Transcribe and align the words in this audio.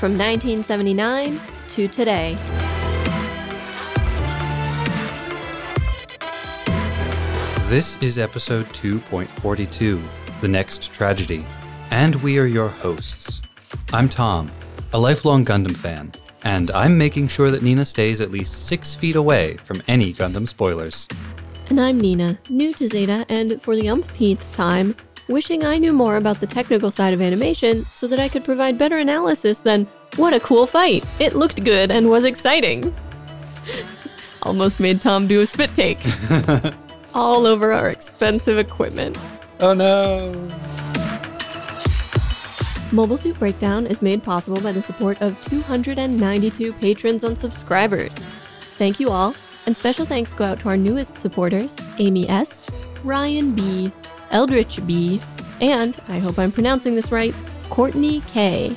from 0.00 0.16
1979 0.16 1.38
to 1.68 1.86
today. 1.86 2.38
This 7.68 7.98
is 7.98 8.16
episode 8.16 8.64
2.42 8.68 10.02
The 10.40 10.48
Next 10.48 10.90
Tragedy, 10.94 11.46
and 11.90 12.14
we 12.22 12.38
are 12.38 12.46
your 12.46 12.68
hosts. 12.68 13.42
I'm 13.92 14.08
Tom, 14.08 14.50
a 14.94 14.98
lifelong 14.98 15.44
Gundam 15.44 15.76
fan, 15.76 16.12
and 16.44 16.70
I'm 16.70 16.96
making 16.96 17.28
sure 17.28 17.50
that 17.50 17.62
Nina 17.62 17.84
stays 17.84 18.22
at 18.22 18.30
least 18.30 18.68
six 18.68 18.94
feet 18.94 19.16
away 19.16 19.58
from 19.58 19.82
any 19.86 20.14
Gundam 20.14 20.48
spoilers. 20.48 21.08
And 21.68 21.78
I'm 21.78 22.00
Nina, 22.00 22.38
new 22.48 22.72
to 22.72 22.86
Zeta, 22.86 23.26
and 23.28 23.60
for 23.60 23.76
the 23.76 23.90
umpteenth 23.90 24.50
time, 24.52 24.96
wishing 25.30 25.64
I 25.64 25.78
knew 25.78 25.92
more 25.92 26.16
about 26.16 26.40
the 26.40 26.46
technical 26.46 26.90
side 26.90 27.14
of 27.14 27.22
animation 27.22 27.86
so 27.92 28.06
that 28.08 28.18
I 28.18 28.28
could 28.28 28.44
provide 28.44 28.76
better 28.76 28.98
analysis 28.98 29.60
than, 29.60 29.86
what 30.16 30.34
a 30.34 30.40
cool 30.40 30.66
fight! 30.66 31.04
It 31.20 31.36
looked 31.36 31.62
good 31.64 31.90
and 31.90 32.10
was 32.10 32.24
exciting! 32.24 32.94
Almost 34.42 34.80
made 34.80 35.00
Tom 35.00 35.26
do 35.26 35.40
a 35.40 35.46
spit 35.46 35.74
take. 35.74 36.00
All 37.14 37.46
over 37.46 37.72
our 37.72 37.88
expensive 37.88 38.58
equipment. 38.58 39.16
Oh 39.60 39.74
no! 39.74 40.32
Mobile 42.92 43.16
Suit 43.16 43.38
Breakdown 43.38 43.86
is 43.86 44.02
made 44.02 44.22
possible 44.24 44.60
by 44.60 44.72
the 44.72 44.82
support 44.82 45.22
of 45.22 45.40
292 45.44 46.72
patrons 46.74 47.22
and 47.22 47.38
subscribers. 47.38 48.26
Thank 48.74 48.98
you 48.98 49.10
all, 49.10 49.36
and 49.66 49.76
special 49.76 50.04
thanks 50.04 50.32
go 50.32 50.44
out 50.44 50.60
to 50.60 50.68
our 50.70 50.76
newest 50.76 51.16
supporters 51.18 51.76
Amy 51.98 52.28
S., 52.28 52.68
Ryan 53.04 53.54
B., 53.54 53.92
Eldritch 54.30 54.84
B., 54.86 55.20
and, 55.60 56.00
I 56.08 56.18
hope 56.18 56.38
I'm 56.38 56.52
pronouncing 56.52 56.94
this 56.94 57.12
right, 57.12 57.34
Courtney 57.68 58.22
K. 58.28 58.74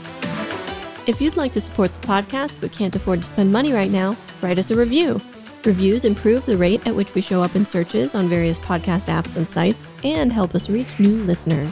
If 1.07 1.19
you'd 1.21 1.37
like 1.37 1.53
to 1.53 1.61
support 1.61 1.93
the 1.93 2.07
podcast 2.07 2.53
but 2.59 2.71
can't 2.71 2.95
afford 2.95 3.21
to 3.21 3.27
spend 3.27 3.51
money 3.51 3.71
right 3.73 3.91
now, 3.91 4.17
write 4.41 4.59
us 4.59 4.71
a 4.71 4.75
review. 4.75 5.21
Reviews 5.63 6.03
improve 6.03 6.45
the 6.45 6.57
rate 6.57 6.85
at 6.85 6.95
which 6.95 7.13
we 7.15 7.21
show 7.21 7.41
up 7.41 7.55
in 7.55 7.65
searches 7.65 8.15
on 8.15 8.27
various 8.27 8.59
podcast 8.59 9.05
apps 9.05 9.37
and 9.37 9.49
sites 9.49 9.91
and 10.03 10.31
help 10.31 10.55
us 10.55 10.69
reach 10.69 10.99
new 10.99 11.23
listeners. 11.23 11.71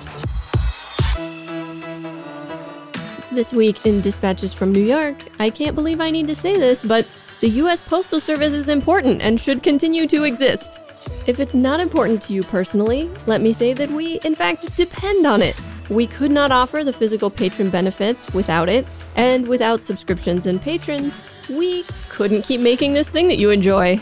This 3.31 3.53
week 3.53 3.85
in 3.85 4.01
Dispatches 4.01 4.53
from 4.53 4.71
New 4.71 4.83
York, 4.83 5.17
I 5.39 5.49
can't 5.49 5.75
believe 5.75 6.01
I 6.01 6.11
need 6.11 6.27
to 6.27 6.35
say 6.35 6.57
this, 6.57 6.83
but 6.83 7.07
the 7.41 7.49
US 7.49 7.81
Postal 7.81 8.19
Service 8.19 8.53
is 8.53 8.69
important 8.69 9.19
and 9.19 9.39
should 9.39 9.63
continue 9.63 10.07
to 10.07 10.25
exist. 10.25 10.83
If 11.25 11.39
it's 11.39 11.55
not 11.55 11.79
important 11.79 12.21
to 12.23 12.33
you 12.33 12.43
personally, 12.43 13.09
let 13.25 13.41
me 13.41 13.51
say 13.51 13.73
that 13.73 13.89
we, 13.89 14.19
in 14.23 14.35
fact, 14.35 14.75
depend 14.75 15.25
on 15.25 15.41
it. 15.41 15.59
We 15.89 16.05
could 16.05 16.29
not 16.29 16.51
offer 16.51 16.83
the 16.83 16.93
physical 16.93 17.31
patron 17.31 17.71
benefits 17.71 18.31
without 18.35 18.69
it, 18.69 18.85
and 19.15 19.47
without 19.47 19.83
subscriptions 19.83 20.45
and 20.45 20.61
patrons, 20.61 21.23
we 21.49 21.83
couldn't 22.09 22.43
keep 22.43 22.61
making 22.61 22.93
this 22.93 23.09
thing 23.09 23.27
that 23.29 23.39
you 23.39 23.49
enjoy. 23.49 23.99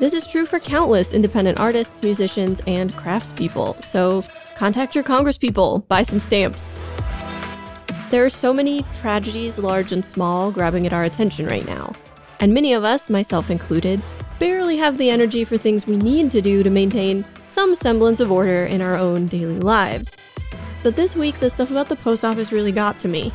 This 0.00 0.12
is 0.12 0.26
true 0.26 0.44
for 0.44 0.58
countless 0.58 1.12
independent 1.12 1.60
artists, 1.60 2.02
musicians, 2.02 2.60
and 2.66 2.92
craftspeople, 2.94 3.84
so 3.84 4.24
contact 4.56 4.96
your 4.96 5.04
congresspeople, 5.04 5.86
buy 5.86 6.02
some 6.02 6.18
stamps. 6.18 6.80
There 8.10 8.24
are 8.24 8.28
so 8.28 8.52
many 8.52 8.82
tragedies, 8.94 9.60
large 9.60 9.92
and 9.92 10.04
small, 10.04 10.50
grabbing 10.50 10.86
at 10.86 10.92
our 10.92 11.02
attention 11.02 11.46
right 11.46 11.64
now. 11.64 11.92
And 12.40 12.54
many 12.54 12.72
of 12.72 12.84
us, 12.84 13.10
myself 13.10 13.50
included, 13.50 14.02
barely 14.38 14.76
have 14.76 14.98
the 14.98 15.10
energy 15.10 15.44
for 15.44 15.56
things 15.56 15.86
we 15.86 15.96
need 15.96 16.30
to 16.30 16.40
do 16.40 16.62
to 16.62 16.70
maintain 16.70 17.24
some 17.46 17.74
semblance 17.74 18.20
of 18.20 18.30
order 18.30 18.64
in 18.66 18.80
our 18.80 18.96
own 18.96 19.26
daily 19.26 19.58
lives. 19.58 20.16
But 20.82 20.96
this 20.96 21.16
week, 21.16 21.40
the 21.40 21.50
stuff 21.50 21.70
about 21.70 21.88
the 21.88 21.96
post 21.96 22.24
office 22.24 22.52
really 22.52 22.72
got 22.72 23.00
to 23.00 23.08
me. 23.08 23.32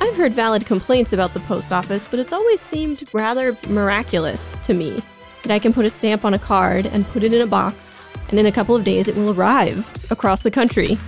I've 0.00 0.16
heard 0.16 0.34
valid 0.34 0.66
complaints 0.66 1.12
about 1.12 1.32
the 1.32 1.40
post 1.40 1.72
office, 1.72 2.06
but 2.06 2.20
it's 2.20 2.32
always 2.32 2.60
seemed 2.60 3.08
rather 3.12 3.56
miraculous 3.68 4.54
to 4.64 4.74
me 4.74 5.02
that 5.42 5.50
I 5.50 5.58
can 5.58 5.72
put 5.72 5.86
a 5.86 5.90
stamp 5.90 6.24
on 6.24 6.34
a 6.34 6.38
card 6.38 6.86
and 6.86 7.08
put 7.08 7.22
it 7.22 7.32
in 7.32 7.40
a 7.40 7.46
box, 7.46 7.96
and 8.28 8.38
in 8.38 8.46
a 8.46 8.52
couple 8.52 8.76
of 8.76 8.84
days 8.84 9.08
it 9.08 9.16
will 9.16 9.32
arrive 9.32 9.90
across 10.10 10.42
the 10.42 10.50
country. 10.50 10.98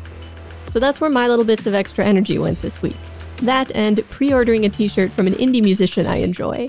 So 0.69 0.79
that's 0.81 1.01
where 1.01 1.11
my 1.11 1.29
little 1.29 1.45
bits 1.45 1.67
of 1.67 1.75
extra 1.75 2.05
energy 2.05 2.39
went 2.39 2.63
this 2.63 2.81
week. 2.81 2.97
That 3.43 3.71
and 3.75 4.09
pre 4.11 4.33
ordering 4.33 4.65
a 4.65 4.69
t 4.69 4.89
shirt 4.89 5.11
from 5.13 5.27
an 5.27 5.35
indie 5.35 5.63
musician 5.63 6.07
I 6.07 6.17
enjoy. 6.17 6.69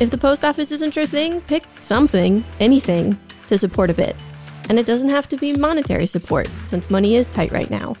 If 0.00 0.10
the 0.10 0.18
post 0.18 0.44
office 0.44 0.72
isn't 0.72 0.96
your 0.96 1.06
thing, 1.06 1.40
pick 1.42 1.62
something, 1.78 2.44
anything, 2.58 3.16
to 3.46 3.56
support 3.56 3.90
a 3.90 3.94
bit. 3.94 4.16
And 4.68 4.76
it 4.76 4.86
doesn't 4.86 5.10
have 5.10 5.28
to 5.28 5.36
be 5.36 5.54
monetary 5.54 6.06
support, 6.06 6.48
since 6.66 6.90
money 6.90 7.14
is 7.14 7.28
tight 7.28 7.52
right 7.52 7.70
now. 7.70 7.94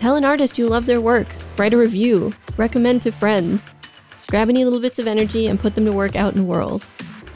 Tell 0.00 0.16
an 0.16 0.24
artist 0.24 0.58
you 0.58 0.66
love 0.66 0.86
their 0.86 1.00
work, 1.00 1.28
write 1.56 1.72
a 1.72 1.76
review, 1.76 2.34
recommend 2.56 3.02
to 3.02 3.12
friends. 3.12 3.74
Grab 4.26 4.48
any 4.48 4.64
little 4.64 4.80
bits 4.80 4.98
of 4.98 5.06
energy 5.06 5.46
and 5.46 5.60
put 5.60 5.76
them 5.76 5.84
to 5.84 5.92
work 5.92 6.16
out 6.16 6.34
in 6.34 6.40
the 6.40 6.44
world. 6.44 6.84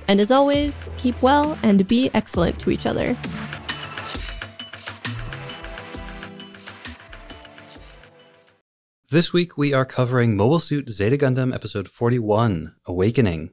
And 0.08 0.20
as 0.20 0.32
always, 0.32 0.84
keep 0.98 1.22
well 1.22 1.56
and 1.62 1.86
be 1.86 2.10
excellent 2.12 2.58
to 2.60 2.70
each 2.70 2.86
other. 2.86 3.16
This 9.08 9.32
week 9.32 9.56
we 9.56 9.72
are 9.72 9.84
covering 9.84 10.34
Mobile 10.34 10.58
Suit 10.58 10.88
Zeta 10.88 11.16
Gundam 11.16 11.54
Episode 11.54 11.88
41 11.88 12.74
Awakening. 12.86 13.50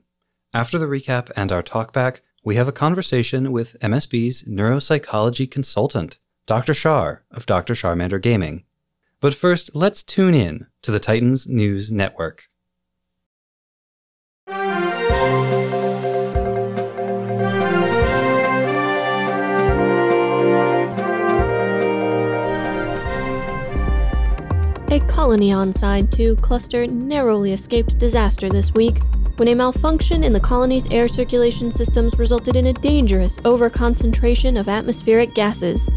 After 0.53 0.79
the 0.79 0.85
recap 0.85 1.29
and 1.35 1.51
our 1.51 1.61
talkback, 1.61 2.21
we 2.41 2.55
have 2.55 2.69
a 2.69 2.71
conversation 2.71 3.51
with 3.51 3.75
MSB's 3.81 4.43
neuropsychology 4.43 5.51
consultant, 5.51 6.19
Dr. 6.45 6.73
Shar 6.73 7.25
of 7.31 7.45
Dr. 7.45 7.73
Charmander 7.73 8.21
Gaming. 8.21 8.63
But 9.19 9.33
first, 9.33 9.75
let's 9.75 10.03
tune 10.03 10.33
in 10.33 10.67
to 10.83 10.91
the 10.91 11.01
Titans 11.01 11.47
News 11.47 11.91
Network. 11.91 12.49
A 24.89 25.01
colony 25.09 25.51
on 25.51 25.73
Side 25.73 26.09
2 26.13 26.37
cluster 26.37 26.87
narrowly 26.87 27.51
escaped 27.51 27.97
disaster 27.97 28.47
this 28.47 28.73
week 28.73 29.01
when 29.37 29.49
a 29.49 29.55
malfunction 29.55 30.23
in 30.23 30.33
the 30.33 30.39
colony's 30.39 30.87
air 30.87 31.07
circulation 31.07 31.69
systems 31.69 32.17
resulted 32.17 32.55
in 32.55 32.67
a 32.67 32.73
dangerous 32.73 33.37
overconcentration 33.37 34.59
of 34.59 34.67
atmospheric 34.67 35.35
gases. 35.35 35.89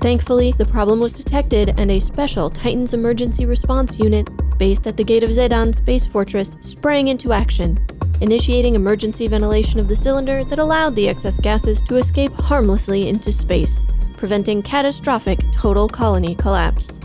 Thankfully, 0.00 0.52
the 0.56 0.64
problem 0.64 0.98
was 0.98 1.12
detected 1.12 1.74
and 1.78 1.90
a 1.90 2.00
special 2.00 2.48
Titans 2.48 2.94
Emergency 2.94 3.44
Response 3.44 3.98
Unit 3.98 4.28
based 4.56 4.86
at 4.86 4.96
the 4.96 5.04
gate 5.04 5.22
of 5.22 5.30
Zedan 5.30 5.74
Space 5.74 6.06
Fortress 6.06 6.56
sprang 6.60 7.08
into 7.08 7.32
action, 7.32 7.78
initiating 8.22 8.74
emergency 8.74 9.28
ventilation 9.28 9.78
of 9.78 9.88
the 9.88 9.96
cylinder 9.96 10.42
that 10.44 10.58
allowed 10.58 10.96
the 10.96 11.08
excess 11.08 11.38
gases 11.38 11.82
to 11.82 11.96
escape 11.96 12.32
harmlessly 12.32 13.08
into 13.08 13.32
space, 13.32 13.84
preventing 14.16 14.62
catastrophic 14.62 15.40
total 15.52 15.88
colony 15.88 16.34
collapse. 16.36 17.00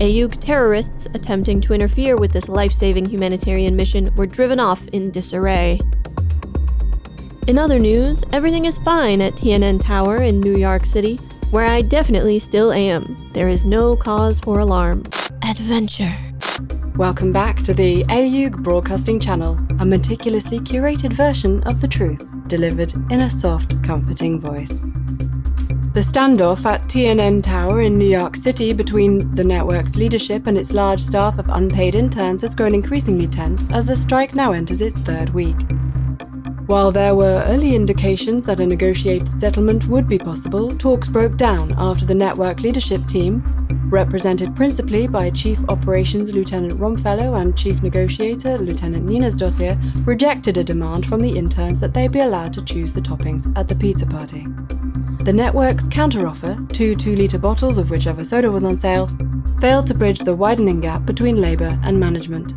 AUG 0.00 0.40
terrorists 0.40 1.06
attempting 1.14 1.60
to 1.60 1.72
interfere 1.72 2.16
with 2.16 2.32
this 2.32 2.48
life 2.48 2.72
saving 2.72 3.06
humanitarian 3.06 3.76
mission 3.76 4.12
were 4.16 4.26
driven 4.26 4.58
off 4.58 4.86
in 4.88 5.12
disarray. 5.12 5.80
In 7.46 7.58
other 7.58 7.78
news, 7.78 8.24
everything 8.32 8.64
is 8.64 8.78
fine 8.78 9.20
at 9.20 9.34
TNN 9.34 9.80
Tower 9.80 10.22
in 10.22 10.40
New 10.40 10.56
York 10.56 10.84
City, 10.84 11.16
where 11.50 11.66
I 11.66 11.82
definitely 11.82 12.40
still 12.40 12.72
am. 12.72 13.30
There 13.34 13.48
is 13.48 13.66
no 13.66 13.94
cause 13.96 14.40
for 14.40 14.58
alarm. 14.58 15.04
Adventure. 15.48 16.16
Welcome 16.96 17.32
back 17.32 17.62
to 17.64 17.72
the 17.72 18.02
AUG 18.04 18.62
Broadcasting 18.62 19.20
Channel, 19.20 19.58
a 19.78 19.84
meticulously 19.86 20.58
curated 20.58 21.12
version 21.12 21.62
of 21.64 21.80
the 21.80 21.88
truth, 21.88 22.24
delivered 22.48 22.92
in 23.10 23.22
a 23.22 23.30
soft, 23.30 23.80
comforting 23.84 24.40
voice. 24.40 24.72
The 25.94 26.00
standoff 26.00 26.64
at 26.64 26.82
TNN 26.88 27.44
Tower 27.44 27.82
in 27.82 27.96
New 27.96 28.08
York 28.08 28.34
City 28.34 28.72
between 28.72 29.32
the 29.36 29.44
network's 29.44 29.94
leadership 29.94 30.48
and 30.48 30.58
its 30.58 30.72
large 30.72 31.00
staff 31.00 31.38
of 31.38 31.48
unpaid 31.48 31.94
interns 31.94 32.42
has 32.42 32.52
grown 32.52 32.74
increasingly 32.74 33.28
tense 33.28 33.68
as 33.70 33.86
the 33.86 33.94
strike 33.94 34.34
now 34.34 34.50
enters 34.50 34.80
its 34.80 34.98
third 34.98 35.32
week. 35.32 35.54
While 36.66 36.90
there 36.90 37.14
were 37.14 37.44
early 37.46 37.76
indications 37.76 38.44
that 38.46 38.58
a 38.58 38.66
negotiated 38.66 39.40
settlement 39.40 39.86
would 39.86 40.08
be 40.08 40.18
possible, 40.18 40.76
talks 40.76 41.06
broke 41.06 41.36
down 41.36 41.72
after 41.78 42.04
the 42.04 42.12
network 42.12 42.58
leadership 42.58 43.06
team, 43.06 43.44
represented 43.88 44.56
principally 44.56 45.06
by 45.06 45.30
Chief 45.30 45.60
Operations 45.68 46.32
Lieutenant 46.32 46.80
Romfellow 46.80 47.34
and 47.34 47.56
Chief 47.56 47.80
Negotiator 47.84 48.58
Lieutenant 48.58 49.04
Nina's 49.04 49.36
dossier, 49.36 49.78
rejected 50.04 50.56
a 50.56 50.64
demand 50.64 51.06
from 51.06 51.20
the 51.20 51.38
interns 51.38 51.78
that 51.78 51.94
they 51.94 52.08
be 52.08 52.18
allowed 52.18 52.52
to 52.54 52.64
choose 52.64 52.92
the 52.92 53.00
toppings 53.00 53.46
at 53.56 53.68
the 53.68 53.76
pizza 53.76 54.06
party. 54.06 54.48
The 55.24 55.32
network's 55.32 55.84
counteroffer, 55.84 56.70
two 56.74 56.94
2 56.94 57.16
litre 57.16 57.38
bottles 57.38 57.78
of 57.78 57.88
whichever 57.88 58.26
soda 58.26 58.50
was 58.50 58.62
on 58.62 58.76
sale, 58.76 59.08
failed 59.58 59.86
to 59.86 59.94
bridge 59.94 60.18
the 60.18 60.34
widening 60.34 60.82
gap 60.82 61.06
between 61.06 61.40
Labour 61.40 61.78
and 61.82 61.98
management. 61.98 62.52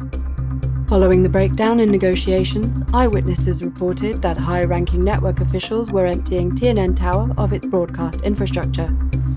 Following 0.89 1.23
the 1.23 1.29
breakdown 1.29 1.79
in 1.79 1.89
negotiations, 1.89 2.81
eyewitnesses 2.93 3.63
reported 3.63 4.21
that 4.21 4.37
high 4.37 4.65
ranking 4.65 5.01
network 5.01 5.39
officials 5.39 5.91
were 5.91 6.07
emptying 6.07 6.51
TNN 6.51 6.97
Tower 6.97 7.33
of 7.37 7.53
its 7.53 7.65
broadcast 7.65 8.19
infrastructure, 8.23 8.93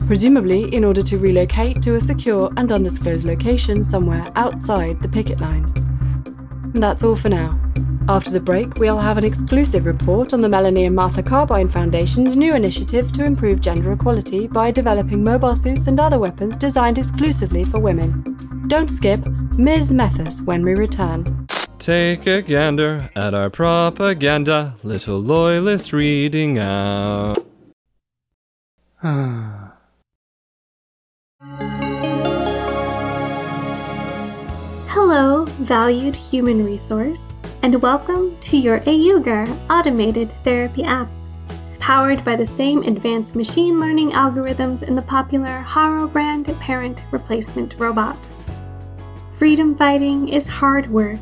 presumably 0.08 0.74
in 0.74 0.82
order 0.82 1.02
to 1.02 1.16
relocate 1.16 1.80
to 1.82 1.94
a 1.94 2.00
secure 2.00 2.52
and 2.56 2.72
undisclosed 2.72 3.24
location 3.24 3.84
somewhere 3.84 4.24
outside 4.34 4.98
the 4.98 5.08
picket 5.08 5.38
lines. 5.38 5.72
That's 6.74 7.04
all 7.04 7.14
for 7.14 7.28
now. 7.28 7.69
After 8.10 8.32
the 8.32 8.40
break, 8.40 8.74
we'll 8.74 8.98
have 8.98 9.18
an 9.18 9.24
exclusive 9.24 9.86
report 9.86 10.32
on 10.32 10.40
the 10.40 10.48
Melanie 10.48 10.86
and 10.86 10.96
Martha 10.96 11.22
Carbine 11.22 11.68
Foundation's 11.68 12.34
new 12.34 12.52
initiative 12.52 13.12
to 13.12 13.22
improve 13.22 13.60
gender 13.60 13.92
equality 13.92 14.48
by 14.48 14.72
developing 14.72 15.22
mobile 15.22 15.54
suits 15.54 15.86
and 15.86 16.00
other 16.00 16.18
weapons 16.18 16.56
designed 16.56 16.98
exclusively 16.98 17.62
for 17.62 17.78
women. 17.78 18.64
Don't 18.66 18.90
skip 18.90 19.24
Ms. 19.56 19.92
Methus 19.92 20.40
when 20.40 20.64
we 20.64 20.74
return. 20.74 21.46
Take 21.78 22.26
a 22.26 22.42
gander 22.42 23.10
at 23.14 23.32
our 23.32 23.48
propaganda, 23.48 24.74
little 24.82 25.20
loyalist 25.20 25.92
reading 25.92 26.58
out. 26.58 27.38
Hello, 34.88 35.44
valued 35.60 36.16
human 36.16 36.64
resource, 36.64 37.22
and 37.62 37.82
welcome 37.82 38.34
to 38.40 38.56
your 38.56 38.80
AUGER 38.86 39.46
automated 39.68 40.32
therapy 40.44 40.82
app. 40.82 41.08
Powered 41.78 42.24
by 42.24 42.34
the 42.34 42.46
same 42.46 42.82
advanced 42.84 43.36
machine 43.36 43.78
learning 43.78 44.12
algorithms 44.12 44.82
in 44.82 44.94
the 44.94 45.02
popular 45.02 45.60
Haro 45.60 46.08
brand 46.08 46.46
parent 46.58 47.02
replacement 47.10 47.74
robot. 47.78 48.16
Freedom 49.34 49.76
fighting 49.76 50.28
is 50.28 50.46
hard 50.46 50.90
work, 50.90 51.20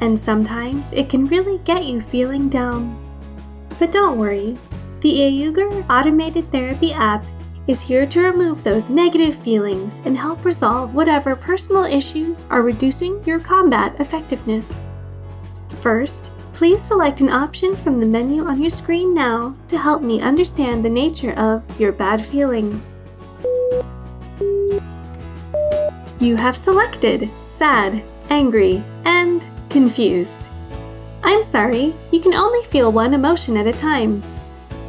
and 0.00 0.18
sometimes 0.18 0.90
it 0.94 1.10
can 1.10 1.26
really 1.26 1.58
get 1.64 1.84
you 1.84 2.00
feeling 2.00 2.48
down. 2.48 2.98
But 3.78 3.92
don't 3.92 4.16
worry, 4.16 4.56
the 5.00 5.20
AUGER 5.20 5.84
automated 5.90 6.50
therapy 6.50 6.94
app 6.94 7.26
is 7.66 7.82
here 7.82 8.06
to 8.06 8.22
remove 8.22 8.64
those 8.64 8.88
negative 8.88 9.34
feelings 9.36 10.00
and 10.06 10.16
help 10.16 10.46
resolve 10.46 10.94
whatever 10.94 11.36
personal 11.36 11.84
issues 11.84 12.46
are 12.48 12.62
reducing 12.62 13.22
your 13.24 13.38
combat 13.38 13.94
effectiveness. 14.00 14.66
First, 15.84 16.30
please 16.54 16.82
select 16.82 17.20
an 17.20 17.28
option 17.28 17.76
from 17.76 18.00
the 18.00 18.06
menu 18.06 18.46
on 18.46 18.62
your 18.62 18.70
screen 18.70 19.12
now 19.12 19.54
to 19.68 19.76
help 19.76 20.00
me 20.00 20.18
understand 20.18 20.82
the 20.82 20.88
nature 20.88 21.34
of 21.34 21.62
your 21.78 21.92
bad 21.92 22.24
feelings. 22.24 22.82
You 26.18 26.36
have 26.36 26.56
selected 26.56 27.28
sad, 27.50 28.02
angry, 28.30 28.82
and 29.04 29.46
confused. 29.68 30.48
I'm 31.22 31.44
sorry, 31.44 31.92
you 32.10 32.20
can 32.20 32.32
only 32.32 32.64
feel 32.68 32.90
one 32.90 33.12
emotion 33.12 33.58
at 33.58 33.66
a 33.66 33.72
time. 33.74 34.22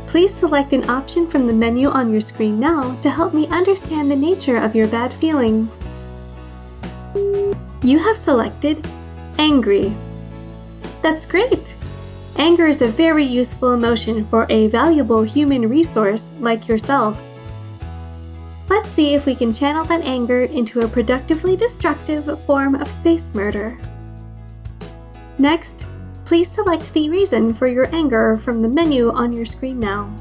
Please 0.08 0.34
select 0.34 0.72
an 0.72 0.90
option 0.90 1.28
from 1.30 1.46
the 1.46 1.52
menu 1.52 1.90
on 1.90 2.10
your 2.10 2.22
screen 2.22 2.58
now 2.58 2.96
to 3.02 3.10
help 3.10 3.34
me 3.34 3.48
understand 3.48 4.10
the 4.10 4.16
nature 4.16 4.56
of 4.56 4.74
your 4.74 4.88
bad 4.88 5.12
feelings. 5.16 5.70
You 7.84 8.00
have 8.00 8.18
selected 8.18 8.88
angry. 9.38 9.94
That's 11.06 11.28
great! 11.28 11.76
Anger 12.36 12.66
is 12.66 12.82
a 12.82 12.88
very 12.88 13.24
useful 13.24 13.74
emotion 13.74 14.26
for 14.26 14.48
a 14.50 14.66
valuable 14.66 15.22
human 15.22 15.70
resource 15.70 16.32
like 16.40 16.68
yourself. 16.68 17.22
Let's 18.70 18.90
see 18.90 19.14
if 19.14 19.28
we 19.28 19.36
can 19.36 19.54
channel 19.54 19.86
that 19.86 20.02
anger 20.02 20.46
into 20.46 20.80
a 20.80 20.88
productively 20.88 21.56
destructive 21.56 22.26
form 22.48 22.74
of 22.74 22.90
space 22.90 23.32
murder. 23.36 23.78
Next, 25.38 25.86
please 26.26 26.50
select 26.50 26.92
the 26.92 27.12
reason 27.12 27.54
for 27.54 27.68
your 27.68 27.86
anger 27.94 28.40
from 28.40 28.64
the 28.64 28.68
menu 28.68 29.12
on 29.12 29.32
your 29.32 29.46
screen 29.46 29.80
now. 29.80 30.12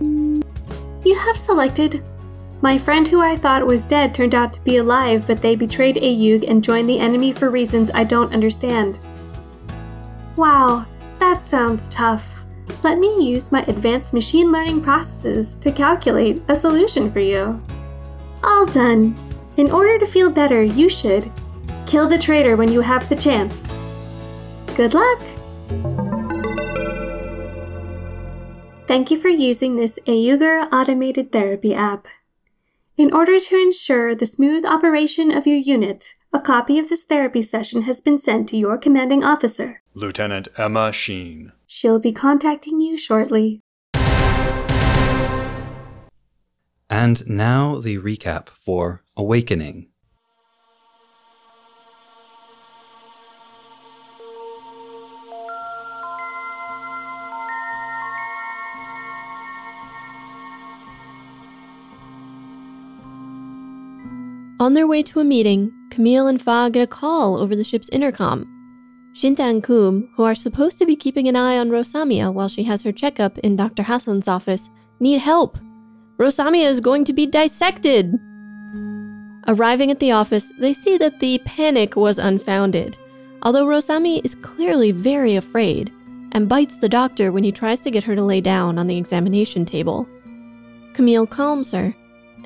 You 0.00 1.14
have 1.14 1.36
selected 1.36 2.02
My 2.62 2.76
friend 2.76 3.08
who 3.08 3.22
I 3.22 3.36
thought 3.36 3.66
was 3.66 3.86
dead 3.86 4.14
turned 4.14 4.34
out 4.34 4.52
to 4.52 4.60
be 4.60 4.76
alive, 4.76 5.26
but 5.26 5.40
they 5.40 5.56
betrayed 5.56 5.96
AEUG 5.96 6.48
and 6.48 6.62
joined 6.62 6.90
the 6.90 6.98
enemy 6.98 7.32
for 7.32 7.48
reasons 7.50 7.90
I 7.94 8.04
don't 8.04 8.34
understand. 8.34 8.98
Wow, 10.36 10.84
that 11.18 11.40
sounds 11.40 11.88
tough. 11.88 12.44
Let 12.82 12.98
me 12.98 13.30
use 13.30 13.50
my 13.50 13.62
advanced 13.62 14.12
machine 14.12 14.52
learning 14.52 14.82
processes 14.82 15.56
to 15.56 15.72
calculate 15.72 16.42
a 16.48 16.54
solution 16.54 17.10
for 17.10 17.20
you. 17.20 17.62
All 18.44 18.66
done. 18.66 19.14
In 19.56 19.70
order 19.70 19.98
to 19.98 20.06
feel 20.06 20.30
better, 20.30 20.62
you 20.62 20.90
should 20.90 21.32
kill 21.86 22.08
the 22.08 22.18
traitor 22.18 22.56
when 22.56 22.70
you 22.70 22.82
have 22.82 23.08
the 23.08 23.16
chance. 23.16 23.58
Good 24.76 24.92
luck! 24.92 25.20
Thank 28.86 29.10
you 29.10 29.18
for 29.18 29.28
using 29.28 29.76
this 29.76 29.98
AUGER 30.06 30.68
automated 30.72 31.32
therapy 31.32 31.74
app. 31.74 32.06
In 33.00 33.14
order 33.14 33.40
to 33.40 33.56
ensure 33.56 34.14
the 34.14 34.26
smooth 34.26 34.66
operation 34.66 35.30
of 35.30 35.46
your 35.46 35.56
unit, 35.56 36.16
a 36.34 36.38
copy 36.38 36.78
of 36.78 36.90
this 36.90 37.02
therapy 37.02 37.42
session 37.42 37.84
has 37.84 37.98
been 38.02 38.18
sent 38.18 38.46
to 38.50 38.58
your 38.58 38.76
commanding 38.76 39.24
officer. 39.24 39.80
Lieutenant 39.94 40.48
Emma 40.58 40.92
Sheen. 40.92 41.52
She'll 41.66 41.98
be 41.98 42.12
contacting 42.12 42.82
you 42.82 42.98
shortly. 42.98 43.62
And 46.90 47.26
now 47.26 47.76
the 47.76 47.96
recap 47.96 48.50
for 48.50 49.02
Awakening. 49.16 49.89
On 64.70 64.74
their 64.74 64.86
way 64.86 65.02
to 65.02 65.18
a 65.18 65.24
meeting, 65.24 65.72
Camille 65.90 66.28
and 66.28 66.40
Fa 66.40 66.70
get 66.72 66.82
a 66.82 66.86
call 66.86 67.36
over 67.36 67.56
the 67.56 67.64
ship's 67.64 67.88
intercom. 67.88 68.46
Shinta 69.12 69.40
and 69.40 69.64
Kum, 69.64 70.08
who 70.14 70.22
are 70.22 70.32
supposed 70.32 70.78
to 70.78 70.86
be 70.86 70.94
keeping 70.94 71.26
an 71.26 71.34
eye 71.34 71.58
on 71.58 71.70
Rosamia 71.70 72.32
while 72.32 72.46
she 72.46 72.62
has 72.62 72.80
her 72.82 72.92
checkup 72.92 73.36
in 73.38 73.56
Dr. 73.56 73.82
Hassan's 73.82 74.28
office, 74.28 74.70
need 75.00 75.18
help. 75.18 75.58
Rosamia 76.18 76.68
is 76.68 76.78
going 76.78 77.04
to 77.06 77.12
be 77.12 77.26
dissected. 77.26 78.14
Arriving 79.48 79.90
at 79.90 79.98
the 79.98 80.12
office, 80.12 80.52
they 80.60 80.72
see 80.72 80.96
that 80.98 81.18
the 81.18 81.40
panic 81.44 81.96
was 81.96 82.20
unfounded, 82.20 82.96
although 83.42 83.66
Rosami 83.66 84.20
is 84.20 84.36
clearly 84.36 84.92
very 84.92 85.34
afraid 85.34 85.92
and 86.30 86.48
bites 86.48 86.78
the 86.78 86.88
doctor 86.88 87.32
when 87.32 87.42
he 87.42 87.50
tries 87.50 87.80
to 87.80 87.90
get 87.90 88.04
her 88.04 88.14
to 88.14 88.22
lay 88.22 88.40
down 88.40 88.78
on 88.78 88.86
the 88.86 88.98
examination 88.98 89.64
table. 89.64 90.06
Camille 90.94 91.26
calms 91.26 91.72
her 91.72 91.92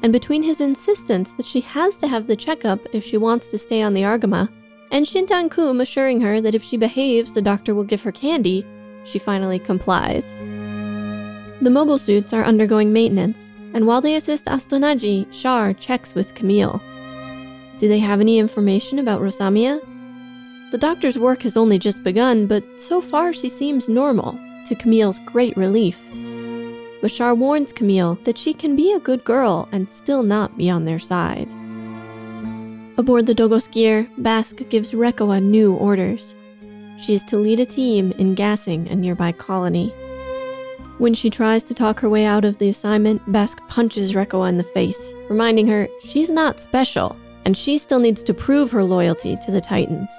and 0.05 0.13
between 0.13 0.43
his 0.43 0.61
insistence 0.61 1.33
that 1.33 1.47
she 1.47 1.63
has 1.63 1.97
to 1.97 2.07
have 2.07 2.27
the 2.27 2.37
checkup 2.37 2.79
if 2.93 3.03
she 3.03 3.17
wants 3.17 3.51
to 3.51 3.57
stay 3.57 3.81
on 3.81 3.95
the 3.95 4.03
Argama, 4.03 4.51
and 4.91 5.07
Shintan 5.07 5.51
Kum 5.51 5.81
assuring 5.81 6.21
her 6.21 6.43
that 6.43 6.55
if 6.55 6.63
she 6.63 6.77
behaves, 6.77 7.33
the 7.33 7.41
doctor 7.41 7.75
will 7.75 7.85
give 7.85 8.03
her 8.03 8.13
candy, 8.13 8.67
she 9.05 9.19
finally 9.19 9.59
complies. 9.59 10.41
The 11.63 11.71
mobile 11.71 11.97
suits 11.97 12.35
are 12.35 12.45
undergoing 12.45 12.93
maintenance, 12.93 13.51
and 13.73 13.87
while 13.87 14.03
they 14.03 14.17
assist 14.17 14.45
Astonaige, 14.45 15.27
Char 15.33 15.73
checks 15.73 16.15
with 16.15 16.35
Camille. 16.35 16.83
Do 17.79 17.89
they 17.89 17.99
have 18.01 18.21
any 18.21 18.39
information 18.39 18.99
about 18.99 19.23
Rosamia? 19.23 19.81
The 20.71 20.77
doctor's 20.77 21.19
work 21.19 21.45
has 21.45 21.57
only 21.57 21.79
just 21.79 22.03
begun, 22.03 22.47
but 22.47 22.79
so 22.79 23.01
far 23.01 23.33
she 23.33 23.49
seems 23.49 23.89
normal, 23.89 24.39
to 24.67 24.75
Camille's 24.75 25.19
great 25.21 25.57
relief. 25.57 25.99
Bashar 27.05 27.37
warns 27.37 27.71
Camille 27.71 28.19
that 28.25 28.39
she 28.39 28.55
can 28.55 28.75
be 28.75 28.91
a 28.95 28.99
good 28.99 29.23
girl 29.25 29.69
and 29.73 29.91
still 29.91 30.23
not 30.23 30.57
be 30.57 30.71
on 30.71 30.87
their 30.87 30.99
side. 30.99 31.47
Aboard 32.97 33.27
the 33.27 33.35
Dogosse 33.35 33.69
Giar, 33.69 34.09
Basque 34.17 34.67
gives 34.71 34.93
Rekoa 34.93 35.43
new 35.43 35.75
orders. 35.75 36.35
She 36.99 37.13
is 37.13 37.23
to 37.25 37.37
lead 37.37 37.61
a 37.61 37.67
team 37.67 38.13
in 38.13 38.35
gassing 38.35 38.89
a 38.89 38.95
nearby 38.95 39.33
colony. 39.33 39.91
When 40.97 41.13
she 41.13 41.29
tries 41.29 41.63
to 41.65 41.75
talk 41.75 42.01
her 42.01 42.09
way 42.09 42.25
out 42.25 42.47
of 42.47 42.57
the 42.57 42.71
assignment, 42.71 43.21
Basque 43.31 43.61
punches 43.69 44.15
Rekoa 44.15 44.49
in 44.49 44.57
the 44.57 44.65
face, 44.65 45.13
reminding 45.29 45.67
her 45.67 45.87
she's 46.03 46.31
not 46.31 46.59
special 46.59 47.15
and 47.45 47.55
she 47.55 47.77
still 47.77 47.99
needs 47.99 48.23
to 48.23 48.33
prove 48.33 48.71
her 48.71 48.83
loyalty 48.83 49.37
to 49.45 49.53
the 49.53 49.61
Titans. 49.61 50.11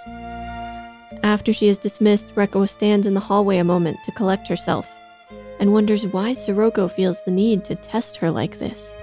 After 1.23 1.51
she 1.51 1.67
is 1.67 1.79
dismissed, 1.79 2.35
Rekoa 2.35 2.69
stands 2.69 3.07
in 3.07 3.15
the 3.15 3.19
hallway 3.19 3.57
a 3.57 3.63
moment 3.63 3.97
to 4.03 4.11
collect 4.11 4.47
herself 4.47 4.87
and 5.59 5.71
wonders 5.71 6.07
why 6.07 6.33
Sirocco 6.33 6.87
feels 6.87 7.23
the 7.23 7.31
need 7.31 7.63
to 7.65 7.75
test 7.75 8.17
her 8.17 8.31
like 8.31 8.59
this. 8.59 8.95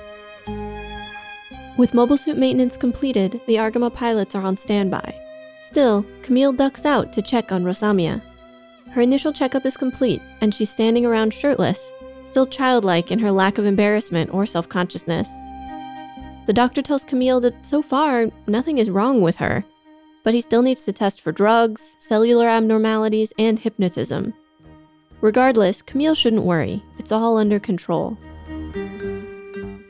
With 1.78 1.94
mobile 1.94 2.16
suit 2.16 2.37
maintenance 2.37 2.76
completed, 2.76 3.40
the 3.47 3.56
Argama 3.56 3.92
pilots 3.92 4.35
are 4.35 4.42
on 4.42 4.56
standby. 4.56 5.18
Still, 5.62 6.04
Camille 6.23 6.52
ducks 6.52 6.85
out 6.85 7.12
to 7.12 7.23
check 7.23 7.52
on 7.52 7.64
Rosamia. 7.64 8.21
Her 8.90 9.00
initial 9.00 9.32
checkup 9.32 9.64
is 9.64 9.76
complete, 9.76 10.21
and 10.40 10.54
she's 10.54 10.71
standing 10.71 11.06
around 11.06 11.32
shirtless, 11.32 11.90
still 12.25 12.47
childlike 12.47 13.11
in 13.11 13.18
her 13.21 13.30
lack 13.30 13.56
of 13.56 13.64
embarrassment 13.64 14.35
or 14.35 14.44
self 14.44 14.68
consciousness. 14.68 15.30
The 16.47 16.52
doctor 16.52 16.82
tells 16.82 17.04
Camille 17.04 17.40
that 17.40 17.64
so 17.64 17.80
far, 17.80 18.26
nothing 18.47 18.78
is 18.78 18.90
wrong 18.90 19.23
with 19.23 19.37
her, 19.37 19.64
but 20.25 20.35
he 20.35 20.40
still 20.40 20.62
needs 20.62 20.85
to 20.85 20.92
test 20.92 21.21
for 21.21 21.32
drugs, 21.32 21.97
cellular 21.99 22.49
abnormalities, 22.49 23.32
and 23.38 23.59
hypnotism. 23.59 24.35
Regardless, 25.23 25.83
Camille 25.83 26.17
shouldn't 26.17 26.43
worry, 26.43 26.83
it's 26.99 27.12
all 27.12 27.38
under 27.38 27.61
control. 27.61 28.19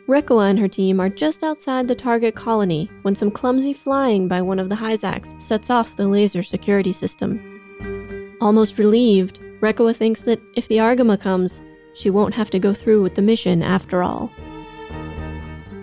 Rekoa 0.07 0.51
and 0.51 0.59
her 0.59 0.69
team 0.69 1.01
are 1.01 1.09
just 1.09 1.43
outside 1.43 1.89
the 1.89 1.95
target 1.95 2.35
colony 2.35 2.91
when 3.01 3.15
some 3.15 3.31
clumsy 3.31 3.73
flying 3.73 4.29
by 4.29 4.43
one 4.43 4.59
of 4.59 4.69
the 4.69 4.75
Hyzax 4.75 5.41
sets 5.41 5.71
off 5.71 5.97
the 5.97 6.07
laser 6.07 6.43
security 6.43 6.93
system. 6.93 8.37
Almost 8.43 8.77
relieved, 8.77 9.41
Rekoa 9.61 9.97
thinks 9.97 10.21
that 10.23 10.41
if 10.55 10.69
the 10.69 10.77
Argama 10.77 11.19
comes, 11.19 11.63
she 11.95 12.11
won't 12.11 12.35
have 12.35 12.51
to 12.51 12.59
go 12.59 12.75
through 12.75 13.03
with 13.03 13.15
the 13.15 13.23
mission 13.23 13.63
after 13.63 14.03
all. 14.03 14.31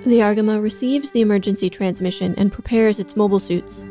The 0.06 0.20
Argama 0.20 0.62
receives 0.62 1.10
the 1.10 1.22
emergency 1.22 1.72
transmission 1.72 2.36
and 2.38 2.54
prepares 2.54 3.00
its 3.00 3.16
mobile 3.16 3.40
suits. 3.40 3.84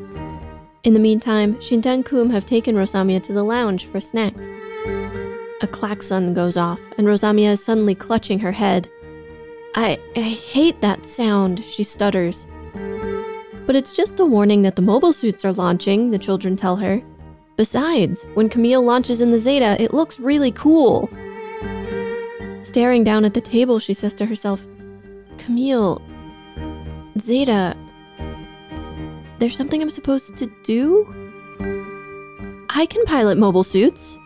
In 0.85 0.95
the 0.95 1.01
meantime, 1.01 1.57
Shintan 1.57 2.05
Kum 2.05 2.31
have 2.31 2.47
taken 2.47 2.77
Rosamia 2.77 3.21
to 3.25 3.33
the 3.33 3.43
lounge 3.43 3.87
for 3.87 3.99
a 3.99 4.01
snack. 4.01 4.35
A 5.61 5.67
klaxon 5.67 6.35
goes 6.35 6.57
off, 6.57 6.81
and 6.99 7.07
Rosamia 7.07 7.51
is 7.51 7.65
suddenly 7.65 7.95
clutching 7.95 8.39
her 8.39 8.53
head. 8.53 8.89
I, 9.75 9.99
I 10.15 10.21
hate 10.21 10.81
that 10.83 11.05
sound, 11.05 11.65
she 11.65 11.83
stutters. 11.83 12.47
But 13.67 13.75
it's 13.75 13.93
just 13.93 14.17
the 14.17 14.25
warning 14.25 14.63
that 14.63 14.77
the 14.77 14.83
mobile 14.83 15.13
suits 15.13 15.45
are 15.45 15.53
launching, 15.53 16.11
the 16.11 16.19
children 16.19 16.55
tell 16.55 16.77
her. 16.77 17.03
Besides, 17.57 18.25
when 18.35 18.49
Camille 18.49 18.83
launches 18.83 19.21
in 19.21 19.33
the 19.33 19.39
Zeta, 19.41 19.77
it 19.83 19.93
looks 19.93 20.21
really 20.21 20.53
cool. 20.53 21.11
Staring 22.63 23.03
down 23.03 23.25
at 23.25 23.35
the 23.35 23.41
table, 23.41 23.81
she 23.81 23.95
says 23.95 24.15
to 24.15 24.27
herself, 24.27 24.65
Camille, 25.39 26.01
Zeta, 27.19 27.77
there's 29.39 29.57
something 29.57 29.83
I'm 29.83 29.91
supposed 29.91 30.37
to 30.37 30.51
do? 30.63 31.05
I 32.71 32.87
can 32.87 33.05
pilot 33.07 33.39
mobile 33.39 33.65
suits. 33.65 34.19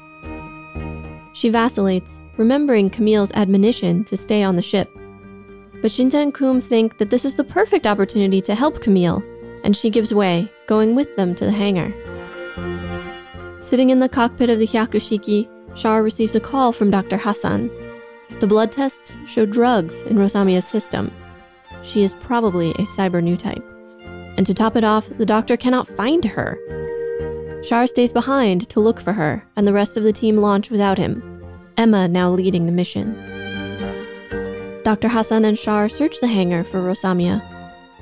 She 1.33 1.49
vacillates, 1.49 2.21
remembering 2.37 2.91
Camille's 2.91 3.33
admonition 3.33 4.05
to 4.05 4.17
stay 4.17 4.43
on 4.43 4.57
the 4.57 4.63
ship. 4.63 4.91
But 5.81 5.91
Shinta 5.91 6.15
and 6.15 6.33
Kum 6.33 6.61
think 6.61 6.99
that 6.99 7.11
this 7.11 7.25
is 7.25 7.35
the 7.35 7.45
perfect 7.45 7.87
opportunity 7.87 8.41
to 8.43 8.55
help 8.55 8.81
Camille, 8.81 9.23
and 9.65 9.77
she 9.77 9.91
gives 9.91 10.15
way, 10.15 10.51
going 10.67 10.95
with 10.95 11.15
them 11.17 11.35
to 11.35 11.45
the 11.45 11.51
hangar. 11.51 11.93
Sitting 13.59 13.91
in 13.91 14.01
the 14.01 14.09
cockpit 14.09 14.51
of 14.51 14.59
the 14.59 14.67
Hyakushiki, 14.67 15.49
Char 15.75 16.03
receives 16.03 16.35
a 16.35 16.41
call 16.41 16.73
from 16.73 16.91
Dr. 16.91 17.17
Hassan. 17.17 17.71
The 18.41 18.47
blood 18.47 18.73
tests 18.73 19.17
show 19.27 19.47
drugs 19.47 20.03
in 20.03 20.17
Rosamia's 20.17 20.67
system. 20.67 21.11
She 21.83 22.03
is 22.03 22.15
probably 22.15 22.71
a 22.73 22.85
cyber 22.85 23.23
new 23.23 23.37
type. 23.37 23.65
And 24.37 24.47
to 24.47 24.55
top 24.55 24.77
it 24.77 24.85
off, 24.85 25.09
the 25.19 25.27
doctor 25.27 25.57
cannot 25.57 25.89
find 25.89 26.25
her. 26.25 26.59
Char 27.63 27.87
stays 27.87 28.13
behind 28.13 28.69
to 28.71 28.81
look 28.81 28.99
for 28.99 29.13
her, 29.13 29.47
and 29.55 29.67
the 29.67 29.73
rest 29.73 29.97
of 29.97 30.03
the 30.03 30.13
team 30.13 30.37
launch 30.37 30.71
without 30.71 30.99
him, 30.99 31.23
Emma 31.77 32.09
now 32.09 32.31
leading 32.31 32.67
the 32.67 32.73
mission. 32.73 33.15
Dr. 34.83 35.09
Hassan 35.09 35.45
and 35.45 35.57
Char 35.57 35.89
search 35.89 36.19
the 36.21 36.27
hangar 36.27 36.65
for 36.65 36.81
Rosamia, 36.81 37.41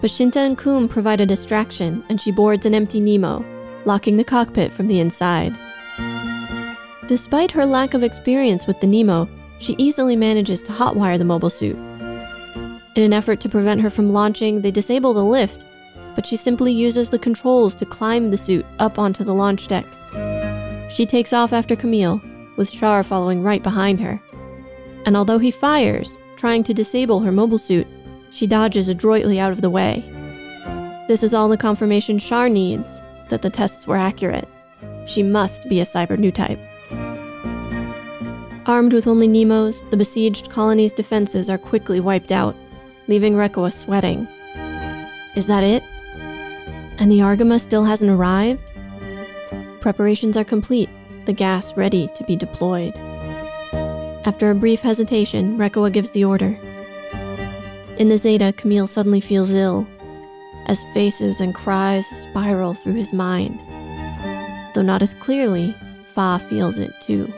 but 0.00 0.10
Shinta 0.10 0.38
and 0.38 0.56
Kum 0.56 0.88
provide 0.88 1.20
a 1.20 1.26
distraction 1.26 2.02
and 2.08 2.18
she 2.18 2.32
boards 2.32 2.64
an 2.64 2.74
empty 2.74 3.00
Nemo, 3.00 3.44
locking 3.84 4.16
the 4.16 4.24
cockpit 4.24 4.72
from 4.72 4.86
the 4.86 4.98
inside. 4.98 5.54
Despite 7.06 7.50
her 7.50 7.66
lack 7.66 7.92
of 7.92 8.02
experience 8.02 8.66
with 8.66 8.80
the 8.80 8.86
Nemo, 8.86 9.28
she 9.58 9.74
easily 9.76 10.16
manages 10.16 10.62
to 10.62 10.72
hotwire 10.72 11.18
the 11.18 11.24
mobile 11.24 11.50
suit. 11.50 11.76
In 12.96 13.02
an 13.02 13.12
effort 13.12 13.40
to 13.40 13.48
prevent 13.50 13.82
her 13.82 13.90
from 13.90 14.10
launching, 14.10 14.62
they 14.62 14.70
disable 14.70 15.12
the 15.12 15.22
lift, 15.22 15.66
but 16.14 16.26
she 16.26 16.36
simply 16.36 16.72
uses 16.72 17.10
the 17.10 17.18
controls 17.18 17.74
to 17.76 17.86
climb 17.86 18.30
the 18.30 18.38
suit 18.38 18.66
up 18.78 18.98
onto 18.98 19.24
the 19.24 19.34
launch 19.34 19.66
deck. 19.68 19.86
She 20.90 21.06
takes 21.06 21.32
off 21.32 21.52
after 21.52 21.76
Camille, 21.76 22.20
with 22.56 22.70
Char 22.70 23.02
following 23.02 23.42
right 23.42 23.62
behind 23.62 24.00
her. 24.00 24.20
And 25.06 25.16
although 25.16 25.38
he 25.38 25.50
fires, 25.50 26.16
trying 26.36 26.62
to 26.64 26.74
disable 26.74 27.20
her 27.20 27.32
mobile 27.32 27.58
suit, 27.58 27.86
she 28.30 28.46
dodges 28.46 28.88
adroitly 28.88 29.38
out 29.38 29.52
of 29.52 29.60
the 29.60 29.70
way. 29.70 30.04
This 31.08 31.22
is 31.22 31.34
all 31.34 31.48
the 31.48 31.56
confirmation 31.56 32.18
Char 32.18 32.48
needs 32.48 33.02
that 33.28 33.42
the 33.42 33.50
tests 33.50 33.86
were 33.86 33.96
accurate. 33.96 34.48
She 35.06 35.22
must 35.22 35.68
be 35.68 35.80
a 35.80 35.84
cyber 35.84 36.18
new 36.18 36.30
type. 36.30 36.58
Armed 38.66 38.92
with 38.92 39.06
only 39.06 39.26
Nemos, 39.26 39.80
the 39.90 39.96
besieged 39.96 40.50
colony's 40.50 40.92
defenses 40.92 41.48
are 41.50 41.58
quickly 41.58 41.98
wiped 41.98 42.30
out, 42.30 42.54
leaving 43.08 43.34
Rekoa 43.34 43.72
sweating. 43.72 44.28
Is 45.34 45.46
that 45.46 45.64
it? 45.64 45.82
And 47.00 47.10
the 47.10 47.20
Argama 47.20 47.58
still 47.58 47.84
hasn't 47.84 48.10
arrived? 48.10 48.60
Preparations 49.80 50.36
are 50.36 50.44
complete, 50.44 50.90
the 51.24 51.32
gas 51.32 51.74
ready 51.74 52.10
to 52.14 52.24
be 52.24 52.36
deployed. 52.36 52.94
After 54.26 54.50
a 54.50 54.54
brief 54.54 54.82
hesitation, 54.82 55.56
Rekoa 55.56 55.90
gives 55.90 56.10
the 56.10 56.24
order. 56.24 56.58
In 57.96 58.08
the 58.08 58.18
Zeta, 58.18 58.52
Camille 58.54 58.86
suddenly 58.86 59.20
feels 59.20 59.50
ill, 59.50 59.88
as 60.66 60.84
faces 60.92 61.40
and 61.40 61.54
cries 61.54 62.06
spiral 62.06 62.74
through 62.74 62.94
his 62.94 63.14
mind. 63.14 63.58
Though 64.74 64.82
not 64.82 65.00
as 65.00 65.14
clearly, 65.14 65.74
Fa 66.14 66.38
feels 66.50 66.78
it 66.78 66.92
too. 67.00 67.32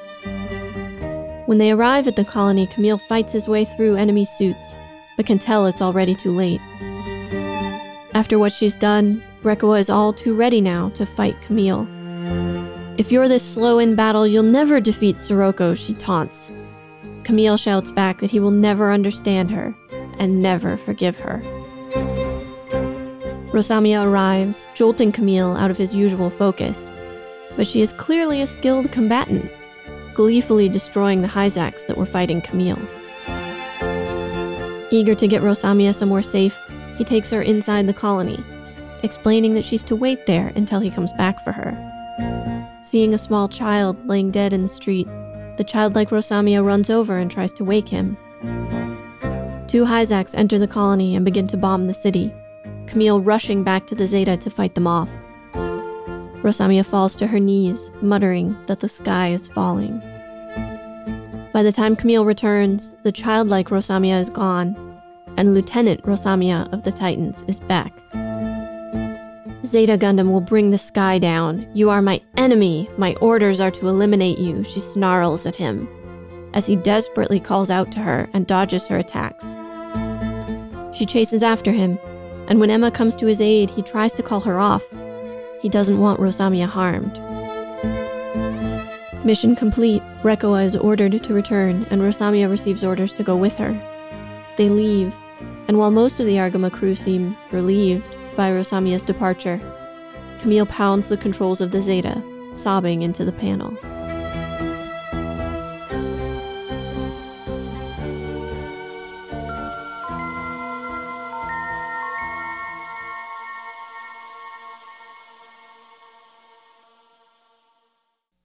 When 1.47 1.59
they 1.59 1.71
arrive 1.71 2.09
at 2.09 2.17
the 2.17 2.25
colony, 2.25 2.67
Camille 2.67 2.99
fights 2.99 3.33
his 3.33 3.47
way 3.47 3.65
through 3.65 3.95
enemy 3.95 4.25
suits, 4.25 4.75
but 5.17 5.27
can 5.27 5.39
tell 5.39 5.67
it's 5.67 5.83
already 5.83 6.17
too 6.17 6.33
late. 6.33 6.61
After 8.13 8.39
what 8.39 8.53
she's 8.53 8.75
done, 8.75 9.23
Rekoa 9.43 9.79
is 9.81 9.91
all 9.91 10.13
too 10.13 10.35
ready 10.35 10.61
now 10.61 10.91
to 10.91 11.05
fight 11.05 11.41
Camille. 11.43 11.87
If 12.99 13.11
you're 13.11 13.29
this 13.29 13.43
slow 13.43 13.79
in 13.79 13.95
battle, 13.95 14.27
you'll 14.27 14.43
never 14.43 14.81
defeat 14.81 15.19
Sirocco, 15.19 15.75
she 15.75 15.95
taunts. 15.95 16.53
Camille 17.25 17.57
shouts 17.57 17.91
back 17.91 18.21
that 18.21 18.31
he 18.31 18.41
will 18.41 18.51
never 18.51 18.93
understand 18.93 19.51
her 19.51 19.75
and 20.19 20.43
never 20.43 20.77
forgive 20.77 21.19
her. 21.19 21.41
Rosamia 23.53 24.05
arrives, 24.05 24.67
jolting 24.75 25.13
Camille 25.13 25.57
out 25.57 25.71
of 25.71 25.77
his 25.77 25.95
usual 25.95 26.31
focus, 26.31 26.91
but 27.57 27.67
she 27.67 27.83
is 27.83 27.93
clearly 27.93 28.43
a 28.43 28.47
skilled 28.47 28.91
combatant 28.93 29.51
gleefully 30.15 30.69
destroying 30.69 31.23
the 31.23 31.29
Hyzax 31.29 31.87
that 31.87 31.97
were 31.97 32.07
fighting 32.07 32.41
Camille. 32.41 32.79
Eager 34.91 35.15
to 35.15 35.27
get 35.27 35.43
Rosamia 35.43 35.95
somewhere 35.95 36.23
safe, 36.23 36.59
he 36.97 37.05
takes 37.05 37.31
her 37.31 37.43
inside 37.43 37.87
the 37.87 37.95
colony, 37.95 38.43
explaining 39.03 39.55
that 39.55 39.65
she's 39.65 39.85
to 39.85 39.97
wait 39.97 40.27
there 40.27 40.53
until 40.57 40.81
he 40.81 40.91
comes 40.91 41.13
back 41.15 41.43
for 41.45 41.53
her. 41.53 42.79
Seeing 42.83 43.15
a 43.15 43.19
small 43.19 43.49
child 43.49 43.97
laying 44.07 44.31
dead 44.31 44.53
in 44.53 44.63
the 44.63 44.69
street, 44.69 45.07
the 45.57 45.65
childlike 45.65 46.11
Rosamia 46.11 46.65
runs 46.65 46.91
over 46.91 47.19
and 47.19 47.31
tries 47.31 47.53
to 47.55 47.65
wake 47.65 47.89
him. 47.89 48.17
Two 49.69 49.85
Hyzax 49.85 50.35
enter 50.35 50.59
the 50.59 50.69
colony 50.69 51.15
and 51.17 51.25
begin 51.25 51.47
to 51.49 51.57
bomb 51.57 51.87
the 51.87 51.95
city, 51.95 52.33
Camille 52.87 53.21
rushing 53.21 53.65
back 53.65 53.87
to 53.87 53.95
the 53.95 54.07
Zeta 54.07 54.37
to 54.37 54.51
fight 54.51 54.75
them 54.75 54.87
off. 54.87 55.11
Rosamia 56.43 56.85
falls 56.85 57.15
to 57.17 57.27
her 57.27 57.39
knees, 57.39 57.91
muttering 58.03 58.57
that 58.67 58.81
the 58.81 58.89
sky 58.89 59.29
is 59.29 59.49
falling. 59.49 60.01
By 61.53 61.63
the 61.63 61.73
time 61.73 61.97
Camille 61.97 62.25
returns, 62.25 62.93
the 63.03 63.13
childlike 63.13 63.69
Rosamia 63.69 64.19
is 64.19 64.29
gone, 64.29 65.01
and 65.37 65.55
Lieutenant 65.55 66.03
Rosamia 66.03 66.71
of 66.73 66.83
the 66.83 66.93
Titans 66.93 67.45
is 67.47 67.61
back. 67.61 67.93
Zeta 69.65 69.97
Gundam 69.97 70.33
will 70.33 70.41
bring 70.41 70.71
the 70.71 70.79
sky 70.79 71.19
down. 71.19 71.69
You 71.73 71.89
are 71.89 72.03
my 72.03 72.21
enemy. 72.37 72.91
My 72.97 73.15
orders 73.17 73.61
are 73.61 73.71
to 73.73 73.89
eliminate 73.89 74.39
you, 74.39 74.65
she 74.65 74.81
snarls 74.81 75.47
at 75.47 75.55
him, 75.55 75.89
as 76.53 76.67
he 76.67 76.75
desperately 76.75 77.39
calls 77.39 77.71
out 77.71 77.93
to 77.93 78.01
her 78.01 78.29
and 78.33 78.47
dodges 78.47 78.89
her 78.89 78.99
attacks. 78.99 79.57
She 80.93 81.07
chases 81.07 81.45
after 81.45 81.71
him, 81.71 81.97
and 82.49 82.59
when 82.59 82.71
Emma 82.71 82.91
comes 82.91 83.15
to 83.17 83.27
his 83.27 83.41
aid, 83.41 83.71
he 83.71 83.83
tries 83.83 84.15
to 84.15 84.23
call 84.23 84.41
her 84.41 84.59
off, 84.59 84.83
he 85.61 85.69
doesn't 85.69 86.01
want 86.01 86.19
Rosamia 86.19 86.67
harmed. 86.67 87.21
Mission 89.25 89.55
complete, 89.55 90.03
Rekoa 90.25 90.65
is 90.65 90.75
ordered 90.75 91.23
to 91.23 91.35
return, 91.35 91.87
and 91.91 92.03
Rosamia 92.03 92.51
receives 92.51 92.83
orders 92.83 93.13
to 93.13 93.23
go 93.23 93.37
with 93.37 93.55
her. 93.59 93.73
They 94.57 94.69
leave, 94.69 95.17
and 95.69 95.79
while 95.79 95.93
most 95.93 96.19
of 96.19 96.27
the 96.27 96.35
Argama 96.35 96.73
crew 96.73 96.97
seem 96.97 97.37
relieved 97.53 98.17
by 98.37 98.51
Rosamia's 98.51 99.03
departure. 99.03 99.61
Camille 100.41 100.67
pounds 100.67 101.09
the 101.09 101.17
controls 101.17 101.61
of 101.61 101.71
the 101.71 101.81
Zeta, 101.81 102.23
sobbing 102.53 103.03
into 103.03 103.25
the 103.25 103.33
panel. 103.33 103.77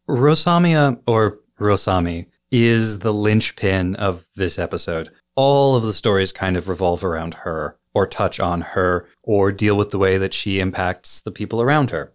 Rosamia, 0.07 1.01
or 1.05 1.39
Rosami, 1.59 2.27
is 2.51 2.99
the 2.99 3.13
linchpin 3.13 3.95
of 3.95 4.25
this 4.35 4.57
episode. 4.57 5.11
All 5.35 5.75
of 5.75 5.83
the 5.83 5.93
stories 5.93 6.31
kind 6.31 6.55
of 6.57 6.69
revolve 6.69 7.03
around 7.03 7.33
her 7.35 7.77
or 7.97 8.05
touch 8.05 8.39
on 8.39 8.61
her, 8.61 9.07
or 9.23 9.51
deal 9.51 9.75
with 9.75 9.89
the 9.89 9.97
way 9.97 10.19
that 10.19 10.31
she 10.31 10.59
impacts 10.59 11.19
the 11.19 11.31
people 11.31 11.63
around 11.63 11.89
her. 11.89 12.13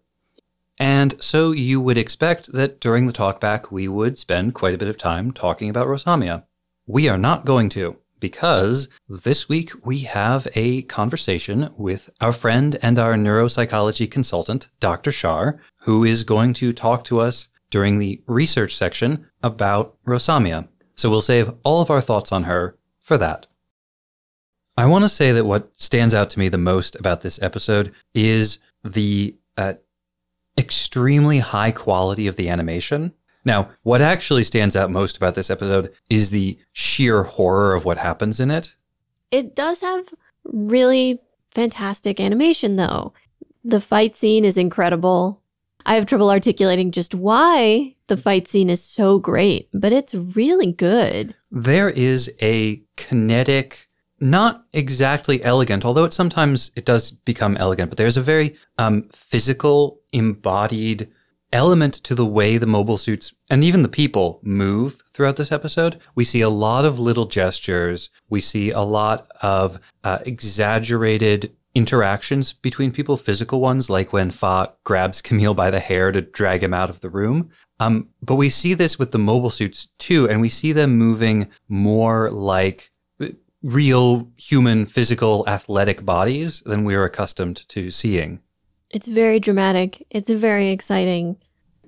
And 0.79 1.21
so 1.21 1.51
you 1.51 1.81
would 1.81 1.99
expect 1.99 2.53
that 2.53 2.79
during 2.79 3.09
the 3.09 3.13
talkback, 3.13 3.73
we 3.73 3.89
would 3.89 4.17
spend 4.17 4.55
quite 4.55 4.75
a 4.75 4.79
bit 4.79 4.87
of 4.87 4.97
time 4.97 5.33
talking 5.33 5.69
about 5.69 5.89
Rosamia. 5.89 6.45
We 6.87 7.09
are 7.09 7.19
not 7.19 7.45
going 7.45 7.69
to, 7.71 7.97
because 8.21 8.89
this 9.09 9.49
week 9.49 9.73
we 9.85 9.99
have 10.01 10.47
a 10.55 10.83
conversation 10.83 11.71
with 11.77 12.11
our 12.21 12.33
friend 12.33 12.79
and 12.81 12.97
our 12.97 13.15
neuropsychology 13.15 14.09
consultant, 14.09 14.69
Dr. 14.79 15.11
Shar, 15.11 15.61
who 15.81 16.05
is 16.05 16.23
going 16.23 16.53
to 16.55 16.73
talk 16.73 17.03
to 17.05 17.19
us 17.19 17.49
during 17.71 17.99
the 17.99 18.23
research 18.29 18.77
section 18.77 19.27
about 19.43 19.97
Rosamia. 20.07 20.69
So 20.95 21.11
we'll 21.11 21.23
save 21.23 21.51
all 21.65 21.83
of 21.83 21.91
our 21.91 22.01
thoughts 22.01 22.31
on 22.31 22.45
her 22.45 22.79
for 23.01 23.19
that. 23.19 23.49
I 24.77 24.87
want 24.87 25.05
to 25.05 25.09
say 25.09 25.33
that 25.33 25.45
what 25.45 25.71
stands 25.79 26.15
out 26.15 26.31
to 26.31 26.39
me 26.39 26.49
the 26.49 26.59
most 26.59 26.97
about 26.97 27.21
this 27.21 27.43
episode 27.43 27.93
is 28.15 28.59
the 28.83 29.37
uh, 29.57 29.75
extremely 30.59 31.39
high 31.39 31.73
quality 31.73 32.27
of 32.27 32.37
the 32.37 32.49
animation. 32.49 33.13
Now, 33.45 33.71
what 33.83 34.01
actually 34.01 34.45
stands 34.45 34.77
out 34.77 34.91
most 34.91 35.17
about 35.17 35.35
this 35.35 35.51
episode 35.51 35.93
is 36.09 36.31
the 36.31 36.59
sheer 36.73 37.25
horror 37.25 37.75
of 37.75 37.85
what 37.85 37.99
happens 37.99 38.41
in 38.41 38.51
it. 38.51 38.77
It 39.31 39.55
does 39.55 39.81
have 39.81 40.09
really 40.45 41.21
fantastic 41.51 42.21
animation, 42.21 42.77
though. 42.77 43.13
The 43.65 43.81
fight 43.81 44.15
scene 44.15 44.45
is 44.45 44.57
incredible. 44.57 45.43
I 45.85 45.97
have 45.97 46.07
trouble 46.07 46.31
articulating 46.31 46.93
just 46.93 47.15
why 47.15 47.97
the 48.07 48.17
fight 48.17 48.47
scene 48.47 48.71
is 48.71 48.83
so 48.83 49.19
great, 49.19 49.69
but 49.75 49.93
it's 49.93 50.15
really 50.15 50.73
good. 50.73 51.35
There 51.51 51.91
is 51.91 52.33
a 52.41 52.83
kinetic, 52.97 53.89
not 54.23 54.65
exactly 54.73 55.43
elegant, 55.43 55.85
although 55.85 56.05
it 56.05 56.13
sometimes 56.13 56.71
it 56.77 56.85
does 56.85 57.11
become 57.11 57.57
elegant, 57.57 57.91
but 57.91 57.99
there's 57.99 58.17
a 58.17 58.23
very 58.23 58.57
um, 58.79 59.09
physical, 59.13 60.01
embodied 60.13 61.11
element 61.53 61.95
to 61.95 62.15
the 62.15 62.25
way 62.25 62.57
the 62.57 62.67
mobile 62.67 62.97
suits 62.97 63.35
and 63.51 63.63
even 63.63 63.83
the 63.83 63.89
people 63.89 64.41
move 64.43 65.03
throughout 65.13 65.37
this 65.37 65.53
episode. 65.53 66.01
We 66.15 66.25
see 66.25 66.41
a 66.41 66.49
lot 66.49 66.85
of 66.85 66.99
little 66.99 67.27
gestures. 67.27 68.09
We 68.31 68.41
see 68.41 68.71
a 68.71 68.81
lot 68.81 69.31
of 69.43 69.79
uh, 70.05 70.21
exaggerated 70.25 71.55
interactions 71.75 72.53
between 72.53 72.93
people, 72.93 73.17
physical 73.17 73.61
ones, 73.61 73.91
like 73.91 74.13
when 74.13 74.31
Fa 74.31 74.73
grabs 74.85 75.21
Camille 75.21 75.55
by 75.55 75.71
the 75.71 75.81
hair 75.81 76.13
to 76.13 76.21
drag 76.21 76.63
him 76.63 76.73
out 76.73 76.91
of 76.91 77.01
the 77.01 77.11
room. 77.11 77.51
Um, 77.81 78.09
but 78.23 78.37
we 78.37 78.49
see 78.49 78.75
this 78.75 78.99
with 78.99 79.11
the 79.11 79.19
mobile 79.19 79.51
suits 79.51 79.89
too, 79.99 80.29
and 80.29 80.41
we 80.41 80.49
see 80.49 80.73
them 80.73 80.97
moving 80.97 81.49
more 81.69 82.31
like 82.31 82.92
real 83.63 84.31
human, 84.37 84.87
physical, 84.87 85.45
athletic 85.49 86.05
bodies 86.05 86.61
than 86.63 86.85
we're 86.85 87.05
accustomed 87.05 87.69
to 87.69 87.91
seeing. 87.91 88.41
It's 88.91 89.07
very 89.07 89.41
dramatic. 89.41 90.07
It's 90.11 90.31
very 90.31 90.71
exciting. 90.71 91.37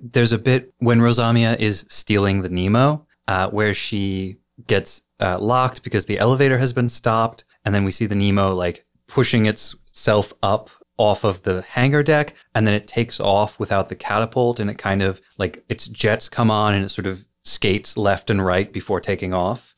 There's 0.01 0.31
a 0.31 0.39
bit 0.39 0.73
when 0.79 0.99
Rosamia 0.99 1.57
is 1.59 1.85
stealing 1.87 2.41
the 2.41 2.49
Nemo, 2.49 3.05
uh, 3.27 3.49
where 3.49 3.73
she 3.73 4.37
gets 4.67 5.03
uh, 5.19 5.39
locked 5.39 5.83
because 5.83 6.05
the 6.05 6.19
elevator 6.19 6.57
has 6.57 6.73
been 6.73 6.89
stopped, 6.89 7.43
and 7.63 7.73
then 7.73 7.83
we 7.83 7.91
see 7.91 8.05
the 8.05 8.15
Nemo 8.15 8.53
like 8.53 8.85
pushing 9.07 9.45
itself 9.45 10.33
up 10.41 10.69
off 10.97 11.23
of 11.23 11.43
the 11.43 11.61
hangar 11.61 12.03
deck, 12.03 12.33
and 12.53 12.65
then 12.65 12.73
it 12.73 12.87
takes 12.87 13.19
off 13.19 13.59
without 13.59 13.89
the 13.89 13.95
catapult, 13.95 14.59
and 14.59 14.69
it 14.69 14.77
kind 14.77 15.01
of 15.01 15.21
like 15.37 15.63
its 15.69 15.87
jets 15.87 16.29
come 16.29 16.49
on, 16.49 16.73
and 16.73 16.85
it 16.85 16.89
sort 16.89 17.05
of 17.05 17.27
skates 17.43 17.97
left 17.97 18.29
and 18.29 18.43
right 18.43 18.71
before 18.73 18.99
taking 18.99 19.33
off. 19.33 19.74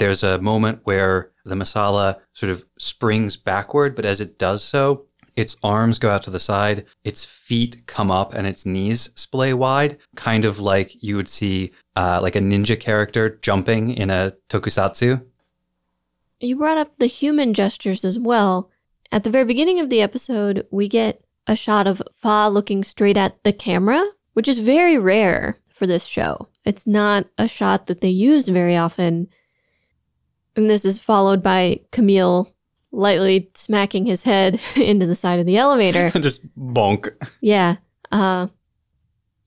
There's 0.00 0.22
a 0.22 0.40
moment 0.40 0.80
where 0.84 1.30
the 1.44 1.54
Messala 1.54 2.20
sort 2.32 2.50
of 2.50 2.64
springs 2.78 3.36
backward, 3.36 3.94
but 3.94 4.06
as 4.06 4.18
it 4.18 4.38
does 4.38 4.64
so, 4.64 5.04
its 5.36 5.58
arms 5.62 5.98
go 5.98 6.08
out 6.08 6.22
to 6.22 6.30
the 6.30 6.40
side, 6.40 6.86
its 7.04 7.26
feet 7.26 7.86
come 7.86 8.10
up, 8.10 8.32
and 8.32 8.46
its 8.46 8.64
knees 8.64 9.10
splay 9.14 9.52
wide, 9.52 9.98
kind 10.16 10.46
of 10.46 10.58
like 10.58 11.02
you 11.02 11.16
would 11.16 11.28
see 11.28 11.72
uh, 11.96 12.18
like 12.22 12.34
a 12.34 12.40
ninja 12.40 12.80
character 12.80 13.38
jumping 13.42 13.90
in 13.90 14.08
a 14.08 14.32
tokusatsu. 14.48 15.22
You 16.40 16.56
brought 16.56 16.78
up 16.78 16.96
the 16.96 17.04
human 17.04 17.52
gestures 17.52 18.02
as 18.02 18.18
well. 18.18 18.70
At 19.12 19.24
the 19.24 19.30
very 19.30 19.44
beginning 19.44 19.80
of 19.80 19.90
the 19.90 20.00
episode, 20.00 20.66
we 20.70 20.88
get 20.88 21.22
a 21.46 21.54
shot 21.54 21.86
of 21.86 22.00
Fa 22.10 22.48
looking 22.50 22.84
straight 22.84 23.18
at 23.18 23.44
the 23.44 23.52
camera, 23.52 24.02
which 24.32 24.48
is 24.48 24.60
very 24.60 24.96
rare 24.96 25.58
for 25.70 25.86
this 25.86 26.06
show. 26.06 26.48
It's 26.64 26.86
not 26.86 27.26
a 27.36 27.46
shot 27.46 27.84
that 27.88 28.00
they 28.00 28.08
use 28.08 28.48
very 28.48 28.78
often. 28.78 29.28
And 30.56 30.68
this 30.68 30.84
is 30.84 30.98
followed 30.98 31.42
by 31.42 31.80
Camille 31.92 32.52
lightly 32.92 33.50
smacking 33.54 34.06
his 34.06 34.22
head 34.24 34.60
into 34.76 35.06
the 35.06 35.14
side 35.14 35.38
of 35.38 35.46
the 35.46 35.56
elevator. 35.56 36.10
Just 36.20 36.46
bonk. 36.56 37.10
Yeah. 37.40 37.76
Uh, 38.10 38.48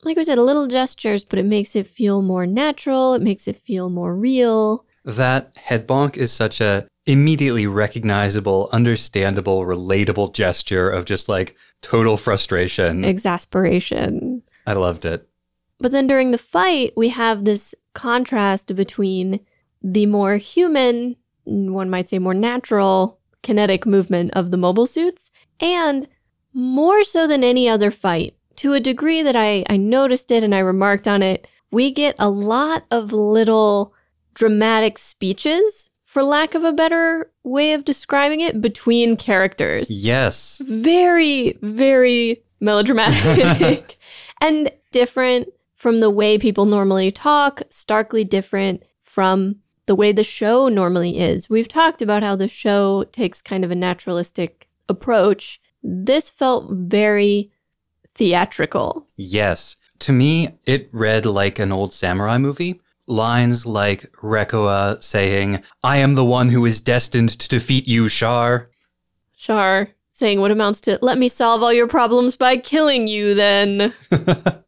like 0.04 0.18
we 0.18 0.24
said, 0.24 0.38
little 0.38 0.68
gestures, 0.68 1.24
but 1.24 1.40
it 1.40 1.46
makes 1.46 1.76
it 1.76 1.88
feel 1.88 2.22
more 2.22 2.46
natural. 2.46 3.14
It 3.14 3.22
makes 3.22 3.48
it 3.48 3.56
feel 3.56 3.90
more 3.90 4.16
real. 4.16 4.86
That 5.06 5.52
head 5.58 5.88
bonk 5.88 6.18
is 6.18 6.32
such 6.32 6.62
a 6.62 6.88
immediately 7.06 7.68
recognizable, 7.68 8.70
understandable, 8.72 9.66
relatable 9.66 10.34
gesture 10.34 10.90
of 10.90 11.06
just 11.06 11.28
like 11.28 11.56
total 11.82 12.16
frustration. 12.16 13.04
Exasperation. 13.04 14.42
I 14.66 14.74
loved 14.74 15.04
it. 15.04 15.28
But 15.80 15.92
then 15.92 16.08
during 16.08 16.32
the 16.32 16.38
fight, 16.38 16.94
we 16.96 17.10
have 17.10 17.44
this 17.44 17.76
contrast 17.94 18.74
between 18.76 19.42
the 19.84 20.06
more 20.06 20.38
human, 20.38 21.16
one 21.44 21.90
might 21.90 22.08
say 22.08 22.20
more 22.20 22.34
natural, 22.34 23.20
kinetic 23.42 23.86
movement 23.86 24.32
of 24.34 24.52
the 24.52 24.58
mobile 24.58 24.86
suits, 24.86 25.30
and 25.60 26.08
more 26.54 27.04
so 27.04 27.28
than 27.28 27.44
any 27.44 27.68
other 27.68 27.92
fight, 27.92 28.36
to 28.58 28.74
a 28.74 28.80
degree 28.80 29.22
that 29.22 29.36
I, 29.36 29.66
I 29.70 29.78
noticed 29.78 30.32
it 30.32 30.44
and 30.44 30.54
I 30.54 30.60
remarked 30.60 31.08
on 31.08 31.22
it, 31.22 31.48
we 31.72 31.92
get 31.92 32.16
a 32.20 32.30
lot 32.30 32.86
of 32.92 33.12
little 33.12 33.94
dramatic 34.34 34.98
speeches, 34.98 35.90
for 36.06 36.22
lack 36.22 36.54
of 36.54 36.64
a 36.64 36.72
better 36.72 37.32
way 37.44 37.74
of 37.74 37.86
describing 37.86 38.40
it, 38.40 38.62
between 38.62 39.18
characters. 39.18 39.90
Yes. 39.90 40.62
Very, 40.64 41.58
very 41.64 42.44
melodramatic 42.60 43.98
and 44.42 44.72
different 44.92 45.50
from 45.76 46.00
the 46.00 46.12
way 46.12 46.38
people 46.38 46.66
normally 46.66 47.12
talk, 47.12 47.64
starkly 47.70 48.24
different 48.24 48.84
from 49.02 49.56
the 49.86 49.96
way 49.96 50.12
the 50.12 50.24
show 50.24 50.68
normally 50.68 51.20
is. 51.20 51.50
We've 51.50 51.68
talked 51.68 52.02
about 52.02 52.24
how 52.24 52.36
the 52.36 52.48
show 52.48 53.04
takes 53.06 53.42
kind 53.42 53.64
of 53.64 53.72
a 53.72 53.76
naturalistic 53.76 54.70
approach. 54.88 55.62
This 55.82 56.30
felt 56.30 56.72
very 56.72 57.52
theatrical. 58.14 59.08
Yes. 59.18 59.76
To 60.00 60.12
me, 60.12 60.50
it 60.66 60.90
read 60.92 61.26
like 61.26 61.60
an 61.60 61.72
old 61.72 61.94
samurai 61.94 62.38
movie. 62.38 62.80
Lines 63.08 63.66
like 63.66 64.12
Rekoa 64.22 65.04
saying, 65.04 65.62
I 65.84 65.98
am 65.98 66.16
the 66.16 66.26
one 66.26 66.50
who 66.50 66.66
is 66.66 66.80
destined 66.80 67.30
to 67.40 67.50
defeat 67.50 67.88
you, 67.88 68.08
Shar. 68.08 68.70
Shar 69.36 69.90
saying 70.14 70.40
what 70.40 70.52
amounts 70.52 70.80
to, 70.80 70.98
let 71.02 71.18
me 71.18 71.28
solve 71.28 71.64
all 71.64 71.74
your 71.74 71.88
problems 71.88 72.38
by 72.38 72.56
killing 72.56 73.08
you 73.08 73.34
then. 73.34 73.94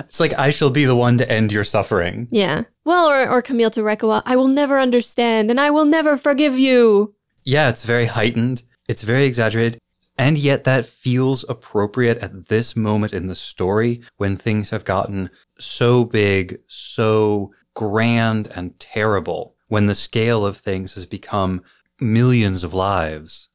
it's 0.00 0.20
like, 0.20 0.32
I 0.34 0.50
shall 0.50 0.70
be 0.70 0.84
the 0.84 0.96
one 0.96 1.18
to 1.18 1.30
end 1.30 1.52
your 1.52 1.64
suffering. 1.64 2.28
Yeah. 2.30 2.64
Well, 2.84 3.08
or, 3.08 3.28
or 3.28 3.42
Camille 3.42 3.70
to 3.70 3.80
Rekoa, 3.80 4.22
I 4.24 4.36
will 4.36 4.48
never 4.48 4.78
understand 4.78 5.50
and 5.50 5.60
I 5.60 5.70
will 5.70 5.84
never 5.84 6.16
forgive 6.16 6.58
you. 6.58 7.14
Yeah, 7.44 7.68
it's 7.68 7.84
very 7.84 8.06
heightened. 8.06 8.62
It's 8.88 9.02
very 9.02 9.24
exaggerated. 9.24 9.78
And 10.16 10.38
yet 10.38 10.64
that 10.64 10.86
feels 10.86 11.44
appropriate 11.48 12.18
at 12.18 12.48
this 12.48 12.76
moment 12.76 13.12
in 13.12 13.26
the 13.26 13.34
story 13.34 14.00
when 14.16 14.36
things 14.36 14.70
have 14.70 14.84
gotten 14.84 15.30
so 15.58 16.04
big, 16.04 16.60
so 16.68 17.52
grand 17.74 18.46
and 18.54 18.78
terrible, 18.78 19.56
when 19.68 19.86
the 19.86 19.94
scale 19.94 20.46
of 20.46 20.56
things 20.56 20.94
has 20.94 21.06
become 21.06 21.62
millions 22.00 22.62
of 22.62 22.74
lives. 22.74 23.48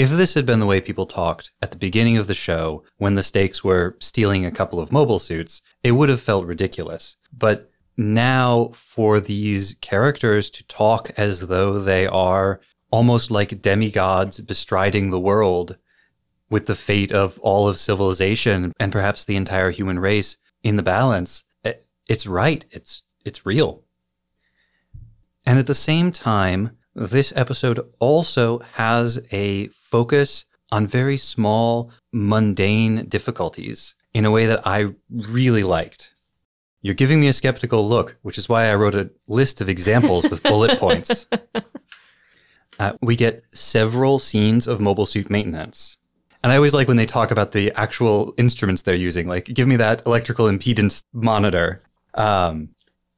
If 0.00 0.08
this 0.08 0.32
had 0.32 0.46
been 0.46 0.60
the 0.60 0.66
way 0.66 0.80
people 0.80 1.04
talked 1.04 1.52
at 1.60 1.72
the 1.72 1.76
beginning 1.76 2.16
of 2.16 2.26
the 2.26 2.34
show, 2.34 2.84
when 2.96 3.16
the 3.16 3.22
stakes 3.22 3.62
were 3.62 3.98
stealing 4.00 4.46
a 4.46 4.50
couple 4.50 4.80
of 4.80 4.90
mobile 4.90 5.18
suits, 5.18 5.60
it 5.82 5.92
would 5.92 6.08
have 6.08 6.22
felt 6.22 6.46
ridiculous. 6.46 7.18
But 7.36 7.70
now, 7.98 8.70
for 8.72 9.20
these 9.20 9.76
characters 9.82 10.48
to 10.52 10.66
talk 10.66 11.10
as 11.18 11.48
though 11.48 11.78
they 11.78 12.06
are 12.06 12.62
almost 12.90 13.30
like 13.30 13.60
demigods 13.60 14.40
bestriding 14.40 15.10
the 15.10 15.20
world 15.20 15.76
with 16.48 16.64
the 16.64 16.74
fate 16.74 17.12
of 17.12 17.38
all 17.40 17.68
of 17.68 17.78
civilization 17.78 18.72
and 18.80 18.92
perhaps 18.92 19.26
the 19.26 19.36
entire 19.36 19.68
human 19.68 19.98
race 19.98 20.38
in 20.62 20.76
the 20.76 20.82
balance, 20.82 21.44
eh, 21.62 21.74
it's 22.08 22.26
right. 22.26 22.64
It's 22.70 23.02
it's 23.26 23.44
real. 23.44 23.82
And 25.44 25.58
at 25.58 25.66
the 25.66 25.74
same 25.74 26.10
time, 26.10 26.78
this 26.94 27.32
episode 27.36 27.80
also 27.98 28.58
has 28.74 29.20
a 29.32 29.68
focus 29.68 30.44
on 30.72 30.86
very 30.86 31.16
small, 31.16 31.90
mundane 32.12 33.06
difficulties 33.06 33.94
in 34.14 34.24
a 34.24 34.30
way 34.30 34.46
that 34.46 34.66
I 34.66 34.94
really 35.10 35.62
liked. 35.62 36.14
You're 36.82 36.94
giving 36.94 37.20
me 37.20 37.28
a 37.28 37.32
skeptical 37.32 37.86
look, 37.88 38.16
which 38.22 38.38
is 38.38 38.48
why 38.48 38.66
I 38.66 38.74
wrote 38.74 38.94
a 38.94 39.10
list 39.28 39.60
of 39.60 39.68
examples 39.68 40.28
with 40.28 40.42
bullet 40.42 40.78
points. 40.84 41.26
Uh, 42.78 42.92
we 43.02 43.14
get 43.14 43.42
several 43.42 44.18
scenes 44.18 44.66
of 44.66 44.80
mobile 44.80 45.06
suit 45.06 45.28
maintenance. 45.28 45.98
And 46.42 46.50
I 46.50 46.56
always 46.56 46.72
like 46.72 46.88
when 46.88 46.96
they 46.96 47.04
talk 47.04 47.30
about 47.30 47.52
the 47.52 47.70
actual 47.72 48.32
instruments 48.38 48.80
they're 48.80 48.94
using, 48.94 49.28
like, 49.28 49.44
give 49.44 49.68
me 49.68 49.76
that 49.76 50.02
electrical 50.06 50.46
impedance 50.46 51.04
monitor. 51.12 51.82
Um, 52.14 52.70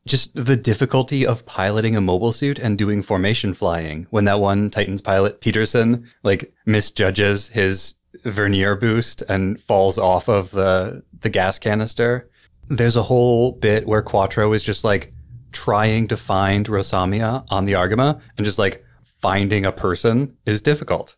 just 0.06 0.34
the 0.34 0.56
difficulty 0.56 1.26
of 1.26 1.46
piloting 1.46 1.96
a 1.96 2.00
mobile 2.00 2.32
suit 2.32 2.58
and 2.58 2.76
doing 2.76 3.02
formation 3.02 3.54
flying 3.54 4.06
when 4.10 4.24
that 4.24 4.40
one 4.40 4.70
Titans 4.70 5.00
pilot, 5.00 5.40
Peterson, 5.40 6.08
like 6.22 6.52
misjudges 6.66 7.48
his 7.48 7.94
vernier 8.24 8.74
boost 8.74 9.22
and 9.22 9.60
falls 9.60 9.98
off 9.98 10.28
of 10.28 10.50
the, 10.50 11.02
the 11.20 11.30
gas 11.30 11.58
canister. 11.58 12.28
There's 12.68 12.96
a 12.96 13.04
whole 13.04 13.52
bit 13.52 13.86
where 13.86 14.02
Quattro 14.02 14.52
is 14.52 14.62
just 14.62 14.84
like 14.84 15.12
trying 15.52 16.08
to 16.08 16.16
find 16.16 16.66
Rosamia 16.66 17.44
on 17.50 17.64
the 17.66 17.74
Argama 17.74 18.20
and 18.36 18.44
just 18.44 18.58
like 18.58 18.84
finding 19.20 19.64
a 19.64 19.72
person 19.72 20.36
is 20.46 20.62
difficult. 20.62 21.16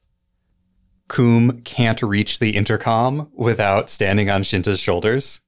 Kum 1.08 1.60
can't 1.62 2.02
reach 2.02 2.38
the 2.38 2.56
intercom 2.56 3.30
without 3.34 3.90
standing 3.90 4.30
on 4.30 4.42
Shinta's 4.42 4.80
shoulders. 4.80 5.40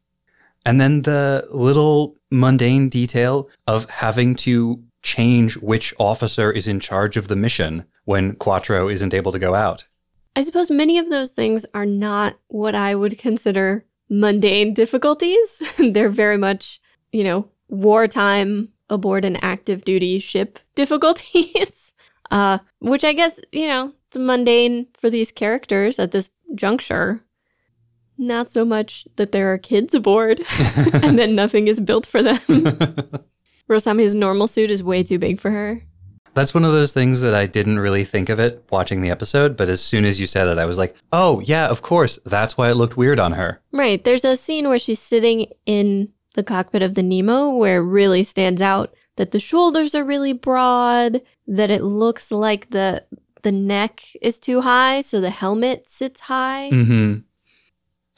And 0.65 0.81
then 0.81 1.03
the 1.03 1.47
little 1.51 2.16
mundane 2.31 2.89
detail 2.89 3.49
of 3.67 3.89
having 3.91 4.35
to 4.37 4.83
change 5.03 5.57
which 5.59 5.95
officer 5.99 6.51
is 6.51 6.67
in 6.67 6.81
charge 6.81 7.17
of 7.17 7.29
the 7.29 7.37
mission 7.37 7.85
when 8.05 8.35
Quattro 8.35 8.89
isn't 8.89 9.15
able 9.15 9.33
to 9.33 9.39
go 9.39 9.55
out. 9.55 9.87
I 10.35 10.43
suppose 10.43 10.71
many 10.71 10.99
of 10.99 11.09
those 11.09 11.31
things 11.31 11.65
are 11.75 11.87
not 11.87 12.39
what 12.49 12.75
I 12.75 12.95
would 12.95 13.17
consider 13.19 13.85
mundane 14.11 14.75
difficulties. 14.75 15.63
They're 15.79 16.11
very 16.11 16.37
much, 16.37 16.81
you 17.13 17.25
know, 17.25 17.49
wartime 17.69 18.69
aboard 18.91 19.25
an 19.25 19.37
active 19.37 19.85
duty 19.85 20.19
ship 20.19 20.59
difficulties. 20.75 21.95
uh, 22.31 22.59
which 22.81 23.05
I 23.05 23.13
guess, 23.13 23.41
you 23.53 23.67
know, 23.67 23.93
it's 24.09 24.19
mundane 24.19 24.87
for 24.95 25.11
these 25.11 25.33
characters 25.33 25.99
at 25.99 26.11
this 26.11 26.29
juncture. 26.55 27.23
Not 28.19 28.51
so 28.51 28.65
much 28.65 29.07
that 29.17 29.33
there 29.33 29.53
are 29.53 29.59
kids 29.59 29.95
aboard 29.95 30.41
and 31.03 31.19
then 31.19 31.35
nothing 31.35 31.69
is 31.69 31.81
built 31.81 32.07
for 32.07 32.23
them. 32.23 32.39
Rosami's 33.69 34.15
normal 34.15 34.49
suit 34.49 34.71
is 34.71 34.83
way 34.83 35.03
too 35.03 35.19
big 35.19 35.41
for 35.41 35.51
her. 35.51 35.83
That's 36.35 36.55
one 36.55 36.65
of 36.65 36.73
those 36.73 36.93
things 36.93 37.23
that 37.23 37.35
I 37.35 37.47
didn't 37.47 37.79
really 37.79 38.05
think 38.05 38.29
of 38.29 38.39
it 38.39 38.63
watching 38.71 39.01
the 39.01 39.11
episode, 39.11 39.57
but 39.57 39.69
as 39.69 39.83
soon 39.83 40.05
as 40.05 40.21
you 40.21 40.27
said 40.27 40.49
it, 40.49 40.59
I 40.59 40.67
was 40.67 40.77
like, 40.77 40.95
oh, 41.11 41.41
yeah, 41.41 41.67
of 41.69 41.81
course. 41.81 42.19
That's 42.27 42.59
why 42.59 42.71
it 42.71 42.75
looked 42.75 42.97
weird 42.97 43.19
on 43.19 43.33
her. 43.33 43.63
Right. 43.73 44.05
There's 44.05 44.25
a 44.25 44.37
scene 44.37 44.69
where 44.69 44.79
she's 44.79 45.01
sitting 45.01 45.47
in 45.65 46.11
the 46.35 46.43
cockpit 46.43 46.83
of 46.83 46.95
the 46.95 47.03
Nemo 47.03 47.51
where 47.51 47.79
it 47.79 47.87
really 47.87 48.23
stands 48.23 48.61
out 48.61 48.95
that 49.17 49.31
the 49.31 49.41
shoulders 49.41 49.95
are 49.95 50.05
really 50.05 50.35
broad, 50.35 51.23
that 51.47 51.71
it 51.71 51.83
looks 51.83 52.31
like 52.31 52.71
the 52.71 53.05
the 53.43 53.53
neck 53.53 54.03
is 54.21 54.41
too 54.41 54.63
high, 54.63 55.01
so 55.01 55.21
the 55.21 55.31
helmet 55.31 55.87
sits 55.87 56.23
high. 56.23 56.69
Mm-hmm. 56.73 57.21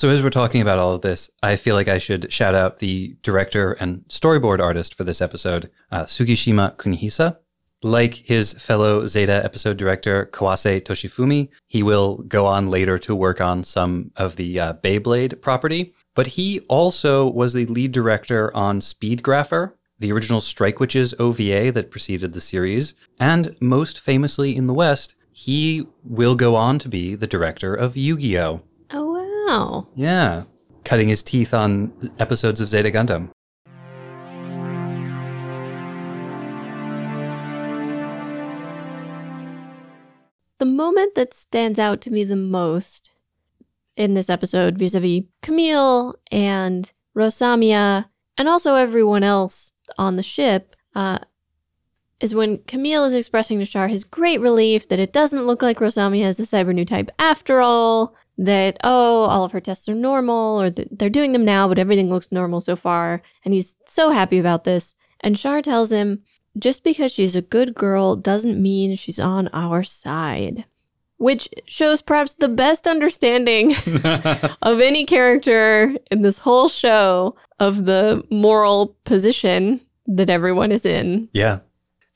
So 0.00 0.08
as 0.10 0.22
we're 0.22 0.30
talking 0.30 0.62
about 0.62 0.78
all 0.78 0.92
of 0.92 1.00
this, 1.00 1.28
I 1.42 1.56
feel 1.56 1.74
like 1.74 1.88
I 1.88 1.98
should 1.98 2.32
shout 2.32 2.54
out 2.54 2.78
the 2.78 3.16
director 3.24 3.72
and 3.72 4.04
storyboard 4.08 4.60
artist 4.60 4.94
for 4.94 5.02
this 5.02 5.20
episode, 5.20 5.72
uh, 5.90 6.04
Sugishima 6.04 6.76
Kunihisa. 6.76 7.38
Like 7.82 8.14
his 8.14 8.52
fellow 8.52 9.08
Zeta 9.08 9.44
episode 9.44 9.76
director, 9.76 10.26
Kawase 10.26 10.82
Toshifumi, 10.82 11.48
he 11.66 11.82
will 11.82 12.18
go 12.18 12.46
on 12.46 12.70
later 12.70 12.96
to 13.00 13.14
work 13.16 13.40
on 13.40 13.64
some 13.64 14.12
of 14.16 14.36
the 14.36 14.60
uh, 14.60 14.72
Beyblade 14.74 15.40
property. 15.40 15.94
But 16.14 16.28
he 16.28 16.60
also 16.68 17.28
was 17.28 17.52
the 17.52 17.66
lead 17.66 17.90
director 17.90 18.56
on 18.56 18.78
Speedgrapher, 18.78 19.72
the 19.98 20.12
original 20.12 20.40
Strike 20.40 20.78
Witches 20.78 21.12
OVA 21.18 21.72
that 21.72 21.90
preceded 21.90 22.34
the 22.34 22.40
series. 22.40 22.94
And 23.18 23.56
most 23.60 23.98
famously 23.98 24.54
in 24.54 24.68
the 24.68 24.74
West, 24.74 25.16
he 25.32 25.88
will 26.04 26.36
go 26.36 26.54
on 26.54 26.78
to 26.78 26.88
be 26.88 27.16
the 27.16 27.26
director 27.26 27.74
of 27.74 27.96
Yu 27.96 28.16
Gi 28.16 28.38
Oh! 28.38 28.62
Wow. 29.48 29.86
Yeah. 29.94 30.42
Cutting 30.84 31.08
his 31.08 31.22
teeth 31.22 31.54
on 31.54 31.90
episodes 32.18 32.60
of 32.60 32.68
Zeta 32.68 32.90
Gundam. 32.90 33.30
The 40.58 40.66
moment 40.66 41.14
that 41.14 41.32
stands 41.32 41.78
out 41.78 42.02
to 42.02 42.10
me 42.10 42.24
the 42.24 42.36
most 42.36 43.12
in 43.96 44.12
this 44.12 44.28
episode 44.28 44.76
vis-a-vis 44.76 45.22
Camille 45.40 46.14
and 46.30 46.92
Rosamia 47.16 48.04
and 48.36 48.48
also 48.48 48.74
everyone 48.74 49.22
else 49.22 49.72
on 49.96 50.16
the 50.16 50.22
ship 50.22 50.76
uh, 50.94 51.20
is 52.20 52.34
when 52.34 52.58
Camille 52.66 53.04
is 53.04 53.14
expressing 53.14 53.58
to 53.60 53.64
Char 53.64 53.88
his 53.88 54.04
great 54.04 54.42
relief 54.42 54.88
that 54.88 54.98
it 54.98 55.12
doesn't 55.12 55.46
look 55.46 55.62
like 55.62 55.78
Rosamia 55.78 56.24
has 56.24 56.38
a 56.38 56.42
cyber 56.42 56.74
new 56.74 56.84
type 56.84 57.10
after 57.18 57.62
all, 57.62 58.14
that, 58.38 58.78
oh, 58.84 59.24
all 59.24 59.44
of 59.44 59.52
her 59.52 59.60
tests 59.60 59.88
are 59.88 59.94
normal, 59.94 60.62
or 60.62 60.70
that 60.70 60.98
they're 60.98 61.10
doing 61.10 61.32
them 61.32 61.44
now, 61.44 61.68
but 61.68 61.78
everything 61.78 62.08
looks 62.08 62.32
normal 62.32 62.60
so 62.60 62.76
far. 62.76 63.20
And 63.44 63.52
he's 63.52 63.76
so 63.84 64.10
happy 64.10 64.38
about 64.38 64.64
this. 64.64 64.94
And 65.20 65.36
Char 65.36 65.60
tells 65.60 65.90
him, 65.90 66.22
just 66.56 66.84
because 66.84 67.12
she's 67.12 67.36
a 67.36 67.42
good 67.42 67.74
girl 67.74 68.16
doesn't 68.16 68.60
mean 68.60 68.94
she's 68.94 69.18
on 69.18 69.48
our 69.48 69.82
side. 69.82 70.64
Which 71.16 71.48
shows 71.66 72.00
perhaps 72.00 72.34
the 72.34 72.48
best 72.48 72.86
understanding 72.86 73.74
of 74.62 74.80
any 74.80 75.04
character 75.04 75.96
in 76.12 76.22
this 76.22 76.38
whole 76.38 76.68
show 76.68 77.34
of 77.58 77.86
the 77.86 78.22
moral 78.30 78.96
position 79.04 79.80
that 80.06 80.30
everyone 80.30 80.70
is 80.70 80.86
in. 80.86 81.28
Yeah. 81.32 81.60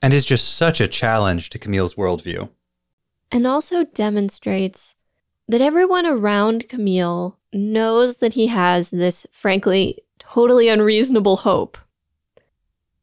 And 0.01 0.13
is 0.13 0.25
just 0.25 0.55
such 0.55 0.79
a 0.79 0.87
challenge 0.87 1.49
to 1.49 1.59
Camille's 1.59 1.95
worldview. 1.95 2.49
And 3.29 3.45
also 3.45 3.83
demonstrates 3.83 4.92
that 5.47 5.61
everyone 5.61 6.05
around 6.05 6.69
Camille 6.69 7.37
knows 7.51 8.17
that 8.17 8.33
he 8.33 8.47
has 8.47 8.91
this, 8.91 9.27
frankly, 9.31 9.99
totally 10.19 10.69
unreasonable 10.69 11.37
hope. 11.37 11.77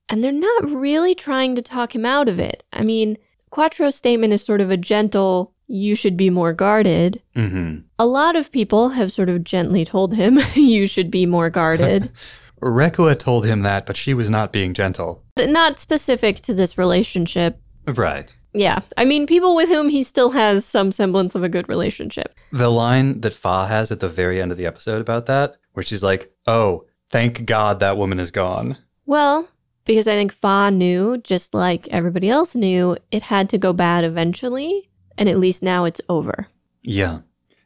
And 0.08 0.24
they're 0.24 0.32
not 0.32 0.70
really 0.70 1.14
trying 1.14 1.54
to 1.54 1.62
talk 1.62 1.94
him 1.94 2.04
out 2.04 2.28
of 2.28 2.40
it. 2.40 2.64
I 2.72 2.82
mean, 2.82 3.16
Quattro's 3.50 3.94
statement 3.94 4.32
is 4.32 4.42
sort 4.42 4.60
of 4.60 4.70
a 4.70 4.76
gentle, 4.76 5.54
you 5.68 5.94
should 5.94 6.16
be 6.16 6.30
more 6.30 6.52
guarded. 6.52 7.22
Mm-hmm. 7.36 7.82
A 7.98 8.06
lot 8.06 8.34
of 8.34 8.50
people 8.50 8.90
have 8.90 9.12
sort 9.12 9.28
of 9.28 9.44
gently 9.44 9.84
told 9.84 10.14
him, 10.14 10.40
you 10.54 10.86
should 10.86 11.10
be 11.10 11.26
more 11.26 11.50
guarded. 11.50 12.10
Rekoa 12.60 13.18
told 13.18 13.46
him 13.46 13.62
that, 13.62 13.86
but 13.86 13.96
she 13.96 14.12
was 14.12 14.28
not 14.28 14.52
being 14.52 14.74
gentle. 14.74 15.24
not 15.38 15.78
specific 15.78 16.36
to 16.42 16.52
this 16.52 16.76
relationship. 16.76 17.60
Right. 17.86 18.34
Yeah. 18.52 18.80
I 18.96 19.04
mean, 19.04 19.26
people 19.26 19.54
with 19.54 19.68
whom 19.68 19.88
he 19.88 20.02
still 20.02 20.30
has 20.32 20.64
some 20.64 20.92
semblance 20.92 21.34
of 21.34 21.44
a 21.44 21.48
good 21.48 21.68
relationship. 21.68 22.34
The 22.50 22.70
line 22.70 23.20
that 23.20 23.32
Fa 23.32 23.66
has 23.66 23.92
at 23.92 24.00
the 24.00 24.08
very 24.08 24.40
end 24.40 24.50
of 24.50 24.58
the 24.58 24.66
episode 24.66 25.00
about 25.00 25.26
that, 25.26 25.56
where 25.72 25.84
she's 25.84 26.02
like, 26.02 26.32
oh, 26.46 26.84
thank 27.10 27.46
God 27.46 27.80
that 27.80 27.96
woman 27.96 28.18
is 28.18 28.30
gone. 28.30 28.76
Well, 29.06 29.48
because 29.84 30.08
I 30.08 30.14
think 30.14 30.32
Fa 30.32 30.70
knew, 30.70 31.18
just 31.18 31.54
like 31.54 31.88
everybody 31.88 32.28
else 32.28 32.54
knew, 32.54 32.96
it 33.10 33.22
had 33.22 33.48
to 33.50 33.58
go 33.58 33.72
bad 33.72 34.04
eventually. 34.04 34.88
And 35.16 35.28
at 35.28 35.38
least 35.38 35.62
now 35.62 35.84
it's 35.84 36.00
over. 36.08 36.48
Yeah. 36.82 37.20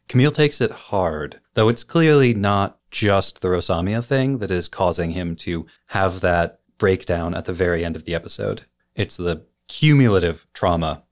Camille 0.07 0.31
takes 0.31 0.61
it 0.61 0.71
hard, 0.71 1.39
though 1.53 1.69
it's 1.69 1.83
clearly 1.83 2.33
not 2.33 2.79
just 2.91 3.41
the 3.41 3.47
Rosamia 3.47 4.03
thing 4.03 4.37
that 4.37 4.51
is 4.51 4.67
causing 4.67 5.11
him 5.11 5.35
to 5.37 5.65
have 5.87 6.21
that 6.21 6.59
breakdown 6.77 7.33
at 7.33 7.45
the 7.45 7.53
very 7.53 7.83
end 7.83 7.95
of 7.95 8.05
the 8.05 8.13
episode. 8.13 8.65
It's 8.95 9.17
the 9.17 9.45
cumulative 9.67 10.47
trauma, 10.53 11.03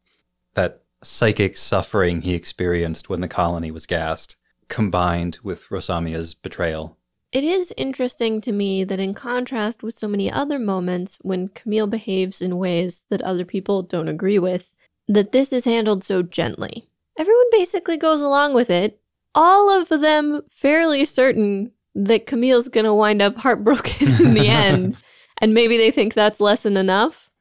that 0.53 0.83
psychic 1.01 1.57
suffering 1.57 2.21
he 2.21 2.33
experienced 2.33 3.09
when 3.09 3.21
the 3.21 3.27
colony 3.27 3.71
was 3.71 3.85
gassed, 3.85 4.35
combined 4.67 5.39
with 5.43 5.67
Rosamia's 5.69 6.33
betrayal. 6.33 6.97
It 7.31 7.43
is 7.43 7.73
interesting 7.77 8.41
to 8.41 8.51
me 8.51 8.83
that, 8.83 8.99
in 8.99 9.15
contrast 9.15 9.81
with 9.81 9.95
so 9.95 10.07
many 10.07 10.31
other 10.31 10.59
moments 10.59 11.17
when 11.21 11.47
Camille 11.47 11.87
behaves 11.87 12.41
in 12.41 12.57
ways 12.57 13.03
that 13.09 13.23
other 13.23 13.43
people 13.43 13.81
don't 13.81 14.07
agree 14.07 14.37
with, 14.37 14.71
that 15.07 15.31
this 15.31 15.51
is 15.51 15.65
handled 15.65 16.03
so 16.03 16.21
gently. 16.21 16.87
Everyone 17.17 17.47
basically 17.51 17.97
goes 17.97 18.21
along 18.21 18.53
with 18.53 18.69
it, 18.69 18.99
all 19.35 19.69
of 19.69 19.89
them 19.89 20.41
fairly 20.47 21.05
certain 21.05 21.71
that 21.95 22.27
Camille's 22.27 22.67
gonna 22.67 22.93
wind 22.93 23.21
up 23.21 23.37
heartbroken 23.37 24.07
in 24.23 24.33
the 24.33 24.47
end. 24.47 24.95
And 25.39 25.53
maybe 25.53 25.77
they 25.77 25.91
think 25.91 26.13
that's 26.13 26.39
lesson 26.39 26.77
enough. 26.77 27.31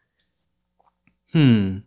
Hmm. 1.32 1.78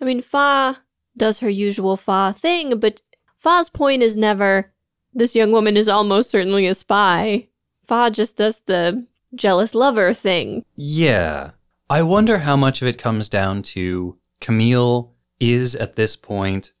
I 0.00 0.04
mean, 0.04 0.20
Fa 0.20 0.78
does 1.16 1.40
her 1.40 1.48
usual 1.48 1.96
Fa 1.96 2.34
thing, 2.36 2.78
but 2.78 3.02
Fa's 3.36 3.70
point 3.70 4.02
is 4.02 4.16
never, 4.16 4.72
this 5.12 5.34
young 5.34 5.52
woman 5.52 5.76
is 5.76 5.88
almost 5.88 6.30
certainly 6.30 6.66
a 6.66 6.74
spy. 6.74 7.48
Fa 7.86 8.10
just 8.12 8.36
does 8.36 8.60
the 8.60 9.06
jealous 9.34 9.74
lover 9.74 10.14
thing. 10.14 10.64
Yeah. 10.74 11.52
I 11.90 12.02
wonder 12.02 12.38
how 12.38 12.56
much 12.56 12.80
of 12.82 12.88
it 12.88 12.98
comes 12.98 13.28
down 13.28 13.62
to 13.62 14.18
Camille 14.40 15.12
is 15.40 15.74
at 15.74 15.96
this 15.96 16.16
point 16.16 16.72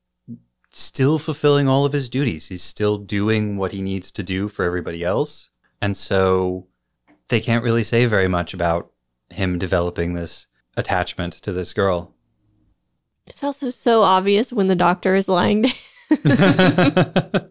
still 0.70 1.18
fulfilling 1.18 1.68
all 1.68 1.84
of 1.84 1.92
his 1.92 2.08
duties. 2.08 2.48
He's 2.48 2.62
still 2.62 2.98
doing 2.98 3.56
what 3.56 3.72
he 3.72 3.82
needs 3.82 4.10
to 4.12 4.22
do 4.22 4.48
for 4.48 4.64
everybody 4.64 5.04
else. 5.04 5.50
And 5.80 5.96
so 5.96 6.66
they 7.28 7.40
can't 7.40 7.64
really 7.64 7.84
say 7.84 8.06
very 8.06 8.28
much 8.28 8.54
about 8.54 8.90
him 9.30 9.58
developing 9.58 10.14
this 10.14 10.46
attachment 10.76 11.34
to 11.34 11.52
this 11.52 11.72
girl. 11.72 12.12
It's 13.26 13.42
also 13.42 13.70
so 13.70 14.02
obvious 14.02 14.52
when 14.52 14.68
the 14.68 14.76
doctor 14.76 15.14
is 15.14 15.28
lying 15.28 15.62
to 15.62 15.68
him. 15.68 17.50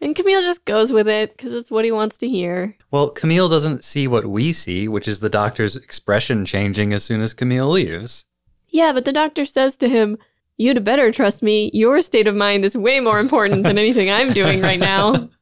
and 0.00 0.14
Camille 0.14 0.42
just 0.42 0.64
goes 0.66 0.92
with 0.92 1.08
it 1.08 1.36
because 1.36 1.54
it's 1.54 1.70
what 1.70 1.84
he 1.84 1.92
wants 1.92 2.18
to 2.18 2.28
hear. 2.28 2.76
well, 2.90 3.08
Camille 3.10 3.48
doesn't 3.48 3.84
see 3.84 4.06
what 4.06 4.26
we 4.26 4.52
see, 4.52 4.86
which 4.86 5.08
is 5.08 5.20
the 5.20 5.30
doctor's 5.30 5.76
expression 5.76 6.44
changing 6.44 6.92
as 6.92 7.04
soon 7.04 7.22
as 7.22 7.32
Camille 7.32 7.68
leaves. 7.68 8.26
Yeah, 8.68 8.92
but 8.92 9.04
the 9.04 9.12
doctor 9.12 9.46
says 9.46 9.76
to 9.78 9.88
him, 9.88 10.18
You'd 10.56 10.84
better 10.84 11.10
trust 11.10 11.42
me. 11.42 11.70
Your 11.72 12.00
state 12.00 12.28
of 12.28 12.36
mind 12.36 12.64
is 12.64 12.76
way 12.76 13.00
more 13.00 13.18
important 13.18 13.64
than 13.64 13.76
anything 13.76 14.08
I'm 14.10 14.28
doing 14.28 14.60
right 14.60 14.78
now. 14.78 15.30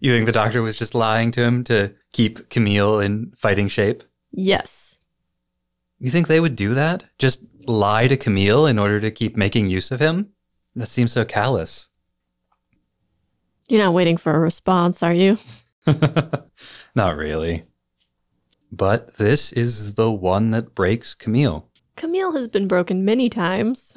You 0.00 0.10
think 0.10 0.26
the 0.26 0.32
doctor 0.32 0.60
was 0.60 0.76
just 0.76 0.94
lying 0.94 1.30
to 1.30 1.42
him 1.42 1.64
to 1.64 1.94
keep 2.12 2.50
Camille 2.50 3.00
in 3.00 3.32
fighting 3.38 3.68
shape? 3.68 4.02
Yes. 4.32 4.93
You 6.04 6.10
think 6.10 6.28
they 6.28 6.38
would 6.38 6.54
do 6.54 6.74
that? 6.74 7.04
Just 7.18 7.46
lie 7.66 8.08
to 8.08 8.16
Camille 8.18 8.66
in 8.66 8.78
order 8.78 9.00
to 9.00 9.10
keep 9.10 9.38
making 9.38 9.70
use 9.70 9.90
of 9.90 10.00
him? 10.00 10.34
That 10.76 10.90
seems 10.90 11.12
so 11.12 11.24
callous. 11.24 11.88
You're 13.70 13.82
not 13.82 13.94
waiting 13.94 14.18
for 14.18 14.34
a 14.34 14.38
response, 14.38 15.02
are 15.02 15.14
you? 15.14 15.38
Not 16.94 17.16
really. 17.16 17.64
But 18.70 19.14
this 19.14 19.50
is 19.50 19.94
the 19.94 20.12
one 20.12 20.50
that 20.50 20.74
breaks 20.74 21.14
Camille. 21.14 21.70
Camille 21.96 22.32
has 22.32 22.48
been 22.48 22.68
broken 22.68 23.06
many 23.06 23.30
times. 23.30 23.94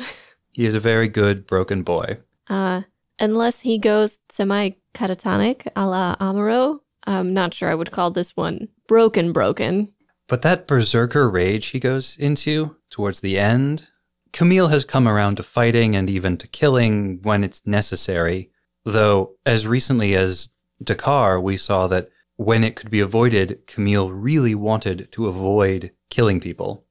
He 0.54 0.66
is 0.66 0.76
a 0.76 0.80
very 0.80 1.10
good 1.10 1.46
broken 1.46 1.84
boy. 1.84 2.20
Uh, 2.48 2.84
unless 3.20 3.60
he 3.60 3.78
goes 3.78 4.20
semi 4.30 4.70
catatonic 4.94 5.68
a 5.76 5.86
la 5.86 6.16
Amuro. 6.22 6.80
I'm 7.04 7.34
not 7.34 7.54
sure 7.54 7.70
I 7.70 7.76
would 7.76 7.92
call 7.92 8.12
this 8.12 8.38
one 8.38 8.70
broken, 8.88 9.34
broken. 9.34 9.90
But 10.28 10.42
that 10.42 10.68
berserker 10.68 11.30
rage 11.30 11.68
he 11.68 11.80
goes 11.80 12.18
into 12.18 12.76
towards 12.90 13.22
the 13.22 13.40
end, 13.40 13.88
Camille 14.34 14.68
has 14.68 14.86
come 14.86 15.08
around 15.08 15.38
to 15.38 15.44
fighting 15.44 15.96
and 15.96 16.10
even 16.10 16.38
to 16.38 16.48
killing 16.48 17.22
when 17.22 17.44
it's 17.44 17.66
necessary. 17.66 18.52
Though, 18.84 19.36
as 19.46 19.68
recently 19.68 20.16
as 20.16 20.50
Dakar, 20.84 21.40
we 21.40 21.58
saw 21.58 21.88
that 21.88 22.10
when 22.36 22.64
it 22.64 22.76
could 22.76 22.92
be 22.92 23.00
avoided, 23.00 23.66
Camille 23.68 24.12
really 24.12 24.54
wanted 24.54 25.12
to 25.14 25.28
avoid 25.28 25.92
killing 26.10 26.40
people. 26.40 26.86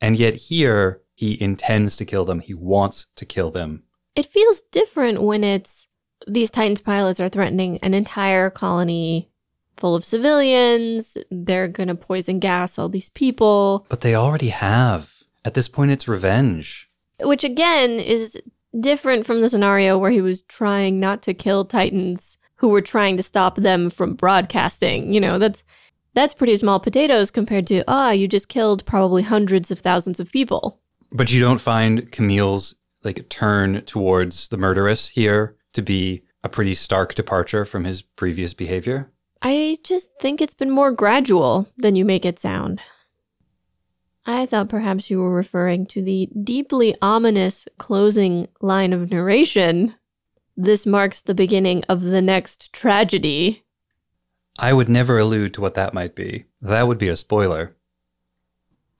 And 0.00 0.18
yet 0.18 0.34
here, 0.34 1.00
he 1.14 1.40
intends 1.42 1.96
to 1.96 2.04
kill 2.04 2.24
them. 2.24 2.40
He 2.40 2.54
wants 2.54 3.06
to 3.16 3.24
kill 3.24 3.50
them. 3.50 3.84
It 4.14 4.26
feels 4.26 4.62
different 4.70 5.22
when 5.22 5.42
it's 5.44 5.88
these 6.26 6.50
Titans 6.50 6.80
pilots 6.80 7.20
are 7.20 7.28
threatening 7.28 7.78
an 7.78 7.94
entire 7.94 8.50
colony 8.50 9.31
full 9.82 9.96
of 9.96 10.04
civilians. 10.04 11.18
They're 11.32 11.66
going 11.66 11.88
to 11.88 11.96
poison 11.96 12.38
gas 12.38 12.78
all 12.78 12.88
these 12.88 13.08
people, 13.10 13.84
But 13.88 14.02
they 14.02 14.14
already 14.14 14.50
have. 14.50 15.24
At 15.44 15.54
this 15.54 15.68
point, 15.68 15.90
it's 15.90 16.06
revenge. 16.06 16.88
which 17.20 17.42
again 17.42 17.90
is 17.98 18.40
different 18.78 19.26
from 19.26 19.40
the 19.40 19.48
scenario 19.48 19.98
where 19.98 20.12
he 20.12 20.20
was 20.20 20.42
trying 20.42 21.00
not 21.00 21.20
to 21.22 21.34
kill 21.34 21.64
Titans 21.64 22.38
who 22.54 22.68
were 22.68 22.80
trying 22.80 23.16
to 23.16 23.24
stop 23.24 23.56
them 23.56 23.90
from 23.90 24.14
broadcasting. 24.14 25.12
You 25.12 25.20
know, 25.20 25.36
that's 25.38 25.64
that's 26.14 26.32
pretty 26.34 26.56
small 26.56 26.78
potatoes 26.78 27.32
compared 27.32 27.66
to 27.66 27.82
ah, 27.88 28.12
you 28.12 28.28
just 28.28 28.48
killed 28.48 28.86
probably 28.86 29.22
hundreds 29.22 29.72
of 29.72 29.80
thousands 29.80 30.20
of 30.20 30.30
people. 30.30 30.78
But 31.10 31.32
you 31.32 31.40
don't 31.40 31.60
find 31.60 32.10
Camille's 32.12 32.76
like 33.02 33.28
turn 33.28 33.82
towards 33.82 34.46
the 34.46 34.56
murderess 34.58 35.08
here 35.08 35.56
to 35.72 35.82
be 35.82 36.22
a 36.44 36.48
pretty 36.48 36.74
stark 36.74 37.16
departure 37.16 37.64
from 37.64 37.82
his 37.84 38.02
previous 38.02 38.54
behavior. 38.54 39.10
I 39.44 39.78
just 39.82 40.12
think 40.20 40.40
it's 40.40 40.54
been 40.54 40.70
more 40.70 40.92
gradual 40.92 41.66
than 41.76 41.96
you 41.96 42.04
make 42.04 42.24
it 42.24 42.38
sound. 42.38 42.80
I 44.24 44.46
thought 44.46 44.68
perhaps 44.68 45.10
you 45.10 45.18
were 45.18 45.34
referring 45.34 45.86
to 45.86 46.02
the 46.02 46.28
deeply 46.44 46.94
ominous 47.02 47.66
closing 47.76 48.46
line 48.60 48.92
of 48.92 49.10
narration. 49.10 49.96
This 50.56 50.86
marks 50.86 51.20
the 51.20 51.34
beginning 51.34 51.82
of 51.88 52.02
the 52.02 52.22
next 52.22 52.72
tragedy. 52.72 53.64
I 54.60 54.72
would 54.72 54.88
never 54.88 55.18
allude 55.18 55.54
to 55.54 55.60
what 55.60 55.74
that 55.74 55.92
might 55.92 56.14
be. 56.14 56.44
That 56.60 56.86
would 56.86 56.98
be 56.98 57.08
a 57.08 57.16
spoiler. 57.16 57.74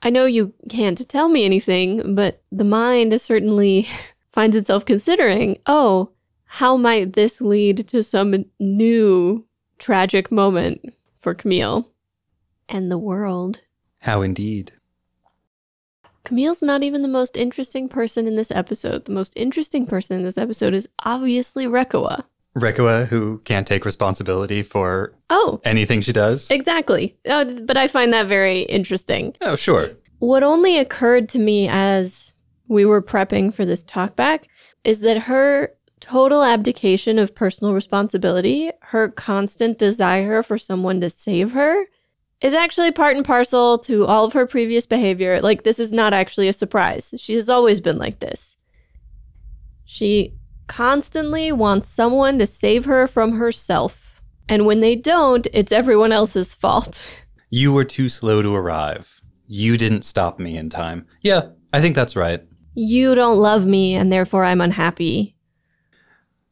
I 0.02 0.11
know 0.11 0.24
you 0.24 0.55
can't 0.68 1.09
tell 1.09 1.28
me 1.28 1.44
anything, 1.44 2.16
but 2.16 2.42
the 2.50 2.64
mind 2.64 3.20
certainly 3.20 3.87
finds 4.33 4.57
itself 4.57 4.85
considering 4.85 5.59
oh, 5.66 6.11
how 6.46 6.76
might 6.76 7.12
this 7.12 7.40
lead 7.40 7.87
to 7.88 8.02
some 8.02 8.44
new 8.59 9.46
tragic 9.87 10.31
moment 10.31 10.95
for 11.18 11.35
Camille 11.35 11.90
and 12.68 12.90
the 12.90 12.99
world? 12.99 13.61
How 13.99 14.23
indeed. 14.23 14.73
Camille's 16.25 16.62
not 16.62 16.85
even 16.85 17.03
the 17.03 17.09
most 17.09 17.37
interesting 17.37 17.88
person 17.88 18.29
in 18.29 18.37
this 18.37 18.53
episode. 18.53 19.05
The 19.07 19.12
most 19.12 19.33
interesting 19.37 19.87
person 19.87 20.16
in 20.18 20.23
this 20.23 20.38
episode 20.38 20.73
is 20.73 20.88
obviously 21.05 21.66
Rekoa. 21.66 22.23
Rekua, 22.57 23.07
who 23.09 23.38
can't 23.45 23.66
take 23.66 23.85
responsibility 23.85 24.62
for 24.62 25.14
Oh, 25.31 25.61
anything 25.64 26.01
she 26.01 26.12
does. 26.12 26.49
exactly. 26.51 27.16
Oh, 27.27 27.45
but 27.64 27.77
I 27.77 27.88
find 27.88 28.12
that 28.12 28.27
very 28.27 28.61
interesting. 28.61 29.35
Oh, 29.40 29.57
sure. 29.57 29.90
What 30.21 30.45
only 30.45 30.79
occurred 30.79 31.29
to 31.31 31.40
me 31.40 31.66
as 31.68 32.35
we 32.68 32.85
were 32.85 33.03
prepping 33.03 33.53
for 33.53 33.64
this 33.64 33.83
talkback 33.83 34.45
is 34.85 35.01
that 35.01 35.18
her 35.23 35.73
total 36.02 36.42
abdication 36.42 37.18
of 37.18 37.34
personal 37.34 37.72
responsibility, 37.72 38.70
her 38.82 39.08
constant 39.08 39.78
desire 39.78 40.42
for 40.42 40.58
someone 40.58 41.00
to 41.00 41.08
save 41.08 41.52
her, 41.52 41.86
is 42.42 42.52
actually 42.52 42.90
part 42.90 43.16
and 43.16 43.24
parcel 43.24 43.78
to 43.78 44.04
all 44.04 44.24
of 44.24 44.32
her 44.32 44.46
previous 44.46 44.84
behavior. 44.84 45.40
Like, 45.40 45.62
this 45.62 45.78
is 45.78 45.92
not 45.92 46.12
actually 46.12 46.48
a 46.48 46.52
surprise. 46.52 47.14
She 47.16 47.34
has 47.34 47.48
always 47.48 47.80
been 47.80 47.98
like 47.98 48.18
this. 48.18 48.58
She 49.84 50.34
constantly 50.66 51.52
wants 51.52 51.88
someone 51.88 52.38
to 52.40 52.46
save 52.46 52.84
her 52.86 53.06
from 53.06 53.36
herself. 53.36 54.20
And 54.48 54.66
when 54.66 54.80
they 54.80 54.96
don't, 54.96 55.46
it's 55.52 55.72
everyone 55.72 56.12
else's 56.12 56.54
fault. 56.54 57.02
You 57.54 57.74
were 57.74 57.84
too 57.84 58.08
slow 58.08 58.40
to 58.40 58.54
arrive. 58.54 59.20
You 59.46 59.76
didn't 59.76 60.06
stop 60.06 60.38
me 60.38 60.56
in 60.56 60.70
time. 60.70 61.06
Yeah, 61.20 61.48
I 61.70 61.82
think 61.82 61.94
that's 61.94 62.16
right. 62.16 62.42
You 62.72 63.14
don't 63.14 63.36
love 63.36 63.66
me, 63.66 63.94
and 63.94 64.10
therefore 64.10 64.46
I'm 64.46 64.62
unhappy. 64.62 65.32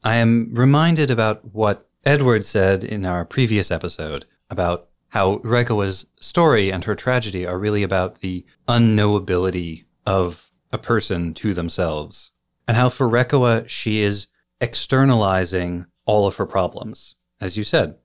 I 0.02 0.16
am 0.16 0.54
reminded 0.54 1.10
about 1.10 1.54
what 1.54 1.88
Edward 2.04 2.44
said 2.44 2.82
in 2.82 3.04
our 3.04 3.24
previous 3.24 3.70
episode 3.70 4.24
about 4.48 4.88
how 5.08 5.38
Rekoa's 5.38 6.06
story 6.20 6.72
and 6.72 6.84
her 6.84 6.94
tragedy 6.94 7.46
are 7.46 7.58
really 7.58 7.82
about 7.82 8.20
the 8.20 8.46
unknowability 8.66 9.84
of 10.06 10.50
a 10.72 10.78
person 10.78 11.34
to 11.34 11.52
themselves. 11.52 12.30
And 12.66 12.76
how 12.76 12.88
for 12.88 13.08
Rekoa, 13.08 13.68
she 13.68 14.00
is 14.00 14.28
externalizing 14.60 15.86
all 16.06 16.26
of 16.26 16.36
her 16.36 16.46
problems, 16.46 17.16
as 17.40 17.58
you 17.58 17.64
said. 17.64 17.96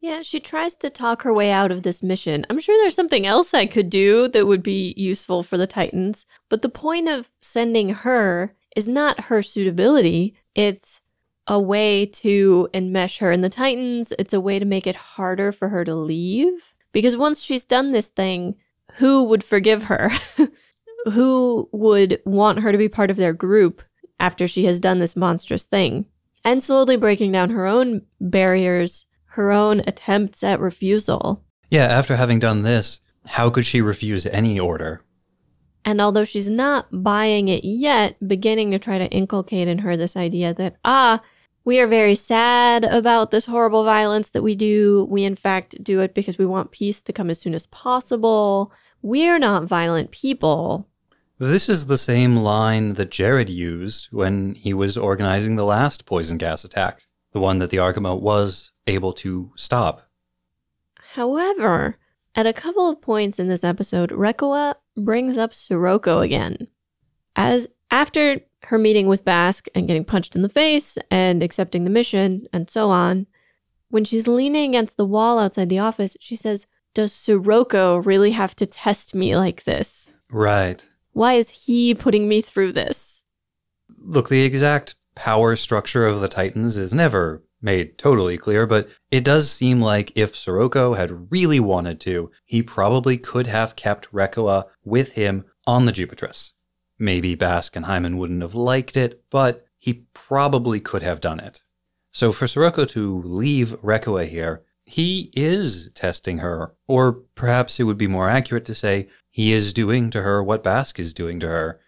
Yeah, 0.00 0.22
she 0.22 0.40
tries 0.40 0.76
to 0.76 0.88
talk 0.88 1.22
her 1.22 1.34
way 1.34 1.52
out 1.52 1.70
of 1.70 1.82
this 1.82 2.02
mission. 2.02 2.46
I'm 2.48 2.58
sure 2.58 2.76
there's 2.80 2.94
something 2.94 3.26
else 3.26 3.52
I 3.52 3.66
could 3.66 3.90
do 3.90 4.28
that 4.28 4.46
would 4.46 4.62
be 4.62 4.94
useful 4.96 5.42
for 5.42 5.58
the 5.58 5.66
Titans, 5.66 6.24
but 6.48 6.62
the 6.62 6.70
point 6.70 7.08
of 7.08 7.30
sending 7.42 7.90
her 7.90 8.54
is 8.76 8.88
not 8.88 9.20
her 9.24 9.42
suitability. 9.42 10.34
It's 10.54 11.00
a 11.46 11.60
way 11.60 12.06
to 12.06 12.68
enmesh 12.72 13.18
her 13.18 13.32
in 13.32 13.40
the 13.40 13.48
Titans. 13.48 14.12
It's 14.18 14.32
a 14.32 14.40
way 14.40 14.58
to 14.58 14.64
make 14.64 14.86
it 14.86 14.96
harder 14.96 15.52
for 15.52 15.68
her 15.68 15.84
to 15.84 15.94
leave. 15.94 16.74
Because 16.92 17.16
once 17.16 17.42
she's 17.42 17.64
done 17.64 17.92
this 17.92 18.08
thing, 18.08 18.56
who 18.94 19.24
would 19.24 19.44
forgive 19.44 19.84
her? 19.84 20.10
who 21.12 21.68
would 21.72 22.20
want 22.24 22.60
her 22.60 22.72
to 22.72 22.78
be 22.78 22.88
part 22.88 23.10
of 23.10 23.16
their 23.16 23.32
group 23.32 23.82
after 24.18 24.46
she 24.46 24.64
has 24.64 24.80
done 24.80 24.98
this 24.98 25.16
monstrous 25.16 25.64
thing? 25.64 26.06
And 26.44 26.62
slowly 26.62 26.96
breaking 26.96 27.32
down 27.32 27.50
her 27.50 27.66
own 27.66 28.02
barriers 28.20 29.06
her 29.30 29.52
own 29.52 29.80
attempts 29.86 30.42
at 30.42 30.60
refusal. 30.60 31.44
Yeah, 31.70 31.84
after 31.84 32.16
having 32.16 32.40
done 32.40 32.62
this, 32.62 33.00
how 33.26 33.50
could 33.50 33.64
she 33.64 33.80
refuse 33.80 34.26
any 34.26 34.58
order? 34.58 35.04
And 35.84 36.00
although 36.00 36.24
she's 36.24 36.50
not 36.50 36.86
buying 36.90 37.48
it 37.48 37.64
yet, 37.64 38.16
beginning 38.26 38.70
to 38.70 38.78
try 38.78 38.98
to 38.98 39.10
inculcate 39.10 39.68
in 39.68 39.78
her 39.78 39.96
this 39.96 40.16
idea 40.16 40.52
that, 40.54 40.76
ah, 40.84 41.20
we 41.64 41.80
are 41.80 41.86
very 41.86 42.14
sad 42.14 42.84
about 42.84 43.30
this 43.30 43.46
horrible 43.46 43.84
violence 43.84 44.30
that 44.30 44.42
we 44.42 44.54
do. 44.54 45.06
We, 45.10 45.24
in 45.24 45.34
fact, 45.34 45.82
do 45.82 46.00
it 46.00 46.14
because 46.14 46.38
we 46.38 46.46
want 46.46 46.70
peace 46.72 47.02
to 47.02 47.12
come 47.12 47.30
as 47.30 47.40
soon 47.40 47.54
as 47.54 47.66
possible. 47.66 48.72
We're 49.02 49.38
not 49.38 49.64
violent 49.64 50.10
people. 50.10 50.88
This 51.38 51.68
is 51.68 51.86
the 51.86 51.98
same 51.98 52.36
line 52.36 52.94
that 52.94 53.10
Jerid 53.10 53.48
used 53.48 54.08
when 54.10 54.54
he 54.54 54.74
was 54.74 54.98
organizing 54.98 55.56
the 55.56 55.64
last 55.64 56.04
poison 56.04 56.36
gas 56.36 56.64
attack, 56.64 57.04
the 57.32 57.40
one 57.40 57.58
that 57.60 57.70
the 57.70 57.78
Argama 57.78 58.20
was 58.20 58.72
able 58.86 59.14
to 59.14 59.52
stop. 59.56 60.10
However, 61.14 61.96
at 62.34 62.46
a 62.46 62.52
couple 62.52 62.88
of 62.88 63.00
points 63.00 63.38
in 63.38 63.48
this 63.48 63.64
episode, 63.64 64.10
Rekoa 64.10 64.74
brings 64.96 65.38
up 65.38 65.52
Sirocco 65.52 66.20
again. 66.20 66.68
As 67.36 67.68
after 67.90 68.40
her 68.64 68.78
meeting 68.78 69.06
with 69.06 69.24
Basque 69.24 69.68
and 69.74 69.86
getting 69.86 70.04
punched 70.04 70.36
in 70.36 70.42
the 70.42 70.48
face 70.48 70.96
and 71.10 71.42
accepting 71.42 71.84
the 71.84 71.90
mission 71.90 72.46
and 72.52 72.70
so 72.70 72.90
on, 72.90 73.26
when 73.88 74.04
she's 74.04 74.28
leaning 74.28 74.70
against 74.70 74.96
the 74.96 75.04
wall 75.04 75.38
outside 75.38 75.68
the 75.68 75.78
office, 75.78 76.16
she 76.20 76.36
says, 76.36 76.66
Does 76.94 77.12
Sirocco 77.12 77.98
really 77.98 78.30
have 78.30 78.54
to 78.56 78.66
test 78.66 79.14
me 79.14 79.36
like 79.36 79.64
this? 79.64 80.14
Right. 80.30 80.84
Why 81.12 81.34
is 81.34 81.50
he 81.66 81.94
putting 81.94 82.28
me 82.28 82.40
through 82.40 82.72
this? 82.72 83.24
Look, 83.98 84.28
the 84.28 84.44
exact 84.44 84.94
power 85.16 85.56
structure 85.56 86.06
of 86.06 86.20
the 86.20 86.28
Titans 86.28 86.76
is 86.76 86.94
never 86.94 87.42
made 87.62 87.98
totally 87.98 88.38
clear, 88.38 88.66
but 88.66 88.88
it 89.10 89.24
does 89.24 89.50
seem 89.50 89.80
like 89.80 90.12
if 90.14 90.36
Sirocco 90.36 90.94
had 90.94 91.30
really 91.30 91.60
wanted 91.60 92.00
to, 92.00 92.30
he 92.44 92.62
probably 92.62 93.18
could 93.18 93.46
have 93.46 93.76
kept 93.76 94.10
Reccoa 94.12 94.64
with 94.84 95.12
him 95.12 95.44
on 95.66 95.86
the 95.86 95.92
Jupitris. 95.92 96.52
Maybe 96.98 97.34
Bask 97.34 97.76
and 97.76 97.86
Hyman 97.86 98.18
wouldn't 98.18 98.42
have 98.42 98.54
liked 98.54 98.96
it, 98.96 99.22
but 99.30 99.66
he 99.78 100.04
probably 100.14 100.80
could 100.80 101.02
have 101.02 101.20
done 101.20 101.40
it. 101.40 101.62
So 102.12 102.32
for 102.32 102.48
Sirocco 102.48 102.84
to 102.86 103.22
leave 103.22 103.80
Reccoa 103.82 104.26
here, 104.26 104.62
he 104.84 105.30
is 105.34 105.90
testing 105.94 106.38
her, 106.38 106.74
or 106.88 107.12
perhaps 107.12 107.78
it 107.78 107.84
would 107.84 107.98
be 107.98 108.08
more 108.08 108.28
accurate 108.28 108.64
to 108.64 108.74
say 108.74 109.08
he 109.30 109.52
is 109.52 109.72
doing 109.72 110.10
to 110.10 110.22
her 110.22 110.42
what 110.42 110.64
Bask 110.64 110.98
is 110.98 111.14
doing 111.14 111.38
to 111.40 111.48
her. 111.48 111.80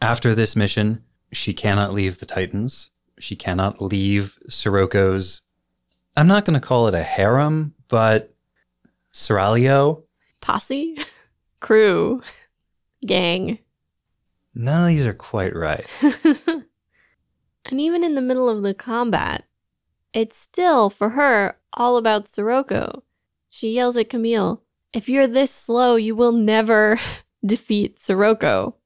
After 0.00 0.34
this 0.34 0.54
mission, 0.54 1.02
she 1.32 1.54
cannot 1.54 1.94
leave 1.94 2.18
the 2.18 2.26
Titans. 2.26 2.90
She 3.24 3.36
cannot 3.36 3.80
leave 3.80 4.38
Sirocco's. 4.50 5.40
I'm 6.14 6.26
not 6.26 6.44
going 6.44 6.60
to 6.60 6.66
call 6.66 6.88
it 6.88 6.94
a 6.94 7.02
harem, 7.02 7.72
but 7.88 8.34
Seraglio. 9.14 10.02
Posse? 10.42 10.98
Crew? 11.60 12.20
Gang? 13.06 13.60
None 14.54 14.82
of 14.82 14.88
these 14.88 15.06
are 15.06 15.14
quite 15.14 15.56
right. 15.56 15.86
and 16.02 17.80
even 17.80 18.04
in 18.04 18.14
the 18.14 18.20
middle 18.20 18.50
of 18.50 18.62
the 18.62 18.74
combat, 18.74 19.46
it's 20.12 20.36
still, 20.36 20.90
for 20.90 21.10
her, 21.10 21.56
all 21.72 21.96
about 21.96 22.28
Sirocco. 22.28 23.04
She 23.48 23.72
yells 23.72 23.96
at 23.96 24.10
Camille, 24.10 24.62
If 24.92 25.08
you're 25.08 25.26
this 25.26 25.50
slow, 25.50 25.96
you 25.96 26.14
will 26.14 26.32
never 26.32 26.98
defeat 27.46 27.98
Sirocco. 27.98 28.76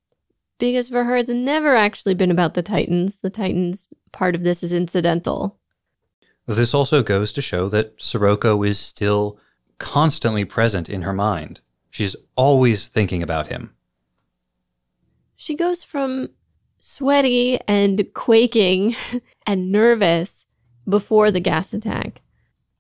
Because 0.59 0.89
for 0.89 1.03
her, 1.03 1.17
it's 1.17 1.29
never 1.29 1.75
actually 1.75 2.15
been 2.15 2.31
about 2.31 2.55
the 2.55 2.63
Titans. 2.63 3.17
The 3.21 3.31
Titans 3.31 3.89
part 4.13 4.35
of 4.35 4.43
this 4.43 4.63
is 4.63 4.73
incidental. 4.73 5.59
This 6.47 6.75
also 6.75 7.03
goes 7.03 7.33
to 7.33 7.43
show 7.43 7.69
that 7.69 8.01
Sirocco 8.01 8.63
is 8.63 8.79
still 8.79 9.39
constantly 9.79 10.45
present 10.45 10.89
in 10.89 11.03
her 11.03 11.13
mind. 11.13 11.61
She's 11.91 12.17
always 12.37 12.89
thinking 12.89 13.23
about 13.23 13.49
him. 13.49 13.75
She 15.37 15.55
goes 15.55 15.85
from 15.85 16.31
sweaty 16.79 17.61
and 17.69 18.07
quaking 18.15 18.97
and 19.47 19.71
nervous 19.71 20.47
before 20.89 21.31
the 21.31 21.41
gas 21.41 21.73
attack 21.75 22.23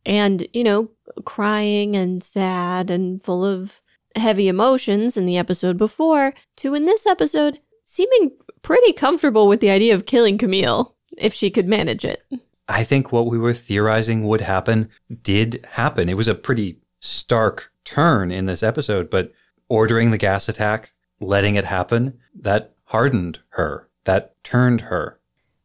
and, 0.06 0.46
you 0.52 0.64
know, 0.64 0.90
crying 1.24 1.96
and 1.96 2.22
sad 2.22 2.90
and 2.90 3.22
full 3.22 3.44
of 3.44 3.80
heavy 4.16 4.48
emotions 4.48 5.16
in 5.16 5.26
the 5.26 5.36
episode 5.36 5.76
before 5.76 6.34
to 6.56 6.74
in 6.74 6.86
this 6.86 7.06
episode 7.06 7.60
seeming 7.84 8.32
pretty 8.62 8.92
comfortable 8.92 9.46
with 9.46 9.60
the 9.60 9.70
idea 9.70 9.94
of 9.94 10.06
killing 10.06 10.38
Camille 10.38 10.94
if 11.20 11.34
she 11.34 11.50
could 11.50 11.66
manage 11.66 12.04
it. 12.04 12.24
I 12.68 12.84
think 12.84 13.10
what 13.10 13.26
we 13.26 13.38
were 13.38 13.54
theorizing 13.54 14.24
would 14.24 14.42
happen 14.42 14.90
did 15.22 15.66
happen. 15.70 16.08
It 16.08 16.16
was 16.16 16.28
a 16.28 16.34
pretty 16.34 16.78
stark 17.00 17.72
turn 17.84 18.30
in 18.30 18.46
this 18.46 18.62
episode, 18.62 19.08
but 19.08 19.32
ordering 19.68 20.10
the 20.10 20.18
gas 20.18 20.48
attack, 20.48 20.92
letting 21.20 21.54
it 21.54 21.64
happen, 21.64 22.18
that 22.34 22.74
hardened 22.84 23.40
her. 23.50 23.88
That 24.04 24.42
turned 24.44 24.82
her. 24.82 25.18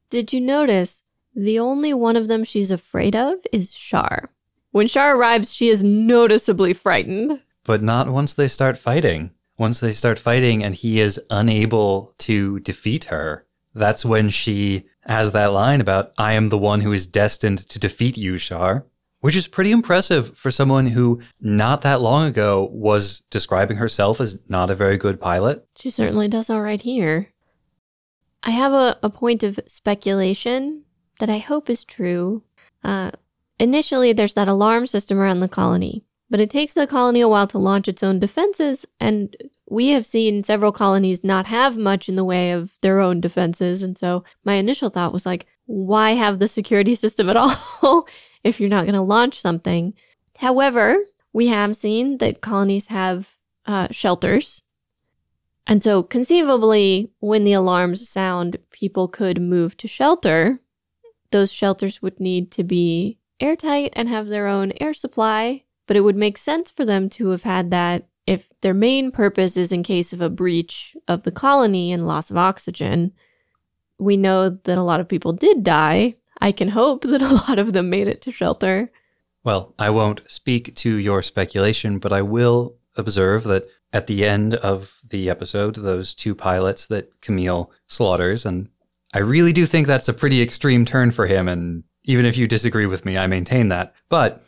Did 0.09 0.31
you 0.31 0.41
notice 0.41 1.03
the 1.35 1.59
only 1.59 1.93
one 1.93 2.15
of 2.15 2.27
them 2.27 2.43
she's 2.43 2.71
afraid 2.71 3.15
of 3.15 3.39
is 3.51 3.73
Char? 3.73 4.29
When 4.71 4.87
Char 4.87 5.15
arrives, 5.15 5.53
she 5.53 5.69
is 5.69 5.83
noticeably 5.83 6.73
frightened. 6.73 7.41
But 7.63 7.81
not 7.83 8.09
once 8.09 8.33
they 8.33 8.47
start 8.47 8.77
fighting. 8.77 9.31
Once 9.57 9.79
they 9.79 9.93
start 9.93 10.17
fighting 10.17 10.63
and 10.63 10.73
he 10.73 10.99
is 10.99 11.21
unable 11.29 12.13
to 12.17 12.59
defeat 12.61 13.05
her, 13.05 13.45
that's 13.75 14.03
when 14.03 14.29
she 14.29 14.85
has 15.05 15.31
that 15.31 15.53
line 15.53 15.81
about, 15.81 16.13
I 16.17 16.33
am 16.33 16.49
the 16.49 16.57
one 16.57 16.81
who 16.81 16.91
is 16.91 17.07
destined 17.07 17.59
to 17.69 17.79
defeat 17.79 18.17
you, 18.17 18.37
Char, 18.37 18.85
which 19.19 19.35
is 19.35 19.47
pretty 19.47 19.71
impressive 19.71 20.37
for 20.37 20.51
someone 20.51 20.87
who 20.87 21.21
not 21.39 21.81
that 21.81 22.01
long 22.01 22.27
ago 22.27 22.69
was 22.71 23.21
describing 23.29 23.77
herself 23.77 24.19
as 24.19 24.39
not 24.47 24.69
a 24.69 24.75
very 24.75 24.97
good 24.97 25.19
pilot. 25.19 25.67
She 25.77 25.89
certainly 25.89 26.27
does 26.27 26.49
all 26.49 26.61
right 26.61 26.81
here. 26.81 27.29
I 28.43 28.51
have 28.51 28.73
a, 28.73 28.97
a 29.01 29.09
point 29.09 29.43
of 29.43 29.59
speculation 29.67 30.83
that 31.19 31.29
I 31.29 31.37
hope 31.37 31.69
is 31.69 31.85
true. 31.85 32.43
Uh, 32.83 33.11
initially, 33.59 34.11
there's 34.11 34.33
that 34.33 34.49
alarm 34.49 34.87
system 34.87 35.17
around 35.17 35.39
the 35.39 35.47
colony, 35.47 36.03
but 36.29 36.41
it 36.41 36.49
takes 36.49 36.73
the 36.73 36.87
colony 36.87 37.21
a 37.21 37.27
while 37.29 37.47
to 37.47 37.57
launch 37.57 37.87
its 37.87 38.03
own 38.03 38.19
defenses, 38.19 38.85
and 38.99 39.37
we 39.69 39.89
have 39.89 40.05
seen 40.05 40.43
several 40.43 40.71
colonies 40.71 41.23
not 41.23 41.47
have 41.47 41.77
much 41.77 42.09
in 42.09 42.15
the 42.15 42.23
way 42.23 42.51
of 42.51 42.77
their 42.81 42.99
own 42.99 43.21
defenses. 43.21 43.81
And 43.81 43.97
so 43.97 44.23
my 44.43 44.55
initial 44.55 44.89
thought 44.89 45.13
was 45.13 45.25
like, 45.25 45.45
why 45.65 46.11
have 46.11 46.39
the 46.39 46.47
security 46.47 46.95
system 47.03 47.29
at 47.29 47.37
all 47.37 48.07
if 48.43 48.59
you're 48.59 48.69
not 48.69 48.85
going 48.85 48.95
to 48.95 49.01
launch 49.01 49.39
something? 49.39 49.93
However, 50.37 50.97
we 51.31 51.47
have 51.47 51.75
seen 51.75 52.17
that 52.17 52.41
colonies 52.41 52.87
have 52.87 53.37
uh, 53.65 53.87
shelters 53.91 54.63
and 55.65 55.81
so 55.81 56.03
conceivably, 56.03 57.11
when 57.19 57.43
the 57.43 57.53
alarms 57.53 58.07
sound, 58.07 58.57
people 58.71 59.07
could 59.07 59.41
move 59.41 59.77
to 59.77 59.87
shelter. 59.87 60.59
Those 61.31 61.53
shelters 61.53 62.01
would 62.01 62.19
need 62.19 62.51
to 62.51 62.63
be 62.63 63.17
airtight 63.39 63.93
and 63.95 64.09
have 64.09 64.27
their 64.27 64.47
own 64.47 64.73
air 64.81 64.93
supply, 64.93 65.63
but 65.87 65.95
it 65.95 66.01
would 66.01 66.15
make 66.15 66.37
sense 66.37 66.69
for 66.69 66.85
them 66.85 67.09
to 67.11 67.29
have 67.29 67.43
had 67.43 67.71
that 67.71 68.07
if 68.25 68.51
their 68.61 68.73
main 68.73 69.11
purpose 69.11 69.57
is 69.57 69.71
in 69.71 69.83
case 69.83 70.13
of 70.13 70.21
a 70.21 70.29
breach 70.29 70.95
of 71.07 71.23
the 71.23 71.31
colony 71.31 71.91
and 71.91 72.07
loss 72.07 72.31
of 72.31 72.37
oxygen. 72.37 73.11
We 73.99 74.17
know 74.17 74.49
that 74.49 74.77
a 74.77 74.83
lot 74.83 74.99
of 74.99 75.07
people 75.07 75.33
did 75.33 75.63
die. 75.63 76.15
I 76.39 76.51
can 76.51 76.69
hope 76.69 77.01
that 77.05 77.21
a 77.21 77.33
lot 77.33 77.59
of 77.59 77.73
them 77.73 77.89
made 77.89 78.07
it 78.07 78.21
to 78.21 78.31
shelter. 78.31 78.91
Well, 79.43 79.73
I 79.77 79.89
won't 79.89 80.21
speak 80.27 80.75
to 80.77 80.95
your 80.95 81.21
speculation, 81.21 81.99
but 81.99 82.13
I 82.13 82.21
will 82.21 82.77
observe 82.95 83.43
that 83.45 83.67
at 83.91 84.07
the 84.07 84.25
end 84.25 84.55
of 84.55 84.99
the 85.07 85.29
episode, 85.29 85.75
those 85.75 86.13
two 86.13 86.33
pilots 86.33 86.87
that 86.87 87.21
Camille 87.21 87.71
slaughters. 87.87 88.45
And 88.45 88.69
I 89.13 89.19
really 89.19 89.53
do 89.53 89.65
think 89.65 89.85
that's 89.85 90.07
a 90.07 90.13
pretty 90.13 90.41
extreme 90.41 90.85
turn 90.85 91.11
for 91.11 91.27
him. 91.27 91.47
And 91.47 91.83
even 92.05 92.25
if 92.25 92.37
you 92.37 92.47
disagree 92.47 92.85
with 92.85 93.05
me, 93.05 93.17
I 93.17 93.27
maintain 93.27 93.69
that. 93.69 93.93
But 94.09 94.45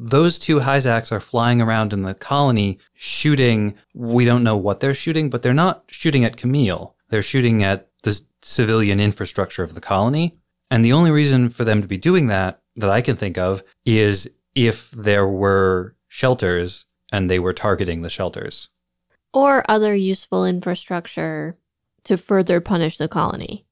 those 0.00 0.38
two 0.38 0.60
Hyzaks 0.60 1.10
are 1.10 1.20
flying 1.20 1.60
around 1.60 1.92
in 1.92 2.02
the 2.02 2.14
colony 2.14 2.78
shooting. 2.94 3.74
We 3.94 4.24
don't 4.24 4.44
know 4.44 4.56
what 4.56 4.80
they're 4.80 4.94
shooting, 4.94 5.28
but 5.28 5.42
they're 5.42 5.54
not 5.54 5.84
shooting 5.88 6.24
at 6.24 6.36
Camille. 6.36 6.94
They're 7.08 7.22
shooting 7.22 7.62
at 7.62 7.88
the 8.02 8.20
civilian 8.42 9.00
infrastructure 9.00 9.62
of 9.62 9.74
the 9.74 9.80
colony. 9.80 10.38
And 10.70 10.84
the 10.84 10.92
only 10.92 11.10
reason 11.10 11.48
for 11.48 11.64
them 11.64 11.82
to 11.82 11.88
be 11.88 11.96
doing 11.96 12.28
that, 12.28 12.60
that 12.76 12.90
I 12.90 13.00
can 13.00 13.16
think 13.16 13.38
of, 13.38 13.62
is 13.84 14.30
if 14.54 14.90
there 14.92 15.26
were 15.26 15.96
shelters 16.08 16.84
and 17.10 17.28
they 17.28 17.38
were 17.38 17.52
targeting 17.52 18.02
the 18.02 18.10
shelters 18.10 18.68
or 19.32 19.64
other 19.68 19.94
useful 19.94 20.44
infrastructure 20.44 21.56
to 22.04 22.16
further 22.16 22.60
punish 22.60 22.98
the 22.98 23.08
colony. 23.08 23.64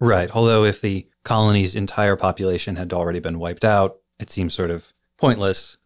Right. 0.00 0.30
Although, 0.30 0.64
if 0.64 0.80
the 0.80 1.08
colony's 1.24 1.74
entire 1.74 2.16
population 2.16 2.76
had 2.76 2.92
already 2.92 3.20
been 3.20 3.38
wiped 3.38 3.64
out, 3.64 3.96
it 4.18 4.30
seems 4.30 4.54
sort 4.54 4.70
of 4.70 4.92
pointless. 5.24 5.78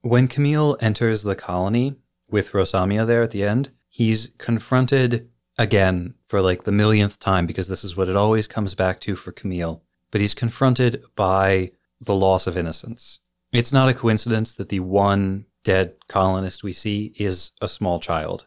When 0.00 0.28
Camille 0.28 0.76
enters 0.80 1.24
the 1.24 1.34
colony 1.34 1.96
with 2.30 2.52
Rosamia 2.52 3.04
there 3.04 3.24
at 3.24 3.32
the 3.32 3.42
end, 3.42 3.72
he's 3.88 4.30
confronted 4.38 5.28
again 5.58 6.14
for 6.28 6.40
like 6.40 6.62
the 6.62 6.70
millionth 6.70 7.18
time 7.18 7.46
because 7.46 7.66
this 7.66 7.82
is 7.82 7.96
what 7.96 8.08
it 8.08 8.14
always 8.14 8.46
comes 8.46 8.74
back 8.74 9.00
to 9.00 9.16
for 9.16 9.32
Camille. 9.32 9.82
But 10.12 10.20
he's 10.20 10.34
confronted 10.34 11.02
by 11.16 11.72
the 12.00 12.14
loss 12.14 12.46
of 12.46 12.56
innocence. 12.56 13.18
It's 13.52 13.72
not 13.72 13.88
a 13.88 13.94
coincidence 13.94 14.54
that 14.54 14.68
the 14.68 14.80
one 14.80 15.46
dead 15.64 15.94
colonist 16.06 16.62
we 16.62 16.72
see 16.72 17.12
is 17.18 17.50
a 17.60 17.68
small 17.68 17.98
child, 17.98 18.46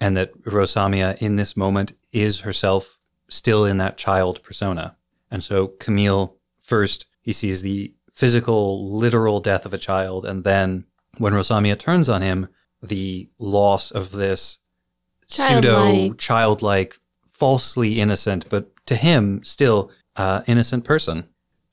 and 0.00 0.16
that 0.16 0.32
Rosamia 0.44 1.20
in 1.20 1.36
this 1.36 1.58
moment 1.58 1.92
is 2.10 2.40
herself 2.40 3.00
still 3.28 3.66
in 3.66 3.76
that 3.78 3.98
child 3.98 4.42
persona. 4.42 4.96
And 5.30 5.44
so 5.44 5.68
Camille 5.68 6.36
first 6.62 7.06
he 7.20 7.34
sees 7.34 7.60
the 7.60 7.92
physical, 8.14 8.96
literal 8.96 9.40
death 9.40 9.66
of 9.66 9.74
a 9.74 9.78
child, 9.78 10.24
and 10.24 10.44
then 10.44 10.84
when 11.18 11.32
Rosamia 11.32 11.78
turns 11.78 12.08
on 12.08 12.22
him, 12.22 12.48
the 12.82 13.28
loss 13.38 13.90
of 13.90 14.12
this 14.12 14.58
pseudo 15.26 15.60
Childlike. 15.60 16.18
childlike, 16.18 16.98
falsely 17.30 18.00
innocent, 18.00 18.48
but 18.48 18.70
to 18.86 18.96
him 18.96 19.42
still 19.44 19.90
uh, 20.16 20.42
innocent 20.46 20.84
person. 20.84 21.28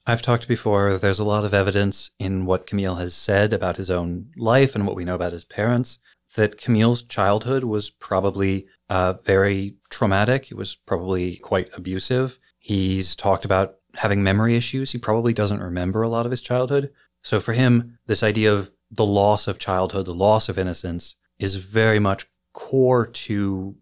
I've 0.08 0.22
talked 0.22 0.48
before, 0.48 0.98
there's 0.98 1.20
a 1.20 1.24
lot 1.24 1.46
of 1.46 1.54
evidence 1.54 2.12
in 2.18 2.46
what 2.46 2.66
Camille 2.66 2.96
has 2.96 3.14
said 3.14 3.54
about 3.54 3.78
his 3.78 3.92
own 3.92 4.32
life 4.36 4.74
and 4.74 4.88
what 4.88 4.96
we 4.96 5.06
know 5.06 5.16
about 5.16 5.34
his 5.34 5.46
parents 5.46 6.00
that 6.36 6.58
Camille's 6.58 7.04
childhood 7.04 7.64
was 7.64 7.90
probably 7.90 8.66
uh, 8.90 9.14
very 9.24 9.76
traumatic. 9.90 10.50
It 10.50 10.56
was 10.56 10.76
probably 10.76 11.36
quite 11.38 11.70
abusive. 11.76 12.40
He's 12.58 13.16
talked 13.16 13.46
about 13.46 13.76
having 13.96 14.24
memory 14.24 14.56
issues. 14.56 14.92
He 14.92 14.98
probably 14.98 15.34
doesn't 15.34 15.62
remember 15.62 16.02
a 16.02 16.10
lot 16.10 16.26
of 16.26 16.32
his 16.32 16.42
childhood. 16.42 16.92
So 17.22 17.40
for 17.40 17.54
him, 17.54 17.98
this 18.08 18.24
idea 18.24 18.54
of 18.54 18.72
the 18.90 19.06
loss 19.06 19.48
of 19.48 19.60
childhood, 19.60 20.06
the 20.06 20.14
loss 20.14 20.50
of 20.50 20.58
innocence, 20.58 21.16
is 21.40 21.56
very 21.56 22.00
much 22.00 22.28
core 22.54 23.06
to 23.06 23.76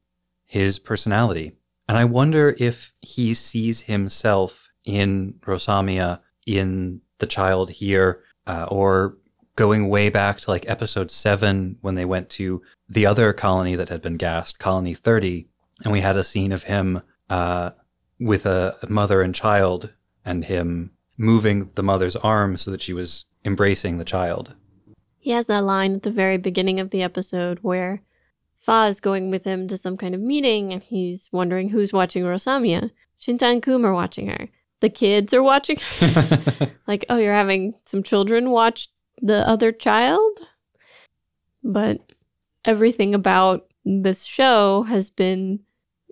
his 0.46 0.80
personality. 0.80 1.54
And 1.88 1.98
I 1.98 2.06
wonder 2.06 2.56
if 2.60 2.94
he 3.02 3.34
sees 3.34 3.82
himself 3.82 4.70
in 4.86 5.36
Rosamia, 5.46 6.20
in 6.46 7.02
the 7.20 7.28
child 7.28 7.72
here, 7.72 8.24
uh, 8.48 8.68
or 8.70 9.18
going 9.56 9.90
way 9.90 10.10
back 10.10 10.40
to 10.40 10.50
like 10.50 10.70
episode 10.70 11.12
seven 11.12 11.78
when 11.82 11.96
they 11.96 12.06
went 12.06 12.30
to 12.30 12.62
the 12.88 13.06
other 13.06 13.34
colony 13.34 13.76
that 13.76 13.90
had 13.90 14.02
been 14.02 14.18
gassed, 14.18 14.58
Colony 14.58 14.94
30, 14.94 15.48
and 15.84 15.92
we 15.92 16.02
had 16.02 16.16
a 16.16 16.24
scene 16.24 16.52
of 16.52 16.64
him 16.64 17.02
uh, 17.30 17.72
with 18.20 18.46
a 18.46 18.76
mother 18.88 19.22
and 19.22 19.36
child 19.36 19.94
and 20.30 20.46
him 20.46 20.92
moving 21.18 21.72
the 21.74 21.84
mother's 21.84 22.16
arm 22.16 22.56
so 22.56 22.70
that 22.70 22.82
she 22.82 22.94
was 22.94 23.26
embracing 23.44 23.98
the 23.98 24.06
child. 24.06 24.56
He 25.18 25.32
has 25.32 25.48
that 25.48 25.64
line 25.64 25.96
at 25.96 26.04
the 26.04 26.12
very 26.12 26.38
beginning 26.38 26.80
of 26.80 26.92
the 26.92 27.02
episode 27.02 27.60
where 27.64 28.04
Fa 28.56 28.86
is 28.88 29.00
going 29.00 29.32
with 29.32 29.44
him 29.44 29.68
to 29.68 29.78
some 29.78 29.98
kind 29.98 30.14
of 30.14 30.22
meeting 30.22 30.72
and 30.72 30.84
he's 30.84 31.30
wondering 31.32 31.70
who's 31.70 31.92
watching 31.92 32.24
Rosamia. 32.24 32.92
Shinta 33.20 33.52
and 33.52 33.64
Kum 33.64 33.86
are 33.86 33.94
watching 33.94 34.28
her. 34.28 34.50
The 34.82 34.90
kids 34.90 35.34
are 35.34 35.44
watching 35.44 35.78
her. 35.78 36.72
like, 36.88 37.06
oh, 37.10 37.18
you're 37.18 37.34
having 37.34 37.74
some 37.86 38.04
children 38.04 38.52
watch 38.52 38.88
the 39.22 39.46
other 39.48 39.72
child? 39.72 40.40
But 41.64 42.00
everything 42.64 43.16
about 43.16 43.68
this 43.84 44.24
show 44.24 44.84
has 44.84 45.10
been, 45.10 45.62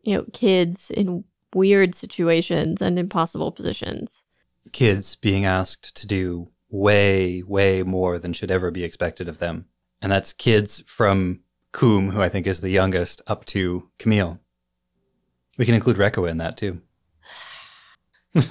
you 0.02 0.18
know, 0.18 0.26
kids 0.34 0.90
in 0.90 1.24
weird 1.58 1.94
situations 1.94 2.82
and 2.82 2.98
impossible 2.98 3.52
positions. 3.52 4.24
Kids 4.72 5.16
being 5.16 5.46
asked 5.46 5.96
to 5.98 6.08
do 6.08 6.50
way, 6.70 7.44
way 7.44 7.84
more 7.84 8.20
than 8.20 8.34
should 8.34 8.52
ever 8.52 8.72
be 8.72 8.84
expected 8.84 9.28
of 9.28 9.40
them. 9.40 9.66
And 10.02 10.12
that's 10.12 10.34
kids 10.34 10.84
from 10.86 11.42
Kum, 11.72 12.12
who 12.12 12.22
I 12.22 12.30
think 12.30 12.48
is 12.48 12.62
the 12.62 12.70
youngest, 12.70 13.22
up 13.28 13.46
to 13.46 13.90
Camille. 14.00 14.40
We 15.58 15.66
can 15.66 15.76
include 15.76 15.98
Reccoa 15.98 16.30
in 16.30 16.38
that 16.38 16.58
too. 16.58 16.82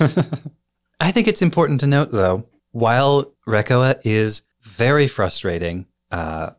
I 1.01 1.13
think 1.13 1.29
it's 1.29 1.43
important 1.43 1.81
to 1.81 1.87
note, 1.87 2.11
though, 2.11 2.47
while 2.73 3.33
Reccoa 3.47 4.01
is 4.05 4.43
very 4.61 5.07
frustrating, 5.07 5.87
uh, 6.11 6.51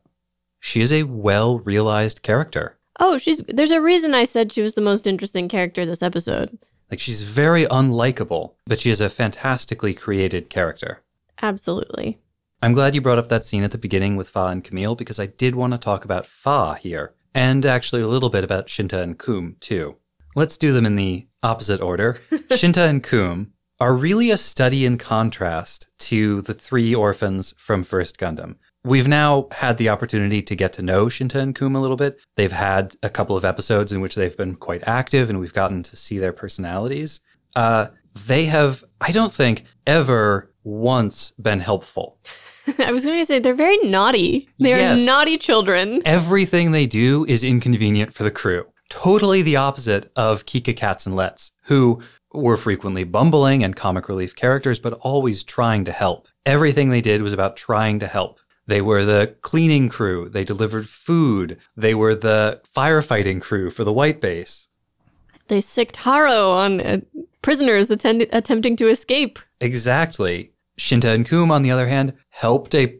she 0.59 0.81
is 0.81 0.91
a 0.91 1.03
well 1.03 1.59
realized 1.59 2.21
character. 2.21 2.76
Oh, 2.99 3.17
she's 3.17 3.43
there's 3.47 3.71
a 3.71 3.81
reason 3.81 4.13
I 4.13 4.23
said 4.23 4.51
she 4.51 4.61
was 4.61 4.75
the 4.75 4.81
most 4.81 5.07
interesting 5.07 5.47
character 5.47 5.85
this 5.85 6.01
episode. 6.01 6.57
Like 6.89 6.99
she's 6.99 7.21
very 7.21 7.65
unlikable, 7.65 8.53
but 8.65 8.79
she 8.79 8.89
is 8.89 9.01
a 9.01 9.09
fantastically 9.09 9.93
created 9.93 10.49
character. 10.49 11.03
Absolutely. 11.41 12.19
I'm 12.61 12.73
glad 12.73 12.95
you 12.95 13.01
brought 13.01 13.19
up 13.19 13.29
that 13.29 13.43
scene 13.43 13.63
at 13.63 13.71
the 13.71 13.77
beginning 13.77 14.15
with 14.15 14.29
Fa 14.29 14.47
and 14.47 14.63
Camille 14.63 14.95
because 14.95 15.19
I 15.19 15.27
did 15.27 15.53
want 15.53 15.73
to 15.73 15.79
talk 15.79 16.05
about 16.05 16.25
Fa 16.25 16.75
here, 16.75 17.13
and 17.35 17.65
actually 17.65 18.01
a 18.01 18.07
little 18.07 18.29
bit 18.29 18.43
about 18.43 18.67
Shinta 18.67 19.01
and 19.01 19.17
Kum 19.17 19.57
too. 19.59 19.97
Let's 20.35 20.57
do 20.57 20.71
them 20.71 20.85
in 20.85 20.95
the 20.95 21.27
opposite 21.43 21.81
order. 21.81 22.13
Shinta 22.31 22.89
and 22.89 23.03
Kum 23.03 23.53
are 23.79 23.95
really 23.95 24.31
a 24.31 24.37
study 24.37 24.85
in 24.85 24.97
contrast 24.97 25.87
to 25.99 26.41
the 26.41 26.53
three 26.53 26.95
orphans 26.95 27.53
from 27.57 27.83
First 27.83 28.17
Gundam. 28.17 28.55
We've 28.87 29.07
now 29.07 29.49
had 29.51 29.77
the 29.77 29.89
opportunity 29.89 30.41
to 30.41 30.55
get 30.55 30.71
to 30.73 30.81
know 30.81 31.07
Shinta 31.07 31.35
and 31.35 31.53
Kum 31.53 31.75
a 31.75 31.81
little 31.81 31.97
bit. 31.97 32.21
They've 32.37 32.53
had 32.53 32.95
a 33.03 33.09
couple 33.09 33.35
of 33.35 33.43
episodes 33.43 33.91
in 33.91 33.99
which 33.99 34.15
they've 34.15 34.37
been 34.37 34.55
quite 34.55 34.87
active 34.87 35.29
and 35.29 35.41
we've 35.41 35.51
gotten 35.51 35.83
to 35.83 35.97
see 35.97 36.19
their 36.19 36.31
personalities. 36.31 37.19
Uh, 37.53 37.87
they 38.25 38.45
have, 38.45 38.85
I 39.01 39.11
don't 39.11 39.33
think, 39.33 39.65
ever 39.85 40.53
once 40.63 41.31
been 41.31 41.59
helpful. 41.59 42.17
I 42.79 42.93
was 42.93 43.03
going 43.03 43.19
to 43.19 43.25
say 43.25 43.39
they're 43.39 43.53
very 43.53 43.77
naughty. 43.79 44.47
They're 44.57 44.95
naughty 44.95 45.37
children. 45.37 46.01
Everything 46.05 46.71
they 46.71 46.85
do 46.85 47.25
is 47.25 47.43
inconvenient 47.43 48.13
for 48.13 48.23
the 48.23 48.31
crew. 48.31 48.67
Totally 48.89 49.41
the 49.41 49.57
opposite 49.57 50.09
of 50.15 50.45
Kikka 50.45 50.77
Katz 50.77 51.05
and 51.05 51.13
Letz, 51.13 51.51
who 51.63 52.01
were 52.33 52.55
frequently 52.55 53.03
bumbling 53.03 53.65
and 53.65 53.75
comic 53.75 54.07
relief 54.07 54.33
characters, 54.33 54.79
but 54.79 54.93
always 55.01 55.43
trying 55.43 55.83
to 55.83 55.91
help. 55.91 56.29
Everything 56.45 56.89
they 56.89 57.01
did 57.01 57.21
was 57.21 57.33
about 57.33 57.57
trying 57.57 57.99
to 57.99 58.07
help. 58.07 58.39
They 58.67 58.81
were 58.81 59.03
the 59.03 59.35
cleaning 59.41 59.89
crew. 59.89 60.29
They 60.29 60.43
delivered 60.43 60.87
food. 60.87 61.57
They 61.75 61.95
were 61.95 62.15
the 62.15 62.61
firefighting 62.75 63.41
crew 63.41 63.71
for 63.71 63.83
the 63.83 63.93
White 63.93 64.21
Base. 64.21 64.67
They 65.47 65.61
sicked 65.61 65.95
Haro 65.97 66.51
on 66.51 66.81
uh, 66.81 66.99
prisoners 67.41 67.89
attend- 67.89 68.27
attempting 68.33 68.75
to 68.75 68.89
escape. 68.89 69.39
Exactly. 69.61 70.51
Shinta 70.77 71.15
and 71.15 71.25
Kum, 71.25 71.49
on 71.49 71.63
the 71.63 71.71
other 71.71 71.87
hand, 71.87 72.13
helped 72.29 72.75
a, 72.75 72.99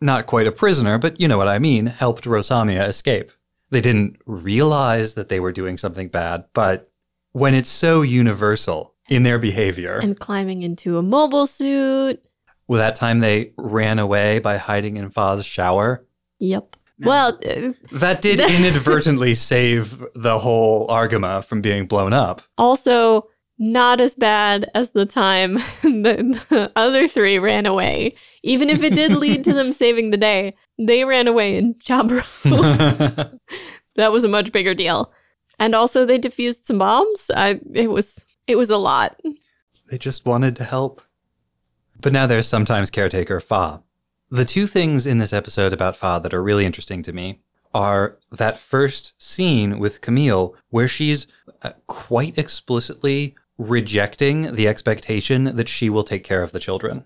not 0.00 0.26
quite 0.26 0.46
a 0.46 0.52
prisoner, 0.52 0.96
but 0.98 1.20
you 1.20 1.26
know 1.26 1.36
what 1.36 1.48
I 1.48 1.58
mean, 1.58 1.86
helped 1.86 2.24
Rosamia 2.24 2.86
escape. 2.86 3.32
They 3.70 3.80
didn't 3.80 4.18
realize 4.24 5.14
that 5.14 5.28
they 5.28 5.40
were 5.40 5.52
doing 5.52 5.76
something 5.76 6.08
bad, 6.08 6.44
but 6.54 6.90
when 7.32 7.54
it's 7.54 7.68
so 7.68 8.02
universal 8.02 8.94
in 9.08 9.24
their 9.24 9.38
behavior, 9.38 9.98
And 9.98 10.18
climbing 10.18 10.62
into 10.62 10.96
a 10.96 11.02
mobile 11.02 11.46
suit. 11.46 12.22
Well, 12.68 12.78
that 12.78 12.94
time 12.96 13.18
they 13.20 13.52
ran 13.56 13.98
away 13.98 14.38
by 14.38 14.56
hiding 14.58 14.96
in 14.96 15.10
Fa's 15.10 15.44
shower, 15.44 16.04
Yep. 16.40 16.76
Well, 17.00 17.38
uh, 17.46 17.72
that 17.92 18.22
did 18.22 18.40
inadvertently 18.40 19.34
save 19.34 20.04
the 20.14 20.38
whole 20.38 20.86
Argama 20.88 21.44
from 21.44 21.60
being 21.60 21.86
blown 21.86 22.12
up. 22.12 22.42
also 22.56 23.28
not 23.60 24.00
as 24.00 24.14
bad 24.14 24.70
as 24.74 24.90
the 24.90 25.04
time 25.04 25.54
the, 25.82 26.40
the 26.48 26.72
other 26.76 27.08
three 27.08 27.38
ran 27.40 27.66
away. 27.66 28.14
Even 28.44 28.70
if 28.70 28.82
it 28.84 28.94
did 28.94 29.12
lead 29.16 29.44
to 29.44 29.52
them 29.52 29.72
saving 29.72 30.10
the 30.10 30.16
day, 30.16 30.54
they 30.78 31.04
ran 31.04 31.26
away 31.26 31.56
in 31.56 31.74
Chabro. 31.74 32.22
that 33.96 34.12
was 34.12 34.22
a 34.24 34.28
much 34.28 34.52
bigger 34.52 34.74
deal. 34.74 35.12
And 35.58 35.74
also 35.74 36.04
they 36.06 36.18
defused 36.20 36.62
some 36.64 36.78
bombs. 36.78 37.30
I 37.34 37.60
it 37.74 37.90
was 37.90 38.24
it 38.46 38.56
was 38.56 38.70
a 38.70 38.76
lot. 38.76 39.20
They 39.90 39.98
just 39.98 40.24
wanted 40.24 40.54
to 40.56 40.64
help. 40.64 41.02
But 42.00 42.12
now 42.12 42.26
there's 42.26 42.48
sometimes 42.48 42.90
caretaker 42.90 43.40
Fa. 43.40 43.82
The 44.30 44.44
two 44.44 44.66
things 44.66 45.06
in 45.06 45.18
this 45.18 45.32
episode 45.32 45.72
about 45.72 45.96
Fa 45.96 46.20
that 46.22 46.34
are 46.34 46.42
really 46.42 46.66
interesting 46.66 47.02
to 47.02 47.12
me 47.12 47.40
are 47.74 48.18
that 48.30 48.58
first 48.58 49.20
scene 49.20 49.78
with 49.78 50.00
Camille, 50.00 50.54
where 50.70 50.88
she's 50.88 51.26
uh, 51.62 51.72
quite 51.86 52.38
explicitly 52.38 53.34
rejecting 53.58 54.54
the 54.54 54.68
expectation 54.68 55.56
that 55.56 55.68
she 55.68 55.90
will 55.90 56.04
take 56.04 56.24
care 56.24 56.42
of 56.42 56.52
the 56.52 56.60
children. 56.60 57.04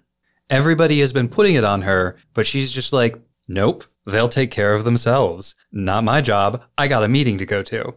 Everybody 0.51 1.01
has 1.01 1.13
been 1.13 1.29
putting 1.29 1.55
it 1.55 1.65
on 1.65 1.83
her, 1.83 2.17
but 2.35 2.47
she's 2.47 2.71
just 2.71 2.93
like, 2.93 3.19
nope, 3.49 3.85
they'll 4.05 4.29
take 4.29 4.51
care 4.51 4.75
of 4.75 4.85
themselves. 4.85 5.55
Not 5.71 6.05
my 6.05 6.21
job. 6.21 6.63
I 6.77 6.89
got 6.89 7.05
a 7.05 7.09
meeting 7.09 7.39
to 7.39 7.47
go 7.47 7.63
to. 7.63 7.95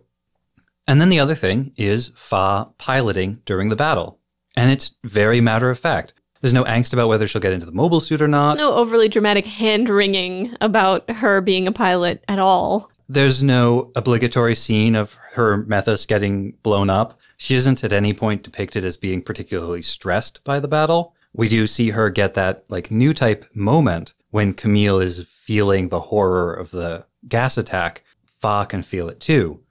And 0.87 1.01
then 1.01 1.09
the 1.09 1.19
other 1.19 1.35
thing 1.35 1.73
is 1.75 2.11
Fa 2.15 2.69
piloting 2.77 3.41
during 3.45 3.69
the 3.69 3.75
battle. 3.75 4.19
And 4.55 4.71
it's 4.71 4.95
very 5.03 5.41
matter 5.41 5.69
of 5.69 5.79
fact. 5.79 6.13
There's 6.45 6.53
no 6.53 6.63
angst 6.65 6.93
about 6.93 7.07
whether 7.07 7.27
she'll 7.27 7.41
get 7.41 7.53
into 7.53 7.65
the 7.65 7.71
mobile 7.71 7.99
suit 7.99 8.21
or 8.21 8.27
not. 8.27 8.57
There's 8.57 8.69
No 8.69 8.75
overly 8.75 9.09
dramatic 9.09 9.47
hand 9.47 9.89
wringing 9.89 10.55
about 10.61 11.09
her 11.09 11.41
being 11.41 11.65
a 11.65 11.71
pilot 11.71 12.23
at 12.27 12.37
all. 12.37 12.91
There's 13.09 13.41
no 13.41 13.91
obligatory 13.95 14.53
scene 14.53 14.93
of 14.93 15.15
her 15.31 15.65
Methus 15.65 16.05
getting 16.05 16.51
blown 16.61 16.87
up. 16.87 17.19
She 17.37 17.55
isn't 17.55 17.83
at 17.83 17.91
any 17.91 18.13
point 18.13 18.43
depicted 18.43 18.85
as 18.85 18.95
being 18.95 19.23
particularly 19.23 19.81
stressed 19.81 20.43
by 20.43 20.59
the 20.59 20.67
battle. 20.67 21.15
We 21.33 21.49
do 21.49 21.65
see 21.65 21.89
her 21.89 22.11
get 22.11 22.35
that 22.35 22.63
like 22.69 22.91
new 22.91 23.15
type 23.15 23.45
moment 23.55 24.13
when 24.29 24.53
Camille 24.53 24.99
is 24.99 25.27
feeling 25.27 25.89
the 25.89 25.99
horror 25.99 26.53
of 26.53 26.69
the 26.69 27.07
gas 27.27 27.57
attack. 27.57 28.03
Fa 28.39 28.67
can 28.69 28.83
feel 28.83 29.09
it 29.09 29.19
too. 29.19 29.61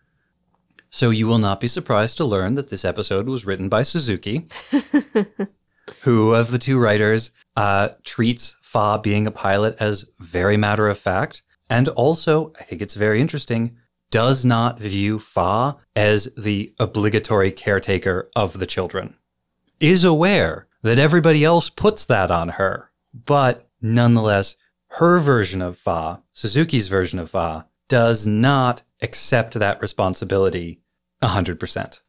So 0.91 1.11
you 1.11 1.29
will 1.29 1.39
not 1.39 1.61
be 1.61 1.69
surprised 1.69 2.17
to 2.17 2.25
learn 2.25 2.57
that 2.57 2.71
this 2.71 2.85
episode 2.85 3.29
was 3.29 3.47
written 3.47 3.69
by 3.69 3.85
Suzuki, 3.85 4.49
who 6.03 6.35
of 6.35 6.51
the 6.51 6.59
two 6.59 6.79
writers 6.79 7.31
uh, 7.57 7.91
treats 8.05 8.57
Fa 8.63 9.01
being 9.03 9.27
a 9.27 9.31
pilot 9.31 9.77
as 9.79 10.07
very 10.19 10.57
matter 10.57 10.89
of 10.89 10.99
fact, 10.99 11.43
and 11.71 11.89
also 11.89 12.53
I 12.59 12.65
think 12.65 12.83
it's 12.83 12.95
very 12.95 13.21
interesting 13.21 13.77
does 14.11 14.45
not 14.45 14.79
view 14.79 15.19
Fa 15.19 15.77
as 15.97 16.29
the 16.37 16.73
obligatory 16.79 17.51
caretaker 17.51 18.31
of 18.37 18.61
the 18.61 18.67
children. 18.67 19.17
Is 19.81 20.05
aware 20.05 20.69
that 20.83 21.01
everybody 21.01 21.45
else 21.45 21.69
puts 21.69 22.05
that 22.05 22.31
on 22.31 22.51
her, 22.51 22.93
but 23.13 23.69
nonetheless, 23.83 24.55
her 24.87 25.19
version 25.19 25.61
of 25.61 25.77
Fa, 25.77 26.23
Suzuki's 26.33 26.87
version 26.87 27.19
of 27.19 27.31
Fa, 27.31 27.67
does 27.89 28.27
not 28.27 28.83
accept 29.03 29.55
that 29.55 29.83
responsibility 29.83 30.81
100%. 31.21 32.01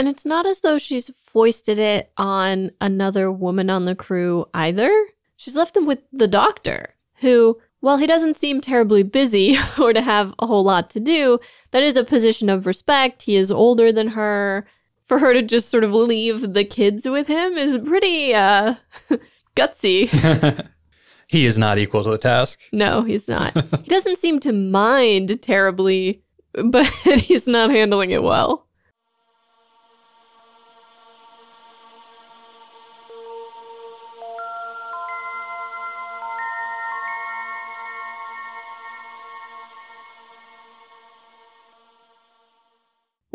And 0.00 0.08
it's 0.08 0.24
not 0.24 0.46
as 0.46 0.62
though 0.62 0.78
she's 0.78 1.10
foisted 1.14 1.78
it 1.78 2.10
on 2.16 2.70
another 2.80 3.30
woman 3.30 3.68
on 3.68 3.84
the 3.84 3.94
crew 3.94 4.46
either. 4.54 4.90
She's 5.36 5.54
left 5.54 5.74
them 5.74 5.84
with 5.84 5.98
the 6.10 6.26
doctor, 6.26 6.94
who, 7.16 7.60
while 7.80 7.98
he 7.98 8.06
doesn't 8.06 8.38
seem 8.38 8.62
terribly 8.62 9.02
busy 9.02 9.58
or 9.78 9.92
to 9.92 10.00
have 10.00 10.32
a 10.38 10.46
whole 10.46 10.64
lot 10.64 10.88
to 10.90 11.00
do, 11.00 11.38
that 11.72 11.82
is 11.82 11.98
a 11.98 12.02
position 12.02 12.48
of 12.48 12.64
respect. 12.64 13.24
He 13.24 13.36
is 13.36 13.50
older 13.50 13.92
than 13.92 14.08
her. 14.08 14.66
for 15.04 15.18
her 15.18 15.34
to 15.34 15.42
just 15.42 15.68
sort 15.68 15.84
of 15.84 15.92
leave 15.92 16.54
the 16.54 16.64
kids 16.64 17.06
with 17.06 17.26
him 17.26 17.58
is 17.58 17.76
pretty 17.76 18.32
uh 18.32 18.76
gutsy. 19.54 20.08
he 21.26 21.44
is 21.44 21.58
not 21.58 21.76
equal 21.76 22.04
to 22.04 22.10
the 22.10 22.16
task. 22.16 22.58
No, 22.72 23.02
he's 23.02 23.28
not. 23.28 23.52
he 23.82 23.90
doesn't 23.90 24.16
seem 24.16 24.40
to 24.40 24.52
mind 24.52 25.42
terribly, 25.42 26.22
but 26.54 26.86
he's 26.86 27.46
not 27.46 27.68
handling 27.68 28.12
it 28.12 28.22
well. 28.22 28.66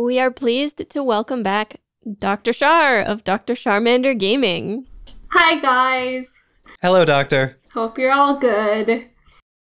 We 0.05 0.19
are 0.19 0.29
pleased 0.29 0.87
to 0.87 1.03
welcome 1.03 1.41
back 1.41 1.77
Dr. 2.19 2.53
Shar 2.53 3.01
of 3.01 3.23
Dr. 3.23 3.55
Charmander 3.55 4.15
Gaming. 4.15 4.87
Hi, 5.31 5.59
guys. 5.59 6.29
Hello, 6.83 7.05
Doctor. 7.05 7.57
Hope 7.73 7.97
you're 7.97 8.11
all 8.11 8.35
good. 8.37 9.09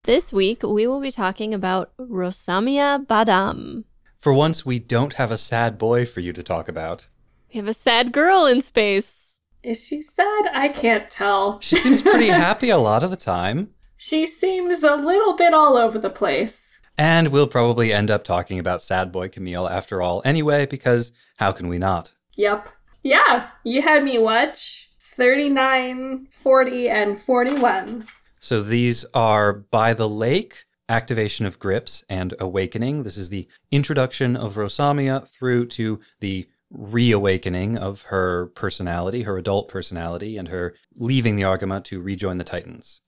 This 0.04 0.32
week, 0.32 0.62
we 0.62 0.86
will 0.86 1.00
be 1.00 1.10
talking 1.10 1.52
about 1.52 1.92
Rosamia 1.98 3.04
Badam. 3.06 3.84
For 4.16 4.32
once, 4.32 4.64
we 4.64 4.78
don't 4.78 5.12
have 5.12 5.30
a 5.30 5.36
sad 5.36 5.76
boy 5.76 6.06
for 6.06 6.20
you 6.20 6.32
to 6.32 6.42
talk 6.42 6.66
about. 6.66 7.08
We 7.52 7.58
have 7.58 7.68
a 7.68 7.74
sad 7.74 8.10
girl 8.10 8.46
in 8.46 8.62
space. 8.62 9.42
Is 9.62 9.84
she 9.84 10.00
sad? 10.00 10.48
I 10.54 10.70
can't 10.70 11.10
tell. 11.10 11.60
She 11.60 11.76
seems 11.76 12.00
pretty 12.00 12.28
happy 12.46 12.70
a 12.70 12.78
lot 12.78 13.02
of 13.02 13.10
the 13.10 13.18
time. 13.18 13.68
She 13.98 14.26
seems 14.26 14.82
a 14.82 14.96
little 14.96 15.36
bit 15.36 15.52
all 15.52 15.76
over 15.76 15.98
the 15.98 16.08
place. 16.08 16.71
And 16.98 17.28
we'll 17.28 17.46
probably 17.46 17.92
end 17.92 18.10
up 18.10 18.22
talking 18.22 18.58
about 18.58 18.82
Sad 18.82 19.10
Boy 19.10 19.28
Camille 19.28 19.68
after 19.68 20.02
all 20.02 20.22
anyway, 20.24 20.66
because 20.66 21.12
how 21.36 21.52
can 21.52 21.68
we 21.68 21.78
not? 21.78 22.12
Yep. 22.36 22.68
Yeah, 23.02 23.48
you 23.64 23.82
had 23.82 24.04
me 24.04 24.18
watch 24.18 24.88
39, 25.16 26.28
40, 26.42 26.88
and 26.88 27.20
41. 27.20 28.04
So 28.38 28.62
these 28.62 29.04
are 29.14 29.52
By 29.52 29.94
the 29.94 30.08
Lake, 30.08 30.64
Activation 30.88 31.46
of 31.46 31.58
Gryps, 31.58 32.04
and 32.08 32.34
Awakening. 32.38 33.02
This 33.02 33.16
is 33.16 33.28
the 33.28 33.48
introduction 33.70 34.36
of 34.36 34.54
Rosamia 34.56 35.26
through 35.26 35.66
to 35.68 36.00
the 36.20 36.48
reawakening 36.70 37.76
of 37.76 38.02
her 38.02 38.46
personality, 38.46 39.22
her 39.22 39.36
adult 39.36 39.68
personality, 39.68 40.36
and 40.36 40.48
her 40.48 40.74
leaving 40.96 41.36
the 41.36 41.42
Argama 41.42 41.82
to 41.84 42.00
rejoin 42.00 42.38
the 42.38 42.44
Titans. 42.44 43.00